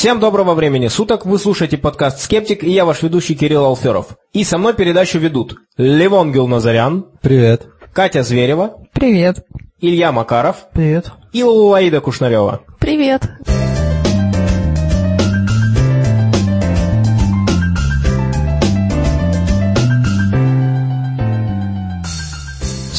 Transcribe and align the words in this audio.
Всем 0.00 0.18
доброго 0.18 0.54
времени 0.54 0.88
суток, 0.88 1.26
вы 1.26 1.38
слушаете 1.38 1.76
подкаст 1.76 2.22
«Скептик» 2.22 2.64
и 2.64 2.70
я 2.70 2.86
ваш 2.86 3.02
ведущий 3.02 3.34
Кирилл 3.34 3.66
Алферов. 3.66 4.16
И 4.32 4.44
со 4.44 4.56
мной 4.56 4.72
передачу 4.72 5.18
ведут 5.18 5.58
Левон 5.76 6.32
Гилназарян. 6.32 7.04
Привет. 7.20 7.66
Катя 7.92 8.22
Зверева. 8.22 8.78
Привет. 8.94 9.44
Илья 9.78 10.10
Макаров. 10.10 10.70
Привет. 10.72 11.12
И 11.34 11.42
Лулаида 11.42 12.00
Кушнарева. 12.00 12.62
Привет. 12.78 13.28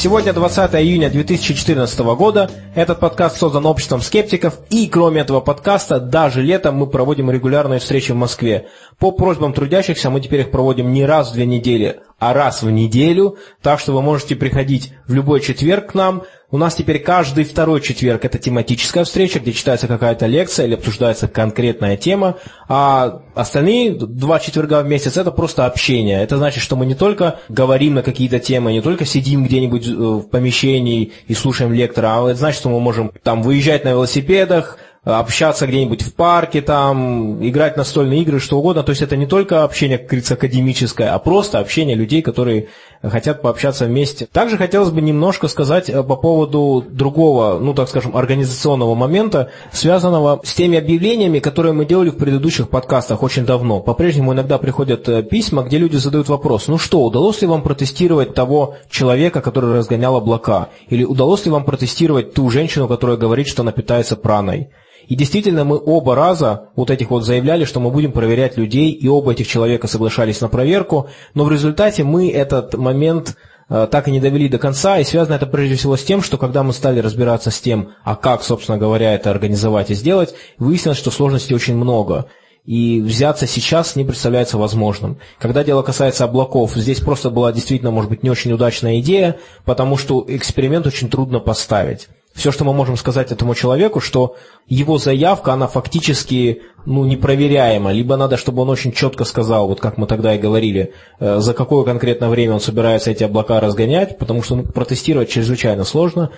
Сегодня 0.01 0.33
20 0.33 0.73
июня 0.77 1.11
2014 1.11 1.99
года. 2.15 2.49
Этот 2.73 2.99
подкаст 2.99 3.37
создан 3.37 3.67
обществом 3.67 4.01
скептиков. 4.01 4.57
И 4.71 4.87
кроме 4.87 5.21
этого 5.21 5.41
подкаста, 5.41 5.99
даже 5.99 6.41
летом 6.41 6.77
мы 6.77 6.87
проводим 6.87 7.29
регулярные 7.29 7.79
встречи 7.79 8.11
в 8.11 8.15
Москве. 8.15 8.65
По 8.97 9.11
просьбам 9.11 9.53
трудящихся 9.53 10.09
мы 10.09 10.19
теперь 10.19 10.39
их 10.39 10.49
проводим 10.49 10.91
не 10.91 11.05
раз 11.05 11.29
в 11.29 11.33
две 11.35 11.45
недели, 11.45 11.99
а 12.21 12.33
раз 12.33 12.61
в 12.61 12.69
неделю. 12.69 13.37
Так 13.63 13.79
что 13.79 13.93
вы 13.93 14.03
можете 14.03 14.35
приходить 14.35 14.93
в 15.07 15.13
любой 15.13 15.41
четверг 15.41 15.91
к 15.91 15.93
нам. 15.95 16.21
У 16.51 16.57
нас 16.57 16.75
теперь 16.75 16.99
каждый 16.99 17.45
второй 17.45 17.81
четверг 17.81 18.25
это 18.25 18.37
тематическая 18.37 19.05
встреча, 19.05 19.39
где 19.39 19.53
читается 19.53 19.87
какая-то 19.87 20.27
лекция 20.27 20.67
или 20.67 20.75
обсуждается 20.75 21.27
конкретная 21.27 21.97
тема, 21.97 22.37
а 22.67 23.23
остальные 23.33 23.93
два 23.95 24.39
четверга 24.39 24.83
в 24.83 24.87
месяц 24.87 25.17
это 25.17 25.31
просто 25.31 25.65
общение. 25.65 26.21
Это 26.21 26.37
значит, 26.37 26.61
что 26.61 26.75
мы 26.75 26.85
не 26.85 26.93
только 26.93 27.39
говорим 27.49 27.95
на 27.95 28.03
какие-то 28.03 28.37
темы, 28.37 28.71
не 28.71 28.81
только 28.81 29.05
сидим 29.05 29.45
где-нибудь 29.45 29.87
э, 29.87 29.91
в 29.91 30.23
помещении 30.29 31.13
и 31.27 31.33
слушаем 31.33 31.73
лектора, 31.73 32.19
а 32.19 32.29
это 32.29 32.37
значит, 32.37 32.59
что 32.59 32.69
мы 32.69 32.79
можем 32.79 33.13
там 33.23 33.41
выезжать 33.41 33.83
на 33.83 33.89
велосипедах, 33.89 34.77
общаться 35.03 35.65
где-нибудь 35.65 36.03
в 36.03 36.13
парке, 36.13 36.61
там, 36.61 37.45
играть 37.47 37.75
настольные 37.75 38.21
игры, 38.21 38.39
что 38.39 38.59
угодно. 38.59 38.83
То 38.83 38.91
есть 38.91 39.01
это 39.01 39.17
не 39.17 39.25
только 39.25 39.63
общение, 39.63 39.97
как 39.97 40.07
говорится, 40.07 40.35
академическое, 40.35 41.13
а 41.13 41.19
просто 41.19 41.59
общение 41.59 41.95
людей, 41.95 42.21
которые 42.21 42.67
хотят 43.09 43.41
пообщаться 43.41 43.85
вместе. 43.85 44.27
Также 44.31 44.57
хотелось 44.57 44.91
бы 44.91 45.01
немножко 45.01 45.47
сказать 45.47 45.89
э, 45.89 46.03
по 46.03 46.15
поводу 46.15 46.85
другого, 46.87 47.59
ну 47.59 47.73
так 47.73 47.89
скажем, 47.89 48.15
организационного 48.15 48.95
момента, 48.95 49.49
связанного 49.71 50.41
с 50.43 50.53
теми 50.53 50.77
объявлениями, 50.77 51.39
которые 51.39 51.73
мы 51.73 51.85
делали 51.85 52.09
в 52.09 52.17
предыдущих 52.17 52.69
подкастах 52.69 53.23
очень 53.23 53.45
давно. 53.45 53.79
По-прежнему 53.79 54.33
иногда 54.33 54.57
приходят 54.57 55.07
э, 55.09 55.23
письма, 55.23 55.63
где 55.63 55.77
люди 55.77 55.95
задают 55.95 56.29
вопрос, 56.29 56.67
ну 56.67 56.77
что, 56.77 57.01
удалось 57.03 57.41
ли 57.41 57.47
вам 57.47 57.63
протестировать 57.63 58.33
того 58.33 58.75
человека, 58.89 59.41
который 59.41 59.73
разгонял 59.73 60.15
облака? 60.15 60.69
Или 60.89 61.03
удалось 61.03 61.45
ли 61.45 61.51
вам 61.51 61.65
протестировать 61.65 62.33
ту 62.33 62.49
женщину, 62.49 62.87
которая 62.87 63.17
говорит, 63.17 63.47
что 63.47 63.63
она 63.63 63.71
питается 63.71 64.15
праной? 64.15 64.69
И 65.11 65.15
действительно, 65.17 65.65
мы 65.65 65.77
оба 65.77 66.15
раза 66.15 66.69
вот 66.77 66.89
этих 66.89 67.09
вот 67.09 67.25
заявляли, 67.25 67.65
что 67.65 67.81
мы 67.81 67.91
будем 67.91 68.13
проверять 68.13 68.55
людей, 68.55 68.91
и 68.91 69.09
оба 69.09 69.33
этих 69.33 69.45
человека 69.45 69.87
соглашались 69.87 70.39
на 70.39 70.47
проверку, 70.47 71.09
но 71.33 71.43
в 71.43 71.51
результате 71.51 72.05
мы 72.05 72.31
этот 72.31 72.75
момент 72.75 73.35
э, 73.67 73.89
так 73.91 74.07
и 74.07 74.11
не 74.11 74.21
довели 74.21 74.47
до 74.47 74.57
конца, 74.57 74.99
и 74.99 75.03
связано 75.03 75.33
это 75.35 75.47
прежде 75.47 75.75
всего 75.75 75.97
с 75.97 76.03
тем, 76.05 76.23
что 76.23 76.37
когда 76.37 76.63
мы 76.63 76.71
стали 76.71 77.01
разбираться 77.01 77.51
с 77.51 77.59
тем, 77.59 77.89
а 78.05 78.15
как, 78.15 78.41
собственно 78.41 78.77
говоря, 78.77 79.13
это 79.13 79.31
организовать 79.31 79.91
и 79.91 79.95
сделать, 79.95 80.33
выяснилось, 80.57 80.99
что 80.99 81.11
сложностей 81.11 81.57
очень 81.57 81.75
много. 81.75 82.27
И 82.63 83.01
взяться 83.01 83.47
сейчас 83.47 83.97
не 83.97 84.05
представляется 84.05 84.57
возможным. 84.57 85.17
Когда 85.39 85.65
дело 85.65 85.81
касается 85.81 86.23
облаков, 86.23 86.71
здесь 86.75 87.01
просто 87.01 87.29
была 87.29 87.51
действительно, 87.51 87.91
может 87.91 88.09
быть, 88.09 88.23
не 88.23 88.29
очень 88.29 88.53
удачная 88.53 89.01
идея, 89.01 89.39
потому 89.65 89.97
что 89.97 90.23
эксперимент 90.25 90.87
очень 90.87 91.09
трудно 91.09 91.41
поставить. 91.41 92.07
Все, 92.33 92.51
что 92.51 92.63
мы 92.63 92.73
можем 92.73 92.95
сказать 92.95 93.31
этому 93.31 93.55
человеку, 93.55 93.99
что 93.99 94.35
его 94.67 94.97
заявка, 94.97 95.53
она 95.53 95.67
фактически 95.67 96.61
ну, 96.85 97.03
непроверяема. 97.05 97.91
Либо 97.91 98.15
надо, 98.15 98.37
чтобы 98.37 98.61
он 98.61 98.69
очень 98.69 98.93
четко 98.93 99.25
сказал, 99.25 99.67
вот 99.67 99.81
как 99.81 99.97
мы 99.97 100.07
тогда 100.07 100.33
и 100.33 100.39
говорили, 100.39 100.93
э, 101.19 101.39
за 101.39 101.53
какое 101.53 101.83
конкретное 101.83 102.29
время 102.29 102.53
он 102.53 102.59
собирается 102.61 103.11
эти 103.11 103.23
облака 103.23 103.59
разгонять, 103.59 104.17
потому 104.17 104.43
что 104.43 104.55
ну, 104.55 104.63
протестировать 104.63 105.29
чрезвычайно 105.29 105.83
сложно. 105.83 106.31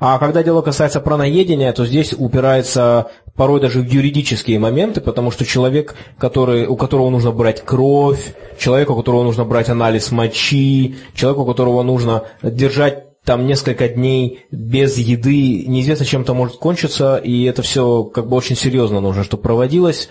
А 0.00 0.18
когда 0.18 0.42
дело 0.42 0.62
касается 0.62 1.00
праноедения, 1.00 1.72
то 1.72 1.84
здесь 1.84 2.14
упирается 2.16 3.10
порой 3.36 3.60
даже 3.60 3.80
в 3.80 3.86
юридические 3.86 4.58
моменты, 4.58 5.00
потому 5.00 5.30
что 5.30 5.44
человек, 5.44 5.94
который, 6.18 6.66
у 6.66 6.76
которого 6.76 7.10
нужно 7.10 7.32
брать 7.32 7.64
кровь, 7.64 8.34
человек, 8.58 8.90
у 8.90 8.96
которого 8.96 9.24
нужно 9.24 9.44
брать 9.44 9.68
анализ 9.68 10.10
мочи, 10.12 10.96
человек, 11.14 11.40
у 11.40 11.46
которого 11.46 11.82
нужно 11.82 12.24
держать 12.42 13.11
там 13.24 13.46
несколько 13.46 13.88
дней 13.88 14.46
без 14.50 14.98
еды, 14.98 15.64
неизвестно, 15.66 16.04
чем 16.04 16.22
это 16.22 16.34
может 16.34 16.56
кончиться, 16.56 17.16
и 17.16 17.44
это 17.44 17.62
все 17.62 18.04
как 18.04 18.28
бы 18.28 18.36
очень 18.36 18.56
серьезно 18.56 19.00
нужно, 19.00 19.22
чтобы 19.22 19.42
проводилось. 19.42 20.08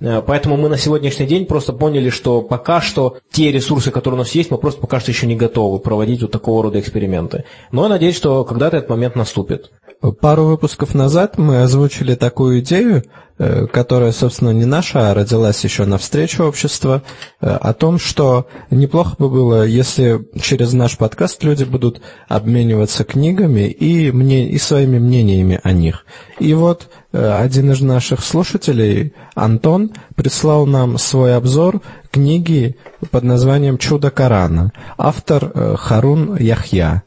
Э, 0.00 0.22
поэтому 0.26 0.56
мы 0.56 0.68
на 0.68 0.78
сегодняшний 0.78 1.26
день 1.26 1.46
просто 1.46 1.72
поняли, 1.72 2.10
что 2.10 2.40
пока 2.40 2.80
что 2.80 3.18
те 3.30 3.52
ресурсы, 3.52 3.90
которые 3.90 4.16
у 4.16 4.22
нас 4.22 4.32
есть, 4.32 4.50
мы 4.50 4.58
просто 4.58 4.80
пока 4.80 5.00
что 5.00 5.10
еще 5.10 5.26
не 5.26 5.36
готовы 5.36 5.78
проводить 5.78 6.22
вот 6.22 6.30
такого 6.30 6.62
рода 6.62 6.80
эксперименты. 6.80 7.44
Но 7.70 7.82
я 7.84 7.88
надеюсь, 7.88 8.16
что 8.16 8.44
когда-то 8.44 8.78
этот 8.78 8.90
момент 8.90 9.14
наступит. 9.14 9.70
Пару 10.12 10.44
выпусков 10.44 10.94
назад 10.94 11.38
мы 11.38 11.62
озвучили 11.62 12.14
такую 12.14 12.60
идею, 12.60 13.04
э, 13.38 13.66
которая, 13.66 14.12
собственно, 14.12 14.50
не 14.50 14.66
наша, 14.66 15.10
а 15.10 15.14
родилась 15.14 15.64
еще 15.64 15.86
на 15.86 15.96
встрече 15.96 16.42
общества, 16.42 17.02
э, 17.40 17.46
о 17.48 17.72
том, 17.72 17.98
что 17.98 18.46
неплохо 18.70 19.16
бы 19.18 19.30
было, 19.30 19.64
если 19.64 20.28
через 20.42 20.74
наш 20.74 20.98
подкаст 20.98 21.42
люди 21.42 21.64
будут 21.64 22.02
обмениваться 22.28 23.04
книгами 23.04 23.70
и, 23.70 24.12
мне, 24.12 24.46
и 24.50 24.58
своими 24.58 24.98
мнениями 24.98 25.58
о 25.62 25.72
них. 25.72 26.04
И 26.38 26.52
вот 26.52 26.88
э, 27.12 27.32
один 27.32 27.70
из 27.70 27.80
наших 27.80 28.22
слушателей, 28.22 29.14
Антон, 29.34 29.92
прислал 30.16 30.66
нам 30.66 30.98
свой 30.98 31.34
обзор 31.34 31.80
книги 32.10 32.76
под 33.10 33.24
названием 33.24 33.78
«Чудо 33.78 34.10
Корана». 34.10 34.70
Автор 34.98 35.76
Харун 35.78 36.36
Яхья. 36.36 37.04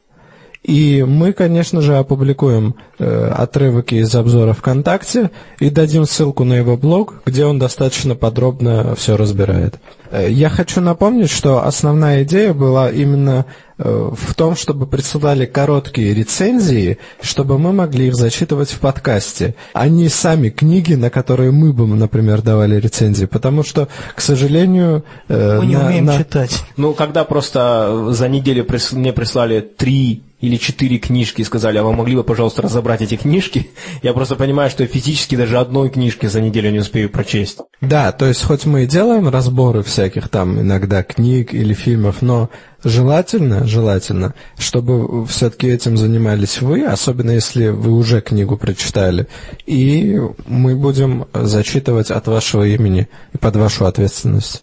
И 0.63 1.03
мы, 1.07 1.34
конечно 1.34 1.81
же, 1.81 1.97
опубликуем 1.97 2.75
э, 3.00 3.31
отрывки 3.34 3.95
из 3.95 4.13
обзора 4.16 4.53
ВКонтакте 4.53 5.31
и 5.59 5.69
дадим 5.69 6.06
ссылку 6.06 6.44
на 6.44 6.53
его 6.53 6.75
блог, 6.75 7.22
где 7.25 7.45
он 7.45 7.57
достаточно 7.57 8.16
подробно 8.16 8.96
все 8.96 9.16
разбирает. 9.16 9.75
Э, 10.12 10.28
я 10.29 10.50
хочу 10.50 10.81
напомнить, 10.81 11.29
что 11.29 11.66
основная 11.66 12.23
идея 12.23 12.53
была 12.53 12.90
именно 12.90 13.46
э, 13.78 14.12
в 14.13 14.34
том, 14.35 14.56
чтобы 14.56 14.88
присылали 14.88 15.46
короткие 15.46 16.13
рецензии, 16.13 16.97
чтобы 17.22 17.57
мы 17.59 17.72
могли 17.72 18.07
их 18.07 18.16
зачитывать 18.16 18.69
в 18.69 18.79
подкасте, 18.79 19.56
а 19.73 19.88
не 19.88 20.09
сами 20.09 20.50
книги, 20.50 20.96
на 20.96 21.09
которые 21.09 21.51
мы 21.51 21.72
бы, 21.72 21.88
например, 21.88 22.41
давали 22.41 22.79
рецензии, 22.79 23.25
потому 23.25 23.63
что, 23.63 23.88
к 24.16 24.22
сожалению... 24.22 25.03
Э, 25.29 25.59
мы 25.59 25.66
не 25.66 25.75
на, 25.75 25.88
умеем 25.88 26.06
на... 26.06 26.17
читать. 26.17 26.63
Ну, 26.75 26.94
когда 26.94 27.23
просто 27.23 28.09
за 28.09 28.28
неделю 28.28 28.66
прис... 28.66 28.91
мне 28.91 29.13
прислали 29.13 29.62
три 29.62 30.23
или 30.39 30.57
четыре 30.57 30.97
книжки 30.99 31.41
и 31.41 31.43
сказали, 31.43 31.77
а 31.77 31.83
вы 31.83 31.93
могли 31.93 32.15
бы, 32.15 32.23
пожалуйста, 32.23 32.61
разобрать 32.61 33.01
эти 33.01 33.15
книжки, 33.15 33.69
я 34.03 34.13
просто 34.13 34.35
понимаю, 34.35 34.69
что 34.69 34.83
я 34.83 34.89
физически 34.89 35.35
даже 35.35 35.57
одной 35.57 35.89
книжки 35.89 36.27
за 36.27 36.41
неделю 36.41 36.71
не 36.71 36.79
успею 36.79 37.09
прочесть. 37.09 37.59
Да, 37.81 38.11
то 38.11 38.25
есть 38.25 38.43
хоть 38.43 38.65
мы 38.65 38.83
и 38.83 38.87
делаем 38.87 39.29
разборы 39.29 39.81
всяких 39.81 40.29
там 40.29 40.59
иногда 40.61 41.03
книг 41.03 41.53
или 41.53 41.73
фильмов, 41.73 42.21
но 42.21 42.49
желательно, 42.87 43.65
желательно, 43.65 44.33
чтобы 44.57 45.25
все-таки 45.25 45.67
этим 45.67 45.97
занимались 45.97 46.61
вы, 46.61 46.85
особенно 46.85 47.31
если 47.31 47.67
вы 47.67 47.91
уже 47.91 48.21
книгу 48.21 48.57
прочитали, 48.57 49.27
и 49.65 50.19
мы 50.47 50.75
будем 50.75 51.25
зачитывать 51.33 52.11
от 52.11 52.27
вашего 52.27 52.63
имени 52.63 53.07
и 53.33 53.37
под 53.37 53.55
вашу 53.55 53.85
ответственность. 53.85 54.61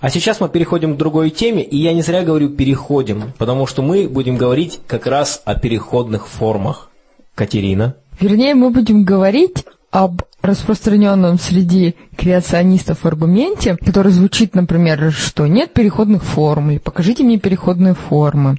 А 0.00 0.10
сейчас 0.10 0.40
мы 0.40 0.48
переходим 0.48 0.94
к 0.94 0.98
другой 0.98 1.30
теме, 1.30 1.62
и 1.62 1.76
я 1.76 1.92
не 1.92 2.02
зря 2.02 2.22
говорю 2.22 2.50
«переходим», 2.50 3.32
потому 3.38 3.66
что 3.66 3.82
мы 3.82 4.08
будем 4.08 4.36
говорить 4.36 4.80
как 4.86 5.06
раз 5.06 5.42
о 5.44 5.54
переходных 5.54 6.26
формах. 6.28 6.90
Катерина? 7.34 7.96
Вернее, 8.20 8.54
мы 8.54 8.70
будем 8.70 9.04
говорить 9.04 9.64
об 9.90 10.22
распространенном 10.42 11.38
среди 11.38 11.94
креационистов 12.16 13.06
аргументе, 13.06 13.76
который 13.76 14.12
звучит, 14.12 14.54
например, 14.54 15.12
что 15.12 15.46
нет 15.46 15.72
переходных 15.72 16.22
форм, 16.22 16.70
или 16.70 16.78
покажите 16.78 17.22
мне 17.22 17.38
переходные 17.38 17.94
формы. 17.94 18.58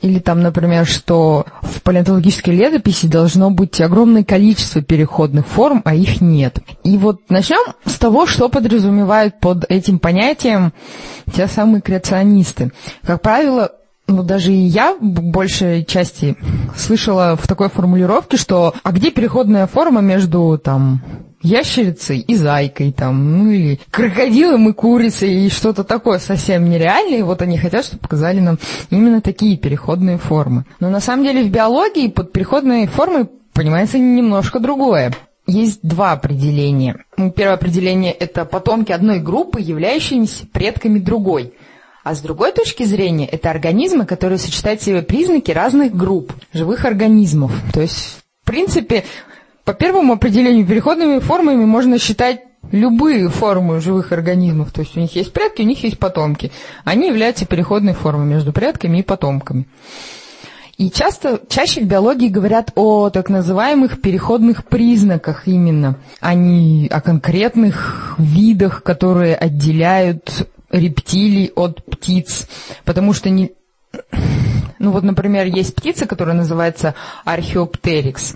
Или 0.00 0.18
там, 0.18 0.40
например, 0.40 0.86
что 0.86 1.44
в 1.60 1.82
палеонтологической 1.82 2.54
летописи 2.56 3.06
должно 3.06 3.50
быть 3.50 3.78
огромное 3.82 4.24
количество 4.24 4.80
переходных 4.80 5.46
форм, 5.46 5.82
а 5.84 5.94
их 5.94 6.22
нет. 6.22 6.58
И 6.84 6.96
вот 6.96 7.28
начнем 7.28 7.74
с 7.84 7.98
того, 7.98 8.26
что 8.26 8.48
подразумевают 8.48 9.38
под 9.40 9.66
этим 9.68 9.98
понятием 9.98 10.72
те 11.34 11.46
самые 11.46 11.82
креационисты. 11.82 12.72
Как 13.02 13.20
правило, 13.20 13.72
ну, 14.10 14.22
даже 14.22 14.52
и 14.52 14.60
я 14.60 14.94
в 14.94 15.22
большей 15.22 15.84
части 15.84 16.36
слышала 16.76 17.36
в 17.36 17.46
такой 17.46 17.68
формулировке, 17.68 18.36
что 18.36 18.74
«а 18.82 18.92
где 18.92 19.10
переходная 19.10 19.66
форма 19.66 20.00
между, 20.00 20.60
там, 20.62 21.00
ящерицей 21.42 22.18
и 22.18 22.34
зайкой, 22.34 22.92
там, 22.92 23.38
ну 23.38 23.50
или 23.50 23.80
крокодилом 23.90 24.68
и 24.68 24.72
курицей, 24.72 25.46
и 25.46 25.48
что-то 25.48 25.84
такое 25.84 26.18
совсем 26.18 26.68
нереальное, 26.68 27.18
и 27.18 27.22
вот 27.22 27.40
они 27.42 27.56
хотят, 27.56 27.84
чтобы 27.84 28.02
показали 28.02 28.40
нам 28.40 28.58
именно 28.90 29.20
такие 29.20 29.56
переходные 29.56 30.18
формы. 30.18 30.64
Но 30.80 30.90
на 30.90 31.00
самом 31.00 31.24
деле 31.24 31.44
в 31.44 31.50
биологии 31.50 32.08
под 32.08 32.32
переходной 32.32 32.86
формой 32.86 33.26
понимается 33.52 33.98
немножко 33.98 34.60
другое. 34.60 35.12
есть 35.46 35.80
два 35.82 36.12
определения. 36.12 37.04
Ну, 37.16 37.30
первое 37.30 37.54
определение– 37.54 38.12
это 38.20 38.44
потомки 38.44 38.92
одной 38.92 39.18
группы, 39.18 39.60
являющиеся 39.60 40.46
предками 40.46 40.98
другой. 40.98 41.54
А 42.10 42.14
с 42.16 42.22
другой 42.22 42.50
точки 42.50 42.82
зрения, 42.82 43.24
это 43.24 43.50
организмы, 43.50 44.04
которые 44.04 44.36
сочетают 44.36 44.80
в 44.80 44.84
себе 44.84 45.00
признаки 45.00 45.52
разных 45.52 45.94
групп 45.94 46.32
живых 46.52 46.84
организмов. 46.84 47.52
То 47.72 47.82
есть, 47.82 48.18
в 48.42 48.46
принципе, 48.46 49.04
по 49.64 49.74
первому 49.74 50.14
определению 50.14 50.66
переходными 50.66 51.20
формами 51.20 51.64
можно 51.64 52.00
считать 52.00 52.40
любые 52.72 53.28
формы 53.28 53.80
живых 53.80 54.10
организмов. 54.10 54.72
То 54.72 54.80
есть 54.80 54.96
у 54.96 55.00
них 55.00 55.14
есть 55.14 55.32
предки, 55.32 55.62
у 55.62 55.64
них 55.64 55.84
есть 55.84 56.00
потомки. 56.00 56.50
Они 56.82 57.06
являются 57.06 57.46
переходной 57.46 57.92
формой 57.92 58.26
между 58.26 58.52
предками 58.52 58.98
и 58.98 59.02
потомками. 59.04 59.68
И 60.78 60.90
часто, 60.90 61.40
чаще 61.48 61.82
в 61.82 61.84
биологии 61.84 62.28
говорят 62.28 62.72
о 62.74 63.10
так 63.10 63.28
называемых 63.28 64.00
переходных 64.00 64.64
признаках 64.64 65.46
именно, 65.46 65.94
а 66.18 66.34
не 66.34 66.88
о 66.88 67.00
конкретных 67.00 68.16
видах, 68.18 68.82
которые 68.82 69.36
отделяют 69.36 70.48
рептилий 70.70 71.50
от 71.54 71.84
птиц. 72.00 72.48
Потому 72.84 73.12
что 73.12 73.28
не... 73.30 73.52
Ну 74.78 74.92
вот, 74.92 75.02
например, 75.04 75.46
есть 75.46 75.74
птица, 75.74 76.06
которая 76.06 76.34
называется 76.34 76.94
археоптерикс, 77.24 78.34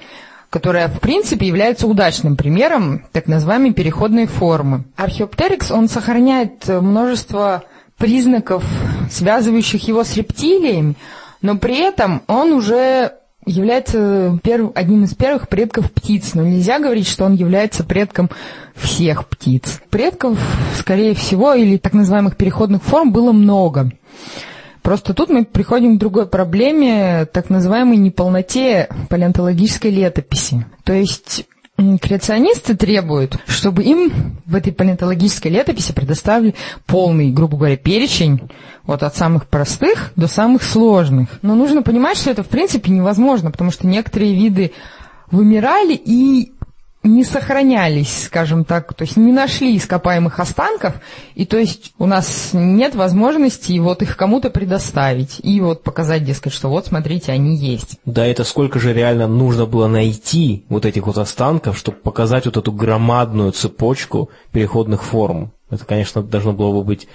которая, 0.51 0.89
в 0.89 1.01
принципе, 1.01 1.47
является 1.47 1.87
удачным 1.87 2.37
примером 2.37 3.07
так 3.13 3.27
называемой 3.27 3.73
переходной 3.73 4.27
формы. 4.27 4.85
Археоптерикс, 4.97 5.71
он 5.71 5.89
сохраняет 5.89 6.69
множество 6.69 7.65
признаков, 7.97 8.65
связывающих 9.11 9.89
его 9.89 10.05
с 10.05 10.15
рептилиями, 10.17 10.97
но 11.41 11.57
при 11.57 11.79
этом 11.79 12.23
он 12.27 12.53
уже 12.53 13.13
является 13.47 14.39
перв, 14.43 14.73
одним 14.75 15.05
из 15.05 15.15
первых 15.15 15.49
предков 15.49 15.91
птиц, 15.93 16.35
но 16.35 16.43
нельзя 16.43 16.79
говорить, 16.79 17.09
что 17.09 17.25
он 17.25 17.35
является 17.35 17.85
предком 17.85 18.31
всех 18.75 19.29
птиц. 19.29 19.81
Предков, 19.91 20.39
скорее 20.79 21.15
всего, 21.15 21.55
или 21.55 21.77
так 21.77 21.93
называемых 21.93 22.37
переходных 22.37 22.83
форм 22.83 23.13
было 23.13 23.33
много. 23.33 23.91
Просто 24.83 25.15
тут 25.15 25.31
мы 25.31 25.45
приходим 25.47 25.97
к 25.97 25.99
другой 25.99 26.27
проблеме, 26.27 27.27
так 27.33 27.49
называемой 27.49 27.97
неполноте 27.97 28.89
палеонтологической 29.09 29.91
летописи. 29.91 30.67
То 30.85 30.93
есть 30.93 31.47
Креационисты 31.77 32.77
требуют, 32.77 33.39
чтобы 33.49 33.83
им 33.83 34.37
в 34.47 34.55
этой 34.55 34.73
палеонтологической 34.73 35.51
летописи 35.51 35.93
предоставили 35.93 36.55
полный, 36.87 37.33
грубо 37.33 37.57
говоря, 37.57 37.77
перечень 37.77 38.41
вот 38.85 39.03
от 39.03 39.17
самых 39.17 39.49
простых 39.49 40.13
до 40.15 40.29
самых 40.29 40.63
сложных. 40.63 41.41
Но 41.43 41.57
нужно 41.57 41.83
понимать, 41.83 42.17
что 42.17 42.31
это 42.31 42.45
в 42.45 42.49
принципе 42.49 42.93
невозможно, 42.93 43.51
потому 43.51 43.73
что 43.73 43.89
некоторые 43.89 44.35
виды 44.35 44.71
вымирали 45.33 45.95
и 45.95 46.53
не 47.05 47.23
сохранялись, 47.23 48.25
скажем 48.25 48.65
так, 48.65 48.95
то 48.95 49.03
есть 49.03 49.17
не 49.17 49.31
нашли 49.31 49.77
ископаемых 49.77 50.41
останков, 50.41 50.95
и 51.35 51.45
то 51.45 51.59
есть 51.59 51.93
у 51.99 52.07
нас 52.07 52.51
нет 52.53 52.95
возможности 52.95 53.79
вот 53.79 54.03
их 54.03 54.17
кому-то 54.17 54.51
предоставить 54.51 55.39
и 55.43 55.61
вот 55.61 55.83
показать, 55.83 56.25
дескать, 56.25 56.55
что 56.55 56.69
вот 56.69 56.87
смотрите, 56.87 57.33
они 57.33 57.57
есть. 57.57 57.99
Да, 58.07 58.27
это 58.27 58.43
сколько 58.45 58.79
же 58.81 58.93
реально 58.93 59.29
нужно 59.29 59.67
было 59.67 59.87
найти 59.87 60.65
вот 60.69 60.87
этих 60.87 61.07
вот 61.07 61.19
останков, 61.19 61.77
чтобы 61.79 61.99
показать 61.99 62.47
вот 62.47 62.57
эту 62.57 62.73
громадную 62.73 63.53
цепочку 63.53 64.31
переходных 64.53 65.05
форм. 65.05 65.53
Это, 65.71 65.85
конечно, 65.85 66.23
должно 66.23 66.53
было 66.53 66.73
бы 66.73 66.85
быть 66.85 67.07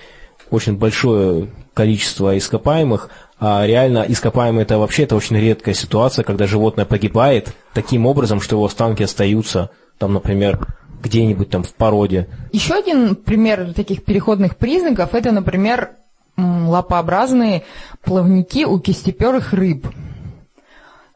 очень 0.52 0.78
большое 0.78 1.50
количество 1.74 2.38
ископаемых, 2.38 3.10
а 3.40 3.66
реально 3.66 4.06
ископаемые 4.08 4.64
это 4.64 4.78
вообще 4.78 5.04
это 5.04 5.16
очень 5.16 5.38
редкая 5.38 5.74
ситуация, 5.74 6.24
когда 6.24 6.46
животное 6.46 6.86
погибает 6.86 7.56
таким 7.74 8.06
образом, 8.06 8.42
что 8.42 8.58
его 8.58 8.66
останки 8.66 9.04
остаются, 9.04 9.70
там, 9.98 10.14
например, 10.14 10.68
где-нибудь 11.02 11.50
там 11.50 11.64
в 11.64 11.74
породе. 11.74 12.28
Еще 12.52 12.74
один 12.74 13.16
пример 13.16 13.74
таких 13.74 14.04
переходных 14.04 14.58
признаков, 14.58 15.16
это, 15.16 15.32
например, 15.32 15.92
лапообразные 16.38 17.64
плавники 18.04 18.66
у 18.66 18.80
кистеперых 18.80 19.54
рыб. 19.54 19.88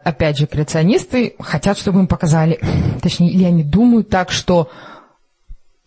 Опять 0.02 0.38
же, 0.38 0.48
креационисты 0.48 1.36
хотят, 1.40 1.78
чтобы 1.78 2.00
им 2.00 2.08
показали, 2.08 2.60
точнее, 3.02 3.32
или 3.32 3.44
они 3.44 3.64
думают 3.64 4.10
так, 4.10 4.32
что 4.32 4.70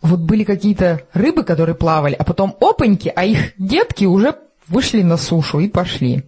вот 0.01 0.19
были 0.19 0.43
какие-то 0.43 1.01
рыбы, 1.13 1.43
которые 1.43 1.75
плавали, 1.75 2.13
а 2.13 2.23
потом 2.23 2.55
опаньки, 2.61 3.11
а 3.15 3.25
их 3.25 3.53
детки 3.57 4.05
уже 4.05 4.35
вышли 4.69 5.01
на 5.01 5.17
сушу 5.17 5.59
и 5.59 5.67
пошли. 5.67 6.23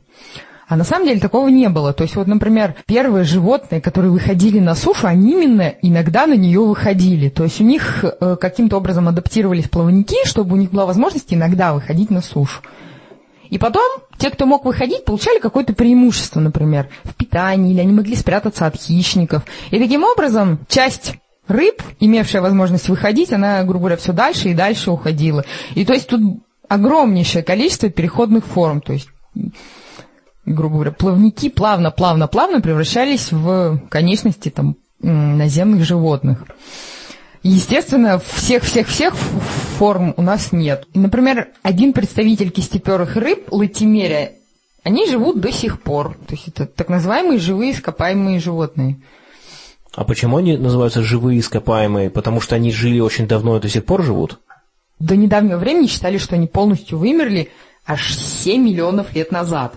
А 0.70 0.76
на 0.76 0.84
самом 0.84 1.08
деле 1.08 1.20
такого 1.20 1.48
не 1.48 1.68
было. 1.68 1.94
То 1.94 2.04
есть 2.04 2.16
вот, 2.16 2.28
например, 2.28 2.76
первые 2.86 3.24
животные, 3.24 3.82
которые 3.82 4.12
выходили 4.12 4.60
на 4.60 4.76
сушу, 4.76 5.08
они 5.08 5.32
именно 5.32 5.74
иногда 5.82 6.28
на 6.28 6.36
нее 6.36 6.60
выходили. 6.60 7.30
То 7.30 7.44
есть 7.44 7.60
у 7.60 7.64
них 7.64 8.04
э, 8.04 8.38
каким-то 8.40 8.78
образом 8.78 9.08
адаптировались 9.08 9.68
плавники, 9.68 10.28
чтобы 10.28 10.54
у 10.54 10.60
них 10.60 10.70
была 10.70 10.86
возможность 10.86 11.34
иногда 11.34 11.74
выходить 11.74 12.12
на 12.12 12.22
сушу. 12.22 12.62
И 13.50 13.58
потом 13.58 13.82
те, 14.20 14.30
кто 14.30 14.46
мог 14.46 14.64
выходить, 14.64 15.06
получали 15.06 15.40
какое-то 15.40 15.74
преимущество, 15.74 16.40
например, 16.40 16.90
в 17.04 17.16
питании, 17.16 17.74
или 17.74 17.80
они 17.80 17.94
могли 17.94 18.16
спрятаться 18.16 18.68
от 18.68 18.76
хищников. 18.76 19.44
И 19.72 19.80
таким 19.80 20.04
образом 20.04 20.60
часть 20.68 21.16
рыб, 21.48 21.82
имевшая 22.00 22.44
возможность 22.44 22.90
выходить, 22.90 23.34
она, 23.34 23.64
грубо 23.64 23.80
говоря, 23.80 23.98
все 23.98 24.14
дальше 24.14 24.50
и 24.50 24.54
дальше 24.54 24.92
уходила. 24.92 25.46
И 25.74 25.84
то 25.84 25.94
есть 25.94 26.08
тут 26.08 26.22
огромнейшее 26.70 27.44
количество 27.44 27.90
переходных 27.90 28.46
форм, 28.46 28.80
то 28.80 28.94
есть 28.94 29.10
грубо 30.46 30.76
говоря, 30.76 30.92
плавники 30.92 31.50
плавно-плавно-плавно 31.50 32.62
превращались 32.62 33.32
в 33.32 33.80
конечности 33.90 34.50
там, 34.50 34.78
наземных 35.02 35.84
животных. 35.84 36.44
Естественно, 37.42 38.20
всех-всех-всех 38.20 39.16
форм 39.16 40.14
у 40.18 40.22
нас 40.22 40.52
нет. 40.52 40.86
например, 40.94 41.50
один 41.62 41.94
представитель 41.94 42.50
кистеперых 42.50 43.16
рыб, 43.16 43.48
латимерия, 43.52 44.34
они 44.84 45.08
живут 45.08 45.40
до 45.40 45.52
сих 45.52 45.82
пор. 45.82 46.18
То 46.28 46.34
есть 46.34 46.50
это 46.50 46.66
так 46.66 46.90
называемые 46.90 47.40
живые 47.40 47.72
ископаемые 47.72 48.40
животные. 48.40 48.98
А 49.96 50.04
почему 50.04 50.38
они 50.38 50.58
называются 50.58 51.02
живые 51.02 51.40
ископаемые? 51.40 52.10
Потому 52.10 52.42
что 52.42 52.56
они 52.56 52.72
жили 52.72 53.00
очень 53.00 53.28
давно 53.28 53.58
и 53.58 53.62
до 53.62 53.70
сих 53.70 53.86
пор 53.86 54.04
живут? 54.04 54.40
До 55.00 55.16
недавнего 55.16 55.58
времени 55.58 55.88
считали, 55.88 56.18
что 56.18 56.36
они 56.36 56.48
полностью 56.48 56.98
вымерли 56.98 57.50
аж 57.86 58.14
7 58.16 58.62
миллионов 58.62 59.16
лет 59.16 59.32
назад. 59.32 59.74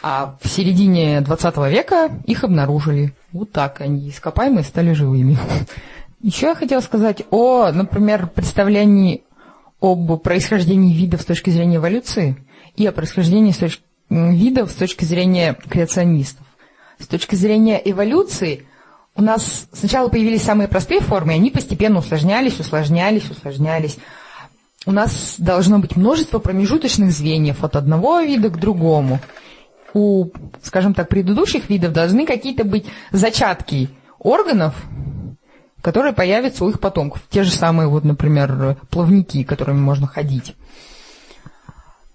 А 0.00 0.36
в 0.42 0.48
середине 0.48 1.20
20 1.20 1.56
века 1.70 2.10
их 2.26 2.42
обнаружили. 2.42 3.14
Вот 3.32 3.52
так 3.52 3.80
они 3.80 4.08
ископаемые 4.08 4.64
стали 4.64 4.92
живыми. 4.92 5.38
Еще 6.22 6.46
я 6.46 6.54
хотела 6.54 6.80
сказать 6.80 7.22
о, 7.30 7.70
например, 7.72 8.28
представлении 8.28 9.22
об 9.80 10.16
происхождении 10.18 10.94
видов 10.94 11.22
с 11.22 11.24
точки 11.24 11.50
зрения 11.50 11.76
эволюции 11.76 12.36
и 12.76 12.86
о 12.86 12.92
происхождении 12.92 13.50
с 13.50 13.58
точки, 13.58 13.82
видов 14.08 14.70
с 14.70 14.74
точки 14.74 15.04
зрения 15.04 15.56
креационистов. 15.68 16.46
С 16.98 17.06
точки 17.06 17.34
зрения 17.34 17.80
эволюции 17.84 18.64
у 19.16 19.22
нас 19.22 19.66
сначала 19.72 20.08
появились 20.08 20.42
самые 20.42 20.68
простые 20.68 21.00
формы, 21.00 21.32
и 21.32 21.36
они 21.36 21.50
постепенно 21.50 21.98
усложнялись, 21.98 22.58
усложнялись, 22.60 23.28
усложнялись. 23.28 23.98
У 24.84 24.92
нас 24.92 25.36
должно 25.38 25.78
быть 25.78 25.96
множество 25.96 26.38
промежуточных 26.38 27.12
звеньев 27.12 27.62
от 27.62 27.76
одного 27.76 28.20
вида 28.20 28.50
к 28.50 28.58
другому 28.58 29.20
у, 29.94 30.30
скажем 30.62 30.94
так, 30.94 31.08
предыдущих 31.08 31.68
видов 31.68 31.92
должны 31.92 32.26
какие-то 32.26 32.64
быть 32.64 32.86
зачатки 33.10 33.90
органов, 34.18 34.74
которые 35.80 36.12
появятся 36.12 36.64
у 36.64 36.70
их 36.70 36.80
потомков. 36.80 37.22
Те 37.28 37.42
же 37.42 37.50
самые, 37.50 37.88
вот, 37.88 38.04
например, 38.04 38.76
плавники, 38.90 39.44
которыми 39.44 39.80
можно 39.80 40.06
ходить. 40.06 40.54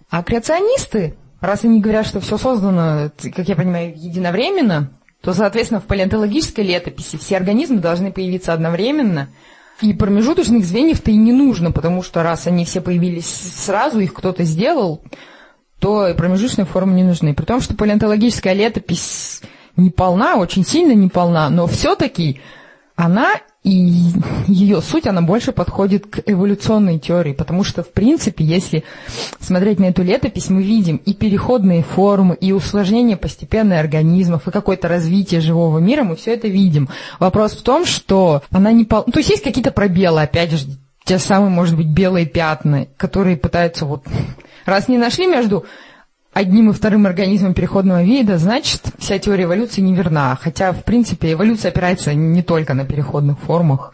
А 0.10 0.24
креационисты, 0.24 1.18
раз 1.42 1.66
они 1.66 1.82
говорят, 1.82 2.08
что 2.08 2.20
все 2.20 2.38
создано, 2.38 3.12
как 3.36 3.48
я 3.48 3.56
понимаю, 3.56 3.94
единовременно, 3.96 4.92
то, 5.22 5.34
соответственно, 5.34 5.82
в 5.82 5.86
палеонтологической 5.86 6.64
летописи 6.64 7.18
все 7.18 7.38
организмы 7.38 7.80
должны 7.80 8.12
появиться 8.12 8.54
одновременно, 8.54 9.30
и 9.82 9.94
промежуточных 9.94 10.66
звеньев-то 10.66 11.12
и 11.12 11.16
не 11.16 11.32
нужно, 11.32 11.72
потому 11.72 12.02
что 12.04 12.24
раз 12.24 12.48
они 12.48 12.66
все 12.66 12.82
появились 12.82 13.28
сразу, 13.28 14.00
их 14.00 14.14
кто-то 14.14 14.44
сделал, 14.44 15.02
то 15.80 16.14
промежуточные 16.16 16.66
формы 16.66 16.94
не 16.94 17.04
нужны. 17.04 17.34
При 17.34 17.46
том, 17.46 17.62
что 17.62 17.76
палеонтологическая 17.76 18.54
летопись 18.54 19.42
не 19.76 19.90
полна, 19.90 20.38
очень 20.38 20.66
сильно 20.66 20.94
не 20.94 21.08
полна, 21.08 21.50
но 21.50 21.68
все-таки 21.68 22.42
она 22.96 23.36
и 23.68 24.14
ее 24.48 24.82
суть, 24.82 25.08
она 25.08 25.22
больше 25.22 25.52
подходит 25.52 26.08
к 26.08 26.22
эволюционной 26.26 27.00
теории, 27.00 27.34
потому 27.34 27.66
что, 27.66 27.84
в 27.84 27.92
принципе, 27.92 28.46
если 28.46 28.86
смотреть 29.42 29.80
на 29.80 29.86
эту 29.86 30.04
летопись, 30.04 30.50
мы 30.50 30.64
видим 30.64 30.96
и 31.06 31.14
переходные 31.14 31.84
формы, 31.84 32.36
и 32.36 32.54
усложнение 32.54 33.18
постепенное 33.18 33.82
организмов, 33.82 34.48
и 34.48 34.52
какое-то 34.52 34.88
развитие 34.88 35.42
живого 35.42 35.80
мира, 35.80 36.04
мы 36.04 36.16
все 36.16 36.34
это 36.34 36.48
видим. 36.48 36.88
Вопрос 37.20 37.52
в 37.52 37.62
том, 37.62 37.86
что 37.86 38.42
она 38.52 38.72
не 38.72 38.86
пол... 38.86 39.04
То 39.04 39.20
есть 39.20 39.32
есть 39.32 39.44
какие-то 39.44 39.72
пробелы, 39.72 40.22
опять 40.22 40.52
же, 40.52 40.66
те 41.04 41.20
самые, 41.20 41.50
может 41.50 41.76
быть, 41.76 41.88
белые 41.88 42.26
пятна, 42.26 42.88
которые 42.98 43.36
пытаются 43.36 43.86
вот 43.86 44.06
Раз 44.68 44.90
не 44.90 44.98
нашли 44.98 45.28
между 45.28 45.66
одним 46.38 46.70
и 46.70 46.74
вторым 46.74 47.08
организмом 47.08 47.56
переходного 47.56 48.04
вида, 48.04 48.38
значит, 48.38 48.82
вся 49.00 49.18
теория 49.18 49.46
эволюции 49.46 49.82
неверна. 49.82 50.38
Хотя, 50.40 50.72
в 50.72 50.84
принципе, 50.84 51.34
эволюция 51.34 51.70
опирается 51.70 52.14
не 52.14 52.44
только 52.44 52.76
на 52.76 52.86
переходных 52.86 53.40
формах. 53.40 53.94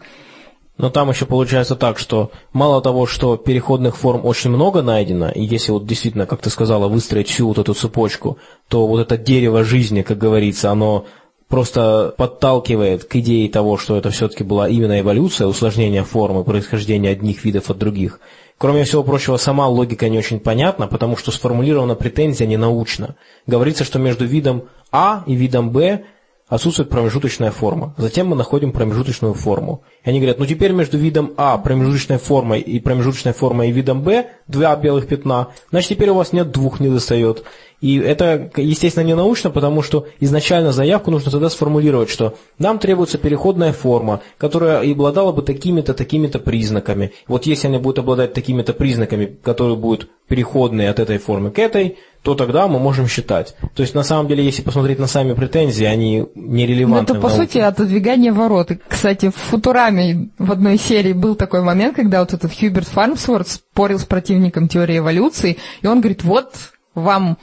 Но 0.76 0.90
там 0.90 1.08
еще 1.08 1.24
получается 1.24 1.74
так, 1.74 1.98
что 1.98 2.32
мало 2.52 2.82
того, 2.82 3.06
что 3.06 3.38
переходных 3.38 3.96
форм 3.96 4.26
очень 4.26 4.50
много 4.50 4.82
найдено, 4.82 5.30
и 5.30 5.42
если 5.42 5.70
вот 5.72 5.86
действительно, 5.86 6.26
как 6.26 6.42
ты 6.42 6.50
сказала, 6.50 6.88
выстроить 6.88 7.28
всю 7.28 7.46
вот 7.46 7.58
эту 7.58 7.72
цепочку, 7.74 8.38
то 8.68 8.86
вот 8.86 9.00
это 9.00 9.16
дерево 9.16 9.64
жизни, 9.64 10.02
как 10.02 10.18
говорится, 10.18 10.70
оно 10.70 11.06
просто 11.48 12.12
подталкивает 12.18 13.04
к 13.04 13.16
идее 13.16 13.48
того, 13.48 13.78
что 13.78 13.96
это 13.96 14.10
все-таки 14.10 14.42
была 14.44 14.68
именно 14.68 15.00
эволюция, 15.00 15.46
усложнение 15.46 16.02
формы, 16.02 16.44
происхождения 16.44 17.10
одних 17.10 17.44
видов 17.44 17.70
от 17.70 17.78
других. 17.78 18.20
Кроме 18.58 18.84
всего 18.84 19.02
прочего, 19.02 19.36
сама 19.36 19.66
логика 19.68 20.08
не 20.08 20.18
очень 20.18 20.40
понятна, 20.40 20.86
потому 20.86 21.16
что 21.16 21.32
сформулирована 21.32 21.96
претензия 21.96 22.46
не 22.46 22.56
научно. 22.56 23.16
Говорится, 23.46 23.84
что 23.84 23.98
между 23.98 24.24
видом 24.24 24.64
А 24.92 25.24
и 25.26 25.34
видом 25.34 25.70
Б 25.70 26.04
отсутствует 26.48 26.90
промежуточная 26.90 27.50
форма. 27.50 27.94
Затем 27.96 28.28
мы 28.28 28.36
находим 28.36 28.72
промежуточную 28.72 29.34
форму. 29.34 29.82
И 30.04 30.10
они 30.10 30.20
говорят, 30.20 30.38
ну 30.38 30.46
теперь 30.46 30.72
между 30.72 30.98
видом 30.98 31.32
А, 31.36 31.58
промежуточной 31.58 32.18
формой 32.18 32.60
и 32.60 32.78
промежуточной 32.80 33.32
формой 33.32 33.70
и 33.70 33.72
видом 33.72 34.02
Б 34.02 34.28
два 34.46 34.76
белых 34.76 35.08
пятна, 35.08 35.48
значит 35.70 35.90
теперь 35.90 36.10
у 36.10 36.14
вас 36.14 36.32
нет 36.32 36.50
двух, 36.50 36.80
не 36.80 36.88
достает. 36.88 37.44
И 37.84 37.98
это, 37.98 38.50
естественно, 38.56 39.04
не 39.04 39.14
научно, 39.14 39.50
потому 39.50 39.82
что 39.82 40.06
изначально 40.18 40.72
заявку 40.72 41.10
нужно 41.10 41.30
тогда 41.30 41.50
сформулировать, 41.50 42.08
что 42.08 42.34
нам 42.58 42.78
требуется 42.78 43.18
переходная 43.18 43.74
форма, 43.74 44.22
которая 44.38 44.80
и 44.80 44.92
обладала 44.92 45.32
бы 45.32 45.42
такими-то, 45.42 45.92
такими-то 45.92 46.38
признаками. 46.38 47.12
Вот 47.28 47.44
если 47.44 47.68
она 47.68 47.80
будет 47.80 47.98
обладать 47.98 48.32
такими-то 48.32 48.72
признаками, 48.72 49.26
которые 49.26 49.76
будут 49.76 50.08
переходные 50.28 50.88
от 50.88 50.98
этой 50.98 51.18
формы 51.18 51.50
к 51.50 51.58
этой, 51.58 51.98
то 52.22 52.34
тогда 52.34 52.68
мы 52.68 52.78
можем 52.78 53.06
считать. 53.06 53.54
То 53.74 53.82
есть, 53.82 53.94
на 53.94 54.02
самом 54.02 54.28
деле, 54.28 54.42
если 54.42 54.62
посмотреть 54.62 54.98
на 54.98 55.06
сами 55.06 55.34
претензии, 55.34 55.84
они 55.84 56.24
нерелевантны. 56.34 57.12
Ну, 57.12 57.20
это, 57.20 57.20
по 57.20 57.28
сути, 57.28 57.58
отодвигание 57.58 58.32
ворот. 58.32 58.70
И, 58.70 58.78
кстати, 58.88 59.28
в 59.28 59.34
«Футураме» 59.34 60.30
в 60.38 60.50
одной 60.50 60.78
серии 60.78 61.12
был 61.12 61.34
такой 61.34 61.60
момент, 61.60 61.96
когда 61.96 62.20
вот 62.20 62.32
этот 62.32 62.50
Хьюберт 62.58 62.88
Фармсворт 62.88 63.48
спорил 63.48 63.98
с 63.98 64.06
противником 64.06 64.68
теории 64.68 64.96
эволюции, 64.96 65.58
и 65.82 65.86
он 65.86 66.00
говорит, 66.00 66.24
вот 66.24 66.54
вам 66.94 67.36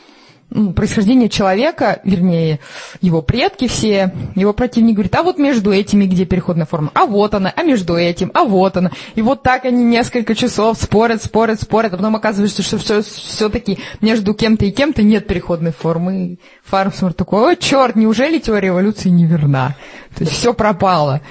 происхождение 0.75 1.29
человека, 1.29 2.01
вернее, 2.03 2.59
его 2.99 3.21
предки 3.21 3.67
все, 3.67 4.13
его 4.35 4.53
противник 4.53 4.95
говорит, 4.95 5.15
а 5.15 5.23
вот 5.23 5.37
между 5.37 5.71
этими 5.71 6.05
где 6.05 6.25
переходная 6.25 6.65
форма, 6.65 6.91
а 6.93 7.05
вот 7.05 7.33
она, 7.33 7.53
а 7.55 7.63
между 7.63 7.95
этим, 7.95 8.31
а 8.33 8.43
вот 8.43 8.77
она. 8.77 8.91
И 9.15 9.21
вот 9.21 9.43
так 9.43 9.65
они 9.65 9.83
несколько 9.83 10.35
часов 10.35 10.77
спорят, 10.77 11.23
спорят, 11.23 11.61
спорят, 11.61 11.93
а 11.93 11.97
потом 11.97 12.15
оказывается, 12.15 12.63
что 12.63 12.77
все, 12.77 13.01
все-таки 13.01 13.79
между 14.01 14.33
кем-то 14.33 14.65
и 14.65 14.71
кем-то 14.71 15.03
нет 15.03 15.25
переходной 15.27 15.71
формы. 15.71 16.17
И 16.17 16.39
Фармсмор 16.65 17.13
такой, 17.13 17.53
о, 17.53 17.55
черт, 17.55 17.95
неужели 17.95 18.39
теория 18.39 18.69
эволюции 18.69 19.09
неверна? 19.09 19.75
То 20.15 20.23
есть 20.23 20.35
все 20.35 20.53
пропало. 20.53 21.21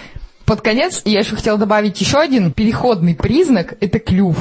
Под 0.47 0.63
конец 0.63 1.03
я 1.05 1.21
еще 1.21 1.37
хотела 1.37 1.59
добавить 1.59 2.01
еще 2.01 2.19
один 2.19 2.53
переходный 2.53 3.15
признак– 3.15 3.75
это 3.81 3.99
клюв. 3.99 4.37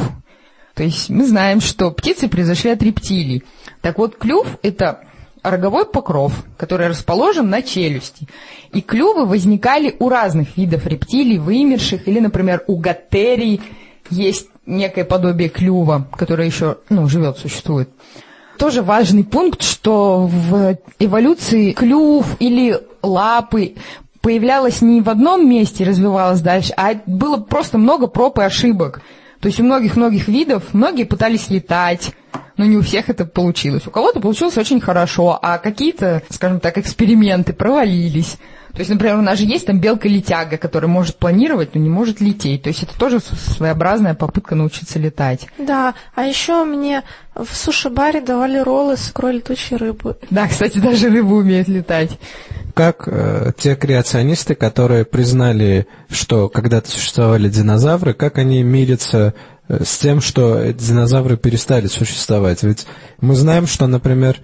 То 0.79 0.85
есть 0.85 1.09
мы 1.09 1.25
знаем, 1.25 1.59
что 1.59 1.91
птицы 1.91 2.29
произошли 2.29 2.71
от 2.71 2.81
рептилий. 2.81 3.43
Так 3.81 3.97
вот, 3.97 4.15
клюв– 4.15 4.47
это 4.63 5.01
роговой 5.43 5.85
покров, 5.85 6.31
который 6.55 6.87
расположен 6.87 7.49
на 7.49 7.61
челюсти. 7.61 8.29
И 8.71 8.79
клювы 8.79 9.25
возникали 9.25 9.97
у 9.99 10.07
разных 10.07 10.55
видов 10.55 10.87
рептилий, 10.87 11.37
вымерших, 11.37 12.07
или, 12.07 12.21
например, 12.21 12.63
у 12.67 12.77
гаттерий 12.77 13.59
есть 14.09 14.47
некое 14.65 15.03
подобие 15.03 15.49
клюва, 15.49 16.07
которое 16.15 16.47
еще 16.47 16.77
ну, 16.87 17.09
живет, 17.09 17.37
существует. 17.37 17.89
Тоже 18.57 18.81
важный 18.81 19.25
пункт, 19.25 19.63
что 19.63 20.27
в 20.27 20.77
эволюции 20.97 21.73
клюв 21.73 22.37
или 22.39 22.79
лапы 23.01 23.75
появлялось 24.21 24.81
не 24.81 25.01
в 25.01 25.09
одном 25.09 25.45
месте, 25.45 25.83
развивалось 25.83 26.39
дальше, 26.39 26.71
а 26.77 26.93
было 27.05 27.35
просто 27.35 27.77
много 27.77 28.07
проб 28.07 28.39
и 28.39 28.43
ошибок. 28.43 29.01
То 29.39 29.47
есть 29.47 29.59
у 29.59 29.63
многих-многих 29.63 30.27
видов, 30.27 30.73
многие 30.73 31.05
пытались 31.05 31.49
летать, 31.49 32.11
но 32.57 32.65
не 32.65 32.77
у 32.77 32.81
всех 32.81 33.09
это 33.09 33.25
получилось. 33.25 33.87
У 33.87 33.91
кого-то 33.91 34.19
получилось 34.19 34.57
очень 34.57 34.81
хорошо, 34.81 35.39
а 35.41 35.57
какие-то, 35.59 36.23
скажем 36.29 36.59
так, 36.59 36.77
эксперименты 36.77 37.53
провалились. 37.53 38.37
То 38.73 38.79
есть, 38.79 38.89
например, 38.89 39.17
у 39.17 39.21
нас 39.21 39.39
же 39.39 39.45
есть 39.45 39.65
там 39.65 39.79
белка-летяга, 39.79 40.57
которая 40.57 40.89
может 40.89 41.17
планировать, 41.17 41.75
но 41.75 41.81
не 41.81 41.89
может 41.89 42.21
лететь. 42.21 42.63
То 42.63 42.69
есть 42.69 42.83
это 42.83 42.97
тоже 42.97 43.19
своеобразная 43.19 44.13
попытка 44.13 44.55
научиться 44.55 44.99
летать. 44.99 45.47
Да, 45.57 45.95
а 46.15 46.23
еще 46.23 46.63
мне 46.63 47.03
в 47.35 47.55
суши-баре 47.55 48.21
давали 48.21 48.57
роллы 48.57 48.97
с 48.97 49.09
икрой 49.09 49.35
летучей 49.35 49.77
рыбы. 49.77 50.17
Да, 50.29 50.47
кстати, 50.47 50.77
даже 50.79 51.09
рыбы 51.09 51.37
умеют 51.37 51.67
летать. 51.67 52.19
Как 52.73 53.07
э, 53.07 53.51
те 53.57 53.75
креационисты, 53.75 54.55
которые 54.55 55.03
признали, 55.03 55.87
что 56.09 56.49
когда-то 56.49 56.89
существовали 56.89 57.49
динозавры, 57.49 58.13
как 58.13 58.37
они 58.37 58.63
мирятся 58.63 59.33
э, 59.67 59.83
с 59.83 59.97
тем, 59.97 60.21
что 60.21 60.71
динозавры 60.73 61.37
перестали 61.37 61.87
существовать? 61.87 62.63
Ведь 62.63 62.85
мы 63.19 63.35
знаем, 63.35 63.67
что, 63.67 63.87
например, 63.87 64.37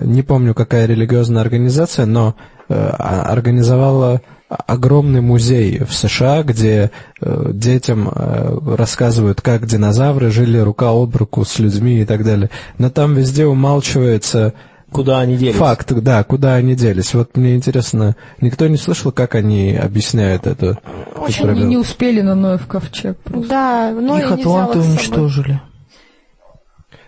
не 0.00 0.22
помню, 0.22 0.54
какая 0.54 0.86
религиозная 0.86 1.42
организация, 1.42 2.06
но 2.06 2.34
Э, 2.68 2.88
организовала 2.88 4.22
огромный 4.48 5.20
музей 5.20 5.84
в 5.84 5.94
США, 5.94 6.42
где 6.42 6.90
э, 7.20 7.50
детям 7.52 8.08
э, 8.08 8.58
рассказывают, 8.76 9.40
как 9.40 9.66
динозавры 9.66 10.30
жили 10.32 10.58
рука 10.58 10.90
об 10.90 11.14
руку 11.14 11.44
с 11.44 11.60
людьми 11.60 12.00
и 12.00 12.04
так 12.04 12.24
далее. 12.24 12.50
Но 12.78 12.90
там 12.90 13.14
везде 13.14 13.46
умалчивается 13.46 14.54
Куда 14.90 15.18
они 15.18 15.36
делись? 15.36 15.56
Факт, 15.56 15.92
да, 15.92 16.22
куда 16.24 16.54
они 16.54 16.74
делись. 16.74 17.12
Вот 17.12 17.36
мне 17.36 17.56
интересно, 17.56 18.16
никто 18.40 18.66
не 18.66 18.76
слышал, 18.76 19.12
как 19.12 19.34
они 19.34 19.76
объясняют 19.76 20.46
это? 20.46 20.78
Очень 21.16 21.48
они 21.48 21.62
не 21.64 21.76
успели 21.76 22.20
на 22.20 22.34
Ноев 22.34 22.66
ковчег. 22.66 23.16
Просто. 23.18 23.48
Да, 23.48 23.90
но 23.92 24.18
Их 24.18 24.30
атланты 24.30 24.78
уничтожили. 24.78 25.60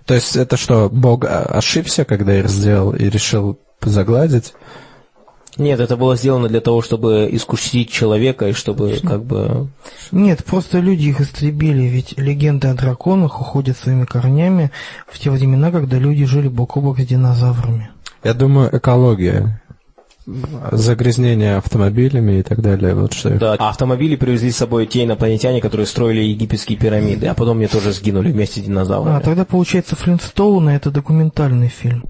То 0.08 0.14
есть 0.14 0.36
это 0.36 0.56
что, 0.56 0.88
Бог 0.88 1.26
ошибся, 1.26 2.06
когда 2.06 2.34
их 2.38 2.48
сделал 2.48 2.94
и 2.94 3.10
решил 3.10 3.58
загладить? 3.82 4.54
Нет, 5.58 5.80
это 5.80 5.98
было 5.98 6.16
сделано 6.16 6.48
для 6.48 6.62
того, 6.62 6.80
чтобы 6.80 7.28
искусить 7.30 7.90
человека 7.90 8.48
и 8.48 8.54
чтобы 8.54 8.98
как 9.06 9.22
бы... 9.22 9.68
Нет, 10.10 10.42
просто 10.46 10.78
люди 10.78 11.08
их 11.08 11.20
истребили, 11.20 11.82
ведь 11.82 12.16
легенды 12.16 12.68
о 12.68 12.74
драконах 12.74 13.38
уходят 13.38 13.76
своими 13.76 14.06
корнями 14.06 14.70
в 15.06 15.18
те 15.18 15.30
времена, 15.30 15.70
когда 15.70 15.98
люди 15.98 16.24
жили 16.24 16.48
бок 16.48 16.78
о 16.78 16.80
бок 16.80 17.00
с 17.00 17.04
динозаврами. 17.04 17.90
Я 18.24 18.32
думаю, 18.32 18.74
экология 18.74 19.60
загрязнение 20.72 21.56
автомобилями 21.56 22.40
и 22.40 22.42
так 22.42 22.60
далее. 22.60 22.94
Вот 22.94 23.12
что 23.12 23.30
да, 23.30 23.56
а 23.58 23.70
автомобили 23.70 24.16
привезли 24.16 24.50
с 24.50 24.56
собой 24.56 24.86
те 24.86 25.04
инопланетяне, 25.04 25.60
которые 25.60 25.86
строили 25.86 26.20
египетские 26.20 26.78
пирамиды, 26.78 27.26
а 27.26 27.34
потом 27.34 27.58
мне 27.58 27.68
тоже 27.68 27.92
сгинули 27.92 28.30
вместе 28.30 28.60
с 28.60 28.64
динозаврами. 28.64 29.16
А, 29.16 29.20
тогда 29.20 29.44
получается 29.44 29.96
Флинстоуна 29.96 30.70
это 30.70 30.90
документальный 30.90 31.68
фильм. 31.68 32.04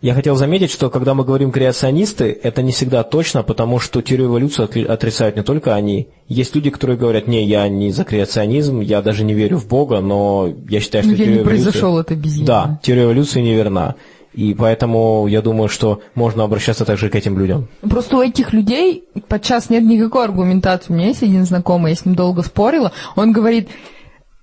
Я 0.00 0.14
хотел 0.14 0.36
заметить, 0.36 0.70
что 0.70 0.90
когда 0.90 1.14
мы 1.14 1.24
говорим 1.24 1.50
креационисты, 1.50 2.38
это 2.42 2.62
не 2.62 2.72
всегда 2.72 3.02
точно, 3.02 3.42
потому 3.42 3.78
что 3.78 4.02
теорию 4.02 4.28
эволюции 4.28 4.84
отрицают 4.84 5.36
не 5.36 5.42
только 5.42 5.74
они. 5.74 6.08
Есть 6.28 6.54
люди, 6.54 6.70
которые 6.70 6.98
говорят, 6.98 7.26
не, 7.26 7.44
я 7.44 7.68
не 7.68 7.90
за 7.90 8.04
креационизм, 8.04 8.80
я 8.80 9.00
даже 9.00 9.24
не 9.24 9.32
верю 9.32 9.56
в 9.56 9.66
Бога, 9.66 10.00
но 10.00 10.52
я 10.68 10.80
считаю, 10.80 11.04
что 11.04 11.12
я 11.12 11.16
теория 11.16 11.32
не 11.32 11.38
эволюции... 11.40 11.64
произошел 11.64 11.98
это 11.98 12.14
без 12.14 12.38
Да, 12.40 12.78
теория 12.82 13.04
эволюции 13.04 13.40
неверна. 13.40 13.94
И 14.34 14.52
поэтому 14.54 15.26
я 15.28 15.42
думаю, 15.42 15.68
что 15.68 16.02
можно 16.14 16.42
обращаться 16.42 16.84
также 16.84 17.08
к 17.08 17.14
этим 17.14 17.38
людям. 17.38 17.68
Просто 17.88 18.16
у 18.16 18.22
этих 18.22 18.52
людей 18.52 19.04
подчас 19.28 19.70
нет 19.70 19.84
никакой 19.84 20.24
аргументации. 20.24 20.92
У 20.92 20.96
меня 20.96 21.08
есть 21.08 21.22
один 21.22 21.44
знакомый, 21.44 21.92
я 21.92 21.96
с 21.96 22.04
ним 22.04 22.16
долго 22.16 22.42
спорила. 22.42 22.92
Он 23.14 23.32
говорит, 23.32 23.68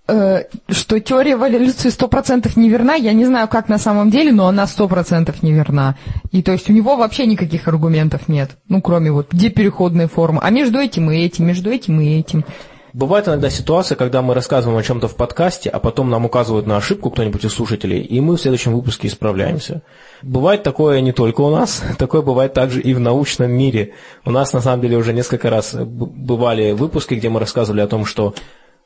э, 0.08 0.44
что 0.70 1.00
теория 1.00 1.34
эволюции 1.34 1.90
сто 1.90 2.08
процентов 2.08 2.56
неверна. 2.56 2.96
Я 2.96 3.12
не 3.12 3.26
знаю, 3.26 3.50
как 3.50 3.68
на 3.68 3.78
самом 3.78 4.10
деле, 4.10 4.32
но 4.32 4.48
она 4.48 4.66
сто 4.66 4.88
процентов 4.88 5.44
неверна. 5.44 5.98
И 6.32 6.42
то 6.42 6.54
есть 6.54 6.70
у 6.70 6.74
него 6.74 6.96
вообще 6.96 7.26
никаких 7.26 7.68
аргументов 7.68 8.30
нет. 8.30 8.52
Ну, 8.70 8.82
кроме 8.82 9.12
вот, 9.12 9.34
где 9.34 9.50
переходные 9.50 10.08
формы. 10.08 10.40
А 10.42 10.50
между 10.52 10.80
этим 10.80 11.12
и 11.12 11.18
этим, 11.18 11.48
между 11.48 11.70
этим 11.70 12.00
и 12.00 12.18
этим. 12.18 12.46
Бывает 12.94 13.28
иногда 13.28 13.50
ситуация, 13.50 13.96
когда 13.96 14.22
мы 14.22 14.34
рассказываем 14.34 14.78
о 14.78 14.84
чем-то 14.84 15.08
в 15.08 15.16
подкасте, 15.16 15.70
а 15.70 15.80
потом 15.80 16.10
нам 16.10 16.26
указывают 16.26 16.68
на 16.68 16.78
ошибку 16.78 17.10
кто-нибудь 17.10 17.46
из 17.46 17.54
слушателей, 17.54 18.02
и 18.02 18.20
мы 18.20 18.36
в 18.36 18.42
следующем 18.42 18.74
выпуске 18.74 19.08
исправляемся. 19.08 19.82
Бывает 20.22 20.64
такое 20.64 21.00
не 21.00 21.14
только 21.14 21.42
у 21.42 21.50
нас, 21.50 21.82
такое 21.98 22.22
бывает 22.22 22.54
также 22.54 22.82
и 22.82 22.94
в 22.94 23.00
научном 23.00 23.52
мире. 23.52 23.94
У 24.26 24.32
нас, 24.32 24.52
на 24.52 24.62
самом 24.62 24.82
деле, 24.82 24.98
уже 24.98 25.14
несколько 25.14 25.50
раз 25.50 25.74
бывали 25.74 26.74
выпуски, 26.74 27.14
где 27.14 27.30
мы 27.30 27.40
рассказывали 27.40 27.82
о 27.82 27.88
том, 27.88 28.06
что 28.06 28.34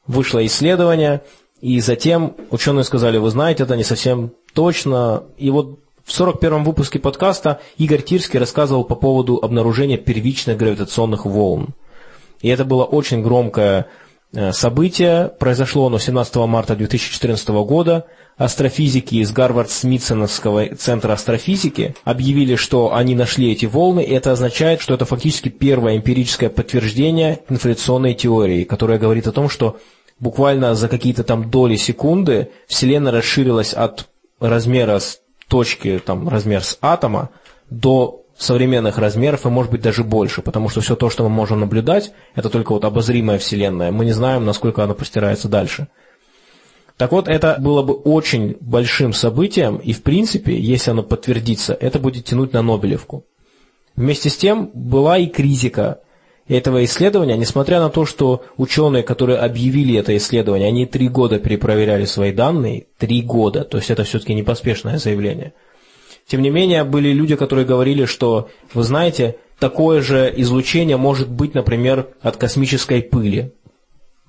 вышло 0.05 0.45
исследование, 0.45 1.21
и 1.61 1.79
затем 1.79 2.35
ученые 2.51 2.83
сказали, 2.83 3.17
вы 3.17 3.29
знаете, 3.31 3.63
это 3.63 3.75
не 3.75 3.83
совсем 3.83 4.33
точно. 4.53 5.23
И 5.37 5.49
вот 5.49 5.79
в 6.03 6.11
41-м 6.11 6.63
выпуске 6.63 6.99
подкаста 6.99 7.59
Игорь 7.77 8.03
Тирский 8.03 8.37
рассказывал 8.37 8.83
по 8.83 8.93
поводу 8.93 9.39
обнаружения 9.41 9.97
первичных 9.97 10.57
гравитационных 10.57 11.25
волн. 11.25 11.73
И 12.41 12.49
это 12.49 12.65
было 12.65 12.83
очень 12.83 13.21
громкое 13.21 13.87
э, 14.33 14.51
событие. 14.51 15.31
Произошло 15.39 15.87
оно 15.87 15.99
17 15.99 16.35
марта 16.35 16.75
2014 16.75 17.49
года. 17.49 18.05
Астрофизики 18.37 19.15
из 19.15 19.31
Гарвард-Смитсоновского 19.31 20.75
центра 20.75 21.13
астрофизики 21.13 21.95
объявили, 22.03 22.55
что 22.55 22.93
они 22.93 23.15
нашли 23.15 23.51
эти 23.53 23.65
волны, 23.65 24.03
и 24.03 24.11
это 24.11 24.33
означает, 24.33 24.81
что 24.81 24.93
это 24.93 25.05
фактически 25.05 25.47
первое 25.47 25.95
эмпирическое 25.95 26.49
подтверждение 26.49 27.39
инфляционной 27.49 28.13
теории, 28.13 28.65
которая 28.65 28.99
говорит 28.99 29.27
о 29.27 29.31
том, 29.31 29.47
что 29.47 29.77
буквально 30.19 30.75
за 30.75 30.89
какие-то 30.89 31.23
там 31.23 31.49
доли 31.49 31.77
секунды 31.77 32.49
Вселенная 32.67 33.13
расширилась 33.13 33.73
от 33.73 34.09
размера 34.41 34.99
с 34.99 35.21
точки, 35.47 36.01
там, 36.05 36.27
размер 36.27 36.61
с 36.61 36.77
атома 36.81 37.29
до 37.69 38.24
современных 38.37 38.97
размеров 38.97 39.45
и, 39.45 39.49
может 39.49 39.71
быть, 39.71 39.81
даже 39.81 40.03
больше, 40.03 40.41
потому 40.41 40.69
что 40.69 40.81
все 40.81 40.95
то, 40.95 41.09
что 41.09 41.23
мы 41.23 41.29
можем 41.29 41.61
наблюдать, 41.61 42.13
это 42.35 42.49
только 42.49 42.73
вот 42.73 42.83
обозримая 42.83 43.39
Вселенная. 43.39 43.91
Мы 43.91 44.05
не 44.05 44.11
знаем, 44.11 44.45
насколько 44.45 44.83
она 44.83 44.93
простирается 44.93 45.47
дальше. 45.47 45.87
Так 46.97 47.11
вот, 47.11 47.27
это 47.27 47.57
было 47.59 47.81
бы 47.81 47.93
очень 47.93 48.55
большим 48.61 49.11
событием, 49.11 49.77
и, 49.77 49.91
в 49.91 50.01
принципе, 50.01 50.57
если 50.57 50.91
оно 50.91 51.03
подтвердится, 51.03 51.73
это 51.73 51.99
будет 51.99 52.25
тянуть 52.25 52.53
на 52.53 52.61
Нобелевку. 52.61 53.25
Вместе 53.95 54.29
с 54.29 54.37
тем, 54.37 54.71
была 54.73 55.17
и 55.17 55.27
критика 55.27 55.99
этого 56.47 56.83
исследования, 56.85 57.37
несмотря 57.37 57.79
на 57.79 57.89
то, 57.89 58.05
что 58.05 58.43
ученые, 58.57 59.03
которые 59.03 59.39
объявили 59.39 59.97
это 59.97 60.15
исследование, 60.15 60.67
они 60.67 60.85
три 60.85 61.09
года 61.09 61.39
перепроверяли 61.39 62.05
свои 62.05 62.31
данные, 62.31 62.87
три 62.97 63.21
года, 63.21 63.63
то 63.63 63.77
есть 63.77 63.89
это 63.89 64.03
все-таки 64.03 64.33
не 64.33 64.43
поспешное 64.43 64.97
заявление. 64.97 65.53
Тем 66.27 66.41
не 66.41 66.49
менее, 66.49 66.83
были 66.83 67.09
люди, 67.09 67.35
которые 67.35 67.65
говорили, 67.65 68.05
что, 68.05 68.49
вы 68.73 68.83
знаете, 68.83 69.37
такое 69.59 70.01
же 70.01 70.33
излучение 70.37 70.97
может 70.97 71.29
быть, 71.29 71.53
например, 71.53 72.09
от 72.21 72.37
космической 72.37 73.01
пыли. 73.01 73.53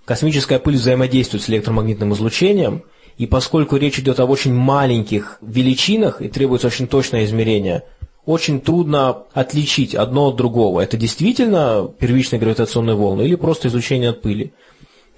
Космическая 0.05 0.59
пыль 0.59 0.77
взаимодействует 0.77 1.43
с 1.43 1.51
электромагнитным 1.51 2.13
излучением, 2.13 2.83
и 3.19 3.27
поскольку 3.27 3.77
речь 3.77 3.99
идет 3.99 4.21
об 4.21 4.31
очень 4.31 4.53
маленьких 4.53 5.39
величинах 5.41 6.21
и 6.21 6.29
требуется 6.29 6.67
очень 6.67 6.87
точное 6.87 7.25
измерение– 7.25 7.83
очень 8.27 8.61
трудно 8.61 9.23
отличить 9.33 9.95
одно 9.95 10.29
от 10.29 10.37
другого. 10.37 10.81
Это 10.81 10.97
действительно 10.97 11.89
первичные 11.99 12.41
гравитационные 12.41 12.97
волны 12.97 13.23
или 13.23 13.37
просто 13.37 13.69
излучение 13.69 14.11
от 14.11 14.21
пыли. 14.21 14.53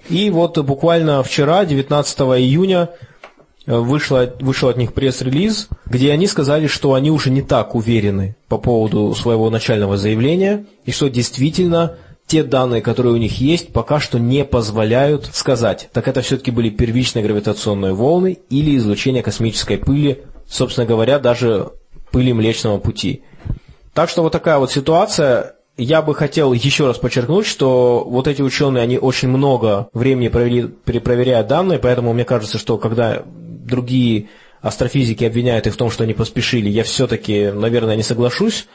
И 0.09 0.29
вот 0.29 0.57
буквально 0.59 1.23
вчера, 1.23 1.65
19 1.65 2.19
июня, 2.19 2.91
вышло, 3.65 4.33
вышел 4.39 4.69
от 4.69 4.77
них 4.77 4.93
пресс-релиз, 4.93 5.69
где 5.85 6.11
они 6.11 6.27
сказали, 6.27 6.67
что 6.67 6.93
они 6.93 7.11
уже 7.11 7.29
не 7.29 7.41
так 7.41 7.75
уверены 7.75 8.35
по 8.47 8.57
поводу 8.57 9.13
своего 9.15 9.49
начального 9.49 9.97
заявления, 9.97 10.65
и 10.85 10.91
что 10.91 11.09
действительно 11.09 11.97
те 12.25 12.43
данные, 12.43 12.81
которые 12.81 13.13
у 13.13 13.17
них 13.17 13.41
есть, 13.41 13.73
пока 13.73 13.99
что 13.99 14.19
не 14.19 14.45
позволяют 14.45 15.29
сказать, 15.33 15.89
так 15.93 16.07
это 16.07 16.21
все-таки 16.21 16.51
были 16.51 16.69
первичные 16.69 17.23
гравитационные 17.23 17.93
волны 17.93 18.37
или 18.51 18.77
излучение 18.77 19.23
космической 19.23 19.77
пыли, 19.77 20.23
собственно 20.47 20.85
говоря, 20.85 21.17
даже 21.17 21.71
пыли 22.11 22.31
Млечного 22.31 22.77
Пути. 22.77 23.23
Так 23.93 24.09
что 24.09 24.21
вот 24.21 24.31
такая 24.31 24.59
вот 24.59 24.71
ситуация. 24.71 25.55
Я 25.75 26.01
бы 26.01 26.13
хотел 26.13 26.51
еще 26.51 26.87
раз 26.87 26.97
подчеркнуть, 26.97 27.45
что 27.45 28.05
вот 28.05 28.27
эти 28.27 28.41
ученые, 28.41 28.83
они 28.83 28.97
очень 28.97 29.29
много 29.29 29.87
времени 29.93 30.27
провели, 30.27 30.67
перепроверяя 30.67 31.41
данные, 31.43 31.79
поэтому 31.79 32.13
мне 32.13 32.25
кажется, 32.25 32.57
что 32.57 32.77
когда 32.77 33.23
другие 33.69 34.27
астрофизики 34.61 35.23
обвиняют 35.23 35.67
их 35.67 35.73
в 35.73 35.77
том, 35.77 35.89
что 35.89 36.03
они 36.03 36.13
поспешили, 36.13 36.69
я 36.69 36.83
все-таки, 36.83 37.51
наверное, 37.51 37.95
не 37.95 38.03
соглашусь. 38.03 38.67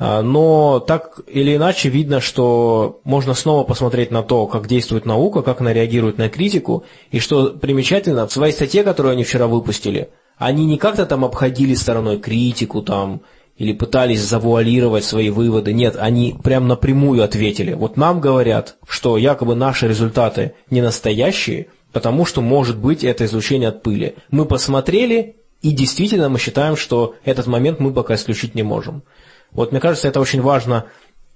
А, 0.00 0.22
но 0.22 0.78
так 0.78 1.20
или 1.26 1.56
иначе 1.56 1.88
видно, 1.88 2.20
что 2.20 3.00
можно 3.04 3.34
снова 3.34 3.64
посмотреть 3.64 4.10
на 4.10 4.22
то, 4.22 4.46
как 4.46 4.66
действует 4.66 5.06
наука, 5.06 5.42
как 5.42 5.60
она 5.60 5.72
реагирует 5.72 6.18
на 6.18 6.28
критику, 6.28 6.84
и 7.10 7.18
что 7.18 7.50
примечательно, 7.50 8.26
в 8.26 8.32
своей 8.32 8.52
статье, 8.52 8.84
которую 8.84 9.12
они 9.12 9.24
вчера 9.24 9.46
выпустили, 9.46 10.10
они 10.36 10.66
не 10.66 10.78
как-то 10.78 11.04
там 11.04 11.24
обходили 11.24 11.74
стороной 11.74 12.18
критику 12.18 12.82
там, 12.82 13.22
или 13.56 13.72
пытались 13.72 14.22
завуалировать 14.22 15.04
свои 15.04 15.30
выводы. 15.30 15.72
Нет, 15.72 15.96
они 15.98 16.36
прям 16.44 16.68
напрямую 16.68 17.24
ответили. 17.24 17.72
Вот 17.72 17.96
нам 17.96 18.20
говорят, 18.20 18.76
что 18.88 19.18
якобы 19.18 19.56
наши 19.56 19.88
результаты 19.88 20.52
не 20.70 20.80
настоящие, 20.80 21.66
потому 21.98 22.24
что 22.24 22.40
может 22.40 22.78
быть 22.78 23.02
это 23.02 23.24
излучение 23.24 23.70
от 23.70 23.82
пыли. 23.82 24.14
Мы 24.30 24.44
посмотрели, 24.44 25.34
и 25.62 25.72
действительно 25.72 26.28
мы 26.28 26.38
считаем, 26.38 26.76
что 26.76 27.16
этот 27.24 27.48
момент 27.48 27.80
мы 27.80 27.92
пока 27.92 28.14
исключить 28.14 28.54
не 28.54 28.62
можем. 28.62 29.02
Вот 29.50 29.72
мне 29.72 29.80
кажется, 29.80 30.06
это 30.06 30.20
очень 30.20 30.40
важно, 30.40 30.84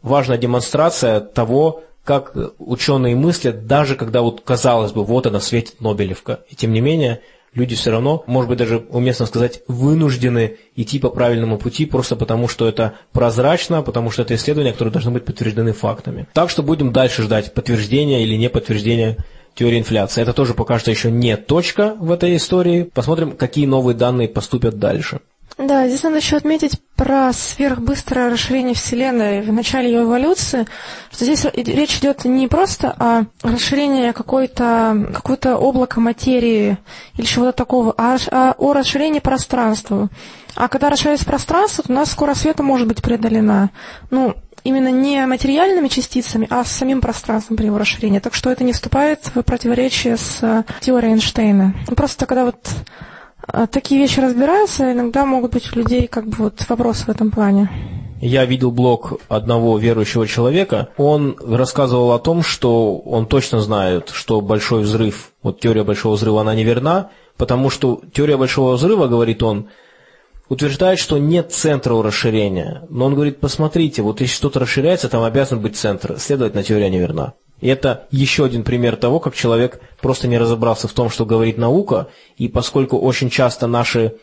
важная 0.03 0.39
демонстрация 0.39 1.19
того, 1.19 1.83
как 2.05 2.37
ученые 2.61 3.17
мыслят, 3.17 3.67
даже 3.67 3.97
когда 3.97 4.23
вот 4.23 4.43
казалось 4.43 4.93
бы, 4.93 5.03
вот 5.03 5.27
она 5.27 5.41
светит 5.41 5.81
Нобелевка. 5.81 6.45
И 6.49 6.55
тем 6.55 6.73
не 6.73 6.81
менее, 6.81 7.23
люди 7.55 7.75
все 7.75 7.91
равно, 7.91 8.23
может 8.29 8.49
быть, 8.49 8.59
даже 8.59 8.87
уместно 8.89 9.27
сказать, 9.27 9.63
вынуждены 9.67 10.59
идти 10.77 11.01
по 11.01 11.11
правильному 11.11 11.59
пути, 11.59 11.87
просто 11.87 12.15
потому 12.15 12.47
что 12.47 12.69
это 12.69 12.95
прозрачно, 13.11 13.83
потому 13.83 14.13
что 14.13 14.23
это 14.23 14.37
исследования, 14.37 14.71
которые 14.71 14.93
должны 14.93 15.11
быть 15.11 15.25
подтверждены 15.25 15.73
фактами. 15.73 16.29
Так 16.35 16.51
что 16.51 16.63
будем 16.63 16.93
дальше 16.93 17.23
ждать 17.23 17.53
подтверждения 17.53 18.23
или 18.23 18.37
не 18.37 18.49
подтверждения 18.49 19.17
теории 19.55 19.79
инфляции. 19.79 20.23
Это 20.23 20.33
тоже 20.33 20.55
пока 20.55 20.79
что 20.79 20.91
еще 20.91 21.11
не 21.11 21.37
точка 21.37 21.95
в 21.99 22.11
этой 22.11 22.37
истории. 22.37 22.85
Посмотрим, 22.85 23.33
какие 23.33 23.67
новые 23.67 23.97
данные 23.97 24.29
поступят 24.29 24.79
дальше. 24.79 25.21
Да, 25.59 25.87
здесь 25.87 26.03
надо 26.03 26.17
еще 26.17 26.37
отметить 26.37 26.81
про 26.97 27.33
сверхбыстрое 27.33 28.31
расширение 28.31 28.75
Вселенной 28.75 29.43
в 29.43 29.53
начале 29.53 29.91
ее 29.91 30.03
эволюции, 30.03 30.67
что 31.11 31.25
здесь 31.25 31.45
речь 31.55 31.99
идет 31.99 32.25
не 32.25 32.49
просто 32.49 32.95
о 32.99 33.25
расширении 33.43 34.13
какой-то 34.13 35.11
какое-то 35.13 35.59
облако 35.59 36.01
материи 36.01 36.79
или 37.17 37.27
чего-то 37.27 37.53
такого, 37.53 37.95
а 37.99 38.17
о 38.57 38.73
расширении 38.73 39.21
пространства. 39.21 40.09
А 40.55 40.69
когда 40.69 40.89
расширяется 40.91 41.27
пространство, 41.27 41.85
то 41.85 41.93
у 41.93 41.97
нас 41.97 42.11
скорость 42.11 42.43
света 42.43 42.63
может 42.63 42.89
быть 42.89 43.03
преодолена. 43.03 43.71
Ну, 44.11 44.35
именно 44.65 44.91
не 44.91 45.25
материальными 45.27 45.89
частицами, 45.89 46.47
а 46.51 46.65
с 46.65 46.73
самим 46.73 47.01
пространством 47.01 47.57
при 47.57 47.67
его 47.67 47.79
расширении. 47.79 48.19
Так 48.19 48.35
что 48.35 48.51
это 48.51 48.65
не 48.65 48.73
вступает 48.73 49.31
в 49.35 49.43
противоречие 49.43 50.17
с 50.17 50.65
теорией 50.81 51.13
Эйнштейна. 51.13 51.75
Просто 51.97 52.27
когда 52.27 52.45
вот 52.47 52.57
а 53.47 53.67
такие 53.67 54.01
вещи 54.01 54.21
разбираются, 54.21 54.93
иногда 54.93 55.27
могут 55.27 55.53
быть 55.53 55.75
у 55.75 55.79
людей 55.79 56.07
как 56.07 56.27
бы 56.27 56.37
вот 56.45 56.65
вопросы 56.69 57.07
в 57.07 57.09
этом 57.09 57.31
плане. 57.31 57.69
Я 58.21 58.45
видел 58.45 58.71
блог 58.71 59.15
одного 59.29 59.77
верующего 59.79 60.29
человека. 60.29 60.91
Он 60.97 61.37
рассказывал 61.45 62.13
о 62.13 62.21
том, 62.21 62.45
что 62.45 62.99
он 62.99 63.27
точно 63.27 63.61
знает, 63.61 64.11
что 64.11 64.41
большой 64.41 64.83
взрыв, 64.83 65.33
вот 65.43 65.59
теория 65.59 65.83
большого 65.83 66.15
взрыва, 66.15 66.43
она 66.43 66.55
неверна, 66.55 67.11
потому 67.37 67.69
что 67.69 68.01
теория 68.13 68.37
большого 68.37 68.75
взрыва, 68.75 69.09
говорит 69.09 69.43
он, 69.43 69.69
утверждает, 70.53 70.99
что 70.99 71.17
нет 71.17 71.51
центра 71.51 71.95
у 71.95 72.03
расширения. 72.03 72.83
Но 72.91 73.07
он 73.07 73.15
говорит, 73.15 73.41
посмотрите, 73.41 74.03
вот 74.03 74.21
если 74.21 74.35
что-то 74.35 74.61
расширяется, 74.61 75.09
там 75.09 75.23
обязан 75.23 75.61
быть 75.61 75.77
центр. 75.77 76.19
Следовательно, 76.19 76.63
теория 76.63 76.91
неверна. 76.91 77.33
И 77.63 77.69
это 77.69 78.05
еще 78.11 78.45
один 78.45 78.63
пример 78.63 78.97
того, 78.97 79.19
как 79.19 79.35
человек 79.35 79.81
просто 80.03 80.29
не 80.29 80.37
разобрался 80.37 80.89
в 80.89 80.93
том, 80.93 81.09
что 81.09 81.25
говорит 81.25 81.57
наука, 81.57 82.09
и 82.37 82.49
поскольку 82.49 82.99
очень 82.99 83.31
часто 83.31 83.67
наши 83.67 84.17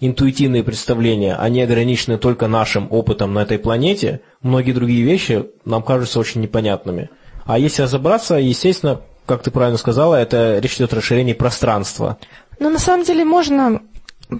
интуитивные 0.00 0.64
представления, 0.64 1.36
они 1.36 1.62
ограничены 1.62 2.18
только 2.18 2.48
нашим 2.48 2.88
опытом 2.90 3.32
на 3.32 3.42
этой 3.42 3.60
планете, 3.60 4.22
многие 4.42 4.72
другие 4.72 5.04
вещи 5.04 5.46
нам 5.64 5.84
кажутся 5.84 6.18
очень 6.18 6.40
непонятными. 6.40 7.10
А 7.44 7.60
если 7.60 7.82
разобраться, 7.82 8.34
естественно, 8.34 9.02
как 9.24 9.44
ты 9.44 9.52
правильно 9.52 9.78
сказала, 9.78 10.16
это 10.16 10.58
речь 10.58 10.74
идет 10.76 10.92
о 10.94 10.96
расширении 10.96 11.32
пространства. 11.32 12.18
Ну, 12.58 12.70
на 12.70 12.80
самом 12.80 13.04
деле 13.04 13.24
можно 13.24 13.82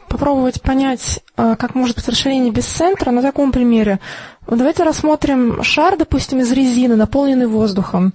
попробовать 0.09 0.62
понять, 0.62 1.20
а, 1.37 1.57
как 1.57 1.75
может 1.75 1.96
быть 1.96 2.09
расширение 2.09 2.53
без 2.53 2.66
центра 2.66 3.11
на 3.11 3.22
таком 3.22 3.53
примере. 3.53 4.01
Давайте 4.49 4.85
рассмотрим 4.85 5.62
шар, 5.62 5.96
допустим, 5.96 6.38
из 6.40 6.53
резины, 6.53 6.94
наполненный 6.94 7.49
воздухом, 7.49 8.14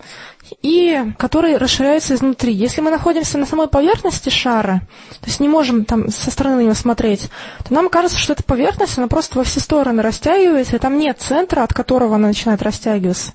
и 0.61 1.13
который 1.17 1.57
расширяется 1.57 2.15
изнутри. 2.15 2.53
Если 2.53 2.79
мы 2.81 2.89
находимся 2.89 3.37
на 3.37 3.45
самой 3.45 3.67
поверхности 3.67 4.29
шара, 4.29 4.81
то 5.19 5.27
есть 5.27 5.39
не 5.41 5.49
можем 5.49 5.83
там 5.83 6.09
со 6.09 6.31
стороны 6.31 6.57
на 6.57 6.61
него 6.61 6.73
смотреть, 6.73 7.29
то 7.67 7.73
нам 7.73 7.89
кажется, 7.89 8.17
что 8.17 8.33
эта 8.33 8.43
поверхность, 8.43 8.97
она 8.97 9.07
просто 9.07 9.37
во 9.37 9.43
все 9.43 9.59
стороны 9.59 10.01
растягивается, 10.01 10.77
и 10.77 10.79
там 10.79 10.97
нет 10.97 11.19
центра, 11.19 11.63
от 11.63 11.73
которого 11.73 12.15
она 12.15 12.29
начинает 12.29 12.61
растягиваться. 12.61 13.33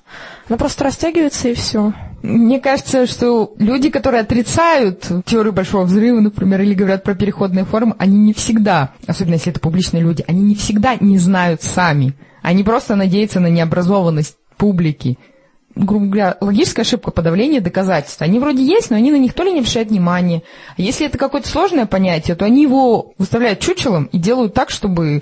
Она 0.49 0.57
просто 0.57 0.83
растягивается, 0.83 1.49
и 1.49 1.53
все. 1.53 1.93
Мне 2.23 2.59
кажется, 2.59 3.05
что 3.05 3.53
люди, 3.59 3.89
которые 3.89 4.21
отрицают 4.21 5.07
теорию 5.25 5.53
большого 5.53 5.83
взрыва, 5.83 6.19
например, 6.19 6.61
или 6.61 6.73
говорят 6.73 7.03
про 7.03 7.13
переходные 7.13 7.63
формы, 7.63 7.95
они 7.99 8.17
не 8.17 8.33
всегда, 8.33 8.93
особенно 9.05 9.35
если 9.35 9.51
это 9.51 9.59
публичные 9.59 10.01
люди, 10.01 10.25
они 10.27 10.41
не 10.41 10.55
всегда 10.55 10.95
не 10.99 11.17
знают 11.19 11.61
сами. 11.61 12.13
Они 12.41 12.63
просто 12.63 12.95
надеются 12.95 13.39
на 13.39 13.47
необразованность 13.47 14.35
публики. 14.57 15.17
Грубо 15.75 16.05
говоря, 16.07 16.37
логическая 16.41 16.83
ошибка 16.83 17.11
подавления 17.11 17.61
доказательств. 17.61 18.21
Они 18.23 18.39
вроде 18.39 18.65
есть, 18.65 18.89
но 18.89 18.95
они 18.95 19.11
на 19.11 19.17
них 19.17 19.33
то 19.33 19.43
ли 19.43 19.53
не 19.53 19.59
обращают 19.59 19.89
внимания. 19.89 20.41
А 20.75 20.81
если 20.81 21.05
это 21.05 21.19
какое-то 21.19 21.47
сложное 21.47 21.85
понятие, 21.85 22.35
то 22.35 22.45
они 22.45 22.63
его 22.63 23.13
выставляют 23.19 23.59
чучелом 23.59 24.05
и 24.05 24.17
делают 24.17 24.55
так, 24.55 24.71
чтобы 24.71 25.21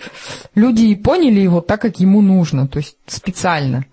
люди 0.53 0.95
поняли 0.95 1.41
его 1.41 1.59
так, 1.59 1.81
как 1.81 1.99
ему 1.99 2.21
нужно, 2.21 2.69
то 2.69 2.77
есть 2.77 2.95
специально. 3.05 3.85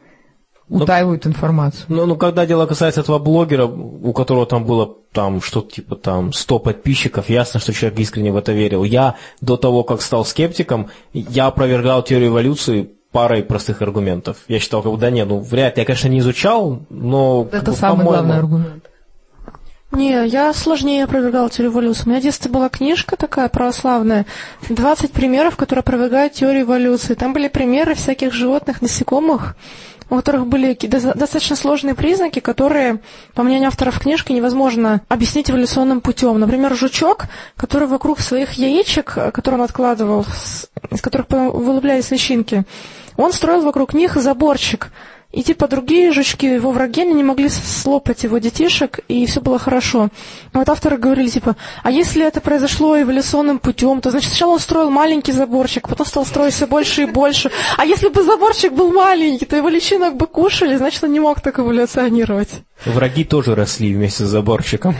Утаивают 0.80 1.26
информацию. 1.26 1.84
Ну, 1.88 2.06
ну, 2.06 2.16
когда 2.16 2.46
дело 2.46 2.66
касается 2.66 3.00
этого 3.00 3.18
блогера, 3.18 3.66
у 3.66 4.12
которого 4.12 4.46
там 4.46 4.64
было 4.64 4.96
там 5.12 5.40
что-то 5.42 5.70
типа 5.70 5.96
там 5.96 6.32
100 6.32 6.58
подписчиков, 6.58 7.28
ясно, 7.28 7.60
что 7.60 7.72
человек 7.72 7.98
искренне 7.98 8.32
в 8.32 8.36
это 8.36 8.52
верил. 8.52 8.84
Я 8.84 9.16
до 9.40 9.56
того, 9.56 9.84
как 9.84 10.02
стал 10.02 10.24
скептиком, 10.24 10.88
я 11.12 11.46
опровергал 11.46 12.02
теорию 12.02 12.30
эволюции 12.30 12.90
парой 13.12 13.42
простых 13.42 13.82
аргументов. 13.82 14.38
Я 14.48 14.58
считал, 14.58 14.82
как 14.82 14.92
бы, 14.92 14.98
да 14.98 15.10
нет, 15.10 15.28
ну, 15.28 15.40
вряд 15.40 15.76
ли. 15.76 15.82
Я, 15.82 15.86
конечно, 15.86 16.08
не 16.08 16.20
изучал, 16.20 16.80
но... 16.88 17.44
как 17.44 17.62
Это 17.62 17.70
бы, 17.72 17.76
самый 17.76 18.06
главный 18.06 18.38
аргумент. 18.38 18.84
Не, 19.92 20.26
я 20.26 20.54
сложнее 20.54 21.04
опровергала 21.04 21.50
теорию 21.50 21.70
эволюции. 21.70 22.04
У 22.06 22.08
меня 22.08 22.20
в 22.20 22.22
детстве 22.22 22.50
была 22.50 22.70
книжка 22.70 23.16
такая 23.16 23.50
православная, 23.50 24.24
20 24.70 25.12
примеров, 25.12 25.56
которые 25.56 25.80
опровергают 25.80 26.32
теорию 26.32 26.62
эволюции. 26.62 27.12
Там 27.12 27.34
были 27.34 27.48
примеры 27.48 27.94
всяких 27.94 28.32
животных, 28.32 28.80
насекомых, 28.80 29.54
у 30.12 30.16
которых 30.16 30.46
были 30.46 30.74
достаточно 30.74 31.56
сложные 31.56 31.94
признаки, 31.94 32.40
которые, 32.40 33.00
по 33.32 33.42
мнению 33.42 33.68
авторов 33.68 33.98
книжки, 33.98 34.30
невозможно 34.30 35.00
объяснить 35.08 35.50
эволюционным 35.50 36.02
путем. 36.02 36.38
Например, 36.38 36.74
жучок, 36.74 37.24
который 37.56 37.88
вокруг 37.88 38.20
своих 38.20 38.52
яичек, 38.52 39.14
которые 39.32 39.60
он 39.60 39.62
откладывал, 39.62 40.26
из 40.90 41.00
которых 41.00 41.28
вылуплялись 41.30 42.10
личинки, 42.10 42.64
он 43.16 43.32
строил 43.32 43.62
вокруг 43.62 43.94
них 43.94 44.16
заборчик. 44.16 44.90
И 45.32 45.42
типа 45.42 45.66
другие 45.66 46.12
жучки, 46.12 46.44
его 46.44 46.72
враги, 46.72 47.00
они 47.02 47.14
не 47.14 47.24
могли 47.24 47.48
слопать 47.48 48.22
его 48.22 48.36
детишек, 48.36 49.00
и 49.08 49.24
все 49.24 49.40
было 49.40 49.58
хорошо. 49.58 50.10
Вот 50.52 50.68
авторы 50.68 50.98
говорили, 50.98 51.28
типа, 51.28 51.56
а 51.82 51.90
если 51.90 52.24
это 52.24 52.42
произошло 52.42 53.00
эволюционным 53.00 53.58
путем, 53.58 54.02
то 54.02 54.10
значит 54.10 54.28
сначала 54.28 54.52
он 54.52 54.58
строил 54.60 54.90
маленький 54.90 55.32
заборчик, 55.32 55.88
потом 55.88 56.06
стал 56.06 56.26
строить 56.26 56.52
все 56.52 56.66
больше 56.66 57.04
и 57.04 57.06
больше. 57.06 57.50
А 57.78 57.86
если 57.86 58.08
бы 58.08 58.22
заборчик 58.22 58.72
был 58.72 58.92
маленький, 58.92 59.46
то 59.46 59.56
его 59.56 59.70
личинок 59.70 60.16
бы 60.16 60.26
кушали, 60.26 60.76
значит 60.76 61.02
он 61.02 61.12
не 61.12 61.20
мог 61.20 61.40
так 61.40 61.58
эволюционировать. 61.58 62.62
Враги 62.86 63.24
тоже 63.24 63.54
росли 63.54 63.94
вместе 63.94 64.24
с 64.24 64.28
заборчиком. 64.28 64.96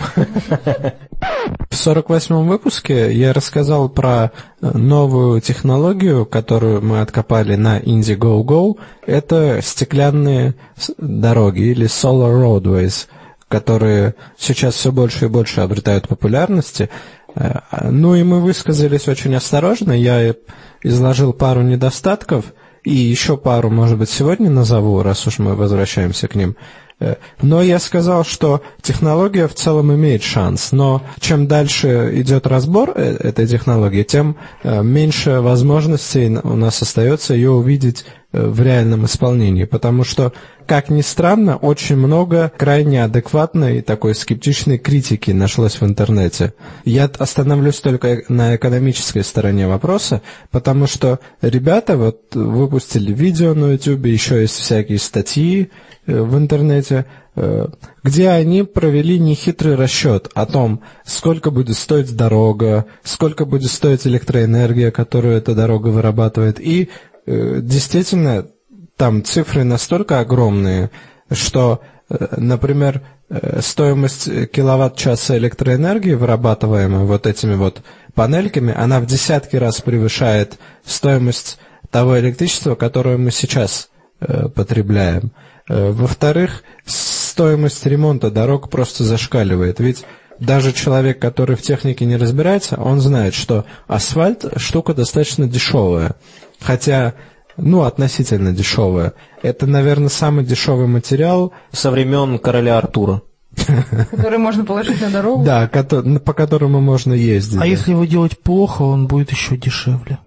В 1.70 1.74
48-м 1.74 2.46
выпуске 2.48 3.12
я 3.12 3.32
рассказал 3.32 3.88
про 3.88 4.30
новую 4.60 5.40
технологию, 5.40 6.24
которую 6.26 6.82
мы 6.82 7.00
откопали 7.00 7.56
на 7.56 7.80
Indiegogo. 7.80 8.78
Это 9.06 9.60
стеклянные 9.62 10.54
дороги 10.98 11.62
или 11.62 11.86
solar 11.86 12.40
roadways, 12.42 13.06
которые 13.48 14.14
сейчас 14.38 14.74
все 14.74 14.92
больше 14.92 15.24
и 15.24 15.28
больше 15.28 15.60
обретают 15.60 16.08
популярности. 16.08 16.88
Э, 17.34 17.60
Ну 17.90 18.14
и 18.14 18.22
мы 18.22 18.40
высказались 18.40 19.08
очень 19.08 19.34
осторожно. 19.34 19.92
Я 19.92 20.34
изложил 20.82 21.32
пару 21.32 21.62
недостатков 21.62 22.46
и 22.84 22.92
еще 22.94 23.36
пару, 23.36 23.70
может 23.70 23.98
быть, 23.98 24.10
сегодня 24.10 24.50
назову, 24.50 25.02
раз 25.02 25.26
уж 25.26 25.38
мы 25.38 25.54
возвращаемся 25.54 26.28
к 26.28 26.34
ним. 26.34 26.56
Э, 27.02 27.16
Но 27.42 27.62
я 27.62 27.78
сказал, 27.80 28.24
что 28.24 28.62
технология 28.80 29.48
в 29.48 29.54
целом 29.54 29.92
имеет 29.92 30.22
шанс, 30.22 30.70
но 30.72 31.02
чем 31.18 31.48
дальше 31.48 32.10
идет 32.14 32.46
разбор 32.46 32.92
э, 32.94 33.16
этой 33.18 33.46
технологии, 33.46 34.04
тем 34.04 34.36
э, 34.62 34.82
меньше 34.82 35.40
возможностей 35.40 36.28
у 36.42 36.56
нас 36.56 36.80
остается 36.80 37.34
ее 37.34 37.50
увидеть 37.50 38.04
в 38.32 38.62
реальном 38.62 39.04
исполнении, 39.04 39.64
потому 39.64 40.04
что, 40.04 40.32
как 40.72 40.88
ни 40.88 41.02
странно, 41.02 41.58
очень 41.58 41.96
много 41.96 42.50
крайне 42.56 43.04
адекватной 43.04 43.82
такой 43.82 44.14
скептичной 44.14 44.78
критики 44.78 45.30
нашлось 45.30 45.78
в 45.78 45.84
интернете. 45.84 46.54
Я 46.86 47.10
остановлюсь 47.18 47.78
только 47.80 48.22
на 48.30 48.56
экономической 48.56 49.22
стороне 49.22 49.66
вопроса, 49.68 50.22
потому 50.50 50.86
что 50.86 51.20
ребята 51.42 51.98
вот 51.98 52.34
выпустили 52.34 53.12
видео 53.12 53.52
на 53.52 53.72
YouTube, 53.72 54.06
еще 54.06 54.40
есть 54.40 54.54
всякие 54.54 54.98
статьи 54.98 55.70
э, 56.06 56.22
в 56.22 56.38
интернете, 56.38 57.04
э, 57.36 57.66
где 58.02 58.30
они 58.30 58.62
провели 58.62 59.18
нехитрый 59.18 59.74
расчет 59.74 60.30
о 60.32 60.46
том, 60.46 60.80
сколько 61.04 61.50
будет 61.50 61.76
стоить 61.76 62.16
дорога, 62.16 62.86
сколько 63.04 63.44
будет 63.44 63.70
стоить 63.70 64.06
электроэнергия, 64.06 64.90
которую 64.90 65.36
эта 65.36 65.54
дорога 65.54 65.88
вырабатывает. 65.88 66.58
И 66.58 66.88
э, 67.26 67.60
действительно, 67.62 68.46
там 68.96 69.24
цифры 69.24 69.64
настолько 69.64 70.20
огромные, 70.20 70.90
что, 71.30 71.80
э, 72.08 72.34
например, 72.36 73.02
э, 73.28 73.60
стоимость 73.62 74.50
киловатт-часа 74.50 75.36
электроэнергии, 75.38 76.14
вырабатываемой 76.14 77.04
вот 77.04 77.26
этими 77.26 77.54
вот 77.54 77.82
панельками, 78.14 78.74
она 78.76 79.00
в 79.00 79.06
десятки 79.06 79.56
раз 79.56 79.80
превышает 79.80 80.58
стоимость 80.84 81.58
того 81.90 82.18
электричества, 82.18 82.74
которое 82.74 83.16
мы 83.16 83.30
сейчас 83.30 83.90
э, 84.20 84.48
потребляем. 84.48 85.32
Во-вторых, 85.68 86.64
стоимость 86.86 87.86
ремонта 87.86 88.32
дорог 88.32 88.68
просто 88.68 89.04
зашкаливает. 89.04 89.78
Ведь 89.78 90.04
даже 90.42 90.72
человек, 90.72 91.20
который 91.20 91.54
в 91.54 91.62
технике 91.62 92.04
не 92.04 92.16
разбирается, 92.16 92.76
он 92.80 93.00
знает, 93.00 93.32
что 93.32 93.64
асфальт 93.86 94.44
штука 94.56 94.92
достаточно 94.92 95.46
дешевая. 95.46 96.16
Хотя, 96.60 97.14
ну, 97.56 97.82
относительно 97.82 98.52
дешевая. 98.52 99.12
Это, 99.42 99.66
наверное, 99.66 100.08
самый 100.08 100.44
дешевый 100.44 100.86
материал, 100.86 101.52
Со 101.72 101.90
времен 101.90 102.38
короля 102.38 102.78
Артура. 102.78 103.22
Который 104.10 104.38
можно 104.38 104.64
положить 104.64 105.00
на 105.00 105.10
дорогу. 105.10 105.44
да, 105.44 105.68
по 105.68 106.32
которому 106.32 106.80
можно 106.80 107.12
ездить. 107.12 107.60
А 107.60 107.66
если 107.66 107.90
его 107.90 108.04
делать 108.06 108.38
плохо, 108.38 108.82
он 108.82 109.06
будет 109.06 109.30
еще 109.30 109.56
дешевле. 109.56 110.18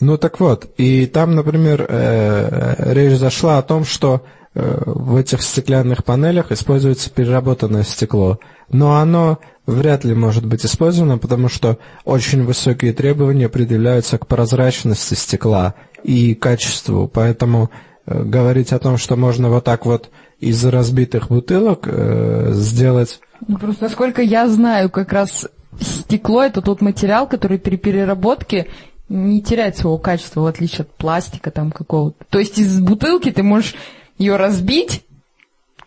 Ну 0.00 0.16
так 0.16 0.40
вот, 0.40 0.70
и 0.78 1.06
там, 1.06 1.34
например, 1.34 1.84
э, 1.86 2.92
речь 2.92 3.18
зашла 3.18 3.58
о 3.58 3.62
том, 3.62 3.84
что 3.84 4.22
э, 4.54 4.82
в 4.86 5.16
этих 5.16 5.42
стеклянных 5.42 6.04
панелях 6.04 6.52
используется 6.52 7.10
переработанное 7.10 7.82
стекло, 7.82 8.38
но 8.70 8.96
оно 8.96 9.38
вряд 9.66 10.04
ли 10.04 10.14
может 10.14 10.44
быть 10.46 10.64
использовано, 10.64 11.18
потому 11.18 11.48
что 11.48 11.78
очень 12.04 12.44
высокие 12.44 12.92
требования 12.92 13.48
предъявляются 13.48 14.18
к 14.18 14.26
прозрачности 14.26 15.14
стекла 15.14 15.74
и 16.04 16.34
качеству, 16.34 17.08
поэтому 17.08 17.70
э, 18.06 18.22
говорить 18.22 18.72
о 18.72 18.78
том, 18.78 18.98
что 18.98 19.16
можно 19.16 19.48
вот 19.48 19.64
так 19.64 19.86
вот 19.86 20.10
из 20.38 20.64
разбитых 20.64 21.28
бутылок 21.28 21.88
э, 21.88 22.50
сделать 22.52 23.20
Ну, 23.48 23.58
Просто 23.58 23.84
насколько 23.84 24.22
я 24.22 24.46
знаю, 24.48 24.90
как 24.90 25.12
раз 25.12 25.48
стекло 25.80 26.44
это 26.44 26.60
тот 26.60 26.82
материал, 26.82 27.26
который 27.26 27.58
при 27.58 27.76
переработке 27.76 28.68
не 29.08 29.42
теряет 29.42 29.76
своего 29.76 29.98
качества, 29.98 30.42
в 30.42 30.46
отличие 30.46 30.82
от 30.82 30.94
пластика 30.94 31.50
там 31.50 31.72
какого-то. 31.72 32.24
То 32.30 32.38
есть 32.38 32.58
из 32.58 32.78
бутылки 32.80 33.30
ты 33.30 33.42
можешь 33.42 33.74
ее 34.18 34.36
разбить, 34.36 35.04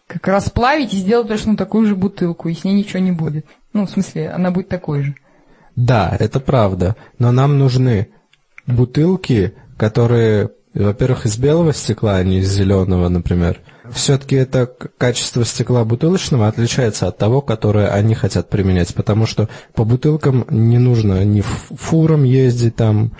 как 0.07 0.27
расплавить 0.27 0.93
и 0.93 0.97
сделать 0.97 1.27
точно 1.27 1.55
такую 1.55 1.85
же 1.85 1.95
бутылку, 1.95 2.49
и 2.49 2.53
с 2.53 2.63
ней 2.63 2.73
ничего 2.73 2.99
не 2.99 3.11
будет. 3.11 3.45
Ну, 3.73 3.85
в 3.85 3.89
смысле, 3.89 4.29
она 4.29 4.51
будет 4.51 4.69
такой 4.69 5.03
же. 5.03 5.15
Да, 5.75 6.15
это 6.19 6.39
правда. 6.39 6.95
Но 7.19 7.31
нам 7.31 7.59
нужны 7.59 8.09
бутылки, 8.65 9.53
которые, 9.77 10.49
во-первых, 10.73 11.25
из 11.25 11.37
белого 11.37 11.73
стекла, 11.73 12.17
а 12.17 12.23
не 12.23 12.39
из 12.39 12.51
зеленого, 12.51 13.07
например. 13.09 13.59
Все-таки 13.91 14.35
это 14.35 14.69
качество 14.97 15.45
стекла 15.45 15.85
бутылочного 15.85 16.47
отличается 16.47 17.07
от 17.07 17.17
того, 17.17 17.41
которое 17.41 17.87
они 17.89 18.15
хотят 18.15 18.49
применять, 18.49 18.93
потому 18.93 19.25
что 19.25 19.47
по 19.73 19.85
бутылкам 19.85 20.45
не 20.49 20.77
нужно 20.77 21.23
ни 21.23 21.39
ф- 21.39 21.71
фурам 21.77 22.23
ездить 22.23 22.75
там. 22.75 23.13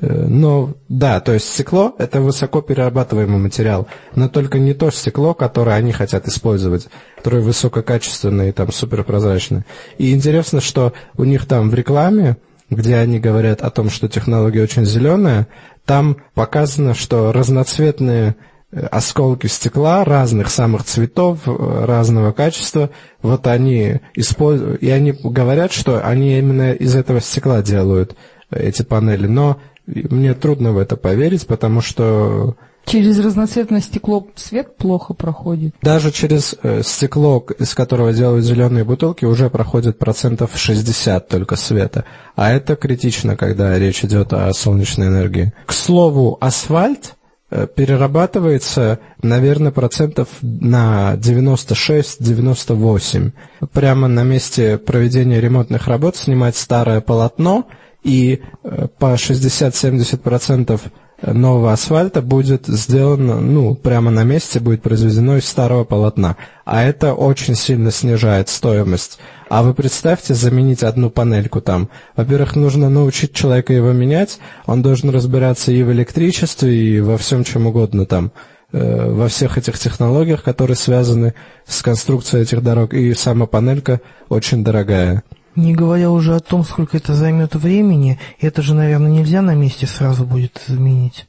э, 0.00 0.26
Но 0.28 0.74
да, 0.88 1.18
то 1.18 1.32
есть 1.32 1.48
стекло 1.48 1.94
это 1.98 2.20
высоко 2.20 2.60
перерабатываемый 2.62 3.38
материал, 3.40 3.88
но 4.14 4.28
только 4.28 4.60
не 4.60 4.74
то 4.74 4.90
стекло, 4.90 5.34
которое 5.34 5.74
они 5.74 5.90
хотят 5.90 6.28
использовать, 6.28 6.88
которое 7.16 7.42
высококачественное 7.42 8.50
и 8.50 8.52
там 8.52 8.70
суперпрозрачное. 8.70 9.66
И 9.98 10.14
интересно, 10.14 10.60
что 10.60 10.92
у 11.16 11.24
них 11.24 11.46
там 11.46 11.68
в 11.68 11.74
рекламе 11.74 12.36
где 12.70 12.96
они 12.96 13.20
говорят 13.20 13.60
о 13.60 13.70
том, 13.70 13.90
что 13.90 14.08
технология 14.08 14.62
очень 14.62 14.86
зеленая, 14.86 15.46
там 15.84 16.18
показано, 16.34 16.94
что 16.94 17.32
разноцветные 17.32 18.36
э, 18.70 18.86
осколки 18.86 19.46
стекла 19.46 20.04
разных 20.04 20.48
самых 20.48 20.84
цветов, 20.84 21.40
э, 21.46 21.84
разного 21.84 22.32
качества, 22.32 22.90
вот 23.20 23.46
они 23.46 24.00
используют, 24.14 24.82
и 24.82 24.90
они 24.90 25.12
говорят, 25.12 25.72
что 25.72 26.06
они 26.06 26.38
именно 26.38 26.72
из 26.72 26.94
этого 26.94 27.20
стекла 27.20 27.62
делают 27.62 28.16
э, 28.50 28.68
эти 28.68 28.82
панели, 28.82 29.26
но 29.26 29.58
мне 29.86 30.34
трудно 30.34 30.72
в 30.72 30.78
это 30.78 30.96
поверить, 30.96 31.46
потому 31.46 31.80
что 31.80 32.56
Через 32.84 33.18
разноцветное 33.20 33.80
стекло 33.80 34.26
свет 34.34 34.76
плохо 34.76 35.14
проходит. 35.14 35.74
даже 35.82 36.10
через 36.10 36.56
э, 36.62 36.82
стекло, 36.84 37.46
из 37.58 37.74
которого 37.74 38.12
делают 38.12 38.44
зеленые 38.44 38.84
бутылки, 38.84 39.24
уже 39.24 39.48
проходит 39.50 39.98
процентов 39.98 40.50
60 40.54 41.28
только 41.28 41.56
света. 41.56 42.04
А 42.34 42.50
это 42.52 42.74
критично, 42.76 43.36
когда 43.36 43.78
речь 43.78 44.04
идет 44.04 44.32
о 44.32 44.52
солнечной 44.52 45.06
энергии. 45.08 45.52
К 45.66 45.72
слову, 45.72 46.36
асфальт 46.40 47.14
э, 47.50 47.68
перерабатывается, 47.72 48.98
наверное, 49.22 49.70
процентов 49.70 50.28
на 50.42 51.14
96-98. 51.14 53.30
Прямо 53.72 54.08
на 54.08 54.24
месте 54.24 54.78
проведения 54.78 55.40
ремонтных 55.40 55.86
работ 55.86 56.16
снимать 56.16 56.56
старое 56.56 57.00
полотно 57.00 57.68
и 58.02 58.42
э, 58.64 58.88
по 58.98 59.14
60-70% 59.14 60.80
нового 61.22 61.72
асфальта 61.72 62.20
будет 62.20 62.66
сделано, 62.66 63.40
ну, 63.40 63.74
прямо 63.74 64.10
на 64.10 64.24
месте 64.24 64.60
будет 64.60 64.82
произведено 64.82 65.36
из 65.36 65.46
старого 65.46 65.84
полотна. 65.84 66.36
А 66.64 66.82
это 66.82 67.14
очень 67.14 67.54
сильно 67.54 67.90
снижает 67.90 68.48
стоимость. 68.48 69.18
А 69.48 69.62
вы 69.62 69.74
представьте, 69.74 70.34
заменить 70.34 70.82
одну 70.82 71.10
панельку 71.10 71.60
там. 71.60 71.88
Во-первых, 72.16 72.56
нужно 72.56 72.88
научить 72.88 73.34
человека 73.34 73.72
его 73.72 73.92
менять, 73.92 74.38
он 74.66 74.82
должен 74.82 75.10
разбираться 75.10 75.72
и 75.72 75.82
в 75.82 75.92
электричестве, 75.92 76.74
и 76.74 77.00
во 77.00 77.18
всем 77.18 77.44
чем 77.44 77.66
угодно 77.66 78.06
там 78.06 78.32
э, 78.72 79.10
во 79.10 79.28
всех 79.28 79.58
этих 79.58 79.78
технологиях, 79.78 80.42
которые 80.42 80.76
связаны 80.76 81.34
с 81.66 81.82
конструкцией 81.82 82.42
этих 82.42 82.62
дорог, 82.62 82.94
и 82.94 83.12
сама 83.14 83.46
панелька 83.46 84.00
очень 84.28 84.64
дорогая. 84.64 85.22
Не 85.54 85.74
говоря 85.74 86.10
уже 86.10 86.34
о 86.34 86.40
том, 86.40 86.64
сколько 86.64 86.96
это 86.96 87.14
займет 87.14 87.54
времени, 87.54 88.18
это 88.40 88.62
же, 88.62 88.74
наверное, 88.74 89.10
нельзя 89.10 89.42
на 89.42 89.54
месте 89.54 89.86
сразу 89.86 90.24
будет 90.24 90.62
заменить. 90.66 91.26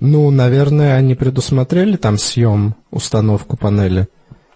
Ну, 0.00 0.30
наверное, 0.30 0.94
они 0.94 1.14
предусмотрели 1.16 1.96
там 1.96 2.18
съем, 2.18 2.76
установку 2.90 3.56
панели. 3.56 4.06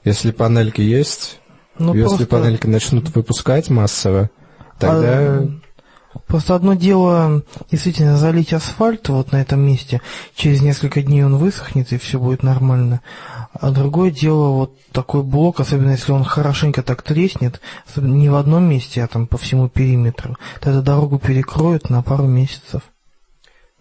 Если 0.04 0.30
панельки 0.30 0.80
есть, 0.80 1.40
Ну, 1.78 1.94
если 1.94 2.08
просто- 2.08 2.26
панельки 2.26 2.66
начнут 2.68 3.14
выпускать 3.14 3.70
массово, 3.70 4.30
тогда... 4.78 5.38
А, 5.38 5.48
Просто 6.26 6.54
одно 6.54 6.74
дело 6.74 7.42
действительно 7.70 8.18
залить 8.18 8.52
асфальт 8.52 9.08
вот 9.08 9.32
на 9.32 9.40
этом 9.40 9.61
месте, 9.61 10.02
через 10.35 10.61
несколько 10.61 11.02
дней 11.02 11.24
он 11.24 11.37
высохнет 11.37 11.90
и 11.92 11.98
все 11.98 12.18
будет 12.20 12.42
нормально. 12.42 13.00
А 13.53 13.71
другое 13.71 14.11
дело 14.11 14.49
вот 14.49 14.79
такой 14.93 15.23
блок, 15.23 15.61
особенно 15.61 15.91
если 15.91 16.12
он 16.12 16.25
хорошенько 16.25 16.83
так 16.83 17.03
треснет, 17.03 17.61
не 17.97 18.29
в 18.31 18.37
одном 18.37 18.65
месте, 18.65 19.03
а 19.03 19.07
там 19.07 19.27
по 19.27 19.37
всему 19.37 19.69
периметру, 19.69 20.37
тогда 20.61 20.81
дорогу 20.81 21.19
перекроют 21.19 21.91
на 21.91 22.03
пару 22.03 22.25
месяцев. 22.25 22.83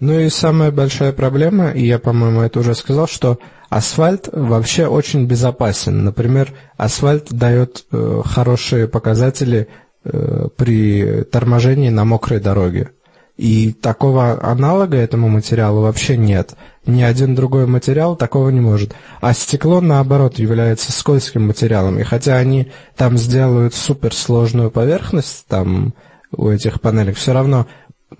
Ну 0.02 0.20
и 0.20 0.30
самая 0.30 0.72
большая 0.72 1.14
проблема, 1.14 1.70
и 1.70 1.86
я, 1.86 2.00
по-моему, 2.00 2.42
это 2.42 2.60
уже 2.60 2.74
сказал, 2.74 3.08
что 3.08 3.38
асфальт 3.70 4.30
вообще 4.32 4.88
очень 4.88 5.26
безопасен. 5.26 6.04
Например, 6.04 6.52
асфальт 6.76 7.32
дает 7.32 7.86
э, 7.92 8.22
хорошие 8.26 8.88
показатели 8.88 9.68
э, 10.04 10.48
при 10.58 11.24
торможении 11.26 11.90
на 11.90 12.04
мокрой 12.04 12.40
дороге. 12.40 12.90
И 13.38 13.74
такого 13.74 14.44
аналога 14.44 14.98
этому 14.98 15.30
материалу 15.30 15.82
вообще 15.82 16.18
нет. 16.18 16.56
Ни 16.86 17.04
один 17.04 17.36
другой 17.36 17.67
материал 17.67 18.15
такого 18.15 18.50
не 18.50 18.60
может. 18.60 18.94
А 19.20 19.34
стекло, 19.34 19.82
наоборот, 19.82 20.39
является 20.39 20.91
скользким 20.91 21.48
материалом. 21.48 22.00
И 22.00 22.04
хотя 22.04 22.38
они 22.38 22.72
там 22.96 23.17
сделают 23.17 23.76
суперсложную 23.76 24.72
поверхность, 24.72 25.46
там 25.48 25.94
у 26.32 26.50
этих 26.50 26.82
панелек, 26.82 27.17
все 27.17 27.34
равно 27.34 27.67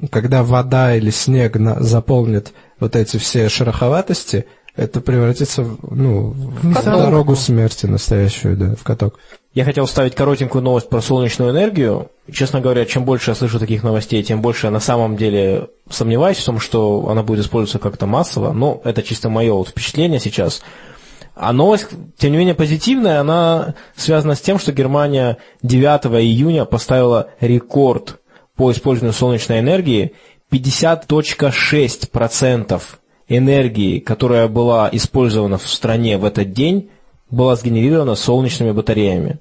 когда 0.10 0.43
вода 0.43 0.95
или 0.95 1.10
снег 1.10 1.58
заполнит 1.80 2.54
вот 2.80 2.95
эти 2.95 3.17
все 3.17 3.50
шероховатости, 3.50 4.45
это 4.76 5.02
превратится 5.02 5.63
в, 5.63 5.93
ну, 5.93 6.32
в 6.32 6.65
мясорубку. 6.65 7.04
дорогу 7.04 7.36
смерти 7.36 7.86
настоящую, 7.88 8.58
да, 8.58 8.76
в 8.76 8.84
каток. 8.84 9.19
Я 9.54 9.66
хотел 9.66 9.86
вставить 9.86 10.16
коротенькую 10.16 10.64
новость 10.64 10.88
про 10.88 11.02
солнечную 11.02 11.52
энергию. 11.52 12.10
Честно 12.32 12.62
говоря, 12.62 12.86
чем 12.86 13.04
больше 13.04 13.32
я 13.32 13.36
слышу 13.36 13.60
таких 13.60 13.84
новостей, 13.84 14.24
тем 14.24 14.42
больше 14.42 14.68
я 14.68 14.72
на 14.72 14.80
самом 14.80 15.18
деле 15.18 15.68
сомневаюсь 15.90 16.38
в 16.38 16.46
том, 16.46 16.62
что 16.62 17.10
она 17.10 17.22
будет 17.22 17.42
использоваться 17.42 17.80
как-то 17.80 18.06
массово. 18.06 18.54
Но 18.54 18.80
это 18.86 19.04
чисто 19.04 19.28
мое 19.28 19.52
вот 19.52 19.68
впечатление 19.68 20.22
сейчас. 20.22 20.62
А 21.36 21.52
новость, 21.52 21.90
тем 22.18 22.32
не 22.32 22.38
менее, 22.38 22.56
позитивная, 22.56 23.20
она 23.20 23.76
связана 23.96 24.36
с 24.36 24.42
тем, 24.42 24.58
что 24.58 24.72
Германия 24.72 25.36
9 25.64 26.06
июня 26.22 26.64
поставила 26.64 27.28
рекорд 27.42 28.22
по 28.56 28.72
использованию 28.72 29.14
солнечной 29.14 29.60
энергии 29.60 30.14
50.6% 30.50 32.82
энергии, 33.28 34.00
которая 34.00 34.48
была 34.48 34.88
использована 34.92 35.58
в 35.58 35.68
стране 35.68 36.18
в 36.18 36.24
этот 36.24 36.54
день, 36.54 36.90
была 37.32 37.56
сгенерирована 37.56 38.15
солнечными 38.15 38.72
батареями. 38.72 39.39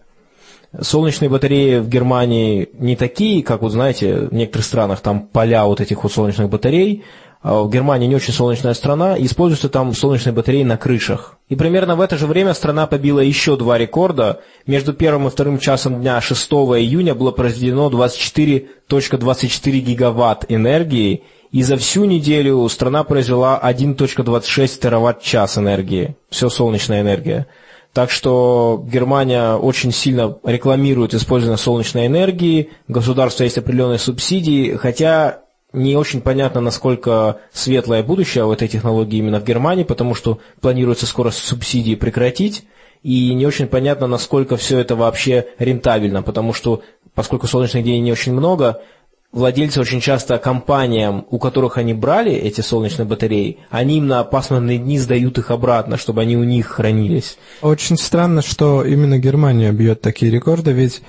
Солнечные 0.80 1.28
батареи 1.28 1.78
в 1.80 1.88
Германии 1.88 2.68
не 2.74 2.94
такие, 2.94 3.42
как, 3.42 3.62
вот 3.62 3.72
знаете, 3.72 4.28
в 4.30 4.32
некоторых 4.32 4.64
странах 4.64 5.00
там 5.00 5.22
поля 5.22 5.64
вот 5.64 5.80
этих 5.80 6.04
вот 6.04 6.12
солнечных 6.12 6.48
батарей. 6.48 7.04
А 7.42 7.62
в 7.62 7.70
Германии 7.70 8.06
не 8.06 8.14
очень 8.14 8.34
солнечная 8.34 8.74
страна, 8.74 9.16
и 9.16 9.24
используются 9.24 9.70
там 9.70 9.94
солнечные 9.94 10.34
батареи 10.34 10.62
на 10.62 10.76
крышах. 10.76 11.38
И 11.48 11.56
примерно 11.56 11.96
в 11.96 12.02
это 12.02 12.18
же 12.18 12.26
время 12.26 12.52
страна 12.52 12.86
побила 12.86 13.20
еще 13.20 13.56
два 13.56 13.78
рекорда. 13.78 14.42
Между 14.66 14.92
первым 14.92 15.26
и 15.26 15.30
вторым 15.30 15.58
часом 15.58 16.02
дня 16.02 16.20
6 16.20 16.50
июня 16.52 17.14
было 17.14 17.30
произведено 17.30 17.88
24.24 17.88 19.78
гигаватт 19.78 20.44
энергии, 20.50 21.22
и 21.50 21.62
за 21.62 21.78
всю 21.78 22.04
неделю 22.04 22.68
страна 22.68 23.04
произвела 23.04 23.58
1.26 23.64 24.78
тераватт-час 24.78 25.56
энергии. 25.56 26.16
Все 26.28 26.50
солнечная 26.50 27.00
энергия. 27.00 27.46
Так 27.92 28.10
что 28.10 28.84
Германия 28.86 29.54
очень 29.54 29.92
сильно 29.92 30.38
рекламирует 30.44 31.12
использование 31.14 31.58
солнечной 31.58 32.06
энергии, 32.06 32.70
у 32.88 32.92
государства 32.92 33.42
есть 33.42 33.58
определенные 33.58 33.98
субсидии, 33.98 34.76
хотя 34.76 35.40
не 35.72 35.96
очень 35.96 36.20
понятно, 36.20 36.60
насколько 36.60 37.38
светлое 37.52 38.02
будущее 38.02 38.44
у 38.44 38.52
этой 38.52 38.68
технологии 38.68 39.18
именно 39.18 39.40
в 39.40 39.44
Германии, 39.44 39.84
потому 39.84 40.14
что 40.14 40.38
планируется 40.60 41.06
скоро 41.06 41.30
субсидии 41.30 41.96
прекратить, 41.96 42.64
и 43.02 43.32
не 43.34 43.46
очень 43.46 43.66
понятно, 43.66 44.06
насколько 44.06 44.56
все 44.56 44.78
это 44.78 44.94
вообще 44.94 45.46
рентабельно, 45.58 46.22
потому 46.22 46.52
что, 46.52 46.82
поскольку 47.14 47.46
солнечных 47.46 47.82
дней 47.82 47.98
не 48.00 48.12
очень 48.12 48.32
много, 48.32 48.82
владельцы 49.32 49.80
очень 49.80 50.00
часто 50.00 50.38
компаниям, 50.38 51.26
у 51.30 51.38
которых 51.38 51.78
они 51.78 51.94
брали 51.94 52.32
эти 52.32 52.60
солнечные 52.60 53.06
батареи, 53.06 53.58
они 53.70 53.98
им 53.98 54.08
на 54.08 54.24
пасмурные 54.24 54.78
дни 54.78 54.98
сдают 54.98 55.38
их 55.38 55.50
обратно, 55.50 55.96
чтобы 55.96 56.22
они 56.22 56.36
у 56.36 56.44
них 56.44 56.66
хранились. 56.66 57.38
Очень 57.62 57.96
странно, 57.96 58.42
что 58.42 58.84
именно 58.84 59.18
Германия 59.18 59.72
бьет 59.72 60.00
такие 60.00 60.32
рекорды, 60.32 60.72
ведь 60.72 61.02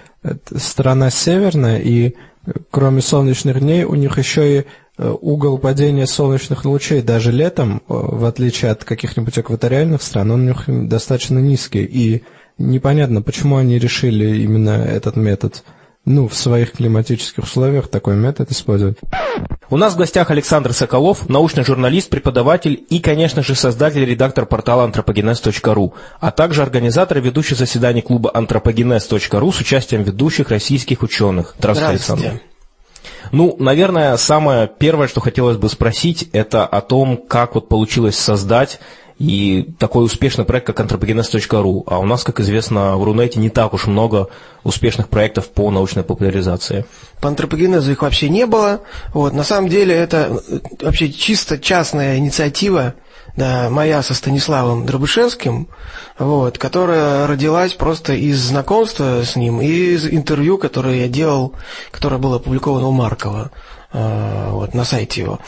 страна 0.55 1.10
северная, 1.10 1.79
и 1.79 2.15
э, 2.45 2.51
кроме 2.69 3.01
солнечных 3.01 3.60
дней 3.60 3.84
у 3.84 3.95
них 3.95 4.17
еще 4.17 4.60
и 4.60 4.65
э, 4.97 5.15
угол 5.21 5.57
падения 5.57 6.05
солнечных 6.05 6.65
лучей 6.65 7.01
даже 7.01 7.31
летом, 7.31 7.77
э, 7.77 7.81
в 7.88 8.25
отличие 8.25 8.71
от 8.71 8.84
каких-нибудь 8.84 9.39
экваториальных 9.39 10.01
стран, 10.01 10.31
он 10.31 10.41
у 10.41 10.43
них 10.45 10.65
достаточно 10.67 11.39
низкий. 11.39 11.84
И 11.84 12.23
непонятно, 12.60 13.21
почему 13.21 13.57
они 13.57 13.79
решили 13.79 14.41
именно 14.43 14.71
этот 14.71 15.15
метод, 15.15 15.63
ну, 16.06 16.28
в 16.28 16.34
своих 16.34 16.72
климатических 16.72 17.44
условиях 17.44 17.88
такой 17.88 18.16
метод 18.16 18.52
использовать. 18.52 18.98
У 19.70 19.78
нас 19.78 19.94
в 19.94 19.98
гостях 19.98 20.32
Александр 20.32 20.74
Соколов, 20.74 21.30
научный 21.30 21.64
журналист, 21.64 22.10
преподаватель 22.10 22.84
и, 22.90 23.00
конечно 23.00 23.44
же, 23.44 23.56
создатель 23.56 24.02
и 24.02 24.06
редактор 24.06 24.46
портала 24.46 24.88
anthropogenes.ru, 24.88 25.94
а 26.20 26.32
также 26.32 26.64
организатор 26.64 27.20
и 27.20 27.22
ведущий 27.22 27.56
заседаний 27.56 28.02
клуба 28.02 28.32
anthropogenes.ru 28.34 29.52
с 29.52 29.60
участием 29.60 30.04
ведущих 30.04 30.50
российских 30.50 31.04
ученых. 31.04 31.56
Здравствуйте, 31.58 31.92
Александр. 31.92 32.42
Ну, 33.32 33.56
наверное, 33.60 34.18
самое 34.18 34.68
первое, 34.68 35.08
что 35.08 35.22
хотелось 35.22 35.58
бы 35.58 35.70
спросить, 35.70 36.30
это 36.34 36.66
о 36.66 36.82
том, 36.82 37.18
как 37.18 37.56
вот 37.56 37.70
получилось 37.70 38.18
создать 38.18 38.80
и 39.21 39.67
такой 39.77 40.03
успешный 40.03 40.45
проект, 40.45 40.65
как 40.65 40.79
anthropogenes.ru. 40.79 41.84
А 41.86 41.99
у 41.99 42.05
нас, 42.05 42.23
как 42.23 42.39
известно, 42.39 42.97
в 42.97 43.03
Рунете 43.03 43.39
не 43.39 43.51
так 43.51 43.73
уж 43.73 43.86
много 43.86 44.29
успешных 44.63 45.10
проектов 45.10 45.49
по 45.49 45.69
научной 45.69 46.01
популяризации. 46.01 46.86
По 47.21 47.27
антропогенезу 47.27 47.91
их 47.91 48.01
вообще 48.01 48.29
не 48.29 48.47
было. 48.47 48.81
Вот, 49.13 49.34
на 49.34 49.43
самом 49.43 49.69
деле 49.69 49.93
это 49.93 50.41
э, 50.49 50.60
вообще 50.81 51.12
чисто 51.12 51.60
частная 51.60 52.17
инициатива, 52.17 52.95
да, 53.38 53.69
моя 53.69 54.01
со 54.01 54.15
Станиславом 54.15 54.88
Дробышевским, 54.88 55.67
вот, 56.17 56.57
которая 56.57 57.27
родилась 57.27 57.73
просто 57.73 58.13
из 58.13 58.39
знакомства 58.39 59.23
с 59.23 59.36
ним 59.36 59.62
и 59.62 59.67
из 59.67 60.07
интервью, 60.07 60.57
которое 60.57 61.01
я 61.01 61.07
делал, 61.07 61.53
которое 61.91 62.17
было 62.17 62.38
опубликовано 62.38 62.88
у 62.88 62.91
Маркова 62.91 63.51
э, 63.93 64.47
вот, 64.49 64.73
на 64.73 64.84
сайте 64.84 65.21
его. 65.21 65.39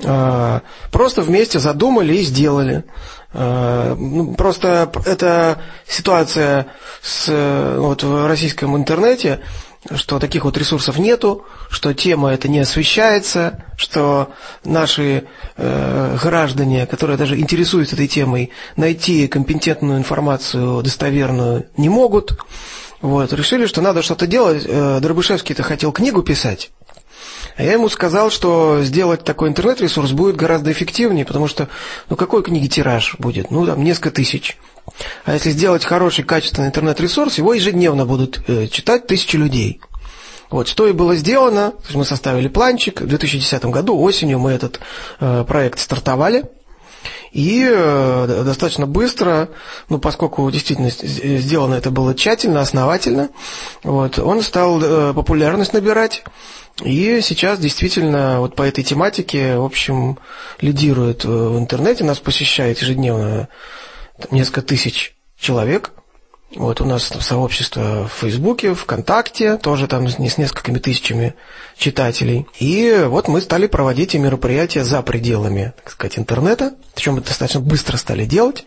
Э, 0.00 0.60
Просто 0.90 1.22
вместе 1.22 1.58
задумали 1.58 2.16
и 2.16 2.22
сделали. 2.22 2.84
Э, 3.32 3.94
ну, 3.98 4.34
Просто 4.34 4.90
эта 5.06 5.58
ситуация 5.86 6.66
с, 7.02 7.26
э, 7.28 7.76
вот, 7.78 8.02
в 8.02 8.26
российском 8.26 8.76
интернете, 8.76 9.40
что 9.94 10.18
таких 10.18 10.44
вот 10.44 10.58
ресурсов 10.58 10.98
нету, 10.98 11.44
что 11.70 11.94
тема 11.94 12.32
эта 12.32 12.48
не 12.48 12.58
освещается, 12.60 13.64
что 13.76 14.30
наши 14.64 15.24
э, 15.56 16.18
граждане, 16.22 16.86
которые 16.86 17.16
даже 17.16 17.38
интересуются 17.38 17.96
этой 17.96 18.08
темой, 18.08 18.50
найти 18.76 19.26
компетентную 19.26 19.98
информацию 19.98 20.82
достоверную 20.82 21.66
не 21.76 21.88
могут. 21.88 22.38
Вот, 23.00 23.32
решили, 23.32 23.64
что 23.64 23.80
надо 23.80 24.02
что-то 24.02 24.26
делать. 24.26 24.64
Э, 24.66 24.98
Дробышевский-то 25.00 25.62
хотел 25.62 25.92
книгу 25.92 26.22
писать. 26.22 26.70
А 27.56 27.62
я 27.62 27.72
ему 27.72 27.88
сказал, 27.88 28.30
что 28.30 28.82
сделать 28.82 29.24
такой 29.24 29.48
интернет-ресурс 29.48 30.12
будет 30.12 30.36
гораздо 30.36 30.72
эффективнее, 30.72 31.24
потому 31.24 31.48
что, 31.48 31.68
ну, 32.08 32.16
какой 32.16 32.42
книги 32.42 32.66
тираж 32.66 33.16
будет? 33.18 33.50
Ну, 33.50 33.66
там, 33.66 33.82
несколько 33.82 34.10
тысяч. 34.10 34.56
А 35.24 35.34
если 35.34 35.50
сделать 35.50 35.84
хороший, 35.84 36.24
качественный 36.24 36.68
интернет-ресурс, 36.68 37.38
его 37.38 37.54
ежедневно 37.54 38.06
будут 38.06 38.42
э, 38.48 38.66
читать 38.68 39.06
тысячи 39.06 39.36
людей. 39.36 39.80
Вот, 40.50 40.66
что 40.66 40.88
и 40.88 40.92
было 40.92 41.14
сделано, 41.14 41.74
мы 41.94 42.04
составили 42.04 42.48
планчик, 42.48 43.00
в 43.00 43.06
2010 43.06 43.64
году 43.66 43.98
осенью 44.00 44.40
мы 44.40 44.50
этот 44.50 44.80
э, 45.20 45.44
проект 45.46 45.78
стартовали, 45.78 46.44
и 47.32 47.66
э, 47.70 48.42
достаточно 48.44 48.86
быстро, 48.86 49.50
ну, 49.88 49.98
поскольку 49.98 50.50
действительно 50.50 50.90
сделано 50.90 51.74
это 51.74 51.90
было 51.90 52.14
тщательно, 52.14 52.60
основательно, 52.60 53.30
вот, 53.82 54.18
он 54.18 54.42
стал 54.42 54.80
э, 54.82 55.14
популярность 55.14 55.72
набирать, 55.72 56.24
и 56.82 57.20
сейчас 57.22 57.58
действительно 57.58 58.40
вот 58.40 58.56
по 58.56 58.62
этой 58.62 58.84
тематике, 58.84 59.56
в 59.56 59.64
общем, 59.64 60.18
лидирует 60.60 61.24
в 61.24 61.58
интернете, 61.58 62.04
нас 62.04 62.18
посещает 62.18 62.80
ежедневно 62.80 63.48
несколько 64.30 64.62
тысяч 64.62 65.14
человек– 65.38 65.92
вот 66.56 66.80
у 66.80 66.84
нас 66.84 67.04
сообщество 67.20 68.08
в 68.08 68.20
Фейсбуке, 68.20 68.74
ВКонтакте, 68.74 69.56
тоже 69.56 69.86
там 69.86 70.08
с 70.08 70.18
несколькими 70.18 70.78
тысячами 70.78 71.34
читателей. 71.76 72.46
И 72.58 73.04
вот 73.06 73.28
мы 73.28 73.40
стали 73.40 73.66
проводить 73.66 74.14
мероприятия 74.14 74.84
за 74.84 75.00
пределами, 75.02 75.72
так 75.76 75.92
сказать, 75.92 76.18
интернета, 76.18 76.74
причем 76.94 77.14
мы 77.14 77.20
достаточно 77.20 77.60
быстро 77.60 77.96
стали 77.96 78.24
делать, 78.24 78.64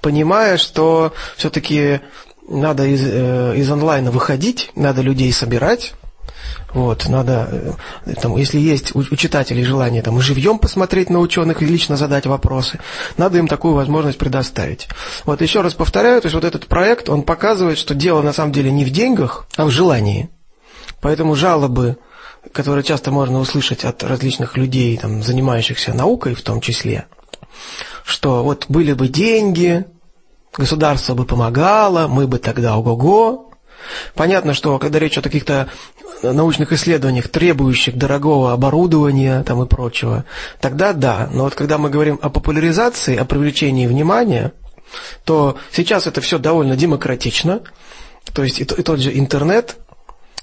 понимая, 0.00 0.58
что 0.58 1.14
все-таки 1.36 2.00
надо 2.48 2.86
из, 2.86 3.02
э, 3.04 3.54
из 3.56 3.70
онлайна 3.70 4.10
выходить, 4.10 4.70
надо 4.74 5.00
людей 5.00 5.32
собирать, 5.32 5.94
вот, 6.74 7.08
надо, 7.08 7.76
э, 8.06 8.14
там, 8.14 8.36
если 8.36 8.58
есть 8.58 8.94
у, 8.94 9.02
читателей 9.16 9.64
желание 9.64 10.02
там, 10.02 10.18
и 10.18 10.22
живьем 10.22 10.58
посмотреть 10.58 11.10
на 11.10 11.18
ученых 11.18 11.62
и 11.62 11.66
лично 11.66 11.96
задать 11.96 12.26
вопросы, 12.26 12.78
надо 13.16 13.38
им 13.38 13.48
такую 13.48 13.74
возможность 13.74 14.18
предоставить. 14.18 14.88
Вот 15.24 15.42
еще 15.42 15.60
раз 15.60 15.74
повторяю, 15.74 16.20
то 16.20 16.26
есть 16.26 16.34
вот 16.34 16.44
этот 16.44 16.66
проект, 16.66 17.08
он 17.08 17.22
показывает, 17.22 17.78
что 17.78 17.94
дело 17.94 18.22
на 18.22 18.32
самом 18.32 18.52
деле 18.52 18.70
не 18.70 18.84
в 18.84 18.90
деньгах, 18.90 19.46
а 19.56 19.66
в 19.66 19.70
желании. 19.70 20.30
Поэтому 21.00 21.34
жалобы, 21.34 21.98
которые 22.52 22.84
часто 22.84 23.10
можно 23.10 23.38
услышать 23.38 23.84
от 23.84 24.02
различных 24.02 24.56
людей, 24.56 24.96
там, 24.96 25.22
занимающихся 25.22 25.92
наукой 25.92 26.34
в 26.34 26.42
том 26.42 26.60
числе, 26.60 27.06
что 28.04 28.42
вот 28.42 28.66
были 28.68 28.92
бы 28.92 29.08
деньги, 29.08 29.84
государство 30.56 31.14
бы 31.14 31.24
помогало, 31.24 32.08
мы 32.08 32.26
бы 32.26 32.38
тогда 32.38 32.76
ого-го, 32.76 33.51
Понятно, 34.14 34.54
что 34.54 34.78
когда 34.78 34.98
речь 34.98 35.18
о 35.18 35.22
каких-то 35.22 35.68
научных 36.22 36.72
исследованиях, 36.72 37.28
требующих 37.28 37.96
дорогого 37.96 38.52
оборудования 38.52 39.42
там 39.42 39.62
и 39.62 39.66
прочего, 39.66 40.24
тогда 40.60 40.92
да. 40.92 41.28
Но 41.32 41.44
вот 41.44 41.54
когда 41.54 41.78
мы 41.78 41.90
говорим 41.90 42.18
о 42.22 42.30
популяризации, 42.30 43.16
о 43.16 43.24
привлечении 43.24 43.86
внимания, 43.86 44.52
то 45.24 45.56
сейчас 45.72 46.06
это 46.06 46.20
все 46.20 46.38
довольно 46.38 46.76
демократично. 46.76 47.62
То 48.32 48.44
есть 48.44 48.60
и, 48.60 48.62
и 48.62 48.82
тот 48.82 49.00
же 49.00 49.16
интернет 49.16 49.76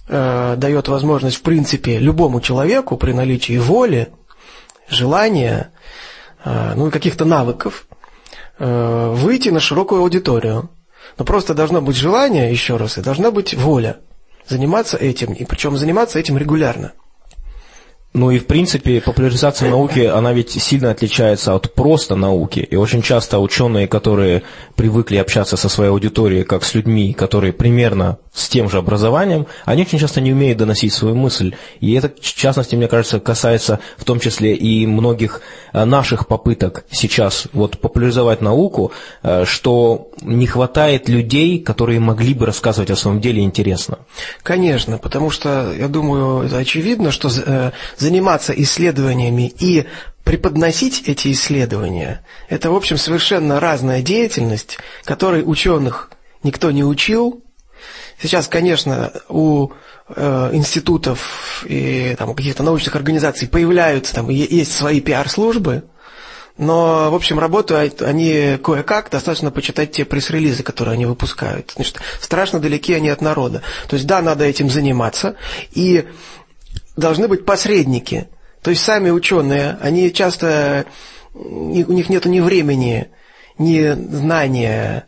э, 0.08 0.56
дает 0.58 0.88
возможность, 0.88 1.38
в 1.38 1.42
принципе, 1.42 1.98
любому 2.00 2.42
человеку 2.42 2.98
при 2.98 3.14
наличии 3.14 3.58
воли, 3.58 4.10
желания, 4.90 5.72
э, 6.44 6.74
ну 6.76 6.88
и 6.88 6.92
каких-то 6.92 7.26
навыков 7.26 7.88
э, 8.58 9.14
выйти 9.16 9.50
на 9.50 9.60
широкую 9.60 10.02
аудиторию. 10.02 10.70
Но 11.20 11.26
просто 11.26 11.54
должно 11.54 11.82
быть 11.82 11.98
желание, 11.98 12.50
еще 12.50 12.78
раз, 12.78 12.98
и 12.98 13.02
должна 13.02 13.30
быть 13.30 13.54
воля 13.54 13.98
заниматься 14.48 14.96
этим, 14.96 15.34
и 15.34 15.44
причем 15.44 15.76
заниматься 15.76 16.18
этим 16.18 16.38
регулярно. 16.38 16.94
Ну 18.14 18.32
и 18.32 18.40
в 18.40 18.48
принципе 18.48 19.02
популяризация 19.02 19.70
науки, 19.70 20.00
она 20.00 20.34
ведь 20.34 20.52
сильно 20.52 20.90
отличается 20.90 21.54
от 21.54 21.76
просто 21.76 22.16
науки. 22.16 22.60
И 22.60 22.76
очень 22.76 23.04
часто 23.04 23.38
ученые, 23.38 23.88
которые 23.88 24.42
привыкли 24.76 25.18
общаться 25.18 25.58
со 25.58 25.70
своей 25.70 25.92
аудиторией, 25.92 26.44
как 26.44 26.64
с 26.64 26.74
людьми, 26.74 27.14
которые 27.14 27.54
примерно 27.54 28.18
с 28.34 28.50
тем 28.50 28.70
же 28.70 28.78
образованием, 28.78 29.46
они 29.66 29.84
очень 29.84 30.00
часто 30.00 30.22
не 30.22 30.32
умеют 30.32 30.58
доносить 30.58 30.94
свою 30.94 31.14
мысль. 31.16 31.54
И 31.82 31.94
это, 31.94 32.10
в 32.10 32.34
частности, 32.34 32.76
мне 32.76 32.88
кажется, 32.88 33.20
касается 33.20 33.80
в 33.98 34.06
том 34.06 34.20
числе 34.20 34.56
и 34.56 34.88
многих 34.88 35.42
э, 35.74 35.86
наших 35.86 36.26
попыток 36.26 36.86
сейчас 36.90 37.48
вот 37.54 37.80
популяризовать 37.80 38.42
науку, 38.42 38.92
э, 39.22 39.46
что 39.46 40.10
не 40.22 40.48
хватает 40.48 41.10
людей, 41.10 41.60
которые 41.60 42.00
могли 42.00 42.34
бы 42.34 42.46
рассказывать 42.46 42.90
о 42.92 42.96
своем 42.96 43.22
деле 43.22 43.42
интересно. 43.44 44.00
Конечно, 44.42 44.98
потому 44.98 45.30
что, 45.30 45.74
я 45.78 45.88
думаю, 45.88 46.46
это 46.46 46.58
очевидно, 46.58 47.12
что 47.12 47.30
э, 47.30 47.72
заниматься 48.00 48.54
исследованиями 48.54 49.54
и 49.60 49.86
преподносить 50.24 51.04
эти 51.08 51.32
исследования, 51.32 52.26
это, 52.50 52.72
в 52.72 52.76
общем, 52.76 52.98
совершенно 52.98 53.60
разная 53.60 54.02
деятельность, 54.02 54.78
которой 55.04 55.44
ученых 55.46 56.12
никто 56.44 56.72
не 56.72 56.84
учил, 56.84 57.44
Сейчас, 58.22 58.50
конечно, 58.50 59.14
у 59.30 59.70
э, 60.10 60.50
институтов 60.52 61.64
и 61.66 62.16
там, 62.18 62.36
каких-то 62.36 62.64
научных 62.64 62.96
организаций 62.96 63.48
появляются, 63.48 64.14
там, 64.14 64.30
есть 64.30 64.76
свои 64.76 65.00
пиар-службы, 65.00 65.84
но, 66.58 67.10
в 67.10 67.16
общем, 67.16 67.40
работают 67.40 68.02
они 68.02 68.58
кое-как, 68.62 69.10
достаточно 69.10 69.50
почитать 69.50 69.94
те 69.94 70.04
пресс-релизы, 70.04 70.62
которые 70.64 70.96
они 70.96 71.06
выпускают. 71.06 71.72
Значит, 71.74 72.02
страшно 72.20 72.60
далеки 72.60 72.94
они 72.94 73.08
от 73.08 73.22
народа. 73.22 73.62
То 73.88 73.96
есть, 73.96 74.06
да, 74.06 74.22
надо 74.22 74.44
этим 74.44 74.70
заниматься, 74.70 75.38
и 75.72 76.06
должны 77.00 77.28
быть 77.28 77.46
посредники. 77.46 78.28
То 78.62 78.72
есть, 78.72 78.84
сами 78.84 79.10
ученые, 79.10 79.78
они 79.82 80.12
часто, 80.14 80.86
у 81.34 81.72
них 81.72 82.10
нет 82.10 82.26
ни 82.26 82.40
времени, 82.40 83.08
ни 83.58 83.90
знания, 83.92 85.06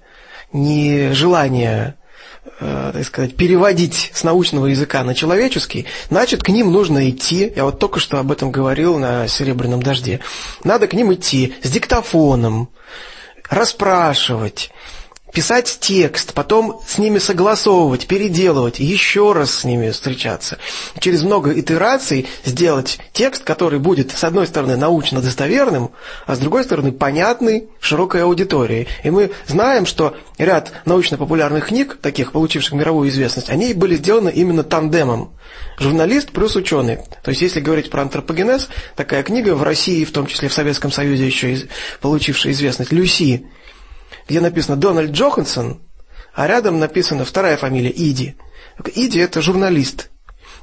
ни 0.53 1.11
желания 1.11 1.97
э, 2.59 2.91
так 2.93 3.03
сказать, 3.05 3.35
переводить 3.35 4.11
с 4.13 4.23
научного 4.23 4.67
языка 4.67 5.03
на 5.03 5.13
человеческий, 5.13 5.85
значит, 6.09 6.43
к 6.43 6.49
ним 6.49 6.71
нужно 6.71 7.09
идти, 7.09 7.51
я 7.55 7.65
вот 7.65 7.79
только 7.79 7.99
что 7.99 8.19
об 8.19 8.31
этом 8.31 8.51
говорил 8.51 8.97
на 8.97 9.27
«Серебряном 9.27 9.83
дожде», 9.83 10.21
надо 10.63 10.87
к 10.87 10.93
ним 10.93 11.13
идти 11.13 11.55
с 11.61 11.69
диктофоном, 11.69 12.69
расспрашивать, 13.49 14.71
писать 15.31 15.77
текст, 15.79 16.33
потом 16.33 16.81
с 16.85 16.97
ними 16.97 17.17
согласовывать, 17.17 18.07
переделывать, 18.07 18.79
еще 18.79 19.33
раз 19.33 19.53
с 19.53 19.63
ними 19.63 19.91
встречаться. 19.91 20.57
Через 20.99 21.23
много 21.23 21.57
итераций 21.57 22.27
сделать 22.45 22.99
текст, 23.13 23.43
который 23.43 23.79
будет, 23.79 24.11
с 24.11 24.23
одной 24.23 24.47
стороны, 24.47 24.77
научно 24.77 25.21
достоверным, 25.21 25.91
а 26.25 26.35
с 26.35 26.39
другой 26.39 26.63
стороны, 26.63 26.91
понятный 26.91 27.69
широкой 27.79 28.23
аудитории. 28.23 28.87
И 29.03 29.09
мы 29.09 29.31
знаем, 29.47 29.85
что 29.85 30.15
ряд 30.37 30.71
научно-популярных 30.85 31.67
книг, 31.67 31.97
таких, 32.01 32.31
получивших 32.31 32.73
мировую 32.73 33.09
известность, 33.09 33.49
они 33.49 33.73
были 33.73 33.95
сделаны 33.95 34.29
именно 34.29 34.63
тандемом. 34.63 35.31
Журналист 35.77 36.31
плюс 36.31 36.55
ученый. 36.55 36.97
То 37.23 37.29
есть, 37.29 37.41
если 37.41 37.59
говорить 37.59 37.89
про 37.89 38.03
антропогенез, 38.03 38.69
такая 38.95 39.23
книга 39.23 39.55
в 39.55 39.63
России, 39.63 40.05
в 40.05 40.11
том 40.11 40.27
числе 40.27 40.47
в 40.47 40.53
Советском 40.53 40.91
Союзе 40.91 41.25
еще 41.25 41.67
получившая 42.01 42.53
известность, 42.53 42.91
Люси, 42.91 43.45
где 44.27 44.41
написано 44.41 44.77
Дональд 44.77 45.11
Джохансон, 45.11 45.81
а 46.33 46.47
рядом 46.47 46.79
написана 46.79 47.25
вторая 47.25 47.57
фамилия 47.57 47.91
Иди. 47.93 48.35
Иди– 48.95 49.19
это 49.19 49.41
журналист. 49.41 50.09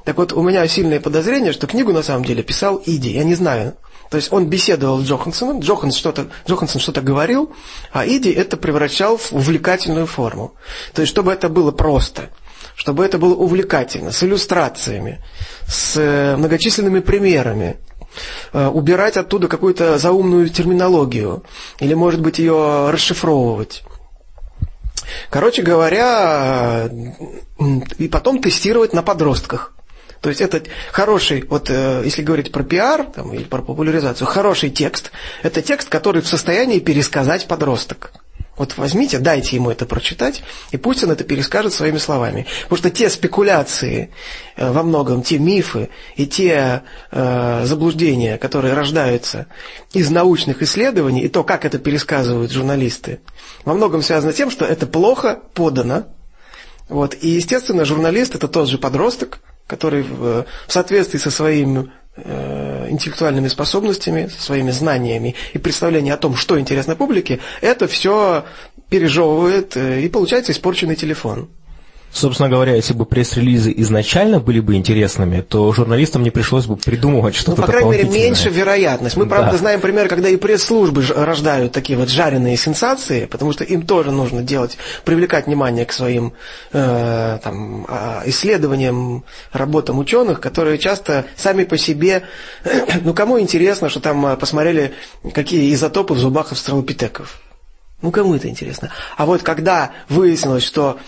Так 0.05 0.17
вот, 0.17 0.33
у 0.33 0.41
меня 0.41 0.67
сильное 0.67 0.99
подозрение, 0.99 1.53
что 1.53 1.67
книгу 1.67 1.91
на 1.91 2.01
самом 2.01 2.25
деле 2.25 2.43
писал 2.43 2.81
Иди. 2.85 3.11
Я 3.11 3.23
не 3.23 3.35
знаю. 3.35 3.75
То 4.09 4.17
есть 4.17 4.33
он 4.33 4.47
беседовал 4.47 4.99
с 4.99 5.07
Джохансоном, 5.07 5.59
Джоханс 5.59 5.95
что-то, 5.95 6.29
Джохансон 6.47 6.81
что-то 6.81 7.01
говорил, 7.01 7.53
а 7.91 8.07
Иди 8.07 8.31
это 8.31 8.57
превращал 8.57 9.17
в 9.17 9.33
увлекательную 9.33 10.07
форму. 10.07 10.55
То 10.93 11.01
есть, 11.01 11.11
чтобы 11.11 11.31
это 11.31 11.47
было 11.47 11.71
просто, 11.71 12.29
чтобы 12.75 13.05
это 13.05 13.19
было 13.19 13.35
увлекательно, 13.35 14.11
с 14.11 14.23
иллюстрациями, 14.23 15.23
с 15.67 15.95
э, 15.95 16.35
многочисленными 16.37 17.01
примерами, 17.01 17.77
убирать 18.53 19.17
оттуда 19.17 19.47
какую-то 19.47 19.97
заумную 19.97 20.49
терминологию, 20.49 21.43
или, 21.79 21.93
может 21.93 22.21
быть, 22.21 22.39
ее 22.39 22.89
расшифровывать. 22.89 23.83
Короче 25.29 25.61
говоря, 25.61 26.89
и 27.97 28.07
потом 28.07 28.41
тестировать 28.41 28.93
на 28.93 29.01
подростках. 29.01 29.73
То 30.21 30.29
есть 30.29 30.41
это 30.41 30.61
хороший, 30.91 31.45
вот 31.47 31.69
э, 31.69 32.01
если 32.03 32.23
говорить 32.23 32.51
про 32.51 32.63
пиар 32.63 33.05
там, 33.05 33.33
или 33.33 33.43
про 33.43 33.61
популяризацию, 33.61 34.27
хороший 34.27 34.69
текст, 34.69 35.11
это 35.43 35.61
текст, 35.61 35.87
который 35.87 36.21
в 36.21 36.27
состоянии 36.27 36.79
пересказать 36.79 37.47
подросток. 37.47 38.11
Вот 38.59 38.77
возьмите, 38.77 39.19
дайте 39.19 39.55
ему 39.55 39.71
это 39.71 39.85
прочитать, 39.85 40.43
и 40.71 40.77
пусть 40.77 41.01
он 41.01 41.11
это 41.11 41.23
перескажет 41.23 41.73
своими 41.73 41.97
словами. 41.97 42.45
Потому 42.63 42.77
что 42.77 42.89
те 42.89 43.09
спекуляции, 43.09 44.11
э, 44.57 44.69
во 44.69 44.83
многом 44.83 45.23
те 45.23 45.39
мифы 45.39 45.87
и 46.17 46.27
те 46.27 46.83
э, 47.09 47.61
заблуждения, 47.65 48.37
которые 48.37 48.73
рождаются 48.73 49.47
из 49.93 50.11
научных 50.11 50.61
исследований, 50.61 51.21
и 51.21 51.29
то, 51.29 51.45
как 51.45 51.63
это 51.63 51.79
пересказывают 51.79 52.51
журналисты, 52.51 53.21
во 53.63 53.73
многом 53.73 54.01
связано 54.01 54.33
с 54.33 54.35
тем, 54.35 54.51
что 54.51 54.65
это 54.65 54.85
плохо 54.87 55.39
подано. 55.53 56.07
Вот. 56.89 57.15
И, 57.21 57.29
естественно, 57.29 57.85
журналист– 57.85 58.35
это 58.35 58.49
тот 58.49 58.67
же 58.67 58.77
подросток, 58.77 59.39
который 59.67 60.03
в, 60.03 60.45
в 60.67 60.71
соответствии 60.73 61.17
со 61.17 61.31
своим 61.31 61.91
Э, 62.08 62.08
интеллектуальными 62.89 63.47
способностями, 63.47 64.29
своими 64.37 64.71
знаниями 64.71 65.35
и 65.53 65.57
представлением 65.57 66.15
о 66.15 66.17
том, 66.17 66.35
что 66.35 66.59
интересно 66.59 66.95
публике, 66.95 67.39
это 67.61 67.87
все 67.87 68.45
пережевывает, 68.89 69.77
э, 69.77 70.01
и 70.01 70.09
получается 70.09 70.51
испорченный 70.51 70.95
телефон. 70.95 71.49
Собственно 72.11 72.49
говоря, 72.49 72.73
если 72.73 72.93
бы 72.93 73.05
пресс-релизы 73.05 73.71
изначально 73.77 74.39
были 74.39 74.59
бы 74.59 74.75
интересными, 74.75 75.41
то 75.41 75.71
журналистам 75.71 76.23
не 76.23 76.31
пришлось 76.31 76.65
бы 76.65 76.75
придумывать 76.75 77.35
Ну, 77.35 77.39
что-то 77.39 77.61
по 77.61 77.67
крайней 77.67 77.91
мере, 77.91 78.09
меньше 78.09 78.49
вероятность. 78.49 79.15
Мы, 79.15 79.27
правда, 79.27 79.51
Да. 79.51 79.57
знаем 79.57 79.79
пример, 79.79 80.07
когда 80.07 80.27
и 80.27 80.35
пресс-службы 80.35 81.03
рождают 81.15 81.71
такие 81.71 81.97
вот 81.99 82.09
жареные 82.09 82.57
сенсации, 82.57 83.25
потому 83.25 83.51
что 83.53 83.63
им 83.63 83.83
тоже 83.83 84.11
нужно 84.11 84.41
делать, 84.41 84.77
привлекать 85.05 85.45
внимание 85.45 85.85
к 85.85 85.93
своим 85.93 86.33
э, 86.73 87.39
там, 87.43 87.85
а, 87.87 88.23
исследованиям, 88.25 89.23
работам 89.53 89.99
ученых, 89.99 90.41
которые 90.41 90.79
часто 90.79 91.25
сами 91.35 91.63
по 91.63 91.77
себе, 91.77 92.23
ну, 93.03 93.13
кому 93.13 93.39
интересно, 93.39 93.87
что 93.89 93.99
там 93.99 94.25
а, 94.25 94.35
посмотрели, 94.35 94.93
какие 95.33 95.73
изотопы 95.73 96.15
в 96.15 96.17
зубах 96.17 96.51
австралопитеков. 96.51 97.39
Ну, 98.01 98.11
кому 98.11 98.35
это 98.35 98.47
интересно? 98.47 98.91
А 99.17 99.25
вот 99.25 99.43
когда 99.43 99.91
выяснилось, 100.07 100.63
что 100.63 100.99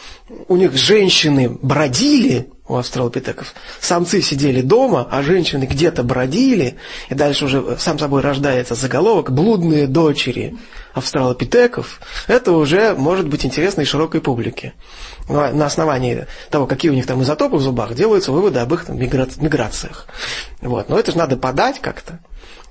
у 0.49 0.57
них 0.57 0.73
женщины 0.75 1.49
бродили, 1.49 2.49
у 2.67 2.75
австралопитеков, 2.75 3.53
самцы 3.79 4.21
сидели 4.21 4.61
дома, 4.61 5.07
а 5.09 5.23
женщины 5.23 5.65
где-то 5.65 6.03
бродили, 6.03 6.77
и 7.09 7.15
дальше 7.15 7.45
уже 7.45 7.77
сам 7.79 7.97
собой 7.97 8.21
рождается 8.21 8.75
заголовок 8.75 9.31
«Блудные 9.31 9.87
дочери 9.87 10.57
австралопитеков», 10.93 12.01
это 12.27 12.51
уже 12.51 12.93
может 12.95 13.27
быть 13.27 13.45
интересно 13.45 13.81
и 13.81 13.85
широкой 13.85 14.19
публике. 14.19 14.73
Ну, 15.29 15.39
а 15.39 15.51
На 15.51 15.67
основании 15.67 16.27
того, 16.49 16.65
какие 16.67 16.91
у 16.91 16.95
них 16.95 17.05
там 17.07 17.23
изотопы 17.23 17.55
в 17.55 17.61
зубах, 17.61 17.93
делаются 17.93 18.33
выводы 18.33 18.59
об 18.59 18.73
их 18.73 18.85
там, 18.85 18.97
мигра- 18.97 19.41
миграциях. 19.41 20.07
Вот. 20.61 20.89
Но 20.89 20.99
это 20.99 21.11
же 21.11 21.17
надо 21.17 21.37
подать 21.37 21.79
как-то. 21.79 22.19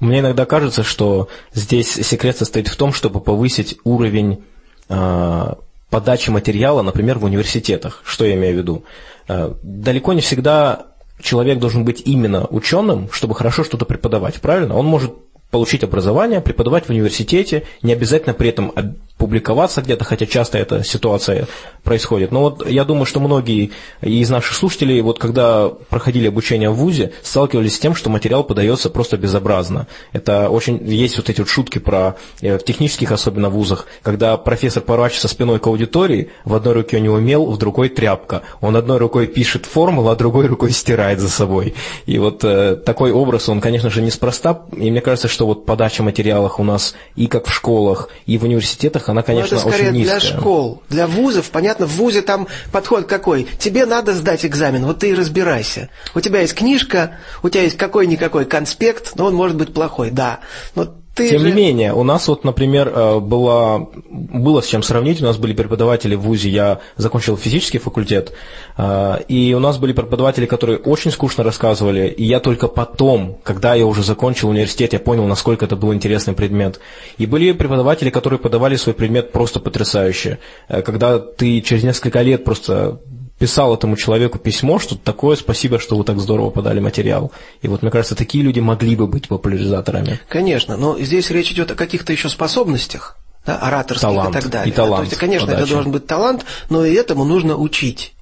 Мне 0.00 0.20
иногда 0.20 0.46
кажется, 0.46 0.82
что 0.82 1.28
здесь 1.52 1.92
секрет 1.92 2.36
состоит 2.36 2.68
в 2.68 2.76
том, 2.76 2.92
чтобы 2.92 3.20
повысить 3.20 3.78
уровень 3.84 4.42
э, 4.88 5.54
подачи 5.90 6.30
материала, 6.30 6.82
например, 6.82 7.18
в 7.18 7.24
университетах. 7.24 8.02
Что 8.04 8.24
я 8.24 8.34
имею 8.34 8.54
в 8.54 8.58
виду? 8.58 8.84
Э, 9.28 9.52
далеко 9.62 10.14
не 10.14 10.22
всегда 10.22 10.86
человек 11.22 11.58
должен 11.58 11.84
быть 11.84 12.02
именно 12.04 12.46
ученым, 12.46 13.10
чтобы 13.12 13.34
хорошо 13.34 13.62
что-то 13.62 13.84
преподавать, 13.84 14.40
правильно? 14.40 14.76
Он 14.76 14.86
может 14.86 15.12
получить 15.50 15.84
образование, 15.84 16.40
преподавать 16.40 16.86
в 16.86 16.90
университете, 16.90 17.64
не 17.82 17.92
обязательно 17.92 18.34
при 18.34 18.48
этом 18.48 18.72
публиковаться 19.20 19.82
где-то, 19.82 20.04
хотя 20.04 20.24
часто 20.24 20.56
эта 20.56 20.82
ситуация 20.82 21.46
происходит. 21.84 22.32
Но 22.32 22.40
вот 22.40 22.66
я 22.66 22.84
думаю, 22.84 23.04
что 23.04 23.20
многие 23.20 23.70
из 24.00 24.30
наших 24.30 24.54
слушателей, 24.54 25.02
вот 25.02 25.18
когда 25.18 25.68
проходили 25.68 26.28
обучение 26.28 26.70
в 26.70 26.76
ВУЗе, 26.76 27.12
сталкивались 27.22 27.76
с 27.76 27.78
тем, 27.78 27.94
что 27.94 28.08
материал 28.08 28.44
подается 28.44 28.88
просто 28.88 29.18
безобразно. 29.18 29.86
Это 30.12 30.48
очень, 30.48 30.80
есть 30.88 31.18
вот 31.18 31.28
эти 31.28 31.40
вот 31.40 31.50
шутки 31.50 31.78
про, 31.78 32.16
э, 32.40 32.56
в 32.56 32.64
технических 32.64 33.12
особенно 33.12 33.50
вузах, 33.50 33.86
когда 34.02 34.38
профессор 34.38 34.82
поворачивается 34.82 35.28
спиной 35.28 35.58
к 35.58 35.66
аудитории, 35.66 36.30
в 36.46 36.54
одной 36.54 36.72
руке 36.72 36.96
у 36.96 37.00
него 37.00 37.18
мел, 37.18 37.44
в 37.44 37.58
другой 37.58 37.90
тряпка. 37.90 38.40
Он 38.62 38.74
одной 38.74 38.96
рукой 38.96 39.26
пишет 39.26 39.66
формулу, 39.66 40.08
а 40.08 40.16
другой 40.16 40.46
рукой 40.46 40.70
стирает 40.70 41.20
за 41.20 41.28
собой. 41.28 41.74
И 42.06 42.18
вот 42.18 42.42
э, 42.42 42.74
такой 42.74 43.12
образ, 43.12 43.50
он, 43.50 43.60
конечно 43.60 43.90
же, 43.90 44.00
неспроста. 44.00 44.62
И 44.74 44.90
мне 44.90 45.02
кажется, 45.02 45.28
что 45.28 45.44
вот 45.44 45.66
подача 45.66 46.02
материалов 46.02 46.58
у 46.58 46.64
нас 46.64 46.94
и 47.16 47.26
как 47.26 47.48
в 47.48 47.52
школах, 47.52 48.08
и 48.24 48.38
в 48.38 48.44
университетах, 48.44 49.09
она, 49.10 49.22
конечно, 49.22 49.56
Но 49.56 49.62
Ну, 49.62 49.68
это 49.68 49.76
скорее 49.76 49.90
очень 49.90 50.02
для 50.04 50.14
низкая. 50.14 50.38
школ, 50.38 50.82
для 50.88 51.06
вузов. 51.06 51.50
Понятно, 51.50 51.86
в 51.86 51.96
вузе 51.96 52.22
там 52.22 52.48
подход 52.72 53.06
какой. 53.06 53.46
Тебе 53.58 53.86
надо 53.86 54.12
сдать 54.12 54.44
экзамен, 54.44 54.84
вот 54.84 55.00
ты 55.00 55.10
и 55.10 55.14
разбирайся. 55.14 55.88
У 56.14 56.20
тебя 56.20 56.40
есть 56.40 56.54
книжка, 56.54 57.18
у 57.42 57.48
тебя 57.48 57.62
есть 57.62 57.76
какой-никакой 57.76 58.44
конспект, 58.44 59.12
но 59.16 59.26
он 59.26 59.34
может 59.34 59.56
быть 59.56 59.74
плохой, 59.74 60.10
да. 60.10 60.40
Но 60.74 60.94
ты 61.20 61.28
Тем 61.30 61.40
же... 61.40 61.50
не 61.50 61.52
менее, 61.52 61.92
у 61.92 62.02
нас 62.02 62.28
вот, 62.28 62.44
например, 62.44 62.90
э, 62.94 63.20
было, 63.20 63.90
было 64.08 64.60
с 64.62 64.66
чем 64.66 64.82
сравнить. 64.82 65.20
У 65.20 65.24
нас 65.24 65.36
были 65.36 65.52
преподаватели 65.52 66.14
в 66.14 66.22
ВУЗе, 66.22 66.48
я 66.48 66.80
закончил 66.96 67.36
физический 67.36 67.78
факультет, 67.78 68.32
э, 68.78 69.18
и 69.28 69.52
у 69.54 69.58
нас 69.58 69.78
были 69.78 69.92
преподаватели, 69.92 70.46
которые 70.46 70.78
очень 70.78 71.10
скучно 71.10 71.44
рассказывали, 71.44 72.08
и 72.08 72.24
я 72.24 72.40
только 72.40 72.68
потом, 72.68 73.38
когда 73.42 73.74
я 73.74 73.84
уже 73.86 74.02
закончил 74.02 74.48
университет, 74.48 74.92
я 74.92 74.98
понял, 74.98 75.26
насколько 75.26 75.66
это 75.66 75.76
был 75.76 75.92
интересный 75.92 76.34
предмет. 76.34 76.80
И 77.18 77.26
были 77.26 77.52
преподаватели, 77.52 78.10
которые 78.10 78.38
подавали 78.38 78.76
свой 78.76 78.94
предмет 78.94 79.32
просто 79.32 79.60
потрясающе. 79.60 80.38
Э, 80.68 80.82
Когда 80.82 81.18
ты 81.18 81.60
через 81.60 81.82
несколько 81.84 82.22
лет 82.22 82.44
просто 82.44 83.00
писал 83.40 83.74
этому 83.74 83.96
человеку 83.96 84.38
письмо, 84.38 84.78
что 84.78 84.96
такое, 84.96 85.34
спасибо, 85.34 85.78
что 85.80 85.96
вы 85.96 86.04
так 86.04 86.20
здорово 86.20 86.50
подали 86.50 86.78
материал. 86.78 87.32
И 87.62 87.68
вот, 87.68 87.80
мне 87.80 87.90
кажется, 87.90 88.14
такие 88.14 88.44
люди 88.44 88.60
могли 88.60 88.94
бы 88.94 89.06
быть 89.06 89.28
популяризаторами. 89.28 90.20
Конечно, 90.28 90.76
но 90.76 90.98
здесь 91.00 91.30
речь 91.30 91.50
идет 91.50 91.70
о 91.70 91.74
каких-то 91.74 92.12
еще 92.12 92.28
способностях, 92.28 93.16
да, 93.46 93.56
ораторских 93.56 94.02
Талант. 94.02 94.36
и 94.36 94.40
так 94.40 94.50
далее. 94.50 94.72
И 94.72 94.76
талант 94.76 94.92
Да, 94.92 94.96
то 94.98 95.02
есть, 95.04 95.16
конечно, 95.16 95.46
подачи. 95.46 95.62
это 95.62 95.72
должен 95.72 95.90
быть 95.90 96.06
талант, 96.06 96.44
но 96.68 96.84
и 96.84 96.92
этому 96.92 97.24
нужно 97.24 97.56
учить. 97.56 98.12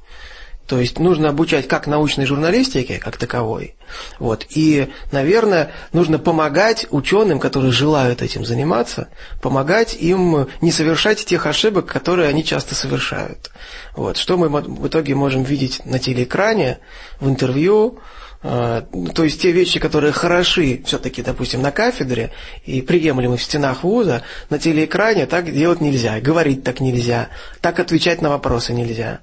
То 0.68 0.78
есть 0.78 0.98
нужно 0.98 1.30
обучать 1.30 1.66
как 1.66 1.86
научной 1.86 2.26
журналистике, 2.26 2.98
как 2.98 3.16
таковой. 3.16 3.74
Вот. 4.18 4.44
И, 4.50 4.88
наверное, 5.12 5.72
нужно 5.94 6.18
помогать 6.18 6.86
ученым, 6.90 7.40
которые 7.40 7.72
желают 7.72 8.20
этим 8.20 8.44
заниматься, 8.44 9.08
помогать 9.40 9.96
им 9.98 10.46
не 10.60 10.70
совершать 10.70 11.24
тех 11.24 11.46
ошибок, 11.46 11.86
которые 11.86 12.28
они 12.28 12.44
часто 12.44 12.74
совершают. 12.74 13.50
Вот. 13.96 14.18
Что 14.18 14.36
мы 14.36 14.50
в 14.50 14.86
итоге 14.86 15.14
можем 15.14 15.42
видеть 15.42 15.80
на 15.86 15.98
телеэкране, 15.98 16.80
в 17.18 17.30
интервью, 17.30 18.00
э, 18.42 18.82
то 19.14 19.24
есть 19.24 19.40
те 19.40 19.52
вещи, 19.52 19.80
которые 19.80 20.12
хороши 20.12 20.82
все-таки, 20.84 21.22
допустим, 21.22 21.62
на 21.62 21.72
кафедре 21.72 22.30
и 22.66 22.82
приемлемы 22.82 23.38
в 23.38 23.42
стенах 23.42 23.84
вуза, 23.84 24.22
на 24.50 24.58
телеэкране 24.58 25.24
так 25.24 25.50
делать 25.50 25.80
нельзя, 25.80 26.20
говорить 26.20 26.62
так 26.62 26.80
нельзя, 26.80 27.28
так 27.62 27.80
отвечать 27.80 28.20
на 28.20 28.28
вопросы 28.28 28.74
нельзя. 28.74 29.20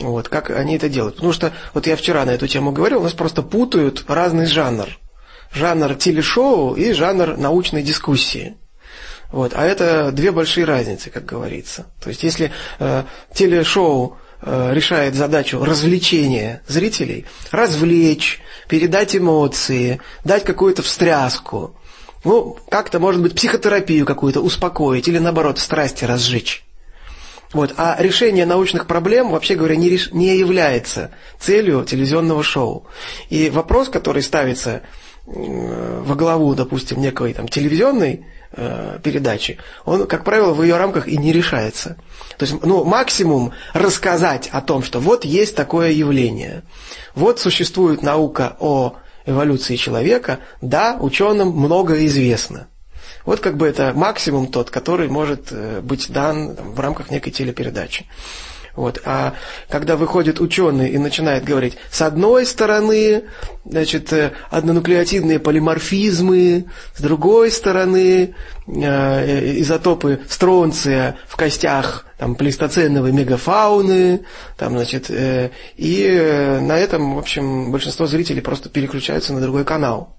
Вот, 0.00 0.28
как 0.28 0.50
они 0.50 0.76
это 0.76 0.88
делают. 0.88 1.16
Потому 1.16 1.32
что, 1.32 1.52
вот 1.74 1.86
я 1.86 1.96
вчера 1.96 2.24
на 2.24 2.30
эту 2.30 2.46
тему 2.46 2.72
говорил, 2.72 3.00
у 3.00 3.04
нас 3.04 3.12
просто 3.12 3.42
путают 3.42 4.04
разный 4.08 4.46
жанр. 4.46 4.88
Жанр 5.52 5.94
телешоу 5.96 6.74
и 6.74 6.92
жанр 6.92 7.36
научной 7.36 7.82
дискуссии. 7.82 8.56
Вот, 9.30 9.52
а 9.54 9.64
это 9.64 10.12
две 10.12 10.30
большие 10.30 10.64
разницы, 10.64 11.10
как 11.10 11.24
говорится. 11.24 11.86
То 12.02 12.10
есть, 12.10 12.22
если 12.22 12.52
э, 12.78 13.04
телешоу 13.32 14.18
э, 14.42 14.70
решает 14.74 15.14
задачу 15.14 15.62
развлечения 15.64 16.62
зрителей, 16.68 17.26
развлечь, 17.50 18.40
передать 18.68 19.16
эмоции, 19.16 20.00
дать 20.24 20.44
какую-то 20.44 20.82
встряску, 20.82 21.76
ну, 22.24 22.58
как-то, 22.70 22.98
может 22.98 23.22
быть, 23.22 23.34
психотерапию 23.34 24.06
какую-то 24.06 24.40
успокоить 24.40 25.08
или, 25.08 25.18
наоборот, 25.18 25.58
страсти 25.58 26.04
разжечь. 26.04 26.64
Вот. 27.52 27.74
А 27.76 27.96
решение 27.98 28.46
научных 28.46 28.86
проблем, 28.86 29.30
вообще 29.30 29.54
говоря, 29.54 29.76
не, 29.76 29.90
реш- 29.90 30.10
не 30.12 30.36
является 30.36 31.10
целью 31.38 31.84
телевизионного 31.84 32.42
шоу. 32.42 32.86
И 33.28 33.50
вопрос, 33.50 33.88
который 33.88 34.22
ставится 34.22 34.82
во 35.24 36.14
главу, 36.16 36.54
допустим, 36.54 37.00
некой 37.00 37.32
там, 37.32 37.46
телевизионной 37.46 38.26
э, 38.52 38.98
передачи, 39.02 39.58
он, 39.84 40.06
как 40.06 40.24
правило, 40.24 40.52
в 40.52 40.62
ее 40.62 40.76
рамках 40.76 41.06
и 41.06 41.16
не 41.16 41.32
решается. 41.32 41.96
То 42.38 42.44
есть, 42.44 42.62
ну, 42.64 42.84
максимум 42.84 43.52
рассказать 43.72 44.48
о 44.50 44.60
том, 44.60 44.82
что 44.82 44.98
вот 44.98 45.24
есть 45.24 45.54
такое 45.54 45.90
явление, 45.92 46.64
вот 47.14 47.38
существует 47.38 48.02
наука 48.02 48.56
о 48.58 48.96
эволюции 49.24 49.76
человека, 49.76 50.40
да, 50.60 50.96
ученым 51.00 51.50
много 51.50 52.04
известно. 52.06 52.66
Вот 53.24 53.40
как 53.40 53.56
бы 53.56 53.66
это 53.66 53.92
максимум 53.94 54.48
тот, 54.48 54.70
который 54.70 55.08
может 55.08 55.48
э, 55.50 55.80
быть 55.80 56.10
дан 56.10 56.54
в 56.54 56.78
рамках 56.80 57.10
некой 57.10 57.32
телепередачи. 57.32 58.06
Вот. 58.74 59.02
А 59.04 59.34
когда 59.68 59.96
выходит 59.96 60.40
ученый 60.40 60.88
и 60.88 60.98
начинает 60.98 61.44
говорить, 61.44 61.76
с 61.90 62.00
одной 62.00 62.46
стороны, 62.46 63.24
значит, 63.64 64.12
э, 64.12 64.32
однонуклеотидные 64.50 65.38
полиморфизмы, 65.38 66.64
с 66.94 67.00
другой 67.00 67.50
стороны, 67.50 68.34
э, 68.66 69.60
изотопы 69.60 70.20
стронция 70.28 71.16
в 71.28 71.36
костях 71.36 72.06
там, 72.18 72.34
плейстоценовой 72.34 73.12
мегафауны, 73.12 74.24
там, 74.56 74.72
значит, 74.72 75.10
и 75.10 76.58
на 76.60 76.78
этом, 76.78 77.16
в 77.16 77.18
общем, 77.18 77.72
большинство 77.72 78.06
зрителей 78.06 78.40
просто 78.40 78.68
переключаются 78.68 79.32
на 79.32 79.40
другой 79.40 79.64
канал. 79.64 80.16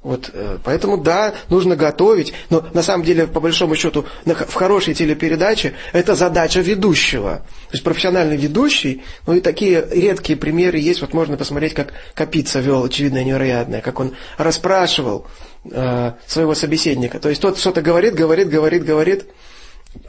Вот, 0.00 0.30
э, 0.32 0.58
поэтому, 0.62 0.96
да, 0.96 1.34
нужно 1.48 1.74
готовить, 1.74 2.32
но 2.50 2.64
на 2.72 2.82
самом 2.82 3.04
деле, 3.04 3.26
по 3.26 3.40
большому 3.40 3.74
счету, 3.74 4.04
в 4.24 4.54
хорошей 4.54 4.94
телепередаче 4.94 5.74
это 5.92 6.14
задача 6.14 6.60
ведущего. 6.60 7.42
То 7.68 7.72
есть 7.72 7.82
профессиональный 7.82 8.36
ведущий, 8.36 9.02
ну 9.26 9.34
и 9.34 9.40
такие 9.40 9.84
редкие 9.90 10.38
примеры 10.38 10.78
есть, 10.78 11.00
вот 11.00 11.14
можно 11.14 11.36
посмотреть, 11.36 11.74
как 11.74 11.94
Капица 12.14 12.60
вел 12.60 12.84
очевидное 12.84 13.24
невероятное, 13.24 13.80
как 13.80 13.98
он 13.98 14.14
расспрашивал 14.36 15.26
э, 15.64 16.12
своего 16.28 16.54
собеседника. 16.54 17.18
То 17.18 17.28
есть 17.28 17.42
тот 17.42 17.58
что-то 17.58 17.82
говорит, 17.82 18.14
говорит, 18.14 18.48
говорит, 18.48 18.84
говорит, 18.84 19.26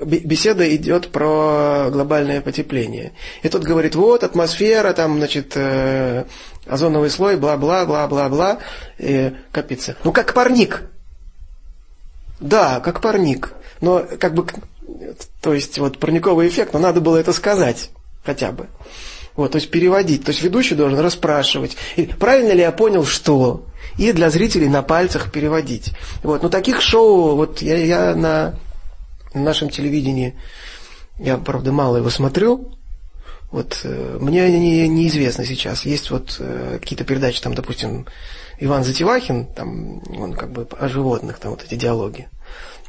беседа 0.01 0.75
идет 0.75 1.09
про 1.09 1.89
глобальное 1.91 2.41
потепление. 2.41 3.13
И 3.43 3.49
тот 3.49 3.63
говорит, 3.63 3.95
вот 3.95 4.23
атмосфера, 4.23 4.93
там, 4.93 5.17
значит, 5.17 5.53
э, 5.55 6.25
озоновый 6.67 7.09
слой, 7.09 7.37
бла-бла, 7.37 7.85
бла-бла-бла, 7.85 8.59
и 8.97 9.33
капица. 9.51 9.95
Ну, 10.03 10.11
как 10.11 10.33
парник. 10.33 10.83
Да, 12.39 12.79
как 12.79 13.01
парник. 13.01 13.53
Но, 13.81 14.05
как 14.19 14.33
бы, 14.33 14.45
то 15.41 15.53
есть, 15.53 15.79
вот, 15.79 15.97
парниковый 15.97 16.47
эффект, 16.47 16.73
но 16.73 16.79
надо 16.79 17.01
было 17.01 17.17
это 17.17 17.33
сказать. 17.33 17.89
хотя 18.25 18.51
бы. 18.51 18.67
Вот, 19.35 19.53
то 19.53 19.57
есть 19.57 19.71
переводить. 19.71 20.25
То 20.25 20.31
есть 20.31 20.43
ведущий 20.43 20.75
должен 20.75 20.99
расспрашивать. 20.99 21.77
И 21.95 22.03
правильно 22.03 22.51
ли 22.51 22.59
я 22.59 22.71
понял, 22.71 23.05
что? 23.05 23.65
И 23.97 24.11
для 24.11 24.29
зрителей 24.29 24.67
на 24.67 24.81
пальцах 24.81 25.31
переводить. 25.31 25.93
Вот. 26.23 26.43
Но 26.43 26.49
таких 26.49 26.81
шоу, 26.81 27.35
вот 27.35 27.61
я, 27.61 27.77
я 27.77 28.15
на 28.15 28.59
нашем 29.33 29.69
телевидении, 29.69 30.35
я, 31.17 31.37
правда, 31.37 31.71
мало 31.71 31.97
его 31.97 32.09
смотрю, 32.09 32.71
вот 33.51 33.81
э, 33.83 34.17
мне 34.19 34.43
они 34.43 34.87
неизвестно 34.87 35.43
сейчас. 35.45 35.85
Есть 35.85 36.11
вот 36.11 36.37
э, 36.39 36.77
какие-то 36.79 37.03
передачи, 37.03 37.41
там, 37.41 37.55
допустим, 37.55 38.05
Иван 38.59 38.83
Затевахин, 38.83 39.47
там, 39.47 40.01
он 40.17 40.33
как 40.33 40.51
бы 40.51 40.67
о 40.77 40.87
животных, 40.87 41.39
там 41.39 41.51
вот 41.51 41.63
эти 41.63 41.75
диалоги. 41.75 42.29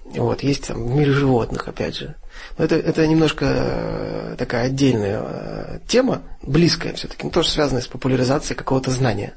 Вот, 0.05 0.43
есть 0.43 0.67
там 0.67 0.85
в 0.85 0.91
мире 0.91 1.13
животных, 1.13 1.69
опять 1.69 1.97
же. 1.97 2.17
Но 2.59 2.65
это, 2.65 2.75
это 2.77 3.07
немножко 3.07 3.47
э, 3.47 4.35
такая 4.37 4.67
отдельная 4.67 5.81
тема, 5.87 6.23
близкая 6.43 6.93
все-таки, 6.95 7.25
но 7.25 7.31
тоже 7.31 7.49
связанная 7.49 7.83
с 7.83 7.87
популяризацией 7.87 8.57
какого-то 8.57 8.91
знания. 8.91 9.35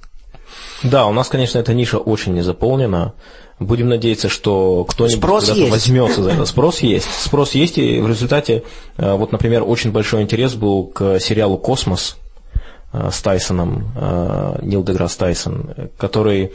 Да, 0.81 1.05
у 1.05 1.13
нас, 1.13 1.29
конечно, 1.29 1.59
эта 1.59 1.73
ниша 1.73 1.97
очень 1.97 2.33
не 2.33 2.41
заполнена. 2.41 3.13
Будем 3.59 3.87
надеяться, 3.87 4.29
что 4.29 4.83
кто-нибудь 4.85 5.19
возьмется 5.69 6.23
за 6.23 6.31
это. 6.31 6.45
Спрос 6.45 6.79
есть. 6.79 7.07
Спрос 7.21 7.51
есть, 7.51 7.77
и 7.77 8.01
в 8.01 8.07
результате, 8.07 8.63
э, 8.97 9.13
вот, 9.15 9.31
например, 9.31 9.63
очень 9.65 9.91
большой 9.91 10.23
интерес 10.23 10.55
был 10.55 10.87
к 10.87 11.19
сериалу 11.19 11.57
«Космос» 11.57 12.17
э, 12.91 13.09
с 13.11 13.21
Тайсоном, 13.21 13.93
э, 13.95 14.59
Нил 14.63 14.83
Деграсс 14.83 15.15
Тайсон, 15.15 15.73
который 15.97 16.51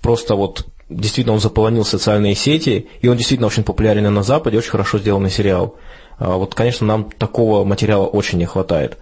просто 0.00 0.36
вот 0.36 0.64
действительно 0.88 1.34
он 1.34 1.40
заполонил 1.40 1.84
социальные 1.84 2.34
сети, 2.34 2.88
и 3.00 3.08
он 3.08 3.16
действительно 3.16 3.46
очень 3.46 3.62
популярен 3.62 4.12
на 4.12 4.22
Западе, 4.22 4.58
очень 4.58 4.70
хорошо 4.70 4.98
сделанный 4.98 5.30
сериал. 5.30 5.76
А 6.18 6.36
Вот, 6.36 6.54
конечно, 6.54 6.86
нам 6.86 7.10
такого 7.10 7.64
материала 7.64 8.06
очень 8.06 8.38
не 8.38 8.46
хватает. 8.46 8.98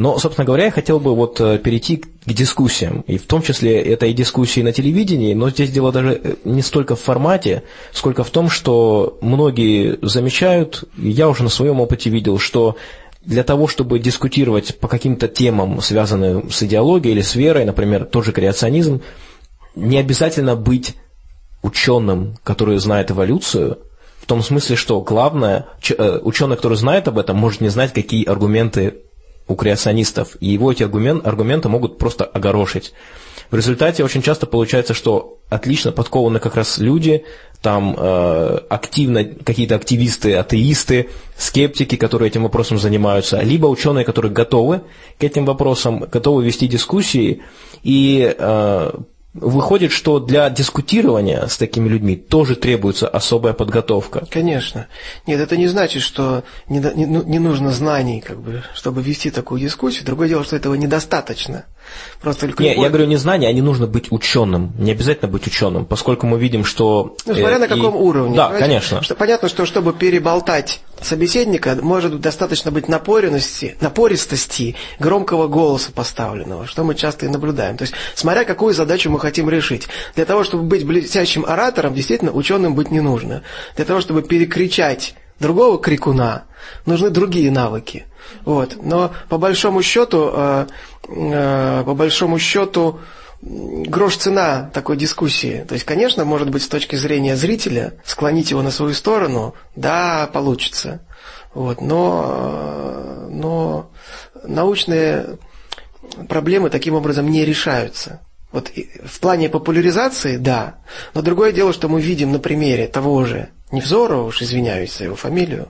Но, 0.00 0.18
собственно 0.18 0.46
говоря, 0.46 0.64
я 0.64 0.70
хотел 0.70 0.98
бы 0.98 1.14
вот 1.14 1.42
э, 1.42 1.58
перейти 1.58 1.98
к 1.98 2.08
дискуссиям. 2.24 3.04
И 3.06 3.18
в 3.18 3.26
том 3.26 3.42
числе 3.42 3.82
это 3.82 4.06
и 4.06 4.14
дискуссии 4.14 4.62
на 4.62 4.72
телевидении, 4.72 5.34
но 5.34 5.50
здесь 5.50 5.70
дело 5.70 5.92
даже 5.92 6.18
э, 6.24 6.34
не 6.44 6.62
столько 6.62 6.96
в 6.96 7.00
формате, 7.00 7.64
сколько 7.92 8.24
в 8.24 8.30
том, 8.30 8.48
что 8.48 9.18
многие 9.20 9.98
замечают, 10.00 10.84
я 10.96 11.28
уже 11.28 11.42
на 11.42 11.50
своем 11.50 11.80
опыте 11.82 12.08
видел, 12.08 12.38
что 12.38 12.78
для 13.26 13.42
того, 13.42 13.68
чтобы 13.68 13.98
дискутировать 13.98 14.78
по 14.78 14.88
каким-то 14.88 15.28
темам, 15.28 15.82
связанным 15.82 16.50
с 16.50 16.62
идеологией 16.62 17.16
или 17.16 17.20
с 17.20 17.34
верой, 17.34 17.66
например, 17.66 18.06
тот 18.06 18.24
же 18.24 18.32
креационизм, 18.32 19.02
не 19.74 19.98
обязательно 19.98 20.56
быть 20.56 20.96
ученым, 21.60 22.38
который 22.42 22.78
знает 22.78 23.10
эволюцию, 23.10 23.80
в 24.18 24.24
том 24.24 24.42
смысле, 24.42 24.76
что 24.76 25.02
главное, 25.02 25.66
э, 25.90 26.20
ученый, 26.22 26.56
который 26.56 26.78
знает 26.78 27.06
об 27.06 27.18
этом, 27.18 27.36
может 27.36 27.60
не 27.60 27.68
знать, 27.68 27.92
какие 27.92 28.24
аргументы 28.24 28.94
у 29.50 29.56
креационистов, 29.56 30.36
и 30.40 30.48
его 30.48 30.72
эти 30.72 30.82
аргумен- 30.82 31.22
аргументы 31.24 31.68
могут 31.68 31.98
просто 31.98 32.24
огорошить. 32.24 32.92
В 33.50 33.56
результате 33.56 34.04
очень 34.04 34.22
часто 34.22 34.46
получается, 34.46 34.94
что 34.94 35.38
отлично 35.48 35.90
подкованы 35.90 36.38
как 36.38 36.54
раз 36.54 36.78
люди, 36.78 37.24
там 37.60 37.96
э, 37.98 38.58
активно 38.68 39.24
какие-то 39.24 39.74
активисты, 39.74 40.34
атеисты, 40.36 41.10
скептики, 41.36 41.96
которые 41.96 42.28
этим 42.28 42.44
вопросом 42.44 42.78
занимаются, 42.78 43.40
либо 43.40 43.66
ученые, 43.66 44.04
которые 44.04 44.32
готовы 44.32 44.82
к 45.18 45.24
этим 45.24 45.44
вопросам, 45.44 45.98
готовы 46.00 46.44
вести 46.44 46.68
дискуссии, 46.68 47.42
и 47.82 48.34
э, 48.38 48.92
выходит, 49.32 49.92
что 49.92 50.18
для 50.18 50.50
дискутирования 50.50 51.46
с 51.46 51.56
такими 51.56 51.88
людьми 51.88 52.16
тоже 52.16 52.56
требуется 52.56 53.08
особая 53.08 53.52
подготовка. 53.52 54.26
Конечно. 54.30 54.88
Нет, 55.26 55.40
это 55.40 55.56
не 55.56 55.68
значит, 55.68 56.02
что 56.02 56.42
не, 56.68 56.80
не, 56.80 57.06
ну, 57.06 57.22
не 57.22 57.38
нужно 57.38 57.70
знаний, 57.70 58.20
как 58.20 58.40
бы, 58.40 58.62
чтобы 58.74 59.02
вести 59.02 59.30
такую 59.30 59.60
дискуссию. 59.60 60.04
Другое 60.04 60.28
дело, 60.28 60.44
что 60.44 60.56
этого 60.56 60.74
недостаточно. 60.74 61.64
Просто 62.20 62.46
только 62.46 62.62
Не, 62.62 62.70
любой- 62.70 62.84
я 62.84 62.88
говорю 62.90 63.06
не 63.06 63.16
знания, 63.16 63.48
а 63.48 63.52
не 63.52 63.62
нужно 63.62 63.86
быть 63.86 64.12
ученым. 64.12 64.72
Не 64.78 64.92
обязательно 64.92 65.30
быть 65.30 65.46
ученым, 65.46 65.86
поскольку 65.86 66.26
мы 66.26 66.38
видим, 66.38 66.64
что... 66.64 67.16
Ну, 67.26 67.34
смотря 67.34 67.56
э, 67.56 67.58
на 67.58 67.64
и- 67.64 67.68
каком 67.68 67.96
уровне. 67.96 68.36
Да, 68.36 68.46
понимаете? 68.48 68.66
конечно. 68.66 69.02
Что, 69.02 69.14
понятно, 69.14 69.48
что 69.48 69.66
чтобы 69.66 69.92
переболтать 69.92 70.80
собеседника, 71.00 71.78
может 71.80 72.20
достаточно 72.20 72.70
быть 72.70 72.88
напоренности, 72.88 73.76
напористости, 73.80 74.76
громкого 74.98 75.48
голоса 75.48 75.92
поставленного, 75.92 76.66
что 76.66 76.84
мы 76.84 76.94
часто 76.94 77.26
и 77.26 77.28
наблюдаем. 77.28 77.76
То 77.76 77.82
есть, 77.82 77.94
смотря 78.14 78.44
какую 78.44 78.74
задачу 78.74 79.10
мы 79.10 79.18
хотим 79.18 79.48
решить. 79.48 79.88
Для 80.14 80.24
того, 80.26 80.44
чтобы 80.44 80.64
быть 80.64 80.84
блестящим 80.84 81.44
оратором, 81.46 81.94
действительно, 81.94 82.32
ученым 82.32 82.74
быть 82.74 82.90
не 82.90 83.00
нужно. 83.00 83.42
Для 83.76 83.84
того, 83.84 84.00
чтобы 84.00 84.22
перекричать 84.22 85.14
другого 85.38 85.78
крикуна, 85.78 86.44
нужны 86.86 87.10
другие 87.10 87.50
навыки. 87.50 88.06
Вот. 88.44 88.76
Но 88.82 89.12
по 89.28 89.38
большому 89.38 89.82
счету, 89.82 90.30
э, 90.32 90.66
э, 91.08 91.82
по 91.84 91.94
большому 91.94 92.38
счету, 92.38 93.00
грош 93.42 94.16
цена 94.16 94.70
такой 94.74 94.96
дискуссии. 94.96 95.64
То 95.66 95.74
есть, 95.74 95.86
конечно, 95.86 96.24
может 96.24 96.50
быть, 96.50 96.62
с 96.62 96.68
точки 96.68 96.96
зрения 96.96 97.36
зрителя, 97.36 97.94
склонить 98.04 98.50
его 98.50 98.62
на 98.62 98.70
свою 98.70 98.92
сторону, 98.92 99.54
да, 99.76 100.28
получится. 100.32 101.06
Вот. 101.54 101.80
Но, 101.80 102.26
э, 102.28 103.28
но 103.30 103.90
научные 104.44 105.38
проблемы 106.28 106.70
таким 106.70 106.94
образом 106.94 107.30
не 107.30 107.44
решаются. 107.44 108.20
Вот 108.52 108.70
в 109.04 109.20
плане 109.20 109.48
популяризации, 109.48 110.36
да. 110.36 110.80
Но 111.14 111.22
другое 111.22 111.52
дело, 111.52 111.72
что 111.72 111.88
мы 111.88 112.00
видим 112.00 112.32
на 112.32 112.40
примере 112.40 112.88
того 112.88 113.24
же 113.24 113.50
Невзорова, 113.70 114.24
уж 114.24 114.42
извиняюсь 114.42 114.96
за 114.96 115.04
его 115.04 115.14
фамилию, 115.14 115.68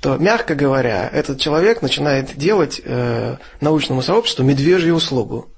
что, 0.00 0.16
мягко 0.16 0.54
говоря, 0.54 1.10
этот 1.12 1.38
человек 1.38 1.82
начинает 1.82 2.34
делать 2.34 2.80
э, 2.82 3.36
научному 3.60 4.00
сообществу 4.00 4.42
медвежью 4.42 4.94
услугу. 4.94 5.50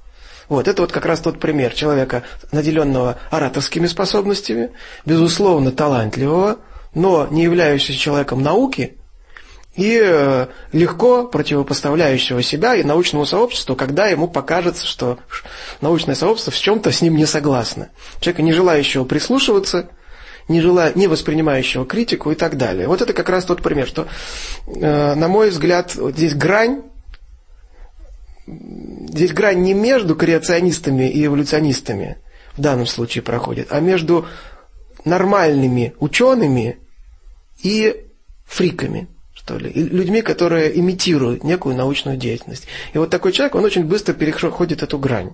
Вот, 0.49 0.67
это 0.67 0.83
вот 0.83 0.91
как 0.91 1.07
раз 1.07 1.21
тот 1.21 1.39
пример 1.39 1.73
человека, 1.75 2.25
наделенного 2.51 3.19
ораторскими 3.31 3.87
способностями, 3.87 4.73
безусловно 5.07 5.71
талантливого, 5.71 6.59
но 6.93 7.29
не 7.31 7.45
являющегося 7.45 8.01
человеком 8.01 8.43
науки, 8.43 8.99
и 9.77 10.01
э, 10.03 10.49
легко 10.73 11.25
противопоставляющего 11.29 12.43
себя 12.43 12.75
и 12.75 12.83
научному 12.83 13.25
сообществу, 13.25 13.77
когда 13.77 14.09
ему 14.09 14.27
покажется, 14.27 14.85
что 14.85 15.21
научное 15.81 16.17
сообщество 16.17 16.53
в 16.53 16.59
чем-то 16.59 16.91
с 16.91 17.01
ним 17.01 17.17
не 17.17 17.27
согласно. 17.27 17.91
Человека, 18.19 18.43
не 18.43 18.53
желающего 18.53 19.05
прислушиваться, 19.05 19.91
не, 20.49 20.61
желая, 20.61 20.93
не 20.95 21.07
воспринимающего 21.07 21.87
критику 21.87 22.31
и 22.31 22.35
так 22.35 22.57
далее. 22.57 22.89
Вот 22.89 23.03
это 23.03 23.13
как 23.13 23.29
раз 23.29 23.45
тот 23.45 23.63
пример, 23.63 23.87
что, 23.87 24.07
э, 24.67 25.15
на 25.15 25.29
мой 25.29 25.51
взгляд, 25.51 25.95
вот 25.95 26.15
здесь 26.15 26.35
грань, 26.35 26.83
здесь 28.47 29.33
грань 29.33 29.63
не 29.63 29.75
между 29.75 30.15
креационистами 30.15 31.09
и 31.09 31.27
эволюционистами 31.27 32.19
в 32.57 32.61
данном 32.61 32.87
случае 32.87 33.23
проходит, 33.23 33.69
а 33.71 33.81
между 33.81 34.27
нормальными 35.05 35.95
учеными 35.99 36.79
и 37.63 38.05
фриками, 38.45 39.09
что 39.35 39.57
ли, 39.57 39.71
и 39.71 39.83
людьми, 39.83 40.23
которые 40.23 40.79
имитируют 40.79 41.45
некую 41.45 41.77
научную 41.77 42.17
деятельность. 42.17 42.67
И 42.93 42.99
вот 42.99 43.11
такой 43.11 43.33
человек, 43.33 43.55
он 43.55 43.65
очень 43.65 43.85
быстро 43.85 44.13
переходит 44.13 44.83
эту 44.83 44.99
грань. 44.99 45.33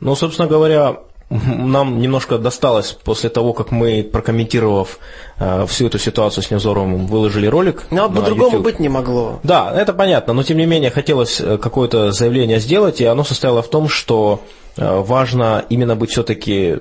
Ну, 0.00 0.14
собственно 0.14 0.48
говоря, 0.48 0.98
нам 1.30 2.00
немножко 2.00 2.38
досталось 2.38 2.92
после 2.92 3.30
того, 3.30 3.52
как 3.52 3.70
мы, 3.70 4.02
прокомментировав 4.02 4.98
э, 5.38 5.66
всю 5.66 5.86
эту 5.86 5.98
ситуацию 5.98 6.44
с 6.44 6.50
Невзоровым, 6.50 7.06
выложили 7.06 7.46
ролик. 7.46 7.84
Но 7.90 8.10
по-другому 8.10 8.60
быть 8.60 8.78
не 8.78 8.88
могло. 8.88 9.40
Да, 9.42 9.72
это 9.74 9.92
понятно, 9.92 10.32
но 10.32 10.42
тем 10.42 10.58
не 10.58 10.66
менее 10.66 10.90
хотелось 10.90 11.40
э, 11.40 11.58
какое-то 11.58 12.12
заявление 12.12 12.60
сделать, 12.60 13.00
и 13.00 13.04
оно 13.04 13.24
состояло 13.24 13.62
в 13.62 13.68
том, 13.68 13.88
что 13.88 14.42
э, 14.76 15.00
важно 15.00 15.64
именно 15.68 15.96
быть 15.96 16.10
все-таки 16.10 16.78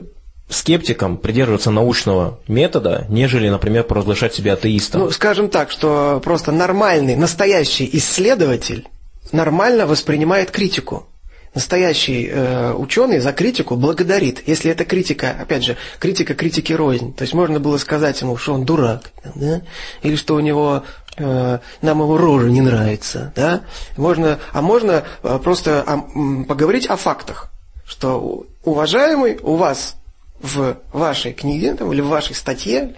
скептиком, 0.49 1.17
придерживаться 1.17 1.71
научного 1.71 2.39
метода, 2.47 3.05
нежели, 3.09 3.49
например, 3.49 3.83
провозглашать 3.83 4.33
себя 4.33 4.53
атеистом. 4.53 5.01
Ну, 5.01 5.11
скажем 5.11 5.49
так, 5.49 5.71
что 5.71 6.21
просто 6.23 6.51
нормальный, 6.51 7.15
настоящий 7.15 7.89
исследователь 7.93 8.87
нормально 9.31 9.87
воспринимает 9.87 10.51
критику. 10.51 11.07
Настоящий 11.55 12.29
э, 12.31 12.73
ученый 12.73 13.19
за 13.19 13.31
критику 13.31 13.75
благодарит. 13.75 14.47
Если 14.47 14.71
эта 14.71 14.85
критика, 14.85 15.35
опять 15.39 15.63
же, 15.63 15.77
критика 15.99 16.33
критики 16.33 16.73
рознь. 16.73 17.13
То 17.13 17.21
есть 17.23 17.35
можно 17.35 17.59
было 17.59 17.77
сказать 17.77 18.19
ему, 18.21 18.37
что 18.37 18.53
он 18.53 18.65
дурак, 18.65 19.11
да? 19.35 19.61
или 20.01 20.15
что 20.15 20.33
у 20.33 20.39
него 20.39 20.83
э, 21.17 21.59
нам 21.81 21.99
его 21.99 22.17
рожа 22.17 22.49
не 22.49 22.61
нравится, 22.61 23.31
да? 23.35 23.61
Можно, 23.97 24.39
а 24.51 24.63
можно 24.63 25.03
э, 25.21 25.39
просто 25.43 25.83
м, 26.15 26.45
поговорить 26.45 26.87
о 26.87 26.95
фактах, 26.95 27.51
что 27.85 28.47
уважаемый 28.63 29.37
у 29.43 29.55
вас 29.55 29.95
в 30.41 30.77
вашей 30.91 31.33
книге 31.33 31.75
там, 31.75 31.93
или 31.93 32.01
в 32.01 32.07
вашей 32.07 32.35
статье 32.35 32.95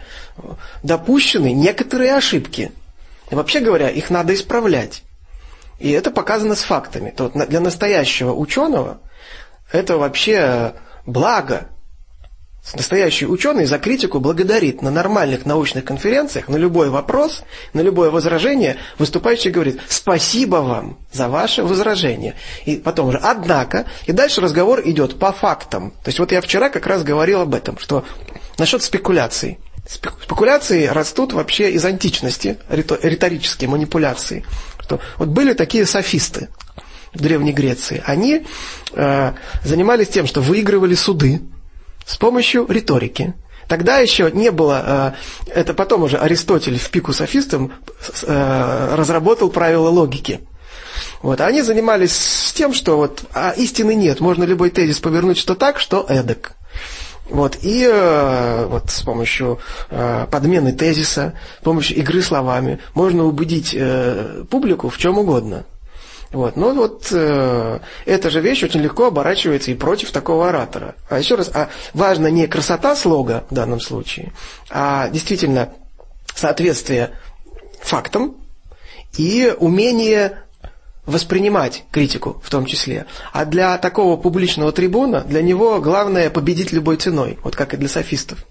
допущены 0.81 1.51
некоторые 1.51 2.15
ошибки. 2.15 2.71
И 3.29 3.35
вообще 3.35 3.59
говоря, 3.59 3.89
их 3.89 4.09
надо 4.09 4.33
исправлять. 4.33 5.03
И 5.79 5.91
это 5.91 6.11
показано 6.11 6.55
с 6.55 6.63
фактами. 6.63 7.11
То 7.15 7.29
вот 7.29 7.47
для 7.49 7.59
настоящего 7.59 8.33
ученого 8.33 9.01
это 9.71 9.97
вообще 9.97 10.73
благо. 11.05 11.67
Настоящий 12.73 13.27
ученый 13.27 13.65
за 13.65 13.77
критику 13.77 14.19
благодарит 14.19 14.81
на 14.81 14.89
нормальных 14.89 15.45
научных 15.45 15.85
конференциях, 15.85 16.47
на 16.47 16.55
любой 16.55 16.89
вопрос, 16.89 17.43
на 17.73 17.81
любое 17.81 18.09
возражение, 18.09 18.77
выступающий 18.97 19.51
говорит 19.51 19.79
«спасибо 19.87 20.57
вам 20.57 20.97
за 21.11 21.29
ваше 21.29 21.61
возражение». 21.61 22.33
И 22.65 22.77
потом 22.77 23.09
уже 23.09 23.19
«однако», 23.19 23.85
и 24.07 24.13
дальше 24.13 24.41
разговор 24.41 24.81
идет 24.83 25.19
по 25.19 25.31
фактам. 25.31 25.91
То 26.03 26.07
есть 26.07 26.17
вот 26.17 26.31
я 26.31 26.41
вчера 26.41 26.69
как 26.69 26.87
раз 26.87 27.03
говорил 27.03 27.41
об 27.41 27.53
этом, 27.53 27.77
что 27.77 28.03
насчет 28.57 28.81
спекуляций. 28.81 29.59
Спекуляции 29.87 30.87
растут 30.87 31.33
вообще 31.33 31.69
из 31.69 31.85
античности, 31.85 32.57
риторические 32.69 33.69
манипуляции. 33.69 34.43
Что 34.85 34.99
вот 35.17 35.29
были 35.29 35.53
такие 35.53 35.87
софисты 35.87 36.49
в 37.11 37.19
Древней 37.19 37.53
Греции. 37.53 38.03
Они 38.05 38.45
э, 38.93 39.33
занимались 39.63 40.09
тем, 40.09 40.27
что 40.27 40.41
выигрывали 40.41 40.93
суды, 40.93 41.41
с 42.05 42.17
помощью 42.17 42.67
риторики. 42.67 43.33
Тогда 43.67 43.97
еще 43.97 44.29
не 44.31 44.51
было, 44.51 45.15
э, 45.47 45.51
это 45.55 45.73
потом 45.73 46.03
уже 46.03 46.17
Аристотель 46.17 46.77
в 46.77 46.87
пику 46.91 47.13
софистам 47.13 47.73
э, 48.21 48.95
разработал 48.95 49.49
правила 49.49 49.89
логики. 49.89 50.41
Вот, 51.23 51.41
они 51.41 51.63
занимались 51.63 52.53
тем, 52.55 52.71
что 52.71 52.97
вот, 52.97 53.23
а 53.33 53.55
истины 53.57 53.95
нет, 53.95 54.19
можно 54.19 54.43
любой 54.43 54.69
тезис 54.69 54.99
повернуть 54.99 55.39
что 55.39 55.55
так, 55.55 55.79
что 55.79 56.05
эдак. 56.07 56.51
Вот, 57.29 57.57
и 57.63 57.89
э, 57.91 58.65
вот 58.67 58.91
с 58.91 59.01
помощью 59.01 59.59
э, 59.89 60.27
подмены 60.29 60.73
тезиса, 60.73 61.33
с 61.59 61.63
помощью 61.63 61.97
игры 61.97 62.21
словами 62.21 62.79
можно 62.93 63.23
убедить 63.25 63.73
э, 63.75 64.43
публику 64.49 64.89
в 64.89 64.97
чем 64.97 65.17
угодно. 65.17 65.65
Вот. 66.31 66.55
Но 66.55 66.73
вот 66.73 67.07
э, 67.11 67.79
эта 68.05 68.29
же 68.29 68.41
вещь 68.41 68.63
очень 68.63 68.81
легко 68.81 69.07
оборачивается 69.07 69.71
и 69.71 69.75
против 69.75 70.11
такого 70.11 70.49
оратора. 70.49 70.95
А 71.09 71.17
еще 71.17 71.35
раз, 71.35 71.49
а 71.53 71.69
важно 71.93 72.27
не 72.27 72.45
красота 72.47 72.95
слога 72.95 73.45
в 73.49 73.53
данном 73.53 73.79
случае, 73.79 74.33
а 74.69 75.07
действительно 75.09 75.69
соответствие 76.35 77.11
фактам 77.81 78.35
и 79.17 79.55
умение 79.57 80.39
воспринимать 81.05 81.83
критику 81.91 82.41
в 82.43 82.49
том 82.49 82.65
числе. 82.65 83.05
А 83.31 83.45
для 83.45 83.77
такого 83.77 84.17
публичного 84.17 84.71
трибуна, 84.71 85.21
для 85.21 85.41
него 85.41 85.79
главное 85.79 86.29
победить 86.29 86.71
любой 86.71 86.97
ценой, 86.97 87.37
вот 87.43 87.55
как 87.55 87.73
и 87.73 87.77
для 87.77 87.87
софистов. 87.87 88.45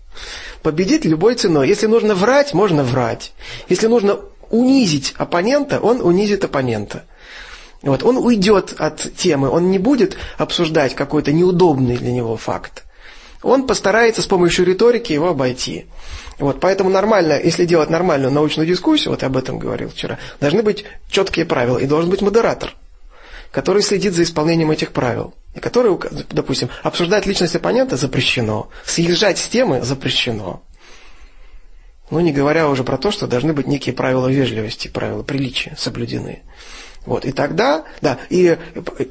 Победить 0.63 1.05
любой 1.05 1.35
ценой. 1.35 1.69
Если 1.69 1.87
нужно 1.87 2.15
врать, 2.15 2.55
можно 2.55 2.85
врать. 2.85 3.33
Если 3.69 3.87
нужно 3.87 4.21
унизить 4.51 5.15
оппонента, 5.17 5.81
он 5.81 6.01
унизит 6.01 6.45
оппонента. 6.45 7.05
Вот, 7.83 8.03
он 8.03 8.17
уйдет 8.17 8.75
от 8.79 9.15
темы, 9.15 9.51
он 9.51 9.71
не 9.71 9.79
будет 9.79 10.17
обсуждать 10.39 10.95
какой-то 10.95 11.33
неудобный 11.33 11.99
для 11.99 12.13
него 12.13 12.37
факт. 12.37 12.84
Он 13.45 13.67
постарается 13.67 14.23
с 14.23 14.27
помощью 14.27 14.65
риторики 14.65 15.13
его 15.13 15.29
обойти. 15.29 15.87
Вот, 16.39 16.61
поэтому 16.61 16.89
нормально, 16.89 17.39
если 17.43 17.67
делать 17.67 17.91
нормальную 17.91 18.33
научную 18.33 18.67
дискуссию, 18.67 19.11
вот 19.11 19.23
я 19.23 19.29
об 19.29 19.37
этом 19.37 19.59
говорил 19.59 19.91
вчера, 19.91 20.19
должны 20.41 20.63
быть 20.63 20.85
четкие 21.11 21.45
правила, 21.45 21.79
и 21.79 21.87
должен 21.87 22.11
быть 22.11 22.23
модератор, 22.23 22.75
который 23.53 23.83
следит 23.83 24.15
за 24.15 24.23
исполнением 24.23 24.71
этих 24.71 24.93
правил. 24.93 25.35
И 25.55 25.61
который, 25.61 25.97
допустим, 26.31 26.71
обсуждать 26.83 27.27
личность 27.27 27.55
оппонента 27.55 27.97
запрещено, 27.97 28.71
съезжать 28.85 29.39
с 29.39 29.47
темы 29.47 29.83
запрещено. 29.83 30.63
Ну, 32.11 32.21
не 32.21 32.33
говоря 32.33 32.69
уже 32.69 32.83
про 32.83 32.97
то, 32.97 33.11
что 33.11 33.27
должны 33.27 33.53
быть 33.53 33.67
некие 33.67 33.95
правила 33.95 34.29
вежливости, 34.29 34.89
правила 34.89 35.23
приличия 35.23 35.75
соблюдены. 35.79 36.43
Вот, 37.07 37.25
и 37.27 37.33
тогда, 37.33 37.85
да, 38.01 38.19
и 38.31 38.57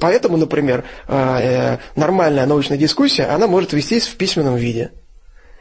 поэтому, 0.00 0.36
например, 0.36 0.84
э, 1.06 1.38
э, 1.40 1.78
нормальная 1.94 2.44
научная 2.44 2.76
дискуссия, 2.76 3.24
она 3.26 3.46
может 3.46 3.72
вестись 3.72 4.08
в 4.08 4.16
письменном 4.16 4.56
виде. 4.56 4.90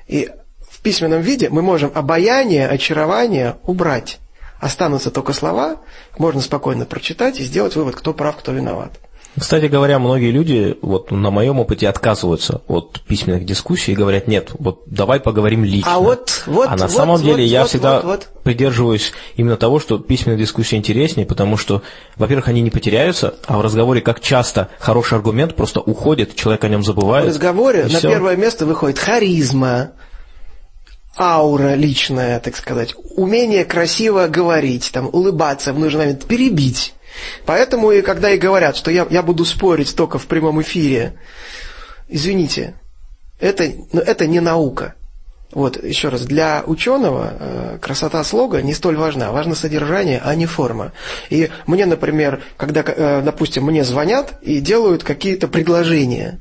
И 0.08 0.32
в 0.68 0.82
письменном 0.82 1.22
виде 1.22 1.50
мы 1.50 1.62
можем 1.62 1.92
обаяние, 1.94 2.68
очарование 2.68 3.58
убрать. 3.64 4.20
Останутся 4.60 5.12
только 5.12 5.34
слова, 5.34 5.82
можно 6.18 6.42
спокойно 6.42 6.86
прочитать 6.86 7.40
и 7.40 7.44
сделать 7.44 7.76
вывод, 7.76 7.96
кто 7.96 8.14
прав, 8.14 8.38
кто 8.38 8.52
виноват. 8.52 8.94
Кстати 9.40 9.66
говоря, 9.66 9.98
многие 9.98 10.32
люди, 10.32 10.78
вот 10.82 11.12
на 11.12 11.32
моем 11.32 11.60
опыте, 11.60 11.90
отказываются 11.90 12.62
от 12.68 13.02
письменных 13.02 13.46
дискуссий 13.46 13.94
и 13.94 13.96
говорят, 13.96 14.28
нет, 14.28 14.52
вот 14.60 14.84
давай 14.86 15.20
поговорим 15.20 15.64
лично. 15.64 15.96
А 15.96 16.00
вот, 16.00 16.44
вот, 16.46 16.68
а 16.70 16.76
на 16.76 16.88
вот, 16.88 16.92
самом 16.92 17.16
вот, 17.18 17.24
деле 17.24 17.44
вот, 17.44 17.50
я 17.50 17.62
вот, 17.62 17.70
всегда 17.70 17.96
вот, 17.96 18.06
вот. 18.06 18.30
придерживаюсь 18.44 19.12
именно 19.36 19.58
того, 19.58 19.80
что 19.80 19.98
письменные 19.98 20.38
дискуссии 20.38 20.76
интереснее, 20.76 21.26
потому 21.26 21.58
что, 21.58 21.82
во-первых, 22.16 22.48
они 22.48 22.62
не 22.62 22.70
потеряются, 22.70 23.36
а 23.48 23.58
в 23.58 23.62
разговоре, 23.62 24.02
как 24.02 24.20
часто, 24.20 24.70
хороший 24.80 25.16
аргумент 25.16 25.56
просто 25.56 25.80
уходит, 25.80 26.36
человек 26.36 26.64
о 26.64 26.70
нем 26.70 26.84
забывает. 26.84 27.26
В 27.26 27.30
разговоре 27.30 27.84
на 27.84 27.90
всё. 28.00 28.10
первое 28.10 28.36
место 28.36 28.68
выходит 28.68 29.00
харизма, 29.00 29.94
аура 31.18 31.74
личная, 31.74 32.40
так 32.40 32.56
сказать, 32.56 32.94
умение 33.16 33.66
красиво 33.66 34.28
говорить, 34.28 34.92
там, 34.94 35.10
улыбаться 35.12 35.74
в 35.74 35.80
нужный 35.80 36.02
момент, 36.02 36.26
перебить. 36.26 36.94
Поэтому 37.46 37.92
и 37.92 38.02
когда 38.02 38.32
и 38.32 38.38
говорят, 38.38 38.76
что 38.76 38.92
я, 38.92 39.08
я 39.10 39.24
буду 39.24 39.46
спорить 39.46 39.96
только 39.96 40.18
в 40.18 40.28
прямом 40.28 40.62
эфире, 40.62 41.14
извините, 42.08 42.76
это, 43.40 43.72
ну, 43.92 44.02
это 44.02 44.28
не 44.28 44.40
наука. 44.40 44.96
Вот, 45.52 45.84
еще 45.84 46.10
раз, 46.10 46.22
для 46.22 46.64
ученого 46.66 47.34
э, 47.40 47.78
красота 47.80 48.24
слога 48.24 48.64
не 48.64 48.74
столь 48.74 48.96
важна. 48.96 49.32
Важно 49.32 49.54
содержание, 49.54 50.20
а 50.24 50.34
не 50.34 50.48
форма. 50.48 50.94
И 51.30 51.52
мне, 51.68 51.86
например, 51.86 52.42
когда, 52.58 52.84
э, 52.86 53.22
допустим, 53.24 53.66
мне 53.66 53.84
звонят 53.84 54.40
и 54.42 54.60
делают 54.60 55.04
какие-то 55.04 55.48
предложения, 55.48 56.40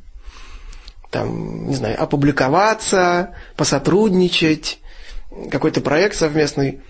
там, 1.11 1.69
не 1.69 1.75
знаю, 1.75 2.03
опубликоваться, 2.03 3.35
посотрудничать, 3.55 4.79
какой-то 5.51 5.83
проект 5.83 6.17
совместный. 6.17 6.81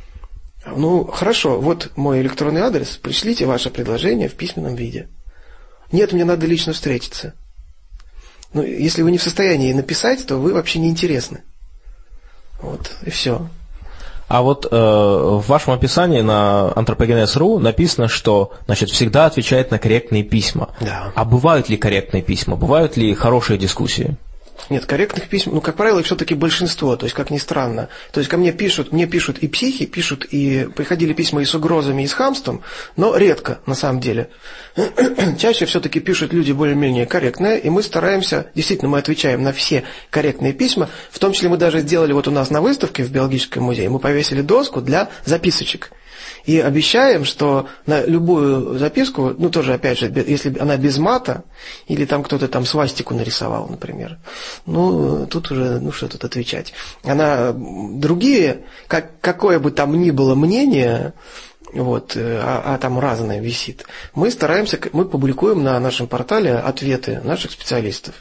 Ну, 0.64 1.04
хорошо, 1.04 1.60
вот 1.60 1.90
мой 1.96 2.20
электронный 2.20 2.60
адрес, 2.60 2.96
пришлите 2.96 3.46
ваше 3.46 3.70
предложение 3.70 4.28
в 4.28 4.34
письменном 4.34 4.74
виде. 4.74 5.08
Нет, 5.90 6.12
мне 6.12 6.24
надо 6.24 6.46
лично 6.46 6.72
встретиться. 6.72 7.34
Ну, 8.54 8.62
если 8.62 9.02
вы 9.02 9.10
не 9.10 9.18
в 9.18 9.22
состоянии 9.22 9.72
написать, 9.72 10.26
то 10.26 10.36
вы 10.36 10.52
вообще 10.52 10.78
не 10.78 10.88
интересны. 10.88 11.42
Вот, 12.60 12.92
и 13.02 13.10
все. 13.10 13.48
А 14.28 14.40
вот 14.40 14.66
э, 14.70 14.74
в 14.74 15.44
вашем 15.46 15.74
описании 15.74 16.20
на 16.20 16.72
anthropogenes.ru 16.74 17.58
написано, 17.58 18.08
что 18.08 18.52
значит, 18.64 18.88
всегда 18.90 19.26
отвечает 19.26 19.70
на 19.70 19.78
корректные 19.78 20.22
письма. 20.22 20.70
Да. 20.80 21.12
А 21.14 21.24
бывают 21.24 21.68
ли 21.68 21.76
корректные 21.76 22.22
письма? 22.22 22.56
Бывают 22.56 22.96
ли 22.96 23.12
хорошие 23.14 23.58
дискуссии? 23.58 24.16
Нет, 24.70 24.86
корректных 24.86 25.28
писем, 25.28 25.54
ну, 25.54 25.60
как 25.60 25.76
правило, 25.76 25.98
их 25.98 26.06
все-таки 26.06 26.34
большинство, 26.34 26.96
то 26.96 27.04
есть, 27.04 27.14
как 27.14 27.30
ни 27.30 27.38
странно. 27.38 27.88
То 28.12 28.20
есть, 28.20 28.30
ко 28.30 28.36
мне 28.36 28.52
пишут, 28.52 28.92
мне 28.92 29.06
пишут 29.06 29.38
и 29.38 29.48
психи, 29.48 29.86
пишут 29.86 30.24
и 30.30 30.68
приходили 30.74 31.12
письма 31.12 31.42
и 31.42 31.44
с 31.44 31.54
угрозами, 31.54 32.02
и 32.02 32.06
с 32.06 32.12
хамством, 32.12 32.62
но 32.96 33.16
редко, 33.16 33.58
на 33.66 33.74
самом 33.74 34.00
деле. 34.00 34.30
Чаще 35.38 35.66
все-таки 35.66 36.00
пишут 36.00 36.32
люди 36.32 36.52
более-менее 36.52 37.06
корректные, 37.06 37.58
и 37.58 37.70
мы 37.70 37.82
стараемся, 37.82 38.46
действительно, 38.54 38.90
мы 38.90 38.98
отвечаем 38.98 39.42
на 39.42 39.52
все 39.52 39.84
корректные 40.10 40.52
письма, 40.52 40.88
в 41.10 41.18
том 41.18 41.32
числе 41.32 41.48
мы 41.48 41.56
даже 41.56 41.80
сделали 41.80 42.12
вот 42.12 42.28
у 42.28 42.30
нас 42.30 42.50
на 42.50 42.60
выставке 42.60 43.02
в 43.02 43.10
биологическом 43.10 43.64
музее, 43.64 43.88
мы 43.88 43.98
повесили 43.98 44.42
доску 44.42 44.80
для 44.80 45.08
записочек. 45.24 45.90
И 46.44 46.58
обещаем, 46.58 47.24
что 47.24 47.68
на 47.86 48.04
любую 48.04 48.78
записку, 48.78 49.34
ну 49.38 49.50
тоже 49.50 49.74
опять 49.74 49.98
же, 49.98 50.12
если 50.26 50.58
она 50.58 50.76
без 50.76 50.98
мата, 50.98 51.44
или 51.86 52.04
там 52.04 52.22
кто-то 52.22 52.48
там 52.48 52.64
свастику 52.64 53.14
нарисовал, 53.14 53.68
например, 53.68 54.18
ну 54.66 55.26
тут 55.26 55.50
уже, 55.50 55.78
ну 55.80 55.92
что 55.92 56.08
тут 56.08 56.24
отвечать. 56.24 56.72
Она, 57.04 57.52
другие, 57.52 58.64
как, 58.88 59.20
какое 59.20 59.58
бы 59.58 59.70
там 59.70 60.00
ни 60.00 60.10
было 60.10 60.34
мнение, 60.34 61.12
вот, 61.72 62.16
э, 62.16 62.40
а, 62.42 62.74
а 62.74 62.78
там 62.78 62.98
разное 62.98 63.40
висит, 63.40 63.86
мы 64.14 64.30
стараемся, 64.30 64.78
мы 64.92 65.04
публикуем 65.04 65.62
на 65.62 65.78
нашем 65.80 66.06
портале 66.06 66.54
ответы 66.54 67.20
наших 67.24 67.52
специалистов. 67.52 68.14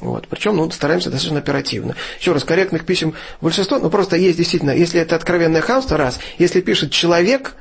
Вот. 0.00 0.28
Причем 0.28 0.56
ну, 0.56 0.70
стараемся 0.70 1.10
достаточно 1.10 1.40
оперативно. 1.40 1.96
Еще 2.20 2.32
раз, 2.32 2.44
корректных 2.44 2.84
писем 2.84 3.14
большинство, 3.40 3.78
ну 3.78 3.90
просто 3.90 4.16
есть 4.16 4.36
действительно, 4.36 4.70
если 4.70 5.00
это 5.00 5.16
откровенное 5.16 5.60
хамство, 5.60 5.96
раз, 5.96 6.20
если 6.38 6.60
пишет 6.60 6.92
человек, 6.92 7.54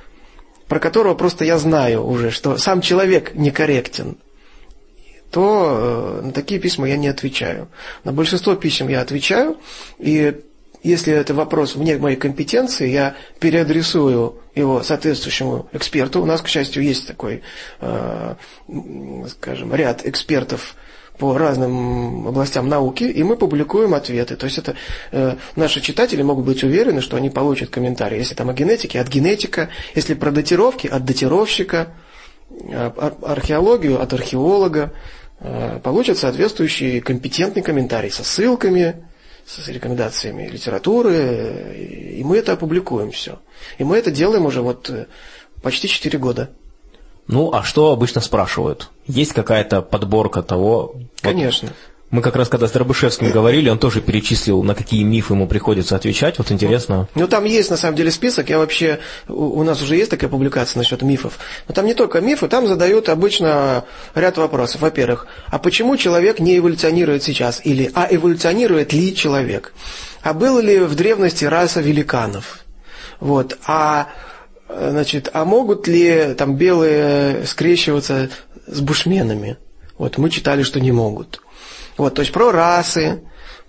про 0.68 0.80
которого 0.80 1.16
просто 1.16 1.46
я 1.46 1.58
знаю 1.58 2.06
уже, 2.06 2.32
что 2.32 2.58
сам 2.58 2.82
человек 2.82 3.36
некорректен, 3.36 4.18
то 5.32 6.20
э, 6.22 6.26
на 6.28 6.32
такие 6.32 6.60
письма 6.60 6.88
я 6.88 6.98
не 6.98 7.08
отвечаю. 7.08 7.68
На 8.04 8.12
большинство 8.12 8.56
писем 8.56 8.88
я 8.88 9.02
отвечаю, 9.02 9.58
и 10.00 10.42
если 10.84 11.14
это 11.14 11.34
вопрос 11.34 11.76
вне 11.76 11.98
моей 11.98 12.16
компетенции, 12.16 12.90
я 12.90 13.16
переадресую 13.40 14.36
его 14.56 14.84
соответствующему 14.84 15.70
эксперту. 15.74 16.22
У 16.22 16.26
нас, 16.26 16.42
к 16.42 16.48
счастью, 16.48 16.84
есть 16.84 17.08
такой, 17.08 17.42
э, 17.82 18.36
скажем, 19.30 19.74
ряд 19.74 20.06
экспертов 20.06 20.76
по 21.18 21.38
разным 21.38 22.28
областям 22.28 22.70
науки, 22.70 23.04
и 23.04 23.24
мы 23.24 23.38
публикуем 23.38 23.94
ответы. 23.94 24.36
То 24.36 24.46
есть 24.46 24.58
это 24.58 24.76
э, 25.12 25.36
наши 25.56 25.82
читатели 25.82 26.22
могут 26.22 26.46
быть 26.46 26.64
уверены, 26.64 27.02
что 27.02 27.18
они 27.18 27.30
получат 27.30 27.70
комментарии. 27.70 28.18
Если 28.18 28.36
там 28.36 28.50
о 28.50 28.54
генетике, 28.54 29.00
от 29.00 29.08
генетика, 29.08 29.70
если 29.96 30.14
про 30.14 30.32
датировки, 30.32 30.88
от 30.88 31.06
датировщика, 31.06 31.94
э, 32.50 32.92
ар- 32.98 33.16
археологию, 33.22 34.02
от 34.02 34.14
археолога, 34.14 34.94
э, 35.40 35.80
получат 35.84 36.18
соответствующий 36.18 37.02
компетентный 37.02 37.64
комментарий 37.64 38.12
со 38.12 38.24
ссылками, 38.24 39.04
с 39.48 39.68
рекомендациями 39.70 40.48
литературы, 40.48 41.74
и 42.18 42.24
мы 42.24 42.38
это 42.38 42.54
опубликуем 42.54 43.12
все. 43.12 43.40
И 43.78 43.84
мы 43.84 43.98
это 43.98 44.12
делаем 44.12 44.46
уже 44.46 44.62
вот 44.62 44.90
э, 44.90 45.08
почти 45.62 45.88
4 45.88 46.20
года. 46.20 46.52
Ну, 47.28 47.52
а 47.54 47.64
что 47.64 47.92
обычно 47.92 48.22
спрашивают? 48.22 48.90
Есть 49.06 49.34
какая-то 49.34 49.82
подборка 49.82 50.42
того? 50.42 50.94
вот 50.96 51.04
Конечно. 51.22 51.70
мы 52.10 52.22
как 52.22 52.38
раз 52.38 52.48
когда 52.48 52.68
с 52.68 52.72
Дробышевским 52.72 53.32
говорили, 53.32 53.70
он 53.70 53.80
тоже 53.80 54.00
перечислил, 54.00 54.64
на 54.64 54.74
какие 54.74 55.04
мифы 55.04 55.34
ему 55.34 55.46
приходится 55.46 55.98
отвечать. 55.98 56.38
Вот 56.38 56.52
интересно. 56.52 57.10
Ну, 57.16 57.28
там 57.28 57.44
есть, 57.44 57.70
на 57.70 57.76
самом 57.76 57.98
деле, 57.98 58.12
список. 58.12 58.50
Я 58.50 58.60
вообще... 58.60 59.00
У 59.28 59.60
у 59.60 59.64
нас 59.64 59.82
уже 59.82 59.98
есть 59.98 60.10
такая 60.10 60.30
публикация 60.30 60.80
насчет 60.80 61.02
мифов. 61.02 61.38
Но 61.68 61.74
там 61.74 61.86
не 61.86 61.94
только 61.94 62.22
мифы, 62.22 62.48
там 62.48 62.66
задают 62.66 63.10
обычно 63.10 63.84
ряд 64.16 64.38
вопросов. 64.38 64.82
Во-первых, 64.82 65.28
а 65.48 65.60
почему 65.60 65.98
человек 65.98 66.40
не 66.40 66.58
эволюционирует 66.58 67.24
сейчас? 67.24 67.60
Или, 67.66 67.92
а 67.94 68.08
эволюционирует 68.10 68.94
ли 68.94 69.14
человек? 69.14 69.74
А 70.22 70.34
был 70.34 70.60
ли 70.60 70.80
в 70.80 70.96
древности 70.96 71.44
раса 71.44 71.82
великанов? 71.82 72.60
Вот. 73.20 73.58
А, 73.66 74.08
значит, 74.70 75.30
а 75.34 75.46
могут 75.46 75.88
ли 75.88 76.34
там 76.38 76.56
белые 76.56 77.46
скрещиваться 77.46 78.30
с 78.66 78.82
бушменами? 78.82 79.58
Вот, 79.98 80.18
мы 80.18 80.30
читали, 80.30 80.64
что 80.64 80.80
не 80.80 80.92
могут. 80.92 81.42
Вот, 81.98 82.14
то 82.14 82.22
есть 82.22 82.32
про 82.32 82.52
расы, 82.52 83.22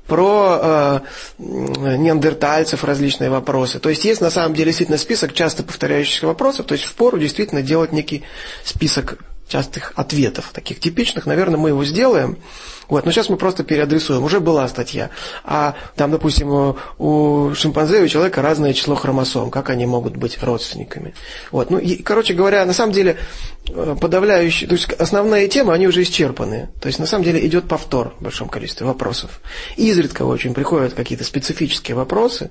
про 0.07 0.59
э, 0.61 1.01
неандертальцев 1.39 2.83
различные 2.83 3.31
вопросы. 3.31 3.79
То 3.79 3.91
есть 3.91 4.05
есть 4.05 4.21
на 4.21 4.31
самом 4.31 4.55
деле 4.55 4.67
действительно 4.67 4.99
список 4.99 5.35
часто 5.35 5.63
повторяющихся 5.63 6.27
вопросов, 6.27 6.67
то 6.67 6.73
есть 6.73 6.85
впору 6.85 7.19
действительно 7.19 7.63
делать 7.63 7.93
некий 7.93 8.25
список 8.65 9.19
частых 9.49 9.93
ответов, 9.97 10.51
таких 10.53 10.79
типичных, 10.81 11.27
наверное, 11.27 11.59
мы 11.59 11.71
его 11.71 11.85
сделаем. 11.85 12.39
Вот, 12.89 13.05
но 13.05 13.13
сейчас 13.13 13.29
мы 13.29 13.37
просто 13.37 13.65
переадресуем. 13.65 14.25
Уже 14.25 14.41
была 14.41 14.67
статья. 14.67 15.11
А 15.45 15.75
там, 15.95 16.11
допустим, 16.11 16.75
у- 16.99 17.55
шимпанзе 17.55 18.01
и 18.01 18.05
у 18.05 18.09
человека 18.09 18.41
разное 18.41 18.73
число 18.73 18.95
хромосом. 18.95 19.51
Как 19.51 19.69
они 19.69 19.85
могут 19.85 20.17
быть 20.17 20.43
родственниками? 20.43 21.15
Вот, 21.51 21.71
ну, 21.71 21.79
и, 21.79 22.03
короче 22.03 22.33
говоря, 22.33 22.65
на 22.65 22.73
самом 22.73 22.93
деле 22.93 23.19
э, 23.69 23.97
подавляющие, 24.01 24.69
то 24.69 24.75
есть 24.75 24.91
основные 24.93 25.49
темы, 25.49 25.75
они 25.75 25.87
уже 25.87 26.03
исчерпаны. 26.03 26.71
То 26.81 26.87
есть, 26.87 26.99
на 26.99 27.07
самом 27.07 27.25
деле, 27.25 27.47
идет 27.47 27.69
повтор 27.69 28.15
в 28.19 28.23
большом 28.23 28.49
количестве 28.49 28.87
вопросов. 28.87 29.41
Изредка 29.77 30.23
очень 30.23 30.55
приходят 30.55 30.95
какие-то 30.95 31.25
специфические 31.25 31.95
вопросы, 31.95 32.51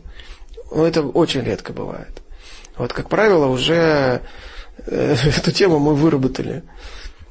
но 0.71 0.85
это 0.85 1.01
очень 1.01 1.41
редко 1.41 1.73
бывает. 1.73 2.21
Вот, 2.77 2.93
как 2.93 3.09
правило, 3.09 3.47
уже 3.47 4.21
эту 4.88 5.51
тему 5.51 5.80
мы 5.80 5.95
выработали. 5.95 6.63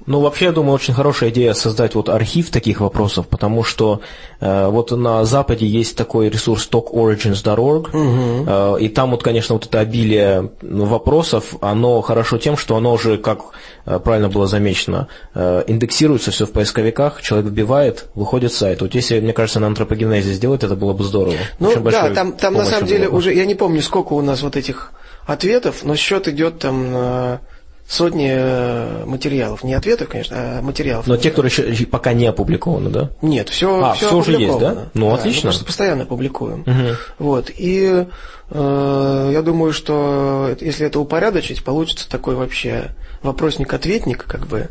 Ну, 0.07 0.21
вообще, 0.21 0.47
я 0.47 0.53
думаю, 0.53 0.75
очень 0.75 0.95
хорошая 0.95 1.31
идея 1.31 1.53
создать 1.53 1.97
вот 1.97 2.09
архив 2.09 2.51
таких 2.51 2.81
вопросов, 2.81 3.27
потому 3.27 3.65
что 3.65 4.01
э, 4.41 4.69
вот 4.69 4.93
на 4.93 5.25
Западе 5.25 5.67
есть 5.67 5.97
такой 5.97 6.29
ресурс 6.29 6.69
talkorigins.org, 6.71 7.91
э, 7.93 8.77
и 8.81 8.89
там 8.89 9.11
вот, 9.11 9.25
конечно, 9.25 9.57
вот 9.57 9.67
это 9.67 9.81
обилие 9.81 10.53
вопросов, 10.63 11.57
оно 11.61 12.01
хорошо 12.03 12.39
тем, 12.39 12.57
что 12.57 12.77
оно 12.77 12.93
уже, 12.93 13.19
как 13.19 13.41
э, 13.85 13.99
правильно 13.99 14.29
было 14.29 14.47
замечено, 14.47 15.09
э, 15.35 15.65
индексируется 15.67 16.31
все 16.31 16.47
в 16.47 16.53
поисковиках, 16.53 17.21
человек 17.21 17.51
вбивает, 17.51 18.07
выходит 18.15 18.53
сайт. 18.53 18.83
Вот 18.83 18.95
если, 18.95 19.19
мне 19.19 19.33
кажется, 19.33 19.59
на 19.59 19.67
антропогенезе 19.67 20.33
сделать, 20.35 20.63
это 20.63 20.77
было 20.77 20.93
бы 20.93 21.03
здорово. 21.03 21.37
Ну 21.59 21.75
да, 21.81 22.11
там, 22.11 22.33
там 22.33 22.55
на 22.55 22.65
самом 22.65 22.87
деле 22.87 23.07
было 23.07 23.13
бы. 23.13 23.19
уже, 23.19 23.35
я 23.35 23.45
не 23.45 23.57
помню, 23.57 23.83
сколько 23.83 24.13
у 24.13 24.23
нас 24.23 24.43
вот 24.43 24.55
этих 24.55 24.93
ответов, 25.27 25.85
но 25.85 25.97
счет 25.97 26.29
идет 26.29 26.61
там 26.61 26.93
на 26.93 27.41
сотни 27.89 28.31
э, 28.33 29.05
материалов. 29.07 29.63
Не 29.63 29.75
ответов, 29.75 30.09
конечно, 30.09 30.37
а 30.37 30.63
материалов. 30.63 31.07
Но 31.07 31.17
те, 31.17 31.31
которые 31.31 31.53
еще 31.53 31.87
пока 31.87 32.13
не 32.15 32.27
опубликованы, 32.27 32.91
да? 32.91 33.11
Нет, 33.23 33.49
все, 33.49 33.81
А, 33.83 33.93
всё 33.95 34.17
уже 34.17 34.33
есть, 34.33 34.59
да? 34.59 34.89
Ну, 34.95 35.11
Мы 35.11 35.15
отлично. 35.15 35.43
просто 35.43 35.65
постоянно 35.65 36.05
публикуем. 36.05 36.65
Мгм. 36.67 36.97
Вот. 37.19 37.51
И 37.57 38.07
э, 38.51 39.31
я 39.33 39.43
думаю, 39.43 39.73
что 39.73 40.57
если 40.61 40.87
это 40.87 40.99
упорядочить, 40.99 41.63
получится 41.63 42.09
такой 42.09 42.35
вообще 42.35 42.91
вопросник-ответник, 43.23 44.25
как 44.25 44.49
бы, 44.49 44.69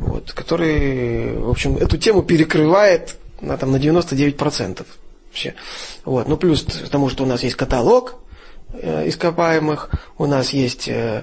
вот, 0.00 0.32
который, 0.32 1.36
в 1.36 1.50
общем, 1.50 1.76
эту 1.76 1.98
тему 1.98 2.22
перекрывает 2.22 3.16
на, 3.40 3.56
там, 3.56 3.72
на 3.72 3.76
99% 3.76 4.86
вообще. 5.28 5.54
Вот. 6.04 6.28
Ну, 6.28 6.36
плюс 6.36 6.62
к 6.62 6.88
тому, 6.88 7.08
что 7.08 7.24
у 7.24 7.26
нас 7.26 7.42
есть 7.42 7.56
каталог 7.56 8.16
ископаемых, 8.82 9.90
у 10.18 10.26
нас 10.26 10.50
есть 10.50 10.88
э, 10.88 11.22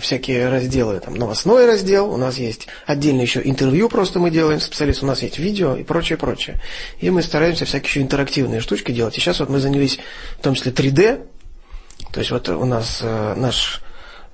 всякие 0.00 0.48
разделы, 0.48 0.98
там, 1.00 1.14
новостной 1.14 1.66
раздел, 1.66 2.10
у 2.10 2.16
нас 2.16 2.38
есть 2.38 2.68
отдельно 2.86 3.20
еще 3.20 3.42
интервью 3.44 3.88
просто 3.88 4.18
мы 4.18 4.30
делаем 4.30 4.60
специалист, 4.60 5.02
у 5.02 5.06
нас 5.06 5.22
есть 5.22 5.38
видео 5.38 5.76
и 5.76 5.84
прочее, 5.84 6.16
прочее. 6.16 6.60
И 6.98 7.10
мы 7.10 7.22
стараемся 7.22 7.66
всякие 7.66 7.88
еще 7.88 8.00
интерактивные 8.00 8.60
штучки 8.60 8.92
делать. 8.92 9.16
И 9.16 9.20
сейчас 9.20 9.40
вот 9.40 9.50
мы 9.50 9.58
занялись 9.60 9.98
в 10.38 10.42
том 10.42 10.54
числе 10.54 10.72
3D, 10.72 11.26
то 12.12 12.20
есть 12.20 12.30
вот 12.30 12.48
у 12.48 12.64
нас 12.64 13.00
э, 13.02 13.34
наш 13.36 13.82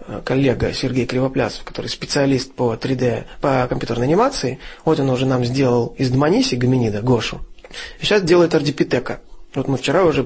э, 0.07 0.21
коллега 0.25 0.73
Сергей 0.73 1.07
Кривоплясов, 1.07 1.65
который 1.65 1.89
специалист 1.89 2.53
по 2.55 2.75
3D, 2.75 3.25
по 3.41 3.67
компьютерной 3.69 4.07
анимации, 4.07 4.61
вот 4.85 5.01
он 5.01 5.11
уже 5.11 5.27
нам 5.27 5.45
сделал 5.45 5.95
из 5.99 6.11
Дманиси 6.11 6.55
гоминида 6.55 7.03
Гошу. 7.03 7.41
И 7.99 8.05
сейчас 8.05 8.23
делает 8.23 8.55
Ардипитека. 8.55 9.21
Вот 9.55 9.69
мы 9.69 9.77
вчера 9.77 10.05
уже 10.05 10.25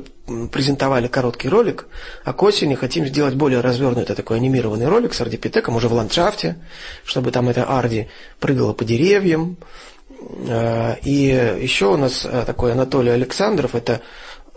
презентовали 0.50 1.06
короткий 1.06 1.50
ролик, 1.50 1.86
а 2.24 2.32
к 2.32 2.42
осени 2.42 2.74
хотим 2.74 3.06
сделать 3.06 3.34
более 3.34 3.60
развернутый 3.60 4.16
такой 4.16 4.38
анимированный 4.38 4.88
ролик 4.88 5.12
с 5.12 5.20
Ардипитеком 5.20 5.76
уже 5.76 5.88
в 5.88 5.92
ландшафте, 5.92 6.56
чтобы 7.04 7.30
там 7.30 7.48
эта 7.48 7.64
Арди 7.64 8.08
прыгала 8.40 8.72
по 8.72 8.84
деревьям. 8.86 9.58
Э, 10.48 10.96
И 11.02 11.58
еще 11.60 11.86
у 11.92 11.96
нас 11.98 12.24
э, 12.24 12.44
такой 12.46 12.72
Анатолий 12.72 13.10
Александров, 13.10 13.74
это 13.74 14.00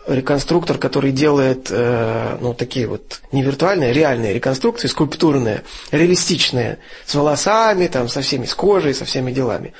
реконструктор, 0.07 0.77
который 0.77 1.11
делает 1.11 1.67
э, 1.69 2.37
ну, 2.39 2.53
такие 2.53 2.87
вот 2.87 3.19
не 3.33 3.43
виртуальные, 3.43 3.89
а 3.91 3.93
реальные 3.93 4.33
реконструкции, 4.33 4.87
скульптурные, 4.87 5.63
реалистичные, 5.91 6.79
с 7.05 7.13
волосами, 7.13 7.87
там, 7.87 8.07
со 8.07 8.21
всеми, 8.21 8.45
с 8.45 8.55
кожей, 8.55 8.93
со 8.93 9.03
всеми 9.03 9.33
делами. 9.33 9.73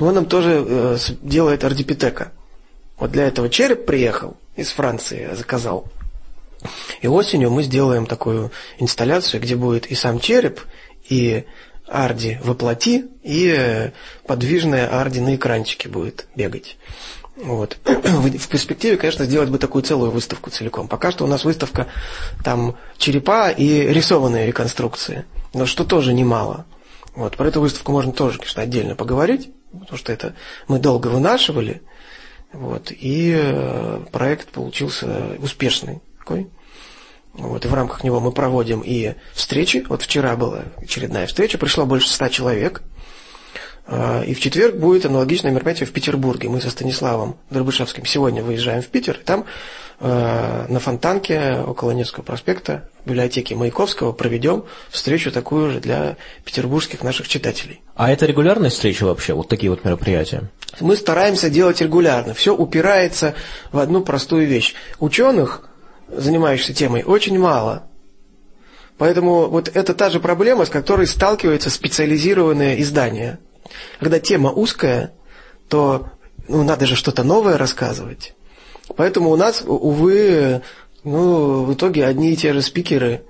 Он 0.00 0.14
нам 0.14 0.26
тоже 0.26 0.98
делает 1.22 1.64
ардипитека. 1.64 2.32
Вот 2.98 3.10
для 3.10 3.26
этого 3.26 3.48
череп 3.48 3.86
приехал 3.86 4.36
из 4.56 4.70
Франции, 4.70 5.30
заказал. 5.34 5.86
И 7.02 7.08
осенью 7.08 7.50
мы 7.50 7.62
сделаем 7.62 8.06
такую 8.06 8.50
инсталляцию, 8.78 9.40
где 9.40 9.56
будет 9.56 9.86
и 9.86 9.94
сам 9.94 10.20
череп, 10.20 10.60
и 11.08 11.44
Арди 11.86 12.40
воплоти, 12.42 13.06
и 13.22 13.54
э, 13.54 13.90
подвижная 14.26 15.00
Арди 15.00 15.20
на 15.20 15.34
экранчике 15.34 15.88
будет 15.88 16.26
бегать. 16.34 16.78
Вот. 17.36 17.76
В 17.84 18.48
перспективе, 18.48 18.96
конечно, 18.96 19.24
сделать 19.26 19.50
бы 19.50 19.58
такую 19.58 19.82
целую 19.82 20.10
выставку 20.10 20.50
целиком. 20.50 20.88
Пока 20.88 21.10
что 21.10 21.24
у 21.24 21.26
нас 21.26 21.44
выставка 21.44 21.88
там 22.42 22.76
черепа 22.96 23.50
и 23.50 23.88
рисованные 23.92 24.46
реконструкции, 24.46 25.26
но 25.52 25.66
что 25.66 25.84
тоже 25.84 26.14
немало. 26.14 26.64
Вот. 27.14 27.36
Про 27.36 27.48
эту 27.48 27.60
выставку 27.60 27.92
можно 27.92 28.12
тоже, 28.12 28.38
конечно, 28.38 28.62
отдельно 28.62 28.94
поговорить, 28.94 29.50
потому 29.72 29.98
что 29.98 30.12
это 30.12 30.34
мы 30.68 30.78
долго 30.78 31.08
вынашивали, 31.08 31.82
вот, 32.54 32.90
и 32.90 33.34
э, 33.36 34.00
проект 34.12 34.48
получился 34.48 35.36
успешный 35.38 36.00
такой. 36.18 36.48
Вот, 37.34 37.64
и 37.64 37.68
в 37.68 37.74
рамках 37.74 38.04
него 38.04 38.20
мы 38.20 38.30
проводим 38.30 38.80
и 38.80 39.14
встречи. 39.32 39.84
Вот 39.88 40.02
вчера 40.02 40.36
была 40.36 40.62
очередная 40.80 41.26
встреча, 41.26 41.58
пришло 41.58 41.84
больше 41.84 42.08
ста 42.08 42.28
человек. 42.28 42.82
А, 43.86 44.22
И 44.22 44.34
в 44.34 44.40
четверг 44.40 44.76
будет 44.76 45.04
аналогичное 45.04 45.50
мероприятие 45.50 45.86
в 45.86 45.92
Петербурге. 45.92 46.48
Мы 46.48 46.60
со 46.60 46.70
Станиславом 46.70 47.36
Дробышевским 47.50 48.06
сегодня 48.06 48.42
выезжаем 48.42 48.82
в 48.82 48.86
Питер. 48.86 49.18
И 49.18 49.24
там 49.24 49.46
на 50.00 50.80
Фонтанке 50.80 51.62
около 51.66 51.92
Невского 51.92 52.24
проспекта 52.24 52.88
в 53.04 53.08
библиотеке 53.08 53.54
Маяковского 53.54 54.12
проведем 54.12 54.64
встречу 54.90 55.30
такую 55.30 55.70
же 55.70 55.80
для 55.80 56.16
петербургских 56.44 57.02
наших 57.02 57.28
читателей. 57.28 57.80
А 57.94 58.10
это 58.10 58.26
регулярные 58.26 58.70
встречи 58.70 59.02
вообще, 59.04 59.34
вот 59.34 59.48
такие 59.48 59.70
вот 59.70 59.84
мероприятия? 59.84 60.50
Мы 60.80 60.96
стараемся 60.96 61.50
делать 61.50 61.80
регулярно. 61.80 62.34
Все 62.34 62.54
упирается 62.54 63.34
в 63.70 63.78
одну 63.78 64.02
простую 64.02 64.46
вещь. 64.46 64.74
Ученых, 64.98 65.68
занимающихся 66.08 66.74
темой, 66.74 67.04
очень 67.04 67.38
мало. 67.38 67.84
Поэтому 68.98 69.48
вот 69.48 69.70
это 69.72 69.94
та 69.94 70.10
же 70.10 70.20
проблема, 70.20 70.64
с 70.64 70.70
которой 70.70 71.06
сталкиваются 71.06 71.70
специализированные 71.70 72.80
издания. 72.82 73.38
Когда 73.98 74.20
тема 74.20 74.50
узкая, 74.50 75.12
то 75.68 76.08
ну, 76.48 76.62
надо 76.62 76.86
же 76.86 76.96
что-то 76.96 77.24
новое 77.24 77.58
рассказывать. 77.58 78.34
Поэтому 78.96 79.30
у 79.30 79.36
нас, 79.36 79.62
увы, 79.66 80.62
ну, 81.04 81.64
в 81.64 81.74
итоге 81.74 82.06
одни 82.06 82.32
и 82.32 82.36
те 82.36 82.52
же 82.52 82.62
спикеры. 82.62 83.22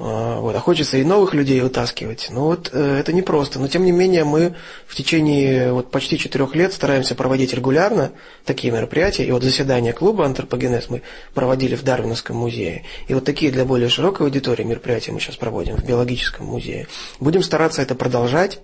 А, 0.00 0.40
Вот, 0.40 0.54
а 0.54 0.60
хочется 0.60 0.96
и 0.96 1.04
новых 1.04 1.34
людей 1.34 1.60
вытаскивать. 1.60 2.28
Ну 2.30 2.44
вот 2.44 2.70
э, 2.72 2.98
это 3.00 3.12
непросто. 3.12 3.58
Но 3.58 3.66
тем 3.66 3.84
не 3.84 3.90
менее 3.90 4.22
мы 4.22 4.54
в 4.86 4.94
течение 4.94 5.72
вот, 5.72 5.90
почти 5.90 6.16
четырех 6.18 6.54
лет 6.54 6.72
стараемся 6.72 7.16
проводить 7.16 7.52
регулярно 7.52 8.12
такие 8.44 8.72
мероприятия. 8.72 9.24
И 9.24 9.32
вот 9.32 9.42
заседание 9.42 9.92
клуба 9.92 10.24
«Антропогенез» 10.24 10.88
мы 10.88 11.02
проводили 11.34 11.74
в 11.74 11.82
Дарвиновском 11.82 12.36
музее. 12.36 12.84
И 13.08 13.14
вот 13.14 13.24
такие 13.24 13.50
для 13.50 13.64
более 13.64 13.88
широкой 13.88 14.26
аудитории 14.26 14.62
мероприятия 14.62 15.10
мы 15.10 15.18
сейчас 15.18 15.36
проводим 15.36 15.76
в 15.76 15.84
биологическом 15.84 16.46
музее. 16.46 16.86
Будем 17.18 17.42
стараться 17.42 17.82
это 17.82 17.96
продолжать. 17.96 18.60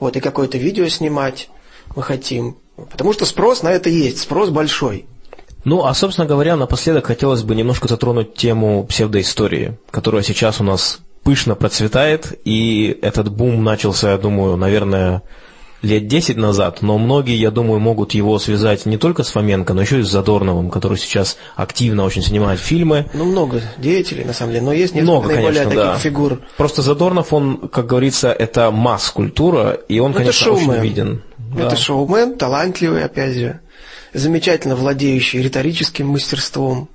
Вот, 0.00 0.16
и 0.16 0.20
какое-то 0.20 0.58
видео 0.58 0.86
снимать 0.88 1.48
мы 1.96 2.02
хотим. 2.02 2.58
Потому 2.90 3.14
что 3.14 3.24
спрос 3.24 3.62
на 3.62 3.72
это 3.72 3.88
есть, 3.88 4.20
спрос 4.20 4.50
большой. 4.50 5.06
Ну, 5.64 5.84
а, 5.84 5.94
собственно 5.94 6.26
говоря, 6.26 6.56
напоследок 6.56 7.06
хотелось 7.06 7.42
бы 7.42 7.54
немножко 7.54 7.88
затронуть 7.88 8.34
тему 8.34 8.84
псевдоистории, 8.84 9.78
которая 9.90 10.22
сейчас 10.22 10.60
у 10.60 10.64
нас 10.64 11.00
пышно 11.24 11.54
процветает, 11.54 12.38
и 12.44 12.98
этот 13.02 13.30
бум 13.30 13.62
начался, 13.64 14.12
я 14.12 14.18
думаю, 14.18 14.56
наверное, 14.56 15.22
лет 15.82 16.06
10 16.08 16.36
назад, 16.36 16.80
но 16.82 16.96
многие, 16.98 17.36
я 17.36 17.50
думаю, 17.50 17.80
могут 17.80 18.12
его 18.14 18.38
связать 18.38 18.86
не 18.86 18.96
только 18.98 19.22
с 19.24 19.28
Фоменко, 19.30 19.74
но 19.74 19.82
еще 19.82 20.00
и 20.00 20.02
с 20.02 20.08
Задорновым, 20.08 20.70
который 20.70 20.96
сейчас 20.98 21.36
активно 21.54 22.04
очень 22.04 22.22
снимает 22.22 22.60
фильмы. 22.60 23.06
Ну, 23.12 23.24
много 23.24 23.60
деятелей, 23.76 24.24
на 24.24 24.32
самом 24.32 24.52
деле, 24.52 24.64
но 24.64 24.72
есть 24.72 24.94
несколько 24.94 25.10
Много, 25.12 25.28
наиболее 25.28 25.64
конечно, 25.64 25.70
таких 25.82 25.94
да. 25.94 25.98
фигур. 25.98 26.40
Просто 26.56 26.82
Задорнов, 26.82 27.32
он, 27.32 27.68
как 27.68 27.86
говорится, 27.86 28.32
это 28.32 28.70
масс-культура, 28.70 29.72
и 29.88 29.98
он, 29.98 30.12
Ну, 30.12 30.18
конечно, 30.18 30.52
очень 30.52 30.72
виден. 30.80 31.22
Это 31.54 31.70
Да. 31.70 31.76
шоумен, 31.76 32.36
талантливый, 32.36 33.04
опять 33.04 33.34
же, 33.34 33.60
замечательно 34.12 34.76
владеющий 34.76 35.42
риторическим 35.42 36.08
мастерством. 36.08 36.88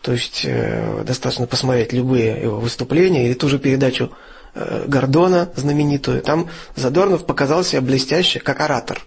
То 0.00 0.12
есть 0.12 0.42
э, 0.44 1.04
достаточно 1.04 1.46
посмотреть 1.46 1.92
любые 1.92 2.42
его 2.42 2.58
выступления 2.58 3.26
или 3.26 3.34
ту 3.34 3.48
же 3.48 3.58
передачу 3.58 4.10
э, 4.54 4.84
Гордона 4.88 5.50
знаменитую. 5.54 6.22
Там 6.22 6.48
Задорнов 6.74 7.24
показал 7.24 7.62
себя 7.62 7.80
блестяще 7.80 8.40
как 8.40 8.60
оратор. 8.60 9.00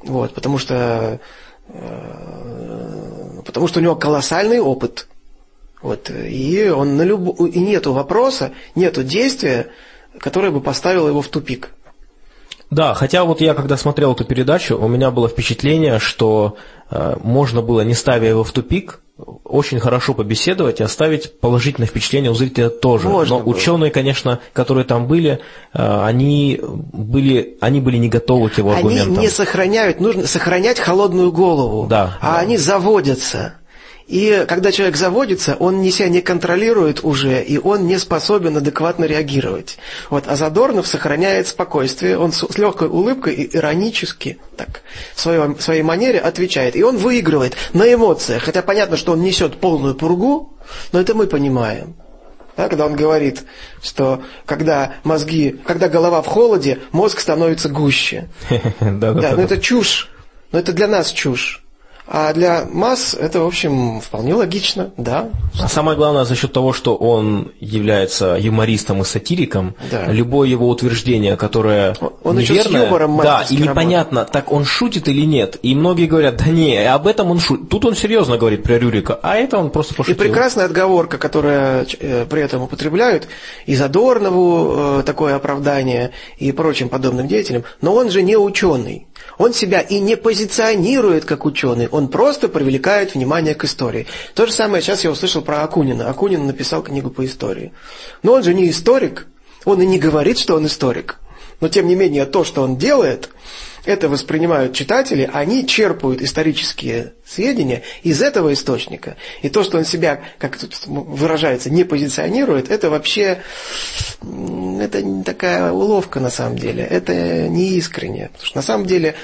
Вот, 0.00 0.34
потому 0.34 0.58
что 0.58 1.20
э, 1.68 3.42
потому 3.44 3.68
что 3.68 3.78
у 3.78 3.82
него 3.82 3.94
колоссальный 3.94 4.60
опыт. 4.60 5.06
Вот, 5.80 6.10
и 6.10 6.68
он 6.68 6.96
на 6.96 7.02
люб... 7.02 7.40
и 7.40 7.58
нету 7.58 7.92
вопроса, 7.92 8.52
нету 8.74 9.02
действия, 9.02 9.68
которое 10.18 10.50
бы 10.50 10.60
поставило 10.60 11.08
его 11.08 11.22
в 11.22 11.28
тупик. 11.28 11.70
Да, 12.72 12.94
хотя 12.94 13.24
вот 13.24 13.42
я 13.42 13.52
когда 13.52 13.76
смотрел 13.76 14.12
эту 14.12 14.24
передачу, 14.24 14.78
у 14.78 14.88
меня 14.88 15.10
было 15.10 15.28
впечатление, 15.28 15.98
что 15.98 16.56
э, 16.90 17.16
можно 17.22 17.60
было, 17.60 17.82
не 17.82 17.92
ставя 17.92 18.26
его 18.30 18.44
в 18.44 18.50
тупик, 18.50 19.00
очень 19.44 19.78
хорошо 19.78 20.14
побеседовать 20.14 20.80
и 20.80 20.82
оставить 20.82 21.38
положительное 21.38 21.86
впечатление 21.86 22.30
у 22.30 22.34
зрителя 22.34 22.70
тоже. 22.70 23.10
Можно 23.10 23.36
Но 23.36 23.42
было. 23.42 23.54
ученые, 23.54 23.90
конечно, 23.90 24.40
которые 24.54 24.86
там 24.86 25.06
были, 25.06 25.40
э, 25.74 26.04
они 26.04 26.58
были, 26.62 27.58
они 27.60 27.80
были 27.80 27.98
не 27.98 28.08
готовы 28.08 28.48
к 28.48 28.56
его 28.56 28.70
Они 28.70 28.78
аргументам. 28.80 29.18
не 29.22 29.28
сохраняют, 29.28 30.00
нужно 30.00 30.26
сохранять 30.26 30.80
холодную 30.80 31.30
голову. 31.30 31.86
Да, 31.88 32.16
а 32.22 32.32
да. 32.32 32.38
они 32.38 32.56
заводятся. 32.56 33.56
И 34.12 34.44
когда 34.46 34.72
человек 34.72 34.98
заводится, 34.98 35.56
он 35.58 35.80
не 35.80 35.90
себя 35.90 36.10
не 36.10 36.20
контролирует 36.20 37.02
уже, 37.02 37.42
и 37.42 37.56
он 37.56 37.86
не 37.86 37.98
способен 37.98 38.54
адекватно 38.54 39.06
реагировать. 39.06 39.78
Вот, 40.10 40.24
а 40.26 40.36
Задорнов 40.36 40.86
сохраняет 40.86 41.48
спокойствие, 41.48 42.18
он 42.18 42.30
с, 42.30 42.46
с 42.46 42.58
легкой 42.58 42.88
улыбкой 42.88 43.32
и 43.32 43.56
иронически 43.56 44.38
так, 44.58 44.82
в 45.14 45.20
своем- 45.22 45.54
в 45.54 45.62
своей 45.62 45.80
манере 45.80 46.18
отвечает. 46.18 46.76
И 46.76 46.82
он 46.82 46.98
выигрывает 46.98 47.56
на 47.72 47.90
эмоциях. 47.90 48.42
Хотя 48.42 48.60
понятно, 48.60 48.98
что 48.98 49.12
он 49.12 49.22
несет 49.22 49.56
полную 49.56 49.94
пургу, 49.94 50.58
но 50.92 51.00
это 51.00 51.14
мы 51.14 51.26
понимаем. 51.26 51.94
Да, 52.54 52.68
когда 52.68 52.84
он 52.84 52.96
говорит, 52.96 53.44
что 53.82 54.22
когда 54.44 54.96
мозги, 55.04 55.58
когда 55.64 55.88
голова 55.88 56.20
в 56.20 56.26
холоде, 56.26 56.80
мозг 56.92 57.18
становится 57.18 57.70
гуще. 57.70 58.28
Да, 58.80 59.12
но 59.14 59.22
да. 59.22 59.42
это 59.42 59.56
чушь. 59.56 60.10
Но 60.50 60.58
это 60.58 60.74
для 60.74 60.86
нас 60.86 61.12
чушь. 61.12 61.61
А 62.14 62.34
для 62.34 62.66
масс 62.70 63.14
это, 63.18 63.40
в 63.40 63.46
общем, 63.46 64.02
вполне 64.02 64.34
логично, 64.34 64.90
да. 64.98 65.30
А 65.58 65.66
самое 65.66 65.96
главное, 65.96 66.24
за 66.26 66.36
счет 66.36 66.52
того, 66.52 66.74
что 66.74 66.94
он 66.94 67.52
является 67.58 68.36
юмористом 68.38 69.00
и 69.00 69.04
сатириком, 69.06 69.74
Да. 69.90 70.12
любое 70.12 70.46
его 70.46 70.68
утверждение, 70.68 71.38
которое 71.38 71.96
Он 72.22 72.38
еще 72.38 72.52
с 72.52 72.66
неверное, 72.66 72.84
юмором 72.84 73.16
да, 73.16 73.46
и 73.48 73.56
непонятно, 73.56 74.26
так 74.26 74.52
он 74.52 74.66
шутит 74.66 75.08
или 75.08 75.22
нет. 75.24 75.56
И 75.62 75.74
многие 75.74 76.04
говорят, 76.04 76.36
да 76.36 76.50
не, 76.50 76.76
об 76.84 77.06
этом 77.06 77.30
он 77.30 77.40
шутит. 77.40 77.70
Тут 77.70 77.86
он 77.86 77.96
серьезно 77.96 78.36
говорит 78.36 78.62
про 78.62 78.76
Рюрика, 78.78 79.18
а 79.22 79.36
это 79.36 79.56
он 79.56 79.70
просто 79.70 79.94
И 79.94 79.96
пошутил. 79.96 80.18
прекрасная 80.18 80.66
отговорка, 80.66 81.16
которую 81.16 81.86
э, 81.98 82.26
при 82.28 82.42
этом 82.42 82.60
употребляют 82.60 83.26
и 83.64 83.74
Задорнову 83.74 84.98
э, 84.98 85.02
такое 85.06 85.34
оправдание, 85.34 86.10
и 86.36 86.52
прочим 86.52 86.90
подобным 86.90 87.26
деятелям, 87.26 87.64
но 87.80 87.94
он 87.94 88.10
же 88.10 88.22
не 88.22 88.36
ученый. 88.36 89.06
Он 89.42 89.52
себя 89.52 89.80
и 89.80 89.98
не 89.98 90.16
позиционирует 90.16 91.24
как 91.24 91.44
ученый, 91.44 91.88
он 91.88 92.06
просто 92.06 92.48
привлекает 92.48 93.16
внимание 93.16 93.56
к 93.56 93.64
истории. 93.64 94.06
То 94.36 94.46
же 94.46 94.52
самое 94.52 94.80
сейчас 94.80 95.02
я 95.02 95.10
услышал 95.10 95.42
про 95.42 95.64
Акунина. 95.64 96.08
Акунин 96.08 96.46
написал 96.46 96.80
книгу 96.80 97.10
по 97.10 97.24
истории. 97.24 97.72
Но 98.22 98.34
он 98.34 98.44
же 98.44 98.54
не 98.54 98.70
историк, 98.70 99.26
он 99.64 99.82
и 99.82 99.86
не 99.86 99.98
говорит, 99.98 100.38
что 100.38 100.54
он 100.54 100.66
историк. 100.66 101.18
Но 101.60 101.68
тем 101.68 101.88
не 101.88 101.96
менее 101.96 102.24
то, 102.24 102.44
что 102.44 102.62
он 102.62 102.76
делает, 102.76 103.30
это 103.84 104.08
воспринимают 104.08 104.74
читатели, 104.74 105.28
они 105.32 105.66
черпают 105.66 106.22
исторические 106.22 107.14
сведения 107.26 107.82
из 108.02 108.22
этого 108.22 108.52
источника. 108.52 109.16
И 109.42 109.48
то, 109.48 109.64
что 109.64 109.78
он 109.78 109.84
себя, 109.84 110.20
как 110.38 110.56
тут 110.56 110.74
выражается, 110.86 111.70
не 111.70 111.84
позиционирует, 111.84 112.70
это 112.70 112.90
вообще 112.90 113.42
это 114.20 115.02
не 115.02 115.24
такая 115.24 115.72
уловка 115.72 116.20
на 116.20 116.30
самом 116.30 116.58
деле. 116.58 116.84
Это 116.84 117.48
не 117.48 117.70
искренне. 117.70 118.30
Потому 118.32 118.46
что 118.46 118.56
на 118.56 118.62
самом 118.62 118.86
деле 118.86 119.14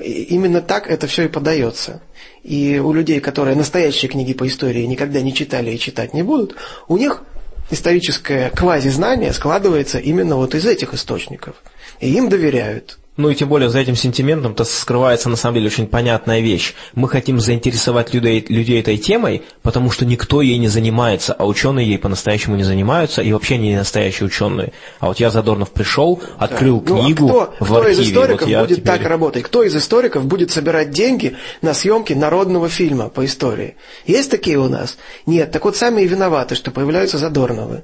именно 0.00 0.62
так 0.62 0.88
это 0.88 1.06
все 1.06 1.24
и 1.24 1.28
подается. 1.28 2.00
И 2.42 2.78
у 2.78 2.92
людей, 2.92 3.20
которые 3.20 3.56
настоящие 3.56 4.08
книги 4.08 4.32
по 4.32 4.46
истории 4.46 4.84
никогда 4.84 5.20
не 5.20 5.34
читали 5.34 5.72
и 5.72 5.78
читать 5.78 6.14
не 6.14 6.22
будут, 6.22 6.56
у 6.88 6.96
них 6.96 7.22
историческое 7.70 8.50
квазизнание 8.50 9.32
складывается 9.32 9.98
именно 9.98 10.36
вот 10.36 10.54
из 10.54 10.64
этих 10.64 10.94
источников. 10.94 11.56
И 12.00 12.10
им 12.14 12.28
доверяют. 12.28 12.98
Ну 13.16 13.30
и 13.30 13.34
тем 13.34 13.48
более 13.48 13.70
за 13.70 13.78
этим 13.78 13.96
сентиментом-то 13.96 14.64
скрывается 14.64 15.30
на 15.30 15.36
самом 15.36 15.54
деле 15.54 15.68
очень 15.68 15.86
понятная 15.86 16.40
вещь. 16.40 16.74
Мы 16.94 17.08
хотим 17.08 17.40
заинтересовать 17.40 18.12
людей, 18.12 18.44
людей 18.48 18.78
этой 18.78 18.98
темой, 18.98 19.42
потому 19.62 19.90
что 19.90 20.04
никто 20.04 20.42
ей 20.42 20.58
не 20.58 20.68
занимается, 20.68 21.32
а 21.32 21.46
ученые 21.46 21.86
ей 21.88 21.98
по-настоящему 21.98 22.56
не 22.56 22.62
занимаются, 22.62 23.22
и 23.22 23.32
вообще 23.32 23.56
не 23.56 23.74
настоящие 23.74 24.26
ученые. 24.26 24.72
А 25.00 25.06
вот 25.06 25.18
я, 25.18 25.30
Задорнов, 25.30 25.70
пришел, 25.70 26.20
открыл 26.36 26.82
Ну, 26.86 26.96
а 26.96 27.00
книгу 27.04 27.26
кто, 27.28 27.54
в 27.58 27.64
кто 27.64 27.88
из 27.88 27.98
архиве. 27.98 28.08
историков 28.16 28.48
вот 28.48 28.58
будет 28.58 28.78
теперь- 28.80 28.98
так 28.98 29.06
работать? 29.08 29.42
Кто 29.44 29.62
из 29.62 29.74
историков 29.74 30.26
будет 30.26 30.50
собирать 30.50 30.90
деньги 30.90 31.36
на 31.62 31.72
съемки 31.72 32.12
народного 32.12 32.68
фильма 32.68 33.08
по 33.08 33.24
истории? 33.24 33.76
Есть 34.06 34.30
такие 34.30 34.58
у 34.58 34.68
нас? 34.68 34.98
Нет. 35.24 35.52
Так 35.52 35.64
вот 35.64 35.74
сами 35.76 36.02
и 36.02 36.06
виноваты, 36.06 36.54
что 36.54 36.70
появляются 36.70 37.16
Задорновы. 37.16 37.82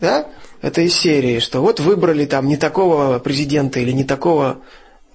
Да? 0.00 0.26
Это 0.62 0.80
из 0.80 0.94
серии, 0.94 1.40
что 1.40 1.60
вот 1.60 1.80
выбрали 1.80 2.24
там 2.24 2.46
не 2.46 2.56
такого 2.56 3.18
президента 3.18 3.80
или 3.80 3.90
не 3.90 4.04
такого 4.04 4.58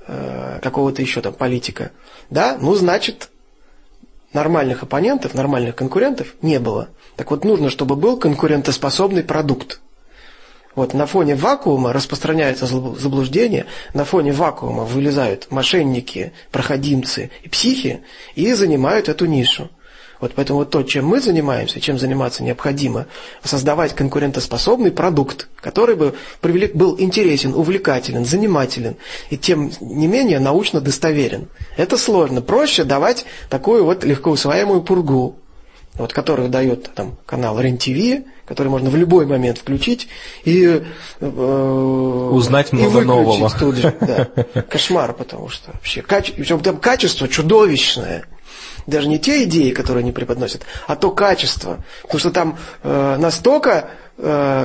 э, 0.05 0.59
какого-то 0.61 1.01
еще 1.01 1.21
там 1.21 1.33
политика. 1.33 1.91
Да? 2.29 2.57
Ну, 2.59 2.75
значит, 2.75 3.29
нормальных 4.33 4.83
оппонентов, 4.83 5.33
нормальных 5.33 5.73
конкурентов 5.75 6.35
не 6.41 6.59
было. 6.59 6.89
Так 7.15 7.31
вот, 7.31 7.45
нужно, 7.45 7.69
чтобы 7.69 7.95
был 7.95 8.17
конкурентоспособный 8.17 9.23
продукт. 9.23 9.79
Вот 10.75 10.93
на 10.93 11.07
фоне 11.07 11.35
вакуума 11.35 11.93
распространяется 11.93 12.67
заблуждение, 12.67 13.65
на 13.95 14.05
фоне 14.05 14.33
вакуума 14.33 14.83
вылезают 14.83 15.49
мошенники, 15.49 16.33
проходимцы 16.51 17.31
и 17.41 17.49
психи 17.49 18.01
и 18.35 18.53
занимают 18.53 19.09
эту 19.09 19.25
нишу. 19.25 19.71
Вот 20.19 20.33
поэтому 20.35 20.59
вот 20.59 20.71
то, 20.71 20.81
чем 20.83 21.05
мы 21.05 21.21
занимаемся, 21.21 21.79
чем 21.79 21.99
заниматься 21.99 22.43
необходимо, 22.43 23.05
создавать 23.43 23.93
конкурентоспособный 23.95 24.91
продукт, 24.91 25.47
который 25.61 25.95
бы 25.95 26.15
привлек, 26.41 26.73
был 26.75 26.95
интересен, 26.99 27.53
увлекателен, 27.53 28.25
занимателен 28.25 28.95
и 29.29 29.37
тем 29.37 29.71
не 29.79 30.07
менее 30.07 30.39
научно 30.39 30.81
достоверен. 30.81 31.47
Это 31.75 31.97
сложно. 31.97 32.41
Проще 32.41 32.83
давать 32.83 33.25
такую 33.49 33.83
вот 33.83 34.03
легко 34.03 34.31
усвояемую 34.31 34.81
пургу, 34.81 35.35
вот, 35.93 36.13
которую 36.13 36.49
дает 36.49 36.91
там 36.93 37.17
канал 37.25 37.59
РЕН-ТВ, 37.59 38.23
который 38.45 38.69
можно 38.69 38.89
в 38.89 38.95
любой 38.95 39.25
момент 39.25 39.57
включить 39.57 40.07
и 40.45 40.81
э, 41.19 42.29
Узнать 42.31 42.71
и 42.71 42.75
много 42.75 42.93
выключить 42.97 43.07
нового. 43.07 43.49
тут 43.59 43.75
же. 43.75 43.95
Да. 44.01 44.61
Кошмар, 44.63 45.13
потому 45.13 45.49
что 45.49 45.71
вообще 45.73 46.01
каче- 46.01 46.59
там 46.61 46.77
качество 46.77 47.27
чудовищное. 47.27 48.25
Даже 48.87 49.07
не 49.07 49.19
те 49.19 49.43
идеи, 49.43 49.71
которые 49.71 50.01
они 50.01 50.11
преподносят, 50.11 50.63
а 50.87 50.95
то 50.95 51.11
качество. 51.11 51.83
Потому 52.03 52.19
что 52.19 52.31
там 52.31 52.57
э, 52.83 53.17
настолько 53.19 53.89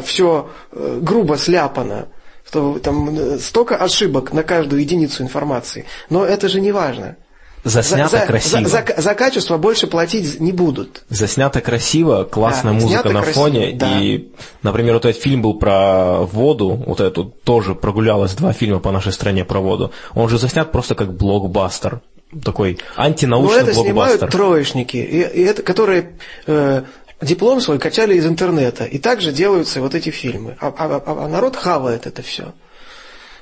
все 0.04 0.48
грубо 0.72 1.34
сляпано, 1.36 2.06
что 2.46 2.78
там 2.78 3.14
э, 3.18 3.38
столько 3.38 3.76
ошибок 3.76 4.32
на 4.32 4.42
каждую 4.42 4.80
единицу 4.80 5.22
информации. 5.22 5.84
Но 6.08 6.24
это 6.24 6.48
же 6.48 6.60
не 6.60 6.72
важно. 6.72 7.16
Заснято 7.64 8.18
за, 8.18 8.26
красиво. 8.26 8.68
За, 8.68 8.84
за- 8.84 9.00
за 9.02 9.14
качество 9.14 9.56
больше 9.56 9.86
платить 9.86 10.40
не 10.40 10.50
будут. 10.52 11.02
Заснято 11.08 11.60
красиво, 11.60 12.24
классная 12.24 12.72
Да, 12.72 12.80
музыка 12.80 13.10
на 13.10 13.22
красиво, 13.22 13.44
фоне. 13.44 13.72
да. 13.74 14.00
И, 14.00 14.28
например, 14.62 14.94
вот 14.94 15.04
этот 15.04 15.22
фильм 15.22 15.42
был 15.42 15.54
про 15.54 16.22
воду, 16.22 16.82
вот 16.86 17.00
эту 17.00 17.24
тоже 17.24 17.74
прогулялось 17.74 18.32
два 18.32 18.52
фильма 18.52 18.80
по 18.80 18.90
нашей 18.90 19.12
стране 19.12 19.44
про 19.44 19.60
воду. 19.60 19.92
Он 20.14 20.28
же 20.28 20.38
заснят 20.38 20.72
просто 20.72 20.94
как 20.96 21.14
блокбастер. 21.14 22.00
Такой 22.44 22.78
Но 22.96 23.02
антинаучный 23.04 23.58
это 23.58 23.74
снимают 23.74 24.20
троечники, 24.30 24.96
и, 24.96 25.20
и 25.20 25.42
это, 25.42 25.62
которые 25.62 26.12
э, 26.46 26.82
диплом 27.20 27.60
свой 27.60 27.78
качали 27.78 28.14
из 28.14 28.26
интернета. 28.26 28.84
И 28.84 28.98
также 28.98 29.32
делаются 29.32 29.80
вот 29.80 29.94
эти 29.94 30.10
фильмы. 30.10 30.56
А, 30.60 30.68
а- 30.68 31.02
а- 31.04 31.24
а 31.24 31.28
народ 31.28 31.56
хавает 31.56 32.06
это 32.06 32.22
все. 32.22 32.54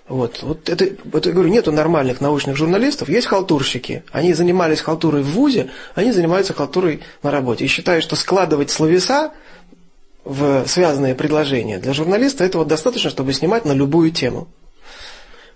Вот, 0.09 0.43
вот 0.43 0.68
это, 0.68 0.86
это, 0.86 1.28
я 1.28 1.32
говорю, 1.32 1.51
нету 1.51 1.70
нормальных 1.70 2.20
научных 2.20 2.57
журналистов, 2.57 3.09
есть 3.09 3.28
халтурщики. 3.28 4.03
Они 4.11 4.34
занимались 4.34 4.80
халтурой 4.80 5.22
в 5.22 5.30
ВУЗе, 5.30 5.70
они 5.95 6.11
занимаются 6.11 6.53
халтурой 6.53 7.03
на 7.22 7.30
работе. 7.30 7.64
И 7.64 7.68
считаю, 7.68 8.03
что 8.03 8.16
складывать 8.16 8.72
словеса 8.72 9.30
в 10.24 10.66
связанные 10.66 11.14
предложения 11.14 11.78
для 11.78 11.93
журналиста 11.93 12.43
этого 12.43 12.64
достаточно, 12.64 13.09
чтобы 13.09 13.32
снимать 13.32 13.64
на 13.64 13.72
любую 13.72 14.11
тему. 14.11 14.49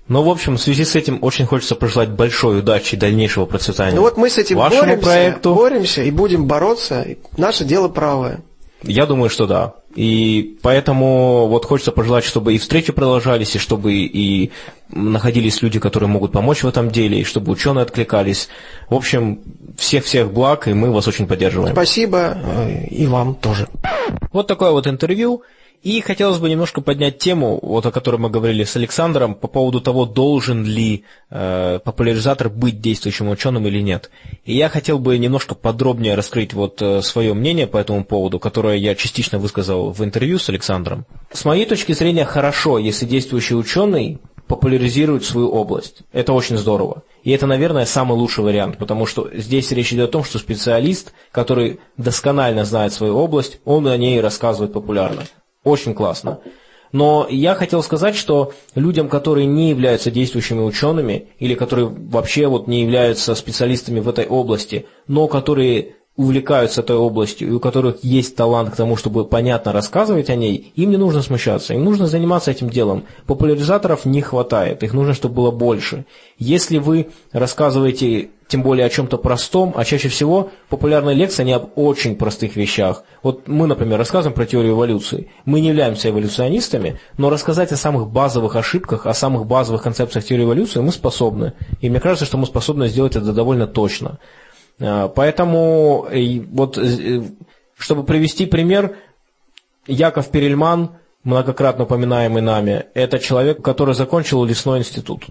Ну, 0.06 0.22
в 0.22 0.28
общем, 0.28 0.56
в 0.56 0.60
связи 0.60 0.84
с 0.84 0.94
этим 0.96 1.18
очень 1.22 1.46
хочется 1.46 1.74
пожелать 1.74 2.10
большой 2.10 2.58
удачи 2.58 2.94
и 2.94 2.98
дальнейшего 2.98 3.46
процветания. 3.46 3.96
Ну 3.96 4.02
вот 4.02 4.18
мы 4.18 4.28
с 4.28 4.36
этим 4.36 4.58
вашему 4.58 4.82
боремся, 4.82 5.02
проекту. 5.02 5.54
боремся 5.54 6.02
и 6.02 6.10
будем 6.10 6.46
бороться. 6.46 7.06
Наше 7.38 7.64
дело 7.64 7.88
правое. 7.88 8.42
Я 8.82 9.06
думаю, 9.06 9.30
что 9.30 9.46
да. 9.46 9.74
И 9.94 10.58
поэтому 10.60 11.46
вот 11.46 11.64
хочется 11.64 11.92
пожелать, 11.92 12.24
чтобы 12.24 12.54
и 12.54 12.58
встречи 12.58 12.92
продолжались, 12.92 13.54
и 13.54 13.58
чтобы 13.58 13.94
и 13.94 14.50
находились 14.90 15.62
люди, 15.62 15.78
которые 15.78 16.10
могут 16.10 16.32
помочь 16.32 16.64
в 16.64 16.68
этом 16.68 16.90
деле, 16.90 17.20
и 17.20 17.24
чтобы 17.24 17.52
ученые 17.52 17.84
откликались. 17.84 18.48
В 18.90 18.94
общем, 18.94 19.40
всех-всех 19.78 20.32
благ, 20.32 20.68
и 20.68 20.74
мы 20.74 20.92
вас 20.92 21.08
очень 21.08 21.26
поддерживаем. 21.26 21.74
Спасибо 21.74 22.36
э, 22.36 22.86
и 22.88 23.06
вам 23.06 23.36
тоже. 23.36 23.68
Вот 24.32 24.48
такое 24.48 24.72
вот 24.72 24.86
интервью. 24.86 25.42
И 25.84 26.00
хотелось 26.00 26.38
бы 26.38 26.48
немножко 26.48 26.80
поднять 26.80 27.18
тему, 27.18 27.58
вот 27.60 27.84
о 27.84 27.92
которой 27.92 28.16
мы 28.16 28.30
говорили 28.30 28.64
с 28.64 28.74
Александром, 28.74 29.34
по 29.34 29.48
поводу 29.48 29.82
того, 29.82 30.06
должен 30.06 30.64
ли 30.64 31.04
э, 31.28 31.78
популяризатор 31.84 32.48
быть 32.48 32.80
действующим 32.80 33.28
ученым 33.28 33.66
или 33.66 33.80
нет. 33.82 34.10
И 34.46 34.56
я 34.56 34.70
хотел 34.70 34.98
бы 34.98 35.18
немножко 35.18 35.54
подробнее 35.54 36.14
раскрыть 36.14 36.54
вот 36.54 36.80
э, 36.80 37.02
свое 37.02 37.34
мнение 37.34 37.66
по 37.66 37.76
этому 37.76 38.02
поводу, 38.02 38.38
которое 38.38 38.78
я 38.78 38.94
частично 38.94 39.38
высказал 39.38 39.90
в 39.90 40.02
интервью 40.02 40.38
с 40.38 40.48
Александром. 40.48 41.04
С 41.30 41.44
моей 41.44 41.66
точки 41.66 41.92
зрения, 41.92 42.24
хорошо, 42.24 42.78
если 42.78 43.04
действующий 43.04 43.54
ученый 43.54 44.20
популяризирует 44.46 45.24
свою 45.24 45.50
область. 45.50 45.98
Это 46.12 46.32
очень 46.32 46.56
здорово. 46.56 47.02
И 47.24 47.30
это, 47.30 47.46
наверное, 47.46 47.84
самый 47.84 48.16
лучший 48.16 48.42
вариант, 48.42 48.78
потому 48.78 49.04
что 49.04 49.28
здесь 49.34 49.70
речь 49.70 49.92
идет 49.92 50.08
о 50.08 50.12
том, 50.12 50.24
что 50.24 50.38
специалист, 50.38 51.12
который 51.30 51.78
досконально 51.98 52.64
знает 52.64 52.94
свою 52.94 53.18
область, 53.18 53.60
он 53.66 53.86
о 53.86 53.96
ней 53.98 54.22
рассказывает 54.22 54.72
популярно. 54.72 55.24
Очень 55.64 55.94
классно. 55.94 56.40
Но 56.92 57.26
я 57.28 57.56
хотел 57.56 57.82
сказать, 57.82 58.14
что 58.14 58.52
людям, 58.76 59.08
которые 59.08 59.46
не 59.46 59.70
являются 59.70 60.12
действующими 60.12 60.60
учеными 60.60 61.30
или 61.40 61.56
которые 61.56 61.86
вообще 61.86 62.46
вот 62.46 62.68
не 62.68 62.82
являются 62.82 63.34
специалистами 63.34 63.98
в 63.98 64.08
этой 64.08 64.26
области, 64.26 64.86
но 65.08 65.26
которые 65.26 65.96
увлекаются 66.16 66.80
этой 66.80 66.96
областью 66.96 67.48
и 67.48 67.52
у 67.52 67.60
которых 67.60 68.04
есть 68.04 68.36
талант 68.36 68.70
к 68.70 68.76
тому, 68.76 68.96
чтобы 68.96 69.24
понятно 69.24 69.72
рассказывать 69.72 70.30
о 70.30 70.36
ней, 70.36 70.72
им 70.76 70.90
не 70.90 70.96
нужно 70.96 71.22
смущаться, 71.22 71.74
им 71.74 71.84
нужно 71.84 72.06
заниматься 72.06 72.52
этим 72.52 72.70
делом. 72.70 73.04
Популяризаторов 73.26 74.04
не 74.04 74.20
хватает, 74.20 74.82
их 74.84 74.92
нужно, 74.92 75.14
чтобы 75.14 75.34
было 75.34 75.50
больше. 75.50 76.04
Если 76.38 76.78
вы 76.78 77.08
рассказываете 77.32 78.30
тем 78.46 78.62
более 78.62 78.86
о 78.86 78.90
чем-то 78.90 79.16
простом, 79.18 79.72
а 79.74 79.84
чаще 79.84 80.08
всего 80.08 80.50
популярная 80.68 81.14
лекция 81.14 81.44
не 81.44 81.52
об 81.52 81.70
очень 81.76 82.14
простых 82.14 82.56
вещах. 82.56 83.02
Вот 83.22 83.48
мы, 83.48 83.66
например, 83.66 83.98
рассказываем 83.98 84.34
про 84.34 84.46
теорию 84.46 84.74
эволюции. 84.74 85.30
Мы 85.44 85.60
не 85.60 85.68
являемся 85.68 86.10
эволюционистами, 86.10 87.00
но 87.16 87.30
рассказать 87.30 87.72
о 87.72 87.76
самых 87.76 88.08
базовых 88.08 88.54
ошибках, 88.54 89.06
о 89.06 89.14
самых 89.14 89.46
базовых 89.46 89.82
концепциях 89.82 90.24
теории 90.24 90.44
эволюции 90.44 90.80
мы 90.80 90.92
способны. 90.92 91.54
И 91.80 91.88
мне 91.88 92.00
кажется, 92.00 92.26
что 92.26 92.36
мы 92.36 92.46
способны 92.46 92.88
сделать 92.88 93.16
это 93.16 93.32
довольно 93.32 93.66
точно. 93.66 94.18
А, 94.80 95.08
поэтому, 95.08 96.06
вот, 96.50 96.78
э, 96.78 97.22
чтобы 97.76 98.04
привести 98.04 98.46
пример, 98.46 98.96
Яков 99.86 100.30
Перельман, 100.30 100.90
многократно 101.24 101.84
упоминаемый 101.84 102.42
нами, 102.42 102.86
это 102.94 103.18
человек, 103.18 103.62
который 103.62 103.94
закончил 103.94 104.44
лесной 104.44 104.80
институт. 104.80 105.26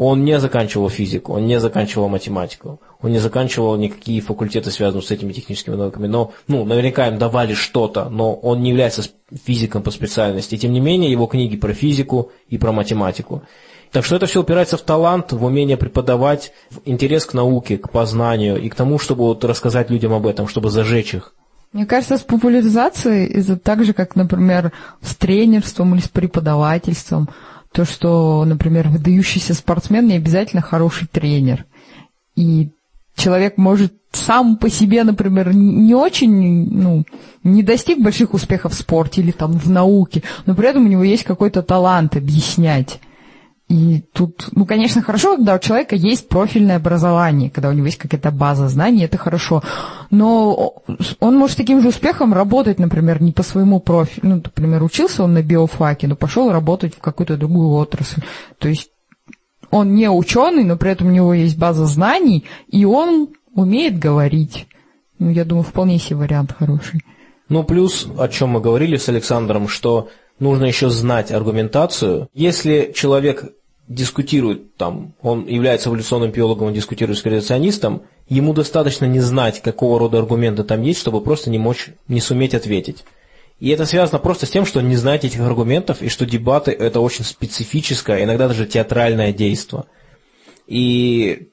Он 0.00 0.24
не 0.24 0.38
заканчивал 0.38 0.90
физику, 0.90 1.32
он 1.32 1.46
не 1.46 1.58
заканчивал 1.58 2.08
математику, 2.08 2.80
он 3.02 3.10
не 3.10 3.18
заканчивал 3.18 3.76
никакие 3.76 4.20
факультеты, 4.20 4.70
связанные 4.70 5.02
с 5.02 5.10
этими 5.10 5.32
техническими 5.32 5.74
науками. 5.74 6.06
Но, 6.06 6.32
ну, 6.46 6.64
наверняка 6.64 7.08
им 7.08 7.18
давали 7.18 7.54
что-то, 7.54 8.08
но 8.08 8.34
он 8.34 8.62
не 8.62 8.70
является 8.70 9.02
физиком 9.44 9.82
по 9.82 9.90
специальности. 9.90 10.56
Тем 10.56 10.72
не 10.72 10.78
менее, 10.78 11.10
его 11.10 11.26
книги 11.26 11.56
про 11.56 11.72
физику 11.72 12.30
и 12.48 12.58
про 12.58 12.70
математику. 12.70 13.42
Так 13.92 14.04
что 14.04 14.16
это 14.16 14.26
все 14.26 14.40
упирается 14.40 14.76
в 14.76 14.82
талант, 14.82 15.32
в 15.32 15.44
умение 15.44 15.76
преподавать, 15.76 16.52
в 16.70 16.80
интерес 16.84 17.24
к 17.26 17.34
науке, 17.34 17.78
к 17.78 17.90
познанию 17.90 18.60
и 18.60 18.68
к 18.68 18.74
тому, 18.74 18.98
чтобы 18.98 19.24
вот 19.24 19.44
рассказать 19.44 19.90
людям 19.90 20.12
об 20.12 20.26
этом, 20.26 20.48
чтобы 20.48 20.70
зажечь 20.70 21.14
их. 21.14 21.34
Мне 21.72 21.86
кажется, 21.86 22.16
с 22.16 22.22
популяризацией 22.22 23.26
это 23.26 23.56
так 23.56 23.84
же, 23.84 23.92
как, 23.92 24.16
например, 24.16 24.72
с 25.02 25.14
тренерством 25.14 25.94
или 25.94 26.02
с 26.02 26.08
преподавательством– 26.08 27.28
то, 27.72 27.84
что, 27.84 28.44
например, 28.44 28.88
выдающийся 28.88 29.54
спортсмен 29.54 30.06
не 30.06 30.16
обязательно 30.16 30.62
хороший 30.62 31.06
тренер. 31.06 31.66
И 32.34 32.70
человек 33.14 33.56
может 33.58 33.94
сам 34.12 34.56
по 34.56 34.70
себе, 34.70 35.04
например, 35.04 35.52
не 35.52 35.94
очень, 35.94 36.68
ну, 36.70 37.04
не 37.44 37.62
достиг 37.62 38.00
больших 38.00 38.32
успехов 38.32 38.72
в 38.72 38.76
спорте 38.76 39.20
или 39.20 39.32
там 39.32 39.52
в 39.52 39.70
науке, 39.70 40.22
но 40.46 40.54
при 40.54 40.68
этом 40.68 40.86
у 40.86 40.88
него 40.88 41.04
есть 41.04 41.24
какой-то 41.24 41.62
талант 41.62 42.16
объяснять. 42.16 43.00
И 43.68 44.02
тут, 44.14 44.48
ну, 44.52 44.64
конечно, 44.64 45.02
хорошо, 45.02 45.36
когда 45.36 45.54
у 45.54 45.58
человека 45.58 45.94
есть 45.94 46.28
профильное 46.28 46.76
образование, 46.76 47.50
когда 47.50 47.68
у 47.68 47.72
него 47.72 47.84
есть 47.84 47.98
какая-то 47.98 48.30
база 48.30 48.66
знаний, 48.68 49.04
это 49.04 49.18
хорошо. 49.18 49.62
Но 50.10 50.82
он 51.20 51.36
может 51.36 51.58
таким 51.58 51.82
же 51.82 51.88
успехом 51.88 52.32
работать, 52.32 52.78
например, 52.78 53.20
не 53.20 53.32
по 53.32 53.42
своему 53.42 53.78
профилю. 53.78 54.26
Ну, 54.26 54.34
например, 54.36 54.82
учился 54.82 55.22
он 55.22 55.34
на 55.34 55.42
биофаке, 55.42 56.08
но 56.08 56.16
пошел 56.16 56.50
работать 56.50 56.94
в 56.94 56.98
какую-то 56.98 57.36
другую 57.36 57.72
отрасль. 57.72 58.22
То 58.58 58.68
есть 58.68 58.90
он 59.70 59.94
не 59.94 60.08
ученый, 60.08 60.64
но 60.64 60.78
при 60.78 60.92
этом 60.92 61.08
у 61.08 61.12
него 61.12 61.34
есть 61.34 61.58
база 61.58 61.84
знаний, 61.84 62.46
и 62.68 62.86
он 62.86 63.28
умеет 63.54 63.98
говорить. 63.98 64.66
Ну, 65.18 65.28
я 65.28 65.44
думаю, 65.44 65.64
вполне 65.64 65.98
себе 65.98 66.20
вариант 66.20 66.54
хороший. 66.58 67.02
Ну, 67.50 67.64
плюс, 67.64 68.08
о 68.16 68.28
чем 68.28 68.50
мы 68.50 68.60
говорили 68.60 68.96
с 68.96 69.10
Александром, 69.10 69.68
что 69.68 70.08
нужно 70.38 70.64
еще 70.64 70.88
знать 70.88 71.32
аргументацию. 71.32 72.28
Если 72.32 72.92
человек 72.94 73.44
дискутирует, 73.88 74.76
там, 74.76 75.14
он 75.22 75.46
является 75.46 75.88
эволюционным 75.88 76.30
биологом, 76.30 76.68
он 76.68 76.74
дискутирует 76.74 77.18
с 77.18 77.22
креационистом, 77.22 78.02
ему 78.28 78.52
достаточно 78.52 79.06
не 79.06 79.20
знать, 79.20 79.62
какого 79.62 79.98
рода 79.98 80.18
аргументы 80.18 80.62
там 80.62 80.82
есть, 80.82 81.00
чтобы 81.00 81.22
просто 81.22 81.50
не 81.50 81.58
мочь, 81.58 81.88
не 82.06 82.20
суметь 82.20 82.54
ответить. 82.54 83.04
И 83.60 83.70
это 83.70 83.86
связано 83.86 84.18
просто 84.18 84.46
с 84.46 84.50
тем, 84.50 84.66
что 84.66 84.80
не 84.80 84.94
знать 84.94 85.24
этих 85.24 85.40
аргументов, 85.40 86.02
и 86.02 86.08
что 86.08 86.26
дебаты– 86.26 86.70
это 86.78 87.00
очень 87.00 87.24
специфическое, 87.24 88.22
иногда 88.22 88.46
даже 88.46 88.66
театральное 88.66 89.32
действие. 89.32 89.84
И 90.66 91.48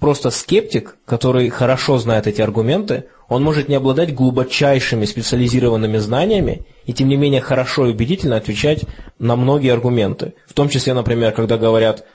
просто 0.00 0.30
скептик, 0.30 0.96
который 1.04 1.50
хорошо 1.50 1.98
знает 1.98 2.26
эти 2.26 2.40
аргументы, 2.40 3.04
он 3.28 3.42
может 3.42 3.68
не 3.68 3.74
обладать 3.74 4.14
глубочайшими 4.14 5.04
специализированными 5.04 5.98
знаниями 5.98 6.62
и 6.86 6.92
тем 6.92 7.08
не 7.08 7.16
менее 7.16 7.40
хорошо 7.40 7.86
и 7.86 7.90
убедительно 7.90 8.36
отвечать 8.36 8.84
на 9.18 9.36
многие 9.36 9.72
аргументы. 9.72 10.34
В 10.46 10.54
том 10.54 10.68
числе, 10.68 10.94
например, 10.94 11.32
когда 11.32 11.58
говорят, 11.58 12.06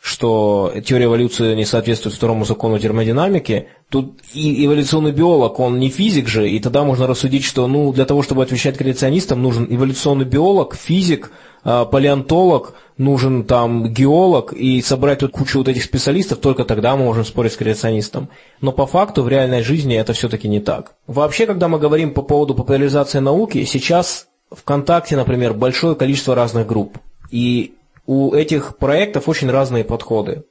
что 0.00 0.72
теория 0.84 1.06
эволюции 1.06 1.54
не 1.54 1.64
соответствует 1.64 2.14
второму 2.14 2.44
закону 2.44 2.78
термодинамики, 2.78 3.68
тут 3.88 4.20
и 4.32 4.64
эволюционный 4.64 5.12
биолог, 5.12 5.58
он 5.58 5.80
не 5.80 5.88
физик 5.88 6.28
же, 6.28 6.48
и 6.48 6.60
тогда 6.60 6.84
можно 6.84 7.06
рассудить, 7.06 7.44
что 7.44 7.66
ну, 7.66 7.92
для 7.92 8.04
того, 8.04 8.22
чтобы 8.22 8.42
отвечать 8.42 8.76
креационистам, 8.76 9.42
нужен 9.42 9.66
эволюционный 9.68 10.24
биолог, 10.24 10.76
физик, 10.76 11.32
палеонтолог, 11.62 12.74
нужен 12.96 13.44
там 13.44 13.92
геолог, 13.92 14.52
и 14.52 14.80
собрать 14.82 15.20
тут 15.20 15.32
кучу 15.32 15.58
вот 15.58 15.68
этих 15.68 15.84
специалистов, 15.84 16.38
только 16.38 16.64
тогда 16.64 16.96
мы 16.96 17.04
можем 17.04 17.24
спорить 17.24 17.52
с 17.52 17.56
креационистом. 17.56 18.28
Но 18.60 18.72
по 18.72 18.86
факту 18.86 19.22
в 19.22 19.28
реальной 19.28 19.62
жизни 19.62 19.96
это 19.96 20.12
все-таки 20.12 20.48
не 20.48 20.60
так. 20.60 20.94
Вообще, 21.06 21.46
когда 21.46 21.68
мы 21.68 21.78
говорим 21.78 22.12
по 22.12 22.22
поводу 22.22 22.54
популяризации 22.54 23.18
науки, 23.18 23.64
сейчас 23.64 24.28
ВКонтакте, 24.50 25.16
например, 25.16 25.54
большое 25.54 25.94
количество 25.94 26.34
разных 26.34 26.66
групп. 26.66 26.98
И 27.30 27.74
у 28.06 28.32
этих 28.34 28.78
проектов 28.78 29.28
очень 29.28 29.50
разные 29.50 29.84
подходы. 29.84 30.44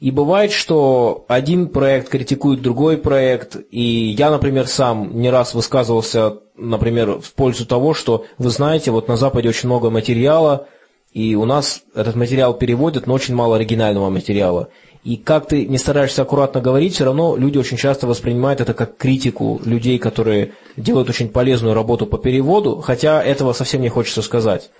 И 0.00 0.12
бывает, 0.12 0.52
что 0.52 1.24
один 1.26 1.68
проект 1.68 2.08
критикует 2.08 2.62
другой 2.62 2.98
проект, 2.98 3.56
и 3.70 4.14
я, 4.16 4.30
например, 4.30 4.68
сам 4.68 5.18
не 5.20 5.28
раз 5.28 5.54
высказывался, 5.54 6.38
например, 6.56 7.20
в 7.20 7.32
пользу 7.32 7.66
того, 7.66 7.94
что, 7.94 8.24
вы 8.38 8.50
знаете, 8.50 8.92
вот 8.92 9.08
на 9.08 9.16
Западе 9.16 9.48
очень 9.48 9.68
много 9.68 9.90
материала, 9.90 10.68
и 11.12 11.34
у 11.34 11.44
нас 11.44 11.82
этот 11.96 12.14
материал 12.14 12.54
переводят, 12.54 13.08
но 13.08 13.14
очень 13.14 13.34
мало 13.34 13.56
оригинального 13.56 14.08
материала. 14.08 14.68
И 15.02 15.16
как 15.16 15.48
ты 15.48 15.66
не 15.66 15.78
стараешься 15.78 16.22
аккуратно 16.22 16.60
говорить, 16.60 16.94
все 16.94 17.04
равно 17.04 17.36
люди 17.36 17.58
очень 17.58 17.76
часто 17.76 18.06
воспринимают 18.06 18.60
это 18.60 18.74
как 18.74 18.98
критику 18.98 19.60
людей, 19.64 19.98
которые 19.98 20.52
делают 20.76 21.08
очень 21.08 21.28
полезную 21.28 21.74
работу 21.74 22.06
по 22.06 22.18
переводу, 22.18 22.80
хотя 22.80 23.20
этого 23.22 23.52
совсем 23.52 23.80
не 23.80 23.88
хочется 23.88 24.22
сказать. 24.22 24.70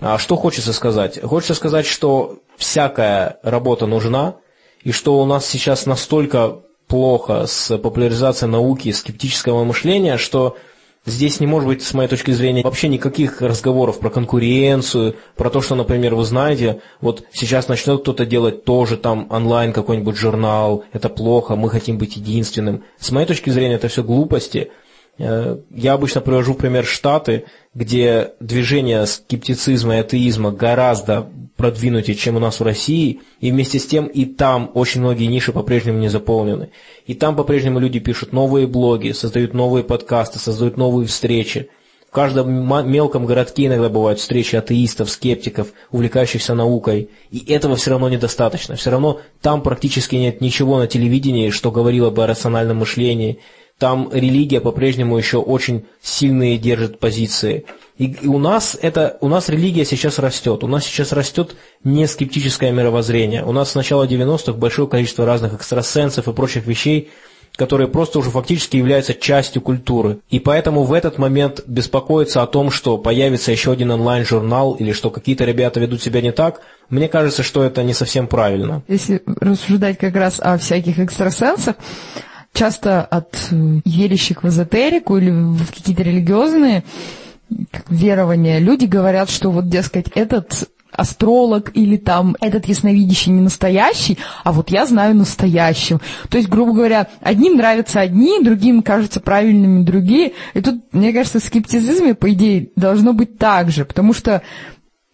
А 0.00 0.18
что 0.18 0.36
хочется 0.36 0.72
сказать? 0.72 1.20
Хочется 1.22 1.54
сказать, 1.54 1.86
что 1.86 2.38
всякая 2.56 3.38
работа 3.42 3.86
нужна, 3.86 4.36
и 4.86 4.92
что 4.92 5.20
у 5.20 5.26
нас 5.26 5.44
сейчас 5.44 5.84
настолько 5.84 6.60
плохо 6.86 7.46
с 7.48 7.76
популяризацией 7.76 8.52
науки, 8.52 8.92
скептического 8.92 9.64
мышления, 9.64 10.16
что 10.16 10.56
Здесь 11.08 11.38
не 11.38 11.46
может 11.46 11.68
быть, 11.68 11.82
с 11.84 11.94
моей 11.94 12.08
точки 12.08 12.32
зрения, 12.32 12.64
вообще 12.64 12.88
никаких 12.88 13.40
разговоров 13.40 14.00
про 14.00 14.10
конкуренцию, 14.10 15.14
про 15.36 15.50
то, 15.50 15.60
что, 15.60 15.76
например, 15.76 16.16
вы 16.16 16.24
знаете, 16.24 16.80
вот 17.00 17.22
сейчас 17.32 17.68
начнет 17.68 18.00
кто-то 18.00 18.26
делать 18.26 18.64
тоже 18.64 18.96
там 18.96 19.28
онлайн 19.30 19.72
какой-нибудь 19.72 20.16
журнал, 20.16 20.82
это 20.92 21.08
плохо, 21.08 21.54
мы 21.54 21.70
хотим 21.70 21.96
быть 21.96 22.16
единственным. 22.16 22.82
С 22.98 23.12
моей 23.12 23.24
точки 23.24 23.50
зрения, 23.50 23.76
это 23.76 23.86
все 23.86 24.02
глупости. 24.02 24.72
Э, 25.18 25.58
я 25.70 25.94
обычно 25.94 26.20
привожу 26.20 26.54
пример 26.54 26.84
Штаты, 26.84 27.44
где 27.74 28.32
движение 28.40 29.06
скептицизма 29.06 29.96
и 29.96 30.00
атеизма 30.00 30.50
гораздо 30.50 31.28
продвинутее, 31.56 32.16
чем 32.16 32.36
у 32.36 32.38
нас 32.38 32.60
в 32.60 32.62
России, 32.62 33.20
и 33.40 33.50
вместе 33.50 33.78
с 33.78 33.86
тем 33.86 34.06
и 34.06 34.26
там 34.26 34.70
очень 34.74 35.00
многие 35.00 35.26
ниши 35.26 35.52
по-прежнему 35.52 35.98
не 35.98 36.08
заполнены. 36.08 36.70
И 37.06 37.14
там 37.14 37.34
по-прежнему 37.34 37.78
люди 37.78 37.98
пишут 37.98 38.32
новые 38.32 38.66
блоги, 38.66 39.12
создают 39.12 39.54
новые 39.54 39.82
подкасты, 39.84 40.38
создают 40.38 40.76
новые 40.76 41.06
встречи. 41.06 41.70
В 42.08 42.12
каждом 42.16 42.50
мелком 42.90 43.26
городке 43.26 43.66
иногда 43.66 43.88
бывают 43.88 44.20
встречи 44.20 44.56
атеистов, 44.56 45.10
скептиков, 45.10 45.72
увлекающихся 45.90 46.54
наукой. 46.54 47.10
И 47.30 47.52
этого 47.52 47.76
все 47.76 47.90
равно 47.90 48.08
недостаточно. 48.08 48.76
Все 48.76 48.90
равно 48.90 49.20
там 49.42 49.62
практически 49.62 50.16
нет 50.16 50.40
ничего 50.40 50.78
на 50.78 50.86
телевидении, 50.86 51.50
что 51.50 51.70
говорило 51.70 52.10
бы 52.10 52.24
о 52.24 52.26
рациональном 52.26 52.78
мышлении, 52.78 53.40
там 53.78 54.08
религия 54.12 54.60
по-прежнему 54.60 55.18
еще 55.18 55.38
очень 55.38 55.84
сильные 56.02 56.56
держит 56.56 56.98
позиции. 56.98 57.66
И, 57.98 58.26
у 58.26 58.38
нас 58.38 58.76
это, 58.80 59.18
у 59.20 59.28
нас 59.28 59.48
религия 59.48 59.84
сейчас 59.84 60.18
растет. 60.18 60.64
У 60.64 60.66
нас 60.66 60.84
сейчас 60.84 61.12
растет 61.12 61.56
не 61.84 62.06
скептическое 62.06 62.72
мировоззрение. 62.72 63.44
У 63.44 63.52
нас 63.52 63.72
с 63.72 63.74
начала 63.74 64.06
90-х 64.06 64.54
большое 64.54 64.88
количество 64.88 65.26
разных 65.26 65.54
экстрасенсов 65.54 66.26
и 66.28 66.32
прочих 66.32 66.66
вещей, 66.66 67.10
которые 67.56 67.88
просто 67.88 68.18
уже 68.18 68.30
фактически 68.30 68.76
являются 68.76 69.14
частью 69.14 69.62
культуры. 69.62 70.18
И 70.30 70.40
поэтому 70.40 70.84
в 70.84 70.92
этот 70.92 71.18
момент 71.18 71.62
беспокоиться 71.66 72.42
о 72.42 72.46
том, 72.46 72.70
что 72.70 72.98
появится 72.98 73.50
еще 73.50 73.72
один 73.72 73.90
онлайн-журнал 73.90 74.74
или 74.74 74.92
что 74.92 75.10
какие-то 75.10 75.44
ребята 75.44 75.80
ведут 75.80 76.02
себя 76.02 76.20
не 76.20 76.32
так, 76.32 76.60
мне 76.88 77.08
кажется, 77.08 77.42
что 77.42 77.64
это 77.64 77.82
не 77.82 77.94
совсем 77.94 78.26
правильно. 78.26 78.82
Если 78.88 79.22
рассуждать 79.26 79.98
как 79.98 80.14
раз 80.14 80.38
о 80.38 80.56
всяких 80.58 80.98
экстрасенсах, 80.98 81.76
часто 82.56 83.02
от 83.02 83.36
э, 83.50 83.80
верящих 83.84 84.42
в 84.42 84.48
эзотерику 84.48 85.18
или 85.18 85.30
в 85.30 85.66
какие-то 85.66 86.02
религиозные 86.02 86.84
верования 87.88 88.58
люди 88.58 88.86
говорят, 88.86 89.30
что 89.30 89.50
вот, 89.50 89.68
дескать, 89.68 90.08
этот 90.14 90.68
астролог 90.90 91.70
или 91.74 91.96
там 91.96 92.36
этот 92.40 92.66
ясновидящий 92.66 93.32
не 93.32 93.40
настоящий, 93.40 94.18
а 94.44 94.52
вот 94.52 94.70
я 94.70 94.86
знаю 94.86 95.14
настоящего. 95.14 96.00
То 96.30 96.38
есть, 96.38 96.48
грубо 96.48 96.72
говоря, 96.72 97.08
одним 97.20 97.56
нравятся 97.56 98.00
одни, 98.00 98.42
другим 98.42 98.82
кажутся 98.82 99.20
правильными 99.20 99.84
другие. 99.84 100.32
И 100.54 100.60
тут, 100.60 100.82
мне 100.92 101.12
кажется, 101.12 101.38
в 101.38 101.44
скептицизме, 101.44 102.14
по 102.14 102.32
идее, 102.32 102.70
должно 102.76 103.12
быть 103.12 103.38
так 103.38 103.70
же, 103.70 103.84
потому 103.84 104.14
что 104.14 104.42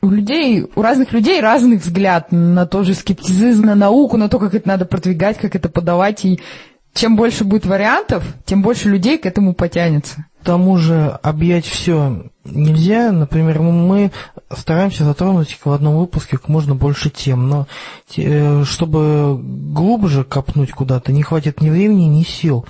у 0.03 0.11
людей, 0.11 0.67
у 0.75 0.83
разных 0.83 1.13
людей 1.13 1.41
разный 1.41 1.77
взгляд 1.77 2.33
на 2.33 2.67
тот 2.67 2.87
же 2.87 2.95
скептицизм, 2.95 3.65
на 3.65 3.75
науку, 3.75 4.17
на 4.17 4.29
то, 4.29 4.39
как 4.39 4.55
это 4.55 4.69
надо 4.69 4.85
продвигать, 4.85 5.39
как 5.39 5.55
это 5.55 5.69
подавать, 5.69 6.25
и 6.25 6.41
чем 6.95 7.17
больше 7.17 7.45
будет 7.45 7.67
вариантов, 7.67 8.25
тем 8.45 8.63
больше 8.63 8.89
людей 8.89 9.19
к 9.19 9.27
этому 9.27 9.55
потянется. 9.55 10.27
К 10.43 10.45
тому 10.45 10.77
же 10.77 11.19
объять 11.23 11.65
все 11.65 12.27
нельзя. 12.45 13.13
Например, 13.13 13.61
мы 13.61 14.11
стараемся 14.51 15.05
затронуть 15.05 15.59
в 15.65 15.71
одном 15.71 15.97
выпуске 15.97 16.37
как 16.37 16.49
можно 16.49 16.75
больше 16.75 17.11
тем, 17.11 17.49
но 17.49 17.67
э, 18.17 18.65
чтобы 18.65 19.39
глубже 19.39 20.25
копнуть 20.25 20.73
куда-то, 20.73 21.13
не 21.13 21.23
хватит 21.23 21.61
ни 21.61 21.71
времени, 21.71 22.05
ни 22.07 22.25
сил. 22.25 22.67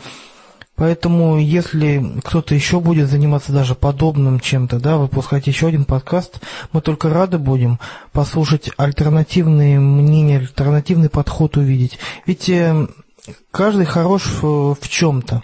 Поэтому, 0.75 1.39
если 1.39 2.21
кто-то 2.25 2.55
еще 2.55 2.81
будет 2.81 3.09
заниматься 3.09 3.53
даже 3.53 3.75
подобным 3.75 4.41
чем-то, 4.41 4.81
да, 4.81 4.97
выпускать 4.97 5.47
еще 5.47 5.69
один 5.69 5.85
подкаст, 5.85 6.41
мы 6.73 6.81
только 6.81 7.09
рады 7.09 7.39
будем 7.39 7.79
послушать 8.13 8.71
альтернативные 8.77 9.79
мнения, 9.79 10.39
альтернативный 10.39 11.09
подход 11.09 11.57
увидеть. 11.57 11.99
Ведь 12.27 12.49
э, 12.49 12.87
каждый 13.51 13.87
хорош 13.87 14.25
в, 14.43 14.77
чем-то. 14.89 15.43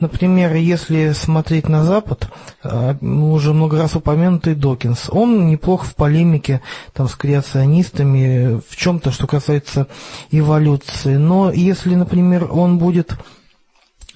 Например, 0.00 0.54
если 0.54 1.12
смотреть 1.12 1.68
на 1.68 1.84
Запад, 1.84 2.28
а, 2.62 2.96
уже 3.00 3.52
много 3.52 3.78
раз 3.78 3.96
упомянутый 3.96 4.54
Докинс, 4.54 5.08
он 5.10 5.48
неплох 5.48 5.84
в 5.84 5.94
полемике 5.94 6.60
там, 6.92 7.08
с 7.08 7.14
креационистами, 7.14 8.60
в 8.68 8.76
чем-то, 8.76 9.10
что 9.10 9.26
касается 9.26 9.88
эволюции. 10.30 11.16
Но 11.16 11.50
если, 11.52 11.94
например, 11.94 12.48
он 12.50 12.78
будет 12.78 13.16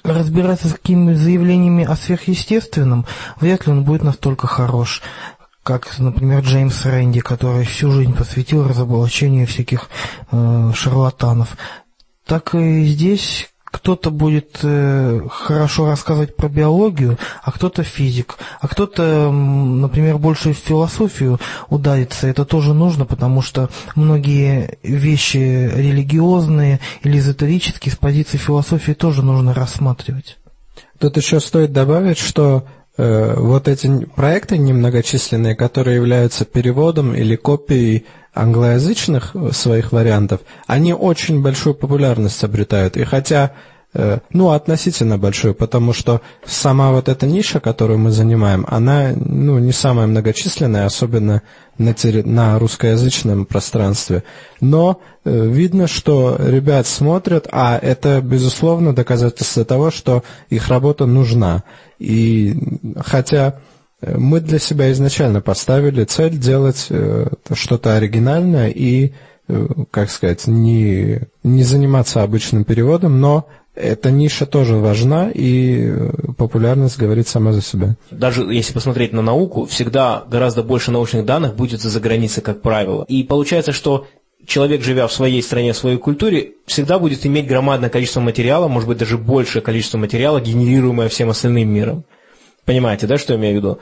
разбираться 0.05 0.69
с 0.69 0.73
какими-то 0.73 1.19
заявлениями 1.19 1.85
о 1.85 1.97
сверхъестественном, 1.97 3.05
вряд 3.41 3.67
ли 3.67 3.73
он 3.73 3.85
будет 3.85 4.03
настолько 4.03 4.47
хорош 4.47 5.03
как, 5.65 5.99
например, 5.99 6.41
Джеймс 6.41 6.87
Рэнди, 6.87 7.21
который 7.21 7.67
всю 7.67 7.91
жизнь 7.91 8.15
посвятил 8.15 8.67
разоблачению 8.67 9.47
всяких 9.47 9.91
э, 10.31 10.73
шарлатанов 10.75 11.59
так 12.29 12.55
и 12.55 12.85
здесь 12.85 13.49
кто-то 13.65 14.11
будет 14.11 14.59
э, 14.63 15.21
хорошо 15.31 15.87
рассказывать 15.87 16.37
про 16.37 16.49
биологию, 16.49 17.19
а 17.43 17.53
кто-то 17.53 17.83
физик, 17.83 18.37
а 18.61 18.69
кто-то, 18.69 19.31
например, 19.31 20.19
больше 20.19 20.53
в 20.53 20.59
философию 20.59 21.39
ударится. 21.69 22.27
Это 22.27 22.45
тоже 22.45 22.75
нужно, 22.75 23.07
потому 23.07 23.43
что 23.43 23.71
многие 23.95 24.79
вещи 24.83 25.71
религиозные 25.75 26.81
или 27.03 27.19
эзотерические 27.19 27.93
с 27.93 27.97
позиции 27.97 28.37
философии 28.37 28.93
тоже 28.93 29.23
нужно 29.23 29.55
рассматривать. 29.55 30.37
Тут 30.99 31.17
еще 31.17 31.41
стоит 31.41 31.73
добавить, 31.73 32.19
что 32.19 32.65
э, 32.97 33.35
вот 33.39 33.69
эти 33.69 34.05
проекты 34.17 34.59
немногочисленные, 34.59 35.55
которые 35.55 35.97
являются 35.97 36.45
переводом 36.45 37.15
или 37.15 37.37
копией 37.37 38.07
англоязычных 38.35 39.35
своих 39.53 39.93
вариантов, 39.93 40.41
они 40.67 40.93
очень 40.93 41.43
большую 41.43 41.75
популярность 41.75 42.45
обретают. 42.45 42.97
И 42.97 43.05
хотя, 43.05 43.53
э, 43.95 44.19
ну, 44.33 44.51
относительно 44.51 45.19
большую, 45.19 45.55
потому 45.55 45.93
что 45.93 46.21
сама 46.45 46.93
вот 46.93 47.09
эта 47.09 47.27
ниша, 47.27 47.61
которую 47.61 47.99
мы 47.99 48.11
занимаем, 48.11 48.65
она, 48.69 49.13
ну, 49.15 49.59
не 49.59 49.73
самая 49.73 50.07
многочисленная, 50.07 50.87
особенно 50.87 51.43
на, 51.79 51.95
терри... 51.95 52.23
на 52.23 52.59
русскоязычном 52.59 53.47
пространстве. 53.47 54.23
Но 54.61 55.01
э, 55.25 55.47
видно, 55.47 55.87
что 55.87 56.37
ребят 56.39 56.87
смотрят, 56.87 57.49
а 57.51 57.79
это, 57.79 58.21
безусловно, 58.21 58.95
доказательство 58.95 59.65
того, 59.65 59.91
что 59.91 60.23
их 60.51 60.69
работа 60.69 61.07
нужна. 61.07 61.65
И 61.99 62.57
хотя 63.05 63.59
мы 64.01 64.41
для 64.41 64.59
себя 64.59 64.93
изначально 64.93 65.41
поставили 65.41 66.05
цель 66.05 66.39
делать 66.39 66.87
э, 66.91 67.27
что-то 67.53 67.97
оригинальное 67.97 68.69
и, 68.69 69.13
э, 69.49 69.67
как 69.91 70.11
сказать, 70.11 70.47
не, 70.47 71.23
не 71.43 71.63
заниматься 71.65 72.23
обычным 72.23 72.65
переводом, 72.65 73.21
но 73.21 73.49
эта 73.75 74.11
ниша 74.11 74.47
тоже 74.47 74.77
важна, 74.77 75.31
и 75.31 75.89
э, 75.89 76.11
популярность 76.37 76.99
говорит 76.99 77.29
сама 77.29 77.53
за 77.53 77.63
себя. 77.63 77.97
Даже 78.11 78.43
если 78.43 78.73
посмотреть 78.73 79.13
на 79.13 79.23
науку, 79.23 79.67
всегда 79.67 80.25
гораздо 80.29 80.63
больше 80.63 80.91
научных 80.91 81.25
данных 81.25 81.55
будет 81.55 81.81
за 81.81 82.01
границей, 82.01 82.43
как 82.43 82.63
правило. 82.63 83.05
И 83.09 83.23
получается, 83.25 83.73
что 83.73 84.07
человек, 84.47 84.83
живя 84.83 85.07
в 85.07 85.13
своей 85.13 85.43
стране, 85.43 85.73
в 85.73 85.77
своей 85.77 85.99
культуре, 85.99 86.53
всегда 86.67 86.99
будет 86.99 87.25
иметь 87.27 87.47
громадное 87.47 87.91
количество 87.91 88.21
материала, 88.21 88.69
может 88.69 88.89
быть, 88.89 88.99
даже 88.99 89.19
большее 89.19 89.63
количество 89.63 89.99
материала, 89.99 90.41
генерируемое 90.41 91.09
всем 91.09 91.31
остальным 91.31 91.69
миром. 91.69 92.05
Понимаете, 92.69 93.07
да, 93.07 93.17
что 93.17 93.33
я 93.33 93.39
имею 93.39 93.55
в 93.55 93.57
виду? 93.57 93.79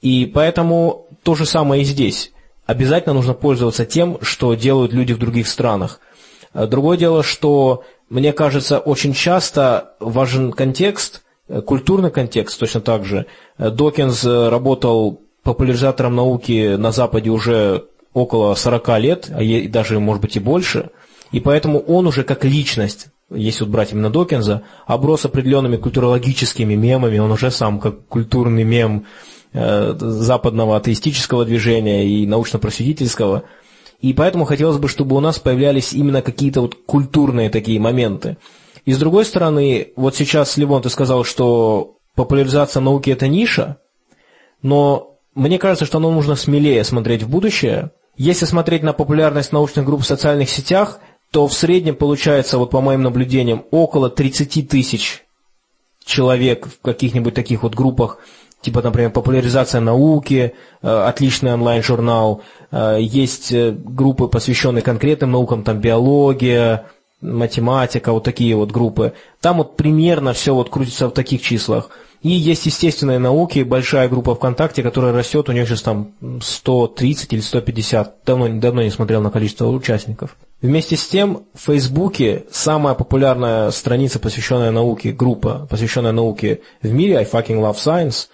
И 0.00 0.24
поэтому 0.24 1.06
то 1.22 1.34
же 1.34 1.44
самое 1.44 1.82
и 1.82 1.84
здесь. 1.84 2.32
Обязательно 2.64 3.12
нужно 3.12 3.34
пользоваться 3.34 3.84
тем, 3.84 4.16
что 4.22 4.54
делают 4.54 4.94
люди 4.94 5.12
в 5.12 5.18
других 5.18 5.46
странах. 5.46 6.00
Э, 6.54 6.66
другое 6.66 6.96
дело, 6.96 7.22
что, 7.22 7.84
мне 8.08 8.32
кажется, 8.32 8.78
очень 8.78 9.12
часто 9.12 9.96
важен 10.00 10.50
контекст, 10.50 11.24
э, 11.48 11.60
культурный 11.60 12.10
контекст 12.10 12.58
точно 12.58 12.80
так 12.80 13.04
же. 13.04 13.26
Э, 13.58 13.68
Докинс 13.68 14.24
работал 14.24 15.20
популяризатором 15.42 16.16
науки 16.16 16.76
на 16.76 16.90
Западе 16.90 17.28
уже 17.28 17.84
около 18.14 18.54
40 18.54 18.98
лет, 18.98 19.30
а 19.30 19.42
даже, 19.68 20.00
может 20.00 20.22
быть, 20.22 20.36
и 20.36 20.40
больше. 20.40 20.88
И 21.32 21.40
поэтому 21.40 21.80
он 21.80 22.06
уже 22.06 22.24
как 22.24 22.46
личность 22.46 23.08
если 23.34 23.64
вот 23.64 23.70
брать 23.70 23.92
именно 23.92 24.10
Докинза, 24.10 24.62
оброс 24.86 25.24
определенными 25.24 25.76
культурологическими 25.76 26.74
мемами, 26.74 27.18
он 27.18 27.30
уже 27.30 27.50
сам 27.50 27.78
как 27.80 28.06
культурный 28.06 28.64
мем 28.64 29.06
э, 29.52 29.94
западного 29.98 30.76
атеистического 30.76 31.44
движения 31.44 32.06
и 32.06 32.26
научно-просветительского. 32.26 33.44
И 34.00 34.12
поэтому 34.14 34.44
хотелось 34.44 34.78
бы, 34.78 34.88
чтобы 34.88 35.16
у 35.16 35.20
нас 35.20 35.38
появлялись 35.38 35.92
именно 35.92 36.22
какие-то 36.22 36.60
вот 36.60 36.74
культурные 36.86 37.50
такие 37.50 37.78
моменты. 37.78 38.36
И 38.84 38.92
с 38.92 38.98
другой 38.98 39.24
стороны, 39.24 39.92
вот 39.94 40.16
сейчас, 40.16 40.56
Левон, 40.56 40.82
ты 40.82 40.90
сказал, 40.90 41.24
что 41.24 41.98
популяризация 42.16 42.80
науки– 42.80 43.10
это 43.12 43.28
ниша, 43.28 43.78
но 44.60 45.18
мне 45.34 45.58
кажется, 45.58 45.86
что 45.86 46.00
нам 46.00 46.14
нужно 46.14 46.34
смелее 46.34 46.82
смотреть 46.82 47.22
в 47.22 47.28
будущее. 47.28 47.92
Если 48.16 48.44
смотреть 48.44 48.82
на 48.82 48.92
популярность 48.92 49.52
научных 49.52 49.86
групп 49.86 50.02
в 50.02 50.06
социальных 50.06 50.50
сетях– 50.50 50.98
то 51.32 51.48
в 51.48 51.54
среднем 51.54 51.96
получается, 51.96 52.58
вот 52.58 52.70
по 52.70 52.80
моим 52.80 53.02
наблюдениям, 53.02 53.64
около 53.70 54.10
30 54.10 54.68
тысяч 54.68 55.24
человек 56.04 56.66
в 56.66 56.80
каких-нибудь 56.80 57.34
таких 57.34 57.62
вот 57.64 57.74
группах 57.74 58.18
типа, 58.62 58.80
например, 58.80 59.10
популяризация 59.10 59.80
науки, 59.80 60.54
э, 60.82 60.88
отличный 60.88 61.52
онлайн-журнал, 61.52 62.42
э, 62.70 62.98
есть 63.00 63.52
э, 63.52 63.72
группы, 63.72 64.28
посвященные 64.28 64.82
конкретным 64.82 65.32
наукам, 65.32 65.64
там 65.64 65.80
биология, 65.80 66.86
математика, 67.20 68.12
вот 68.12 68.24
такие 68.24 68.56
вот 68.56 68.70
группы. 68.70 69.12
Там 69.40 69.58
вот 69.58 69.76
примерно 69.76 70.32
все 70.32 70.54
вот 70.54 70.70
крутится 70.70 71.08
в 71.08 71.12
таких 71.12 71.42
числах. 71.42 71.90
И 72.22 72.30
есть 72.30 72.66
естественные 72.66 73.18
науки, 73.18 73.64
большая 73.64 74.08
группа 74.08 74.36
ВКонтакте, 74.36 74.84
которая 74.84 75.12
растет, 75.12 75.48
у 75.48 75.52
нее 75.52 75.66
сейчас 75.66 75.82
там 75.82 76.12
130 76.40 77.32
или 77.32 77.40
150, 77.40 78.18
давно, 78.24 78.48
давно 78.60 78.82
не 78.82 78.90
смотрел 78.90 79.20
на 79.20 79.30
количество 79.30 79.66
участников. 79.66 80.36
Вместе 80.60 80.96
с 80.96 81.04
тем, 81.08 81.46
в 81.52 81.62
Фейсбуке 81.62 82.44
самая 82.52 82.94
популярная 82.94 83.72
страница, 83.72 84.20
посвященная 84.20 84.70
науке, 84.70 85.10
группа, 85.10 85.66
посвященная 85.68 86.12
науке 86.12 86.60
в 86.80 86.92
мире, 86.92 87.18
I 87.18 87.24
fucking 87.24 87.60
love 87.60 87.74
science, 87.74 88.28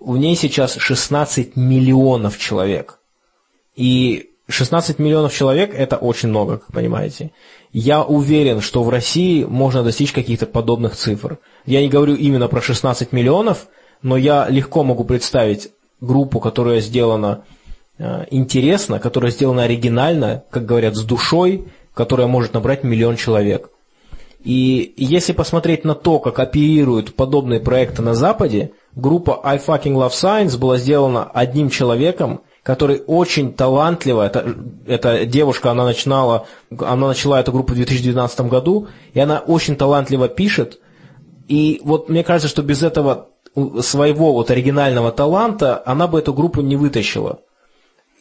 в 0.00 0.16
ней 0.16 0.34
сейчас 0.34 0.76
16 0.76 1.56
миллионов 1.56 2.38
человек. 2.38 3.00
И 3.74 4.30
16 4.48 4.98
миллионов 4.98 5.34
человек– 5.34 5.74
это 5.76 5.96
очень 5.96 6.30
много, 6.30 6.58
как 6.58 6.72
понимаете. 6.72 7.32
Я 7.78 8.02
уверен, 8.02 8.62
что 8.62 8.82
в 8.82 8.88
России 8.88 9.44
можно 9.44 9.82
достичь 9.82 10.10
каких-то 10.10 10.46
подобных 10.46 10.96
цифр. 10.96 11.38
Я 11.66 11.82
не 11.82 11.90
говорю 11.90 12.14
именно 12.14 12.48
про 12.48 12.62
16 12.62 13.12
миллионов, 13.12 13.66
но 14.00 14.16
я 14.16 14.48
легко 14.48 14.82
могу 14.82 15.04
представить 15.04 15.68
группу, 16.00 16.40
которая 16.40 16.80
сделана 16.80 17.44
э, 17.98 18.24
интересно, 18.30 18.98
которая 18.98 19.30
сделана 19.30 19.64
оригинально, 19.64 20.42
как 20.48 20.64
говорят, 20.64 20.96
с 20.96 21.02
душой, 21.02 21.66
которая 21.92 22.28
может 22.28 22.54
набрать 22.54 22.82
миллион 22.82 23.16
человек. 23.16 23.68
И 24.42 24.94
если 24.96 25.34
посмотреть 25.34 25.84
на 25.84 25.94
то, 25.94 26.18
как 26.18 26.38
оперируют 26.38 27.14
подобные 27.14 27.60
проекты 27.60 28.00
на 28.00 28.14
Западе, 28.14 28.70
группа 28.94 29.38
I 29.44 29.58
Fucking 29.58 29.92
Love 29.92 30.12
Science 30.12 30.56
была 30.56 30.78
сделана 30.78 31.24
одним 31.24 31.68
человеком, 31.68 32.40
который 32.66 33.00
очень 33.06 33.52
талантливо, 33.52 34.26
это, 34.26 34.56
эта 34.88 35.24
девушка, 35.24 35.70
она 35.70 35.84
начинала, 35.84 36.48
она 36.76 37.06
начала 37.06 37.38
эту 37.38 37.52
группу 37.52 37.74
в 37.74 37.76
2012 37.76 38.40
году, 38.40 38.88
и 39.14 39.20
она 39.20 39.38
очень 39.38 39.76
талантливо 39.76 40.26
пишет, 40.26 40.80
и 41.46 41.80
вот 41.84 42.08
мне 42.08 42.24
кажется, 42.24 42.48
что 42.48 42.62
без 42.62 42.82
этого 42.82 43.28
своего 43.82 44.32
вот 44.32 44.50
оригинального 44.50 45.12
таланта 45.12 45.80
она 45.86 46.08
бы 46.08 46.18
эту 46.18 46.34
группу 46.34 46.60
не 46.60 46.74
вытащила. 46.74 47.38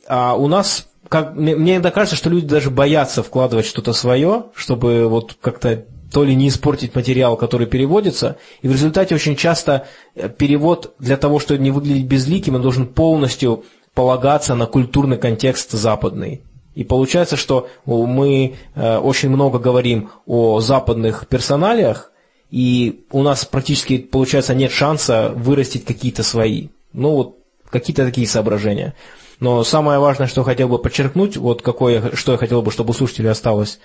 А 0.08 0.36
у 0.36 0.48
нас, 0.48 0.90
как, 1.10 1.36
мне, 1.36 1.56
мне 1.56 1.74
иногда 1.74 1.90
кажется, 1.90 2.16
что 2.16 2.30
люди 2.30 2.46
даже 2.46 2.70
боятся 2.70 3.24
вкладывать 3.24 3.66
что-то 3.66 3.94
свое, 3.94 4.44
чтобы 4.54 5.08
вот 5.08 5.38
как-то 5.42 5.86
то 6.14 6.24
ли 6.24 6.36
не 6.36 6.50
испортить 6.50 6.94
материал, 6.94 7.36
который 7.36 7.66
переводится, 7.66 8.38
и 8.62 8.68
в 8.68 8.72
результате 8.72 9.16
очень 9.16 9.36
часто 9.36 9.88
э, 10.14 10.30
перевод 10.30 10.94
для 11.00 11.18
того, 11.18 11.40
чтобы 11.40 11.64
не 11.64 11.72
выглядеть 11.72 12.06
безликим, 12.06 12.54
он 12.54 12.62
должен 12.62 12.86
полностью 12.86 13.64
полагаться 13.96 14.54
на 14.54 14.68
культурный 14.68 15.18
контекст 15.18 15.72
западный. 15.72 16.44
И 16.76 16.84
получается, 16.84 17.38
что 17.38 17.70
мы 17.86 18.56
э, 18.76 18.98
очень 18.98 19.30
много 19.30 19.58
говорим 19.60 20.10
о 20.28 20.60
западных 20.60 21.28
персоналиях, 21.28 22.12
и 22.52 23.06
у 23.12 23.24
нас 23.24 23.46
практически, 23.46 23.98
получается, 23.98 24.54
нет 24.54 24.72
шанса 24.72 25.32
вырастить 25.34 25.86
какие-то 25.86 26.22
свои. 26.22 26.68
Ну 26.92 27.12
вот, 27.12 27.38
какие-то 27.70 28.06
такие 28.06 28.28
соображения. 28.28 28.94
Но 29.40 29.64
самое 29.64 30.00
важное, 30.00 30.28
что 30.28 30.44
хотел 30.44 30.68
бы 30.68 30.78
подчеркнуть, 30.78 31.38
вот 31.38 31.62
какое, 31.62 32.12
что 32.16 32.34
я 32.34 32.38
хотел 32.38 32.62
бы, 32.62 32.72
чтобы 32.72 32.92
у 32.92 32.94
слушателей 32.94 33.32
осталось 33.32 33.80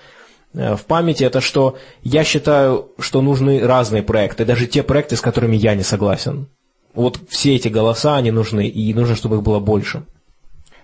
э, 0.55 0.75
в 0.75 0.85
памяти, 0.85 1.23
это 1.23 1.41
что 1.41 1.79
я 2.03 2.25
считаю, 2.25 2.91
что 2.99 3.23
нужны 3.23 3.61
разные 3.61 4.03
проекты, 4.03 4.45
даже 4.45 4.67
те 4.67 4.83
проекты, 4.83 5.17
с 5.17 5.21
которыми 5.21 5.57
я 5.57 5.77
не 5.77 5.85
согласен. 5.85 6.49
Вот 6.95 7.21
все 7.29 7.57
эти 7.57 7.69
голоса, 7.69 8.17
они 8.17 8.31
нужны, 8.31 8.69
и 8.69 8.93
нужно, 8.95 9.17
чтобы 9.17 9.37
их 9.37 9.43
было 9.43 9.61
больше. 9.61 10.05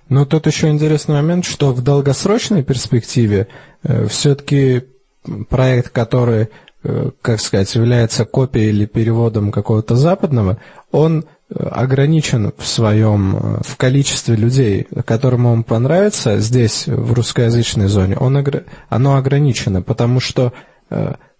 Но 0.08 0.24
тут 0.24 0.46
еще 0.46 0.68
интересный 0.68 1.16
момент, 1.16 1.44
что 1.44 1.72
в 1.72 1.82
долгосрочной 1.82 2.62
перспективе 2.62 3.48
э, 3.82 4.06
все-таки 4.06 4.84
проект, 5.48 5.90
который 5.90 6.48
Э, 6.88 7.10
как 7.20 7.40
сказать, 7.40 7.74
является 7.74 8.24
копией 8.24 8.68
или 8.68 8.86
переводом 8.86 9.50
какого-то 9.50 9.96
западного, 9.96 10.58
он 10.92 11.24
э, 11.24 11.54
ограничен 11.64 12.52
в 12.56 12.64
своем, 12.64 13.36
э, 13.36 13.60
в 13.64 13.76
количестве 13.76 14.36
людей, 14.36 14.86
которым 15.04 15.46
он 15.46 15.64
понравится 15.64 16.38
здесь, 16.38 16.86
в 16.86 17.12
русскоязычной 17.12 17.88
зоне, 17.88 18.16
он, 18.16 18.40
оно 18.88 19.16
ограничено, 19.16 19.82
потому 19.82 20.20
что 20.20 20.52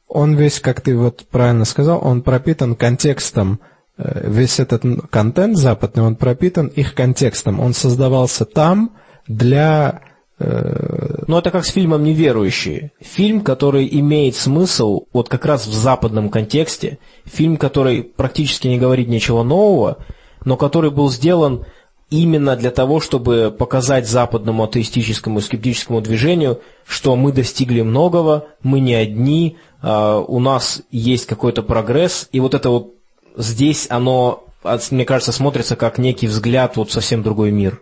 он 0.09 0.35
весь, 0.35 0.59
как 0.59 0.81
ты 0.81 0.97
вот 0.97 1.25
правильно 1.31 1.65
сказал, 1.65 2.05
он 2.05 2.23
пропитан 2.23 2.75
контекстом, 2.75 3.61
весь 3.99 4.61
этот 4.61 4.83
контент 5.11 5.57
западный, 5.57 6.03
он 6.03 6.17
пропитан 6.17 6.67
их 6.67 6.95
контекстом, 6.95 7.61
он 7.61 7.73
создавался 7.73 8.45
там 8.45 8.93
для 9.27 10.03
но 10.39 11.39
это 11.39 11.51
как 11.51 11.65
с 11.65 11.71
фильмом 11.71 12.05
«Неверующие». 12.05 12.93
Фильм, 13.01 13.41
который 13.41 13.89
имеет 14.01 14.37
смысл 14.37 15.05
вот 15.15 15.31
как 15.31 15.47
раз 15.47 15.67
в 15.67 15.73
западном 15.73 16.29
контексте, 16.29 16.99
фильм, 17.25 17.57
который 17.57 18.03
практически 18.03 18.69
не 18.69 18.79
говорит 18.79 19.09
ничего 19.09 19.43
нового, 19.45 20.05
но 20.45 20.59
который 20.59 20.91
был 20.91 21.11
сделан 21.11 21.65
именно 22.11 22.55
для 22.55 22.71
того, 22.71 23.01
чтобы 23.01 23.55
показать 23.57 24.07
западному 24.07 24.65
атеистическому 24.65 25.39
и 25.39 25.43
скептическому 25.43 26.01
движению, 26.01 26.61
что 26.87 27.17
мы 27.17 27.33
достигли 27.33 27.81
многого, 27.81 28.47
мы 28.63 28.81
не 28.81 28.95
одни, 28.95 29.57
а, 29.83 30.21
у 30.21 30.39
нас 30.39 30.83
есть 30.91 31.27
какой-то 31.27 31.63
прогресс, 31.63 32.29
и 32.31 32.41
вот 32.41 32.55
это 32.55 32.71
вот 32.71 32.96
здесь 33.37 33.87
оно, 33.91 34.45
мне 34.91 35.05
кажется, 35.05 35.33
смотрится 35.33 35.77
как 35.77 35.99
некий 35.99 36.27
взгляд 36.27 36.77
вот 36.77 36.91
совсем 36.91 37.23
другой 37.23 37.51
мир. 37.51 37.81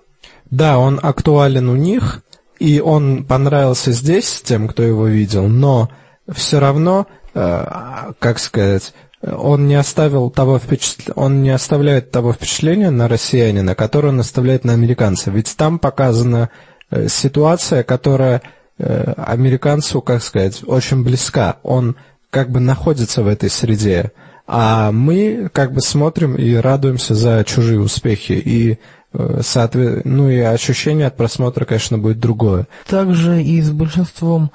Да, 0.51 0.79
он 0.79 1.01
актуален 1.03 1.69
у 1.69 1.77
них, 1.77 2.23
и 2.59 2.81
он 2.81 3.25
понравился 3.25 3.93
здесь 3.93 4.43
тем, 4.45 4.69
кто 4.69 4.83
его 4.83 5.07
видел, 5.07 5.49
но 5.49 5.91
все 6.33 6.61
равно, 6.61 7.07
э, 7.35 8.13
как 8.19 8.39
сказать, 8.39 8.95
он 9.23 9.67
не 9.67 9.75
оставил 9.75 10.31
того 10.31 10.59
впечатл... 10.59 11.13
он 11.17 11.43
не 11.43 11.51
оставляет 11.51 12.11
того 12.11 12.33
впечатления 12.33 12.91
на 12.91 13.09
россиянина, 13.09 13.75
которое 13.75 14.09
он 14.09 14.21
оставляет 14.21 14.65
на 14.65 14.75
американца. 14.75 15.31
Ведь 15.31 15.57
там 15.57 15.79
показана 15.79 16.51
э, 16.91 17.09
ситуация, 17.09 17.83
которая 17.83 18.43
э, 18.79 19.15
американцу, 19.17 20.03
как 20.03 20.23
сказать, 20.23 20.63
очень 20.67 21.03
близка. 21.03 21.57
Он 21.63 21.97
как 22.31 22.51
бы 22.51 22.61
находится 22.61 23.23
в 23.23 23.29
этой 23.29 23.49
среде. 23.49 24.13
А 24.47 24.93
мы 24.93 25.49
как 25.53 25.73
бы 25.73 25.81
смотрим 25.81 26.35
и 26.35 26.55
радуемся 26.55 27.15
за 27.15 27.45
чужие 27.45 27.81
успехи. 27.81 28.33
И 28.33 28.79
Э, 29.15 29.41
соответ... 29.43 30.05
ну 30.05 30.29
и 30.29 30.39
ощущение 30.41 31.07
от 31.07 31.17
просмотра, 31.17 31.65
конечно, 31.65 31.99
будет 31.99 32.19
другое. 32.19 32.67
Также 32.87 33.43
и 33.43 33.61
с 33.61 33.71
большинством 33.71 34.51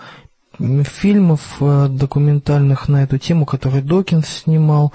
фильмов 0.59 1.39
э, 1.61 1.87
документальных 1.89 2.89
на 2.89 3.03
эту 3.03 3.17
тему, 3.17 3.45
которые 3.45 3.81
Докинс 3.81 4.27
снимал, 4.27 4.91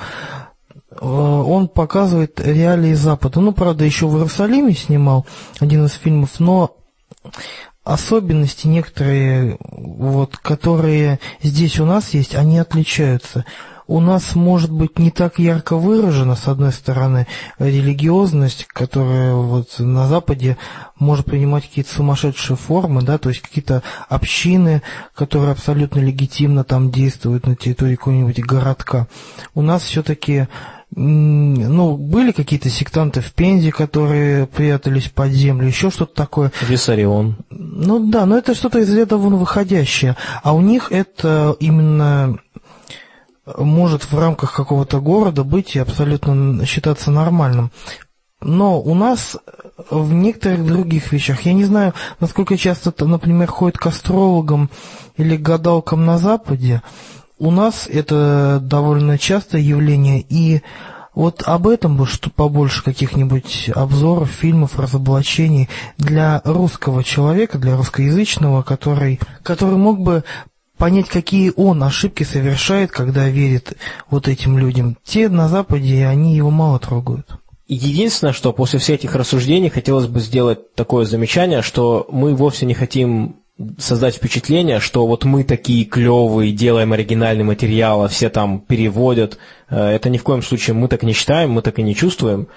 э, 0.90 0.96
он 1.00 1.68
показывает 1.68 2.38
реалии 2.40 2.92
Запада. 2.92 3.40
Ну, 3.40 3.52
правда, 3.52 3.84
еще 3.84 4.06
в 4.06 4.16
Иерусалиме 4.16 4.74
снимал 4.74 5.24
один 5.60 5.86
из 5.86 5.92
фильмов, 5.92 6.40
но 6.40 6.76
особенности 7.84 8.66
некоторые, 8.66 9.56
вот, 9.60 10.36
которые 10.36 11.20
здесь 11.42 11.80
у 11.80 11.86
нас 11.86 12.10
есть, 12.10 12.34
они 12.34 12.58
отличаются 12.58 13.46
у 13.86 14.00
нас 14.00 14.34
может 14.34 14.70
быть 14.70 14.98
не 14.98 15.10
так 15.10 15.38
ярко 15.38 15.76
выражена, 15.76 16.36
с 16.36 16.48
одной 16.48 16.72
стороны, 16.72 17.26
религиозность, 17.58 18.66
которая 18.66 19.34
вот 19.34 19.78
на 19.78 20.06
Западе 20.06 20.56
может 20.98 21.26
принимать 21.26 21.64
какие-то 21.64 21.94
сумасшедшие 21.94 22.56
формы, 22.56 23.02
да, 23.02 23.18
то 23.18 23.28
есть 23.28 23.40
какие-то 23.40 23.82
общины, 24.08 24.82
которые 25.14 25.52
абсолютно 25.52 26.00
легитимно 26.00 26.64
там 26.64 26.90
действуют 26.90 27.46
на 27.46 27.56
территории 27.56 27.96
какого-нибудь 27.96 28.40
городка. 28.40 29.06
У 29.54 29.62
нас 29.62 29.82
все-таки 29.82 30.48
ну, 30.96 31.96
были 31.96 32.30
какие-то 32.30 32.70
сектанты 32.70 33.20
в 33.20 33.32
Пензе, 33.32 33.72
которые 33.72 34.46
прятались 34.46 35.08
под 35.08 35.32
землю, 35.32 35.66
еще 35.66 35.90
что-то 35.90 36.14
такое. 36.14 36.52
Виссарион. 36.62 37.36
Ну 37.50 38.10
да, 38.10 38.26
но 38.26 38.38
это 38.38 38.54
что-то 38.54 38.78
из 38.78 38.94
ряда 38.94 39.16
вон 39.16 39.36
выходящее. 39.36 40.16
А 40.42 40.54
у 40.54 40.60
них 40.60 40.92
это 40.92 41.56
именно 41.58 42.38
может 43.46 44.10
в 44.10 44.18
рамках 44.18 44.54
какого-то 44.54 45.00
города 45.00 45.44
быть 45.44 45.76
и 45.76 45.78
абсолютно 45.78 46.64
считаться 46.66 47.10
нормальным. 47.10 47.70
Но 48.40 48.80
у 48.80 48.94
нас 48.94 49.36
в 49.90 50.12
некоторых 50.12 50.66
других 50.66 51.12
вещах, 51.12 51.42
я 51.42 51.54
не 51.54 51.64
знаю, 51.64 51.94
насколько 52.20 52.56
часто, 52.58 52.92
например, 53.06 53.48
ходят 53.48 53.78
к 53.78 53.86
астрологам 53.86 54.70
или 55.16 55.36
гадалкам 55.36 56.04
на 56.04 56.18
Западе, 56.18 56.82
у 57.38 57.50
нас 57.50 57.88
это 57.88 58.60
довольно 58.62 59.18
частое 59.18 59.60
явление, 59.60 60.24
и 60.28 60.62
вот 61.14 61.42
об 61.46 61.68
этом 61.68 61.96
бы 61.96 62.06
что 62.06 62.30
побольше 62.30 62.82
каких-нибудь 62.82 63.70
обзоров, 63.74 64.28
фильмов, 64.30 64.78
разоблачений 64.78 65.68
для 65.96 66.42
русского 66.44 67.04
человека, 67.04 67.58
для 67.58 67.76
русскоязычного, 67.76 68.62
который, 68.62 69.20
который 69.42 69.76
мог 69.76 70.00
бы 70.00 70.24
понять, 70.78 71.08
какие 71.08 71.52
он 71.56 71.82
ошибки 71.82 72.22
совершает, 72.22 72.90
когда 72.90 73.28
верит 73.28 73.76
вот 74.10 74.28
этим 74.28 74.58
людям. 74.58 74.96
Те 75.04 75.28
на 75.28 75.48
Западе, 75.48 76.06
они 76.06 76.36
его 76.36 76.50
мало 76.50 76.78
трогают. 76.78 77.26
Единственное, 77.66 78.34
что 78.34 78.52
после 78.52 78.78
всех 78.78 78.96
этих 79.00 79.14
рассуждений 79.14 79.70
хотелось 79.70 80.06
бы 80.06 80.20
сделать 80.20 80.74
такое 80.74 81.06
замечание, 81.06 81.62
что 81.62 82.06
мы 82.10 82.34
вовсе 82.34 82.66
не 82.66 82.74
хотим 82.74 83.36
создать 83.78 84.16
впечатление, 84.16 84.80
что 84.80 85.06
вот 85.06 85.24
мы 85.24 85.44
такие 85.44 85.84
клевые, 85.84 86.52
делаем 86.52 86.92
оригинальный 86.92 87.44
материал, 87.44 88.02
а 88.02 88.08
все 88.08 88.28
там 88.28 88.60
переводят. 88.60 89.38
Э, 89.70 89.90
это 89.90 90.10
ни 90.10 90.18
в 90.18 90.24
коем 90.24 90.42
случае 90.42 90.74
мы 90.74 90.88
так 90.88 91.04
не 91.04 91.12
считаем, 91.12 91.52
мы 91.52 91.62
так 91.62 91.78
и 91.78 91.82
не 91.82 91.94
чувствуем. 91.94 92.48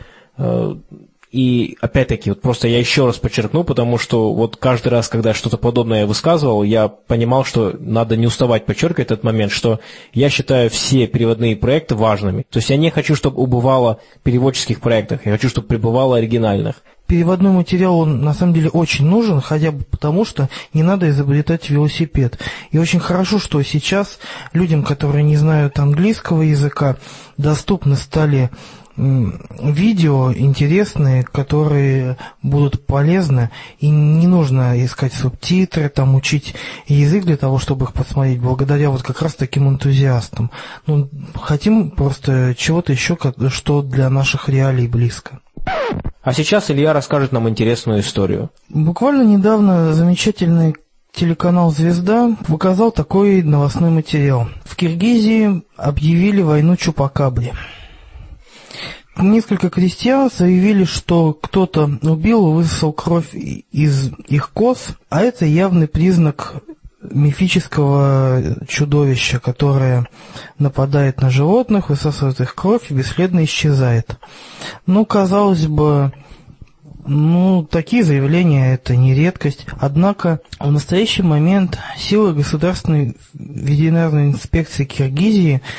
И 1.38 1.78
опять-таки, 1.82 2.32
вот 2.32 2.42
просто 2.42 2.68
я 2.68 2.80
еще 2.80 3.06
раз 3.06 3.18
подчеркну, 3.18 3.64
потому 3.64 4.00
что 4.00 4.34
вот 4.34 4.56
каждый 4.56 4.88
раз, 4.88 5.08
когда 5.08 5.36
что-то 5.36 5.58
подобное 5.58 6.00
я 6.00 6.08
высказывал, 6.08 6.64
я 6.64 6.88
понимал, 6.88 7.46
что 7.46 7.76
надо 7.80 8.18
не 8.18 8.26
уставать 8.26 8.66
подчеркивать 8.66 9.12
этот 9.12 9.24
момент, 9.24 9.52
что 9.52 9.80
я 10.14 10.32
считаю 10.32 10.72
все 10.72 11.06
переводные 11.06 11.56
проекты 11.56 11.94
важными. 11.94 12.44
То 12.50 12.58
есть 12.58 12.72
я 12.72 12.78
не 12.78 12.90
хочу, 12.90 13.16
чтобы 13.16 13.40
убывало 13.40 14.00
переводческих 14.24 14.82
проектов, 14.82 15.28
я 15.28 15.32
хочу, 15.34 15.48
чтобы 15.48 15.68
пребывало 15.68 16.18
оригинальных. 16.18 16.78
Переводной 17.06 17.52
материал, 17.52 18.00
он 18.00 18.22
на 18.22 18.34
самом 18.34 18.56
деле 18.56 18.70
очень 18.70 19.06
нужен, 19.06 19.40
хотя 19.40 19.72
бы 19.72 19.84
потому, 19.84 20.26
что 20.26 20.50
не 20.74 20.82
надо 20.82 21.08
изобретать 21.08 21.70
велосипед. 21.70 22.40
И 22.72 22.80
очень 22.80 23.00
хорошо, 23.00 23.38
что 23.38 23.62
сейчас 23.62 24.18
людям, 24.54 24.82
которые 24.82 25.24
не 25.24 25.38
знают 25.38 25.78
английского 25.78 26.42
языка, 26.42 26.98
доступны 27.38 27.96
стали 27.96 28.50
видео 28.98 30.34
интересные, 30.34 31.24
которые 31.24 32.18
будут 32.42 32.86
полезны, 32.86 33.52
и 33.80 33.90
не 33.90 34.28
нужно 34.28 34.84
искать 34.84 35.14
субтитры, 35.14 35.90
там 35.90 36.16
учить 36.16 36.56
язык 36.88 37.24
для 37.26 37.38
того, 37.38 37.60
чтобы 37.60 37.86
их 37.86 37.94
посмотреть, 37.94 38.40
благодаря 38.40 38.90
вот 38.90 39.04
как 39.04 39.22
раз 39.22 39.36
таким 39.36 39.70
энтузиастам. 39.70 40.52
Ну, 40.88 41.10
хотим 41.36 41.92
просто 41.92 42.56
чего-то 42.58 42.92
еще, 42.92 43.18
что 43.50 43.82
для 43.84 44.10
наших 44.10 44.50
реалий 44.50 44.88
близко. 44.88 45.40
А 46.24 46.34
сейчас 46.34 46.72
Илья 46.72 46.94
расскажет 46.94 47.32
нам 47.32 47.48
интересную 47.48 48.02
историю. 48.02 48.50
Буквально 48.70 49.24
недавно 49.24 49.94
замечательный 49.94 50.76
телеканал 51.14 51.72
«Звезда» 51.72 52.36
показал 52.48 52.92
такой 52.92 53.42
новостной 53.44 53.92
материал. 53.92 54.48
В 54.66 54.76
Киргизии 54.76 55.64
объявили 55.78 56.42
войну 56.42 56.76
Чупакабре 56.76 57.54
несколько 59.20 59.70
крестьян 59.70 60.30
заявили, 60.36 60.84
что 60.84 61.34
кто-то 61.34 61.90
убил 62.02 62.50
и 62.50 62.56
высосал 62.56 62.94
кровь 62.94 63.34
из 63.34 64.12
их 64.28 64.52
коз, 64.52 64.90
а 65.10 65.22
это 65.22 65.46
явный 65.46 65.88
признак 65.88 66.56
мифического 67.02 68.42
чудовища, 68.68 69.40
которое 69.40 70.08
нападает 70.58 71.22
на 71.22 71.30
животных, 71.30 71.90
высасывает 71.90 72.42
их 72.42 72.56
кровь 72.56 72.90
и 72.90 72.94
бесследно 72.94 73.44
исчезает. 73.44 74.18
Ну, 74.86 75.06
казалось 75.06 75.68
бы, 75.68 76.12
ну, 77.06 77.64
такие 77.70 78.04
заявления– 78.04 78.74
это 78.76 78.96
не 78.96 79.14
редкость. 79.14 79.66
Однако 79.80 80.42
в 80.60 80.72
настоящий 80.72 81.24
момент 81.24 81.80
силы 81.98 82.34
Государственной 82.34 83.16
ветеринарной 83.34 84.28
инспекции 84.28 84.86
Киргизии– 84.86 85.62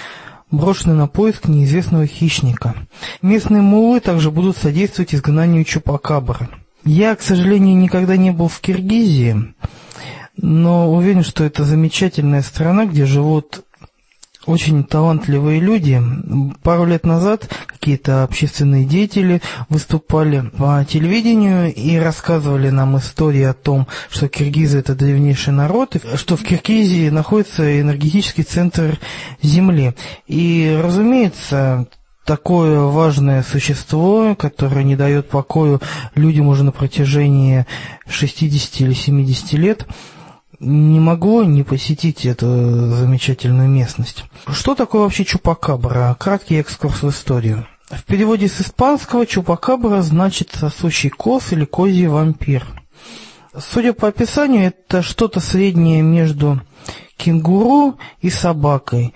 брошены 0.51 0.95
на 0.95 1.07
поиск 1.07 1.49
неизвестного 1.49 2.07
хищника. 2.07 2.75
Местные 3.23 3.63
мулы 3.63 4.01
также 4.01 4.31
будут 4.31 4.57
содействовать 4.57 5.15
изгнанию 5.15 5.65
чупакабры. 5.65 6.49
Я, 6.85 7.15
к 7.17 7.23
сожалению, 7.23 7.77
никогда 7.77 8.17
не 8.17 8.31
был 8.31 8.49
в 8.49 8.61
Киргизии, 8.61 9.55
но 10.37 10.93
уверен, 10.93 11.23
что 11.23 11.45
это 11.45 11.65
замечательная 11.65 12.43
страна, 12.43 12.87
где 12.87 13.05
живут 13.05 13.65
очень 14.49 14.83
талантливые 14.83 15.61
люди. 15.61 16.03
Пару 16.63 16.87
лет 16.87 17.05
назад 17.05 17.49
какие-то 17.67 18.23
общественные 18.23 18.87
деятели 18.87 19.43
выступали 19.69 20.51
по 20.57 20.85
телевидению 20.89 21.73
и 21.73 21.97
рассказывали 21.97 22.71
нам 22.71 22.97
истории 22.97 23.43
о 23.43 23.53
том, 23.53 23.87
что 24.09 24.29
киргизы 24.29 24.79
это 24.79 24.95
древнейший 24.95 25.53
народ, 25.53 25.97
и 25.97 26.17
что 26.17 26.37
в 26.37 26.43
Киргизии 26.43 27.11
находится 27.11 27.81
энергетический 27.81 28.43
центр 28.43 28.99
Земли. 29.43 29.95
И, 30.27 30.79
разумеется, 30.83 31.87
такое 32.25 32.81
важное 32.81 33.43
существо, 33.43 34.35
которое 34.35 34.83
не 34.83 34.97
дает 34.97 35.29
покою 35.29 35.81
людям 36.15 36.49
уже 36.49 36.65
на 36.65 36.73
протяжении 36.73 37.67
60 38.09 38.81
или 38.81 38.95
70 38.95 39.53
лет– 39.53 39.87
не 40.61 40.99
могло 41.01 41.45
не 41.45 41.63
посетить 41.63 42.27
эту 42.27 42.47
замечательную 42.91 43.69
местность. 43.69 44.25
Что 44.51 44.75
такое 44.75 45.03
вообще 45.03 45.25
чупакабра? 45.25 46.17
Краткий 46.19 46.57
экскурс 46.57 47.03
в 47.03 47.11
историю. 47.11 47.67
В 47.91 48.05
переводе 48.05 48.49
с 48.49 48.61
испанского 48.61 49.27
чупакабра 49.27 50.03
значит 50.03 50.51
сосущий 50.53 51.11
коз 51.11 51.53
или 51.53 51.65
козий 51.65 52.07
вампир. 52.07 52.67
Судя 53.57 53.93
по 53.93 54.09
описанию, 54.09 54.67
это 54.67 55.03
что-то 55.03 55.41
среднее 55.41 56.03
между 56.03 56.61
кенгуру 57.17 57.99
и 58.21 58.29
собакой. 58.29 59.15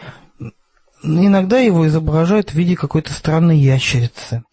Иногда 1.03 1.59
его 1.59 1.87
изображают 1.87 2.51
в 2.51 2.55
виде 2.55 2.77
какой-то 2.77 3.13
странной 3.13 3.59
ящерицы. 3.59 4.45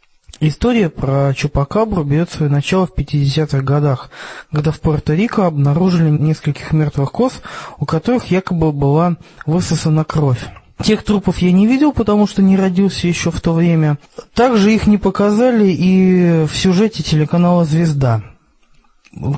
История 0.41 0.89
про 0.89 1.33
Чупакабру 1.33 2.05
берет 2.05 2.31
свое 2.31 2.49
начало 2.49 2.87
в 2.87 2.97
50-х 2.97 3.59
годах, 3.59 4.09
когда 4.53 4.71
в 4.71 4.79
Пуэрто-Рико 4.79 5.45
обнаружили 5.45 6.09
нескольких 6.09 6.71
мертвых 6.71 7.11
коз, 7.11 7.41
у 7.77 7.85
которых 7.85 8.31
якобы 8.31 8.71
была 8.71 9.17
высосана 9.45 10.05
кровь. 10.05 10.39
Тех 10.81 11.03
трупов 11.03 11.39
я 11.39 11.51
не 11.51 11.67
видел, 11.67 11.91
потому 11.91 12.25
что 12.25 12.41
не 12.41 12.55
родился 12.55 13.05
еще 13.05 13.31
в 13.31 13.41
то 13.41 13.51
время. 13.51 13.97
Также 14.33 14.73
их 14.73 14.87
не 14.87 14.97
показали 14.97 15.67
и 15.69 16.45
в 16.45 16.55
сюжете 16.55 17.03
телеканала 17.03 17.65
«Звезда». 17.65 18.23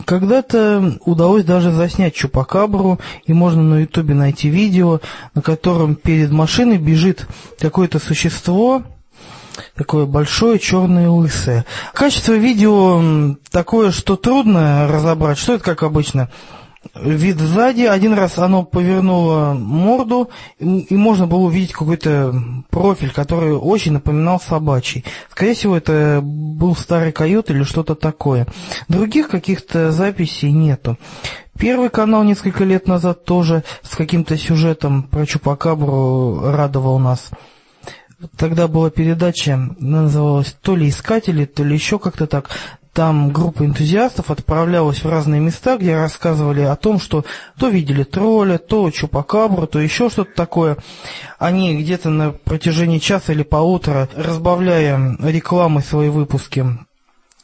Когда-то 0.05 0.99
удалось 1.05 1.45
даже 1.45 1.71
заснять 1.71 2.13
Чупакабру, 2.13 2.99
и 3.25 3.33
можно 3.33 3.63
на 3.63 3.79
ютубе 3.79 4.13
найти 4.13 4.49
видео, 4.49 4.99
на 5.33 5.41
котором 5.41 5.95
перед 5.95 6.29
машиной 6.29 6.77
бежит 6.77 7.25
какое-то 7.57 7.97
существо, 7.97 8.83
такое 9.75 10.05
большое, 10.05 10.59
черное, 10.59 11.09
лысое. 11.09 11.65
Качество 11.93 12.33
видео 12.33 13.35
такое, 13.51 13.91
что 13.91 14.15
трудно 14.15 14.87
разобрать. 14.87 15.37
Что 15.37 15.53
это, 15.53 15.63
как 15.63 15.83
обычно? 15.83 16.29
Вид 16.95 17.39
сзади, 17.39 17.83
один 17.83 18.13
раз 18.15 18.39
оно 18.39 18.63
повернуло 18.63 19.53
морду, 19.53 20.31
и 20.59 20.95
можно 20.95 21.27
было 21.27 21.41
увидеть 21.41 21.73
какой-то 21.73 22.33
профиль, 22.71 23.11
который 23.11 23.53
очень 23.53 23.93
напоминал 23.93 24.41
собачий. 24.41 25.05
Скорее 25.29 25.53
всего, 25.53 25.77
это 25.77 26.21
был 26.23 26.75
старый 26.75 27.11
койот 27.11 27.51
или 27.51 27.61
что-то 27.63 27.93
такое. 27.93 28.47
Других 28.87 29.29
каких-то 29.29 29.91
записей 29.91 30.51
нету. 30.51 30.97
Первый 31.57 31.89
канал 31.89 32.23
несколько 32.23 32.63
лет 32.63 32.87
назад 32.87 33.25
тоже 33.25 33.63
с 33.83 33.95
каким-то 33.95 34.35
сюжетом 34.35 35.03
про 35.03 35.27
Чупакабру 35.27 36.39
радовал 36.51 36.97
нас. 36.97 37.29
Тогда 38.37 38.67
была 38.67 38.89
передача, 38.89 39.53
она 39.53 40.03
называлась 40.03 40.55
то 40.61 40.75
ли 40.75 40.89
«Искатели», 40.89 41.45
то 41.45 41.63
ли 41.63 41.73
еще 41.73 41.99
как-то 41.99 42.27
так. 42.27 42.49
Там 42.93 43.31
группа 43.31 43.63
энтузиастов 43.65 44.31
отправлялась 44.31 45.03
в 45.03 45.09
разные 45.09 45.39
места, 45.39 45.77
где 45.77 45.95
рассказывали 45.95 46.61
о 46.61 46.75
том, 46.75 46.99
что 46.99 47.23
то 47.57 47.69
видели 47.69 48.03
тролля, 48.03 48.57
то 48.57 48.91
чупакабру, 48.91 49.65
то 49.65 49.79
еще 49.79 50.09
что-то 50.09 50.35
такое. 50.35 50.77
Они 51.39 51.77
где-то 51.77 52.09
на 52.09 52.31
протяжении 52.31 52.99
часа 52.99 53.31
или 53.31 53.43
полутора, 53.43 54.09
разбавляя 54.13 55.15
рекламой 55.21 55.83
свои 55.83 56.09
выпуски, 56.09 56.65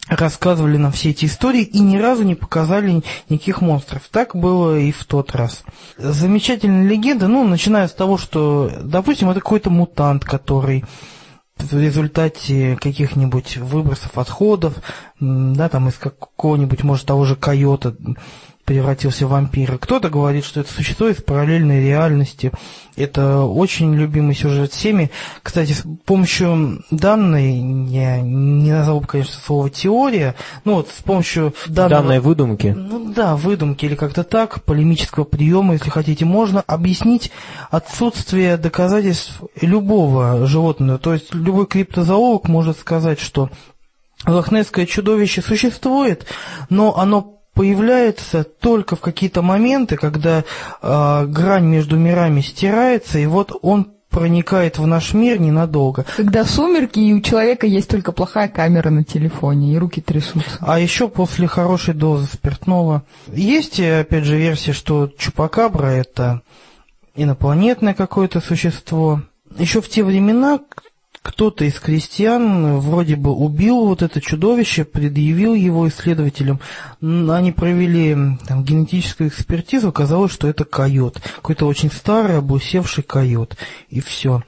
рассказывали 0.08 0.78
нам 0.78 0.92
все 0.92 1.10
эти 1.10 1.26
истории 1.26 1.64
и 1.64 1.80
ни 1.80 1.98
разу 1.98 2.24
не 2.24 2.36
показали 2.36 3.04
никаких 3.30 3.62
монстров. 3.62 4.04
Так 4.12 4.36
было 4.36 4.78
и 4.78 4.92
в 4.92 5.06
тот 5.06 5.36
раз. 5.36 5.64
Замечательная 5.98 6.88
легенда, 6.88 7.28
ну, 7.28 7.48
начиная 7.48 7.88
с 7.88 7.94
того, 7.94 8.18
что, 8.18 8.72
допустим, 8.82 9.30
это 9.30 9.40
какой-то 9.40 9.70
мутант, 9.70 10.24
который 10.24 10.86
в 11.58 11.80
результате 11.80 12.78
каких-нибудь 12.80 13.58
выбросов 13.58 14.18
отходов, 14.18 14.76
да, 15.20 15.70
там 15.70 15.90
из 15.90 15.96
какого-нибудь, 15.96 16.84
может, 16.84 17.06
того 17.06 17.26
же 17.26 17.36
койота 17.36 17.96
превратился 18.68 19.26
в 19.26 19.30
вампира. 19.30 19.78
Кто-то 19.78 20.10
говорит, 20.10 20.44
что 20.44 20.60
это 20.60 20.72
существо 20.72 21.08
из 21.08 21.24
параллельной 21.24 21.82
реальности. 21.82 22.52
Это 22.98 23.44
очень 23.44 23.96
любимый 23.96 24.36
сюжет 24.36 24.74
всеми. 24.74 25.10
Кстати, 25.42 25.72
с 25.72 25.84
помощью 26.04 26.84
данной, 26.92 27.54
я 27.88 28.20
не 28.20 29.00
бы, 29.00 29.08
конечно, 29.08 29.40
слово 29.46 29.70
теория, 29.70 30.36
но 30.66 30.76
вот 30.76 30.90
с 30.90 31.02
помощью 31.02 31.54
данного, 31.68 32.02
данной 32.02 32.20
выдумки. 32.20 32.76
Ну 32.78 33.14
да, 33.14 33.38
выдумки 33.38 33.86
или 33.86 33.96
как-то 33.96 34.26
так, 34.26 34.62
полемического 34.66 35.24
приема, 35.24 35.76
если 35.76 35.90
хотите, 35.90 36.26
можно 36.26 36.60
объяснить 36.60 37.32
отсутствие 37.72 38.58
доказательств 38.58 39.44
любого 39.62 40.46
животного. 40.46 41.00
То 41.00 41.14
есть 41.14 41.34
любой 41.34 41.68
криптозоолог 41.68 42.50
может 42.50 42.78
сказать, 42.78 43.22
что 43.22 43.50
лохнесское 44.26 44.86
чудовище 44.86 45.42
существует, 45.42 46.26
но 46.70 46.98
оно 46.98 47.37
появляется 47.58 48.44
только 48.44 48.96
в 48.96 49.02
какие-то 49.02 49.42
моменты, 49.42 49.98
когда 49.98 50.44
э, 50.82 51.26
грань 51.26 51.66
между 51.66 51.98
мирами 51.98 52.42
стирается, 52.42 53.18
и 53.18 53.26
вот 53.26 53.52
он 53.62 53.94
проникает 54.10 54.78
в 54.78 54.88
наш 54.88 55.14
мир 55.14 55.40
ненадолго. 55.40 56.06
Когда 56.16 56.46
сумерки, 56.46 57.00
и 57.00 57.14
у 57.14 57.22
человека 57.22 57.68
есть 57.68 57.90
только 57.90 58.12
плохая 58.12 58.48
камера 58.48 58.90
на 58.90 59.04
телефоне, 59.04 59.74
и 59.74 59.78
руки 59.78 60.02
трясутся. 60.02 60.58
А 60.62 60.80
еще 60.80 61.10
после 61.10 61.48
хорошей 61.48 61.94
дозы 61.94 62.28
спиртного. 62.32 63.04
Есть, 63.34 63.80
опять 63.80 64.24
же, 64.24 64.38
версия, 64.38 64.74
что 64.74 65.08
Чупакабра 65.18 65.88
это 65.88 66.42
инопланетное 67.16 67.94
какое-то 67.94 68.40
существо. 68.40 69.22
Еще 69.58 69.82
в 69.82 69.90
те 69.90 70.04
времена 70.04 70.60
кто-то 71.22 71.66
из 71.66 71.80
крестьян 71.80 72.80
вроде 72.80 73.16
бы 73.16 73.32
убил 73.32 73.86
вот 73.86 74.02
это 74.02 74.22
чудовище, 74.22 74.86
предъявил 74.86 75.54
его 75.54 75.88
исследователям. 75.88 76.60
Они 77.02 77.52
провели 77.52 78.38
там, 78.48 78.64
генетическую 78.64 79.30
экспертизу, 79.30 79.90
оказалось, 79.90 80.32
что 80.32 80.48
это 80.48 80.66
койот. 80.66 81.20
Какой-то 81.38 81.66
очень 81.66 81.92
старый, 81.92 82.38
облусевший 82.38 83.04
койот. 83.04 83.58
И 83.90 84.00
все. 84.00 84.44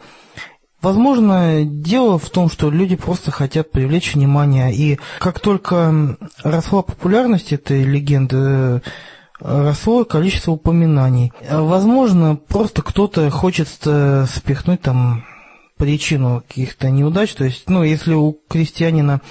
Возможно, 0.81 1.65
дело 1.65 2.17
в 2.17 2.29
том, 2.29 2.49
что 2.49 2.69
люди 2.69 2.95
просто 2.95 3.31
хотят 3.31 3.71
привлечь 3.71 4.15
внимание. 4.15 4.73
И 4.73 4.97
как 5.19 5.39
только 5.39 6.17
росла 6.43 6.83
популярность 6.83 7.51
этой 7.51 7.83
легенды, 7.83 8.81
росло 9.41 10.05
количество 10.05 10.51
упоминаний. 10.53 11.33
Возможно, 11.49 12.37
просто 12.37 12.81
кто-то 12.81 13.29
хочет 13.29 13.67
э, 13.85 14.25
спихнуть 14.33 14.81
там 14.81 15.25
причину 15.79 16.43
каких-то 16.47 16.91
неудач. 16.91 17.33
То 17.33 17.45
есть, 17.45 17.69
ну, 17.69 17.83
если 17.83 18.13
у 18.13 18.37
крестьянина 18.47 19.21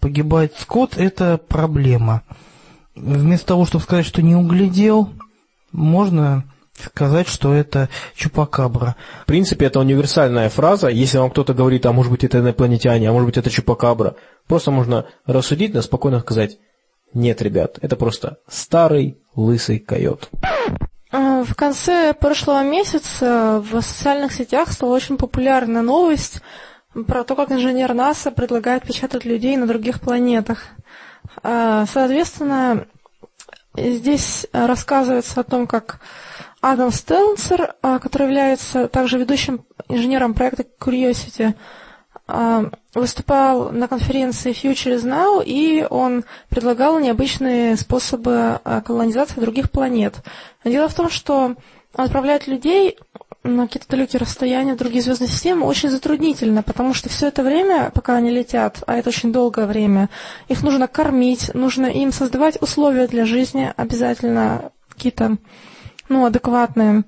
погибает 0.00 0.54
скот, 0.58 0.96
это 0.96 1.36
проблема. 1.36 2.22
Вместо 2.94 3.48
того, 3.48 3.66
чтобы 3.66 3.84
сказать, 3.84 4.06
что 4.06 4.22
не 4.22 4.34
углядел, 4.34 5.10
можно 5.72 6.44
сказать, 6.80 7.28
что 7.28 7.52
это 7.52 7.88
чупакабра. 8.14 8.94
В 9.22 9.26
принципе, 9.26 9.66
это 9.66 9.80
универсальная 9.80 10.48
фраза. 10.48 10.88
Если 10.88 11.18
вам 11.18 11.30
кто-то 11.30 11.52
говорит, 11.52 11.84
а 11.84 11.92
может 11.92 12.12
быть 12.12 12.22
это 12.22 12.38
инопланетяне, 12.38 13.08
а 13.08 13.12
может 13.12 13.26
быть 13.26 13.36
это 13.36 13.50
чупакабра, 13.50 14.14
просто 14.46 14.70
можно 14.70 15.06
рассудить, 15.26 15.72
да 15.72 15.82
спокойно 15.82 16.20
сказать, 16.20 16.58
нет, 17.12 17.42
ребят, 17.42 17.78
это 17.82 17.96
просто 17.96 18.38
старый 18.48 19.18
лысый 19.34 19.80
койот. 19.80 20.30
А, 21.38 21.44
в 21.44 21.54
конце 21.54 22.14
прошлого 22.14 22.62
месяца 22.62 23.62
в 23.64 23.80
социальных 23.82 24.32
сетях 24.32 24.72
стала 24.72 24.94
очень 24.94 25.16
популярна 25.16 25.82
новость 25.82 26.40
про 27.06 27.24
то, 27.24 27.36
как 27.36 27.52
инженер 27.52 27.94
НАСА 27.94 28.30
предлагает 28.30 28.84
печатать 28.84 29.24
людей 29.24 29.56
на 29.56 29.66
других 29.66 30.00
планетах. 30.00 30.64
А, 31.42 31.86
соответственно, 31.86 32.86
здесь 33.76 34.46
рассказывается 34.52 35.40
о 35.40 35.44
том, 35.44 35.66
как 35.66 36.00
Адам 36.60 36.90
Стелнцер, 36.90 37.74
а, 37.82 37.98
который 37.98 38.24
является 38.24 38.88
также 38.88 39.18
ведущим 39.18 39.64
инженером 39.88 40.34
проекта 40.34 40.64
Curiosity, 40.80 41.54
выступал 42.94 43.72
на 43.72 43.88
конференции 43.88 44.52
Future 44.52 44.96
is 44.96 45.04
Now, 45.04 45.42
и 45.44 45.86
он 45.88 46.24
предлагал 46.50 46.98
необычные 47.00 47.76
способы 47.76 48.60
колонизации 48.84 49.40
других 49.40 49.70
планет. 49.70 50.16
Дело 50.64 50.88
в 50.88 50.94
том, 50.94 51.08
что 51.08 51.56
отправлять 51.94 52.46
людей 52.46 52.98
на 53.44 53.66
какие-то 53.66 53.88
далекие 53.88 54.20
расстояния 54.20 54.74
в 54.74 54.78
другие 54.78 55.00
звездные 55.00 55.28
системы 55.28 55.66
очень 55.66 55.88
затруднительно, 55.90 56.62
потому 56.62 56.92
что 56.92 57.08
все 57.08 57.28
это 57.28 57.42
время, 57.42 57.90
пока 57.94 58.16
они 58.16 58.30
летят, 58.30 58.82
а 58.86 58.96
это 58.96 59.08
очень 59.08 59.32
долгое 59.32 59.66
время, 59.66 60.10
их 60.48 60.62
нужно 60.62 60.86
кормить, 60.86 61.54
нужно 61.54 61.86
им 61.86 62.12
создавать 62.12 62.60
условия 62.60 63.06
для 63.06 63.24
жизни, 63.24 63.72
обязательно 63.76 64.70
какие-то, 64.88 65.38
ну, 66.08 66.26
адекватные. 66.26 67.04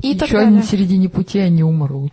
И 0.00 0.08
Еще 0.08 0.38
они 0.38 0.60
в 0.60 0.64
середине 0.64 1.08
пути, 1.08 1.38
они 1.38 1.62
умрут. 1.62 2.12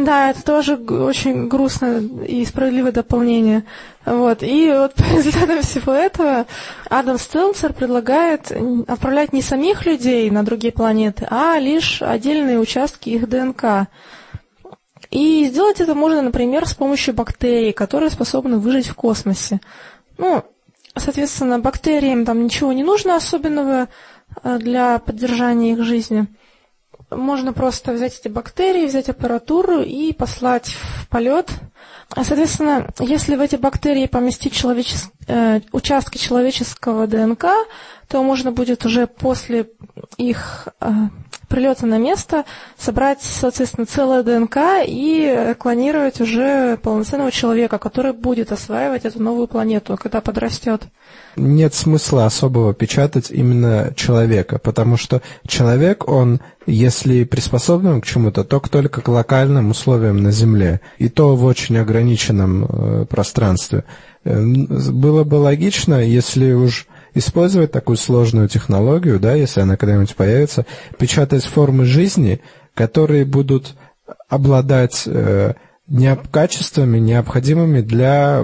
Да, 0.00 0.30
это 0.30 0.42
тоже 0.42 0.76
очень 0.76 1.48
грустное 1.48 2.00
и 2.00 2.44
справедливое 2.46 2.92
дополнение. 2.92 3.64
Вот. 4.06 4.42
И 4.42 4.72
вот 4.72 4.94
по 4.96 5.02
результатам 5.02 5.60
всего 5.60 5.92
этого 5.92 6.46
Адам 6.88 7.18
Стелцер 7.18 7.74
предлагает 7.74 8.50
отправлять 8.86 9.34
не 9.34 9.42
самих 9.42 9.84
людей 9.84 10.30
на 10.30 10.42
другие 10.42 10.72
планеты, 10.72 11.26
а 11.30 11.58
лишь 11.58 12.00
отдельные 12.00 12.58
участки 12.58 13.10
их 13.10 13.28
ДНК. 13.28 13.88
И 15.10 15.46
сделать 15.50 15.80
это 15.80 15.94
можно, 15.94 16.22
например, 16.22 16.66
с 16.66 16.72
помощью 16.72 17.12
бактерий, 17.12 17.72
которые 17.72 18.10
способны 18.10 18.58
выжить 18.58 18.86
в 18.86 18.94
космосе. 18.94 19.60
Ну, 20.16 20.44
соответственно, 20.96 21.58
бактериям 21.58 22.24
там 22.24 22.42
ничего 22.42 22.72
не 22.72 22.84
нужно 22.84 23.16
особенного 23.16 23.88
э, 24.44 24.58
для 24.58 24.98
поддержания 24.98 25.72
их 25.72 25.82
жизни– 25.82 26.26
можно 27.10 27.52
просто 27.52 27.92
взять 27.92 28.18
эти 28.18 28.28
бактерии, 28.28 28.86
взять 28.86 29.08
аппаратуру 29.08 29.80
и 29.82 30.12
послать 30.12 30.68
в 30.68 31.08
полет. 31.08 31.48
Соответственно, 32.14 32.88
если 32.98 33.36
в 33.36 33.40
эти 33.40 33.56
бактерии 33.56 34.06
поместить 34.06 34.52
человечес... 34.52 35.10
э, 35.28 35.60
участки 35.72 36.18
человеческого 36.18 37.06
ДНК, 37.06 37.46
то 38.08 38.22
можно 38.22 38.50
будет 38.52 38.84
уже 38.84 39.06
после 39.06 39.70
их 40.16 40.68
э, 40.80 40.90
прилета 41.50 41.84
на 41.84 41.98
место 41.98 42.44
собрать, 42.78 43.18
соответственно, 43.20 43.84
целое 43.84 44.22
ДНК 44.22 44.56
и 44.86 45.54
клонировать 45.58 46.20
уже 46.20 46.78
полноценного 46.78 47.30
человека, 47.30 47.78
который 47.78 48.12
будет 48.12 48.52
осваивать 48.52 49.04
эту 49.04 49.20
новую 49.20 49.48
планету, 49.48 49.98
когда 50.00 50.20
подрастет. 50.22 50.82
Нет 51.36 51.74
смысла 51.74 52.26
особого 52.26 52.72
печатать 52.72 53.30
именно 53.30 53.92
человека, 53.96 54.58
потому 54.58 54.96
что 54.96 55.22
человек, 55.46 56.08
он, 56.08 56.40
если 56.66 57.24
приспособлен 57.24 58.00
к 58.00 58.06
чему-то, 58.06 58.44
то 58.44 58.60
только 58.60 59.00
к 59.00 59.08
локальным 59.08 59.70
условиям 59.70 60.22
на 60.22 60.30
Земле, 60.30 60.80
и 60.98 61.08
то 61.08 61.34
в 61.34 61.44
очень 61.44 61.76
ограниченном 61.78 62.64
э, 62.64 63.06
пространстве. 63.06 63.84
Э, 64.24 64.40
было 64.40 65.24
бы 65.24 65.36
логично, 65.36 66.02
если 66.02 66.52
уж 66.52 66.86
использовать 67.14 67.72
такую 67.72 67.96
сложную 67.96 68.48
технологию, 68.48 69.20
да, 69.20 69.34
если 69.34 69.60
она 69.60 69.76
когда-нибудь 69.76 70.14
появится, 70.16 70.66
печатать 70.98 71.44
формы 71.44 71.84
жизни, 71.84 72.40
которые 72.74 73.24
будут 73.24 73.74
обладать 74.28 75.04
э, 75.06 75.54
необ, 75.88 76.28
качествами, 76.28 76.98
необходимыми 76.98 77.80
для, 77.80 78.42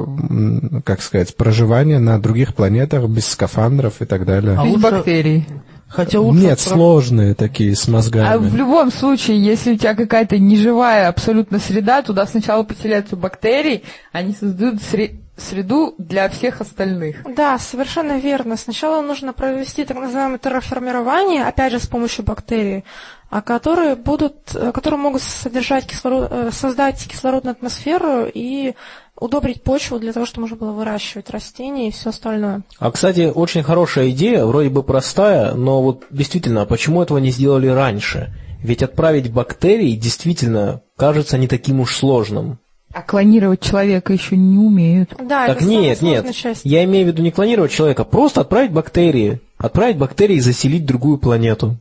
как 0.85 1.01
сказать, 1.01 1.35
проживания 1.37 1.99
на 1.99 2.21
других 2.21 2.55
планетах 2.55 3.09
без 3.09 3.27
скафандров 3.27 4.03
и 4.03 4.05
так 4.05 4.27
далее. 4.27 4.59
А 4.59 4.65
без 4.65 4.81
бактерий. 4.81 5.47
Хотя 5.89 6.19
лучше 6.19 6.41
Нет, 6.41 6.53
отправ... 6.59 6.75
сложные 6.75 7.35
такие 7.35 7.77
с 7.77 7.87
мозгами. 7.87 8.27
А 8.27 8.39
в 8.39 8.55
любом 8.57 8.91
случае, 8.91 9.43
если 9.43 9.75
у 9.75 9.77
тебя 9.79 9.95
какая-то 9.95 10.37
неживая 10.37 11.09
абсолютно 11.09 11.61
среда, 11.61 12.03
туда 12.03 12.27
сначала 12.27 12.65
поселяются 12.65 13.17
бактерии, 13.17 13.85
они 14.13 14.35
создают 14.35 14.83
сре 14.83 15.21
среду 15.37 15.95
для 15.99 16.29
всех 16.29 16.61
остальных. 16.61 17.23
Да, 17.35 17.59
совершенно 17.59 18.19
верно. 18.19 18.57
Сначала 18.57 19.03
нужно 19.03 19.33
провести 19.33 19.85
так 19.85 19.99
называемое 19.99 20.39
терраформирование, 20.39 21.45
опять 21.45 21.73
же, 21.73 21.79
с 21.79 21.87
помощью 21.87 22.25
бактерий, 22.25 22.85
а 23.31 23.43
которые 23.43 23.97
будут, 23.97 24.55
э, 24.55 24.73
которые 24.73 24.99
могут 24.99 25.23
содержать 25.23 25.87
кислород, 25.87 26.29
э, 26.31 26.51
создать 26.53 27.07
кислородную 27.07 27.53
атмосферу 27.53 28.27
и 28.33 28.75
удобрить 29.19 29.63
почву 29.63 29.99
для 29.99 30.13
того, 30.13 30.27
чтобы 30.27 30.43
можно 30.43 30.57
было 30.57 30.73
выращивать 30.73 31.31
растения 31.31 31.89
и 31.89 31.93
все 31.93 32.11
остальное. 32.11 32.63
А, 32.79 32.91
кстати, 32.91 33.31
очень 33.35 33.63
хорошая 33.63 34.11
идея, 34.11 34.45
вроде 34.45 34.69
бы 34.69 34.83
простая, 34.83 35.55
но 35.55 35.83
вот 35.83 36.05
действительно, 36.11 36.63
а 36.63 36.67
почему 36.67 37.03
этого 37.03 37.19
не 37.19 37.31
сделали 37.31 37.69
раньше? 37.69 38.35
Ведь 38.63 38.83
отправить 38.83 39.31
бактерии 39.31 39.93
действительно 39.93 40.83
кажется 40.97 41.39
не 41.39 41.47
таким 41.47 41.81
уж 41.81 41.95
сложным. 41.95 42.59
А 42.97 43.03
клонировать 43.03 43.61
человека 43.61 44.15
еще 44.15 44.39
не 44.39 44.57
умеют. 44.57 45.13
Да, 45.19 45.49
так 45.49 45.59
это 45.59 45.67
нет, 45.67 46.01
нет. 46.01 46.35
Часть. 46.35 46.63
Я 46.65 46.83
имею 46.85 47.05
в 47.05 47.09
виду 47.09 47.23
не 47.23 47.31
клонировать 47.31 47.71
человека, 47.71 48.05
просто 48.05 48.41
отправить 48.41 48.73
бактерии. 48.73 49.43
Отправить 49.59 49.99
бактерии 49.99 50.37
и 50.37 50.41
заселить 50.41 50.87
другую 50.87 51.19
планету. 51.19 51.77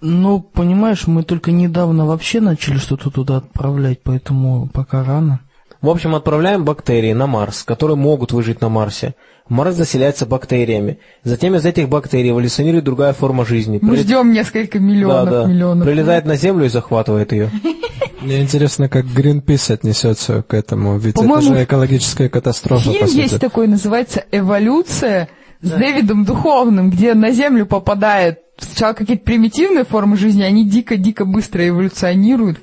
Ну, 0.00 0.40
понимаешь, 0.40 1.06
мы 1.06 1.22
только 1.22 1.52
недавно 1.52 2.04
вообще 2.04 2.40
начали 2.40 2.78
что-то 2.78 3.10
туда 3.10 3.36
отправлять, 3.36 4.00
поэтому 4.02 4.68
пока 4.72 5.04
рано. 5.04 5.38
В 5.82 5.88
общем, 5.88 6.14
отправляем 6.14 6.64
бактерии 6.64 7.12
на 7.14 7.26
Марс, 7.26 7.62
которые 7.62 7.96
могут 7.96 8.32
выжить 8.32 8.60
на 8.60 8.68
Марсе. 8.68 9.14
Марс 9.48 9.74
заселяется 9.74 10.26
бактериями. 10.26 10.98
Затем 11.24 11.54
из 11.54 11.64
этих 11.64 11.88
бактерий 11.88 12.30
эволюционирует 12.30 12.84
другая 12.84 13.14
форма 13.14 13.46
жизни. 13.46 13.78
Мы 13.80 13.92
Прилет... 13.92 14.06
ждем 14.06 14.32
несколько 14.32 14.78
миллионов, 14.78 15.30
да, 15.30 15.42
да. 15.42 15.48
миллионов. 15.48 15.86
Прилетает 15.86 16.26
на 16.26 16.36
Землю 16.36 16.66
и 16.66 16.68
захватывает 16.68 17.32
ее. 17.32 17.50
Мне 18.20 18.42
интересно, 18.42 18.90
как 18.90 19.06
Greenpeace 19.06 19.72
отнесется 19.72 20.42
к 20.42 20.52
этому, 20.52 20.98
ведь 20.98 21.16
это 21.16 21.40
же 21.40 21.64
экологическая 21.64 22.28
катастрофа, 22.28 22.92
Фильм 22.92 23.06
есть 23.06 23.40
такой, 23.40 23.66
называется 23.66 24.24
«Эволюция» 24.30 25.30
с 25.62 25.70
Дэвидом 25.70 26.26
Духовным, 26.26 26.90
где 26.90 27.14
на 27.14 27.30
Землю 27.30 27.64
попадает 27.64 28.40
сначала 28.58 28.92
какие-то 28.92 29.24
примитивные 29.24 29.84
формы 29.84 30.18
жизни, 30.18 30.42
они 30.42 30.68
дико-дико 30.68 31.24
быстро 31.24 31.66
эволюционируют 31.66 32.58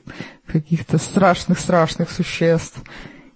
каких-то 0.48 0.98
страшных-страшных 0.98 2.10
существ 2.12 2.82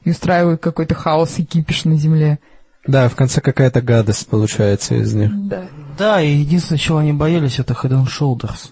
и 0.04 0.12
устраивают 0.12 0.62
какой-то 0.62 0.96
хаос 0.96 1.38
и 1.38 1.46
кипиш 1.46 1.86
на 1.86 1.96
Земле. 1.96 2.40
Да, 2.88 3.08
в 3.10 3.16
конце 3.16 3.42
какая-то 3.42 3.82
гадость 3.82 4.28
получается 4.28 4.96
из 4.96 5.14
них. 5.14 5.32
Да. 5.48 5.68
Да, 5.98 6.22
и 6.22 6.30
единственное, 6.30 6.80
чего 6.80 6.98
они 6.98 7.14
боялись, 7.14 7.60
это 7.60 7.74
Head 7.74 7.92
and 7.92 8.08
Shoulders. 8.08 8.72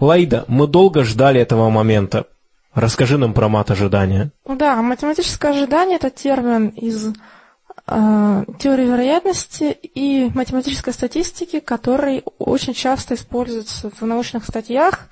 Лаида, 0.00 0.44
мы 0.48 0.66
долго 0.66 1.04
ждали 1.04 1.40
этого 1.40 1.70
момента. 1.70 2.26
Расскажи 2.74 3.16
нам 3.16 3.32
про 3.32 3.48
мат 3.48 3.70
ожидания. 3.70 4.32
Ну 4.44 4.56
Да, 4.56 4.82
математическое 4.82 5.52
ожидание– 5.52 5.96
это 6.00 6.10
термин 6.10 6.68
из 6.68 7.14
э, 7.86 8.44
теории 8.58 8.84
вероятности 8.84 9.72
и 9.94 10.30
математической 10.34 10.92
статистики, 10.92 11.60
который 11.60 12.22
очень 12.38 12.74
часто 12.74 13.14
используется 13.14 13.90
в 13.90 14.02
научных 14.02 14.44
статьях 14.44 15.08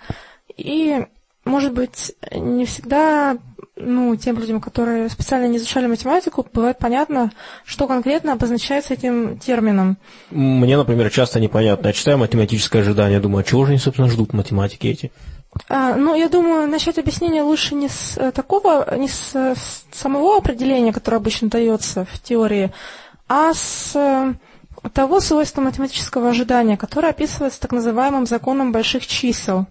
и, 0.54 1.06
может 1.44 1.72
быть, 1.72 2.12
не 2.32 2.64
всегда 2.66 3.36
ну, 3.76 4.14
тем 4.16 4.38
людям, 4.38 4.60
которые 4.60 5.08
специально 5.08 5.46
не 5.46 5.56
изучали 5.56 5.86
математику, 5.86 6.46
бывает 6.52 6.78
понятно, 6.78 7.32
что 7.64 7.86
конкретно 7.88 8.32
обозначается 8.32 8.94
этим 8.94 9.38
термином. 9.38 9.98
Мне, 10.30 10.76
например, 10.76 11.10
часто 11.10 11.40
непонятно. 11.40 11.88
Я 11.88 11.92
читаю 11.92 12.18
математическое 12.18 12.80
ожидание, 12.80 13.20
думаю, 13.20 13.40
а 13.40 13.44
чего 13.44 13.64
же 13.64 13.72
они, 13.72 13.78
собственно, 13.78 14.08
ждут 14.08 14.32
математики 14.32 14.86
эти? 14.86 15.12
А, 15.68 15.94
ну, 15.96 16.14
я 16.14 16.28
думаю, 16.28 16.68
начать 16.68 16.98
объяснение 16.98 17.42
лучше 17.42 17.74
не 17.74 17.88
с 17.88 18.16
э, 18.16 18.32
такого, 18.32 18.96
не 18.96 19.08
с, 19.08 19.34
э, 19.34 19.54
с 19.54 19.84
самого 19.96 20.36
определения, 20.38 20.92
которое 20.92 21.18
обычно 21.18 21.48
дается 21.48 22.04
в 22.04 22.20
теории, 22.20 22.72
а 23.28 23.54
с 23.54 23.92
э, 23.94 24.34
того 24.92 25.20
свойства 25.20 25.60
математического 25.60 26.30
ожидания, 26.30 26.76
которое 26.76 27.10
описывается 27.10 27.60
так 27.60 27.72
называемым 27.72 28.26
законом 28.26 28.72
больших 28.72 29.06
чисел. 29.06 29.66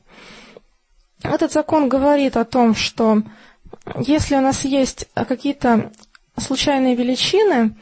Этот 1.24 1.52
закон 1.52 1.90
говорит 1.90 2.38
о 2.38 2.46
том, 2.46 2.76
что 2.76 3.24
если 3.98 4.36
у 4.36 4.42
нас 4.42 4.66
есть 4.66 5.08
какие-то 5.16 5.92
случайные 6.38 6.96
величины, 6.96 7.76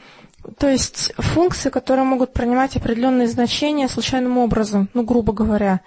то 0.58 0.70
есть 0.70 1.14
функции, 1.18 1.70
которые 1.70 2.06
могут 2.06 2.34
принимать 2.34 2.76
определенные 2.76 3.28
значения 3.28 3.88
случайным 3.88 4.38
образом, 4.38 4.90
ну, 4.94 5.04
грубо 5.04 5.34
говоря. 5.34 5.82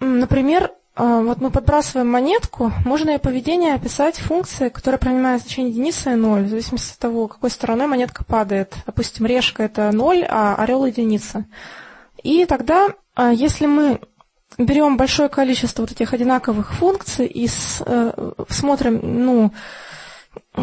Например, 0.00 0.72
а, 0.96 1.20
вот 1.22 1.40
мы 1.40 1.50
подбрасываем 1.50 2.08
монетку, 2.08 2.72
можно 2.84 3.10
ее 3.10 3.18
поведение 3.18 3.74
описать 3.74 4.16
функцией, 4.16 4.70
которая 4.70 4.98
принимает 4.98 5.42
значение 5.42 5.72
единицы 5.72 6.12
и 6.12 6.16
ноль, 6.16 6.44
в 6.44 6.48
зависимости 6.48 6.92
от 6.92 6.98
того, 6.98 7.28
какой 7.28 7.50
стороной 7.50 7.86
монетка 7.86 8.24
падает. 8.24 8.74
Допустим, 8.86 9.26
решка 9.26 9.62
это 9.62 9.90
ноль, 9.92 10.24
а 10.28 10.54
орел 10.56 10.84
единица. 10.84 11.46
И 12.22 12.44
тогда, 12.44 12.90
а, 13.14 13.32
если 13.32 13.66
мы 13.66 14.00
берем 14.58 14.96
большое 14.96 15.28
количество 15.28 15.82
вот 15.82 15.92
этих 15.92 16.12
одинаковых 16.12 16.74
функций 16.74 17.26
и 17.26 17.46
с, 17.46 17.82
э, 17.84 18.32
смотрим, 18.48 19.00
ну, 19.02 19.52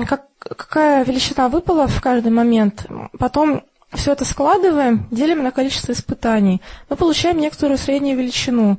как, 0.06 0.26
какая 0.40 1.04
величина 1.04 1.50
выпала 1.50 1.88
в 1.88 2.02
каждый 2.02 2.32
момент, 2.32 2.86
потом 3.20 3.64
все 3.94 4.14
это 4.14 4.24
складываем, 4.24 5.08
делим 5.12 5.44
на 5.44 5.52
количество 5.52 5.92
испытаний, 5.92 6.62
мы 6.90 6.96
получаем 6.96 7.38
некоторую 7.38 7.78
среднюю 7.78 8.18
величину. 8.18 8.78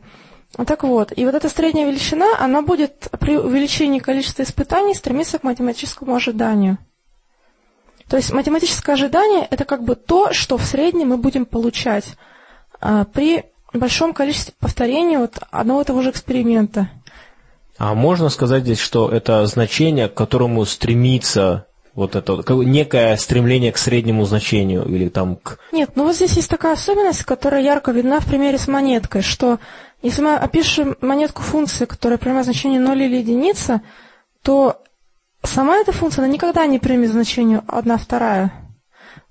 Так 0.67 0.83
вот, 0.83 1.13
и 1.17 1.25
вот 1.25 1.35
эта 1.35 1.49
средняя 1.49 1.87
величина, 1.87 2.39
она 2.39 2.61
будет 2.61 3.09
при 3.21 3.39
увеличении 3.39 4.01
количества 4.01 4.43
испытаний 4.43 4.95
стремиться 4.95 5.39
к 5.39 5.45
математическому 5.45 6.15
ожиданию. 6.15 6.77
То 8.09 8.17
есть 8.19 8.33
математическое 8.33 8.93
ожидание– 8.93 9.47
это 9.51 9.65
как 9.65 9.83
бы 9.83 9.95
то, 9.95 10.35
что 10.35 10.59
в 10.59 10.65
среднем 10.65 11.09
мы 11.09 11.17
будем 11.17 11.47
получать 11.47 12.17
а, 12.81 13.05
при 13.05 13.45
большом 13.79 14.13
количестве 14.13 14.55
повторений 14.59 15.17
вот 15.17 15.39
одного 15.51 15.83
и 15.83 15.85
того 15.85 16.03
же 16.03 16.11
эксперимента. 16.11 16.89
А 17.79 17.95
можно 17.95 18.29
сказать 18.29 18.63
здесь, 18.63 18.79
что 18.79 19.09
это 19.09 19.45
значение, 19.47 20.09
к 20.09 20.15
которому 20.15 20.65
стремится 20.65 21.67
вот 21.95 22.17
это 22.17 22.43
некое 22.53 23.17
стремление 23.17 23.73
к 23.73 23.79
среднему 23.79 24.25
значению 24.25 24.85
или 24.85 25.09
там 25.09 25.37
к... 25.37 25.59
Нет, 25.73 25.91
ну 25.95 26.05
вот 26.05 26.17
здесь 26.17 26.37
есть 26.37 26.49
такая 26.49 26.75
особенность, 26.75 27.25
которая 27.25 27.63
ярко 27.63 27.93
видна 27.93 28.21
в 28.21 28.27
примере 28.27 28.59
с 28.59 28.69
монеткой, 28.69 29.23
что 29.23 29.59
если 30.03 30.23
мы 30.23 30.37
опишем 30.37 30.97
монетку 31.01 31.43
функции, 31.43 31.85
которая 31.85 32.19
принимает 32.19 32.47
значение 32.47 32.81
0 32.81 33.03
или 33.03 33.17
единица, 33.17 33.83
то 34.43 34.83
сама 35.43 35.79
эта 35.79 35.93
функция 35.93 36.25
она 36.25 36.33
никогда 36.33 36.67
не 36.67 36.79
примет 36.79 37.11
значение 37.11 37.63
1 37.69 37.99
вторая. 37.99 38.53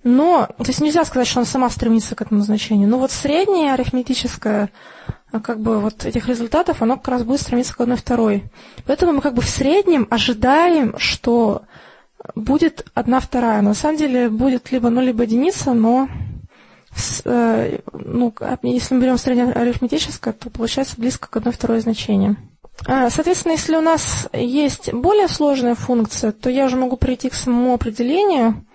Но, 0.04 0.48
то 0.58 0.66
есть 0.68 0.82
нельзя 0.82 1.06
сказать, 1.06 1.28
что 1.28 1.40
она 1.40 1.46
сама 1.46 1.70
стремится 1.70 2.16
к 2.16 2.22
этому 2.22 2.42
значению. 2.42 2.90
Но 2.90 2.98
вот 2.98 3.12
среднее 3.12 3.74
арифметическое, 3.74 4.70
а, 5.32 5.40
как 5.40 5.60
бы 5.60 5.80
вот 5.80 6.06
этих 6.06 6.28
результатов, 6.28 6.82
оно 6.82 6.98
как 6.98 7.08
раз 7.10 7.24
будет 7.24 7.42
стремиться 7.42 7.76
к 7.76 7.82
одной 7.82 7.98
второй. 7.98 8.46
Поэтому 8.86 9.14
мы 9.14 9.22
как 9.22 9.36
бы 9.36 9.42
в 9.42 9.50
среднем 9.50 10.08
ожидаем, 10.10 10.98
что 10.98 11.64
будет 12.36 12.86
одна 12.94 13.20
вторая. 13.20 13.62
На 13.62 13.74
самом 13.74 13.98
деле 13.98 14.30
будет 14.30 14.72
либо 14.72 14.90
0, 14.90 15.06
либо 15.06 15.24
единица, 15.24 15.74
но 15.74 16.08
э, 17.26 17.80
ну, 17.94 18.34
если 18.64 18.96
мы 18.96 19.02
берем 19.02 19.18
среднее 19.18 19.52
арифметическое, 19.52 20.34
то 20.34 20.50
получается 20.50 20.96
близко 20.98 21.30
к 21.30 21.38
одной 21.38 21.54
второй 21.54 21.80
значению. 21.80 22.38
А, 22.88 23.10
соответственно, 23.10 23.54
если 23.54 23.76
у 23.76 23.82
нас 23.82 24.28
есть 24.34 24.92
более 24.92 25.28
сложная 25.28 25.76
функция, 25.76 26.32
то 26.32 26.50
я 26.50 26.66
уже 26.66 26.78
могу 26.78 26.98
прийти 26.98 27.30
к 27.30 27.36
самому 27.36 27.74
определению, 27.74 28.66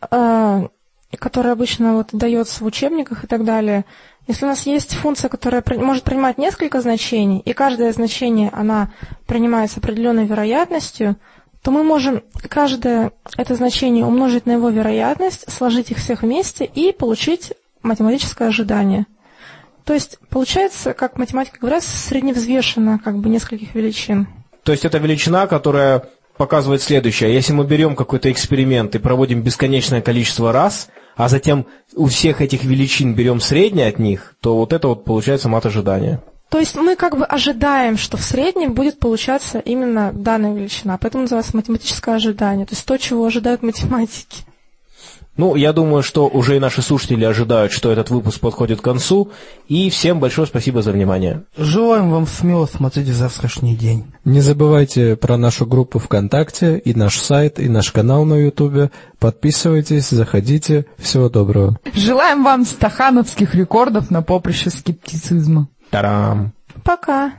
которая 0.00 1.52
обычно 1.52 1.94
вот 1.94 2.08
дается 2.12 2.62
в 2.62 2.66
учебниках 2.66 3.24
и 3.24 3.26
так 3.26 3.44
далее, 3.44 3.84
если 4.26 4.44
у 4.44 4.48
нас 4.48 4.64
есть 4.66 4.94
функция, 4.94 5.28
которая 5.28 5.62
может 5.78 6.04
принимать 6.04 6.38
несколько 6.38 6.80
значений, 6.80 7.40
и 7.40 7.52
каждое 7.52 7.92
значение 7.92 8.50
она 8.52 8.92
принимается 9.26 9.80
определенной 9.80 10.26
вероятностью, 10.26 11.16
то 11.62 11.70
мы 11.70 11.82
можем 11.82 12.22
каждое 12.48 13.12
это 13.36 13.54
значение 13.54 14.04
умножить 14.04 14.46
на 14.46 14.52
его 14.52 14.68
вероятность, 14.70 15.50
сложить 15.50 15.90
их 15.90 15.98
всех 15.98 16.22
вместе 16.22 16.64
и 16.64 16.92
получить 16.92 17.52
математическое 17.82 18.48
ожидание. 18.48 19.06
То 19.84 19.94
есть 19.94 20.18
получается, 20.28 20.94
как 20.94 21.18
математика 21.18 21.58
говорят, 21.58 21.82
средневзвешенно 21.82 22.98
как 23.02 23.18
бы 23.18 23.28
нескольких 23.28 23.74
величин. 23.74 24.28
То 24.62 24.72
есть 24.72 24.84
это 24.84 24.98
величина, 24.98 25.46
которая 25.46 26.04
показывает 26.40 26.80
следующее. 26.80 27.34
Если 27.34 27.52
мы 27.52 27.66
берем 27.66 27.94
какой-то 27.94 28.32
эксперимент 28.32 28.94
и 28.94 28.98
проводим 28.98 29.42
бесконечное 29.42 30.00
количество 30.00 30.52
раз, 30.52 30.88
а 31.14 31.28
затем 31.28 31.66
у 31.94 32.06
всех 32.06 32.40
этих 32.40 32.64
величин 32.64 33.14
берем 33.14 33.40
среднее 33.40 33.88
от 33.88 33.98
них, 33.98 34.36
то 34.40 34.56
вот 34.56 34.72
это 34.72 34.88
вот 34.88 35.04
получается 35.04 35.50
мат 35.50 35.66
ожидания. 35.66 36.22
То 36.48 36.58
есть 36.58 36.76
мы 36.76 36.96
как 36.96 37.18
бы 37.18 37.26
ожидаем, 37.26 37.98
что 37.98 38.16
в 38.16 38.22
среднем 38.22 38.72
будет 38.72 38.98
получаться 38.98 39.58
именно 39.58 40.12
данная 40.14 40.54
величина. 40.54 40.96
Поэтому 40.96 41.24
называется 41.24 41.54
математическое 41.54 42.14
ожидание. 42.14 42.64
То 42.64 42.72
есть 42.72 42.86
то, 42.86 42.96
чего 42.96 43.26
ожидают 43.26 43.62
математики. 43.62 44.44
Ну, 45.36 45.54
я 45.54 45.72
думаю, 45.72 46.02
что 46.02 46.28
уже 46.28 46.56
и 46.56 46.60
наши 46.60 46.82
слушатели 46.82 47.24
ожидают, 47.24 47.72
что 47.72 47.90
этот 47.90 48.10
выпуск 48.10 48.40
подходит 48.40 48.80
к 48.80 48.84
концу. 48.84 49.30
И 49.68 49.88
всем 49.88 50.20
большое 50.20 50.46
спасибо 50.46 50.82
за 50.82 50.92
внимание. 50.92 51.44
Желаем 51.56 52.10
вам 52.10 52.26
смело 52.26 52.66
смотреть 52.66 53.06
завтрашний 53.08 53.74
день. 53.74 54.12
Не 54.24 54.40
забывайте 54.40 55.16
про 55.16 55.36
нашу 55.36 55.66
группу 55.66 55.98
ВКонтакте 55.98 56.78
и 56.78 56.94
наш 56.94 57.16
сайт, 57.16 57.58
и 57.58 57.68
наш 57.68 57.90
канал 57.90 58.24
на 58.24 58.34
Ютубе. 58.34 58.90
Подписывайтесь, 59.18 60.10
заходите. 60.10 60.86
Всего 60.98 61.28
доброго. 61.28 61.78
Желаем 61.94 62.44
вам 62.44 62.64
стахановских 62.64 63.54
рекордов 63.54 64.10
на 64.10 64.22
поприще 64.22 64.70
скептицизма. 64.70 65.68
Тарам. 65.90 66.52
Пока. 66.84 67.32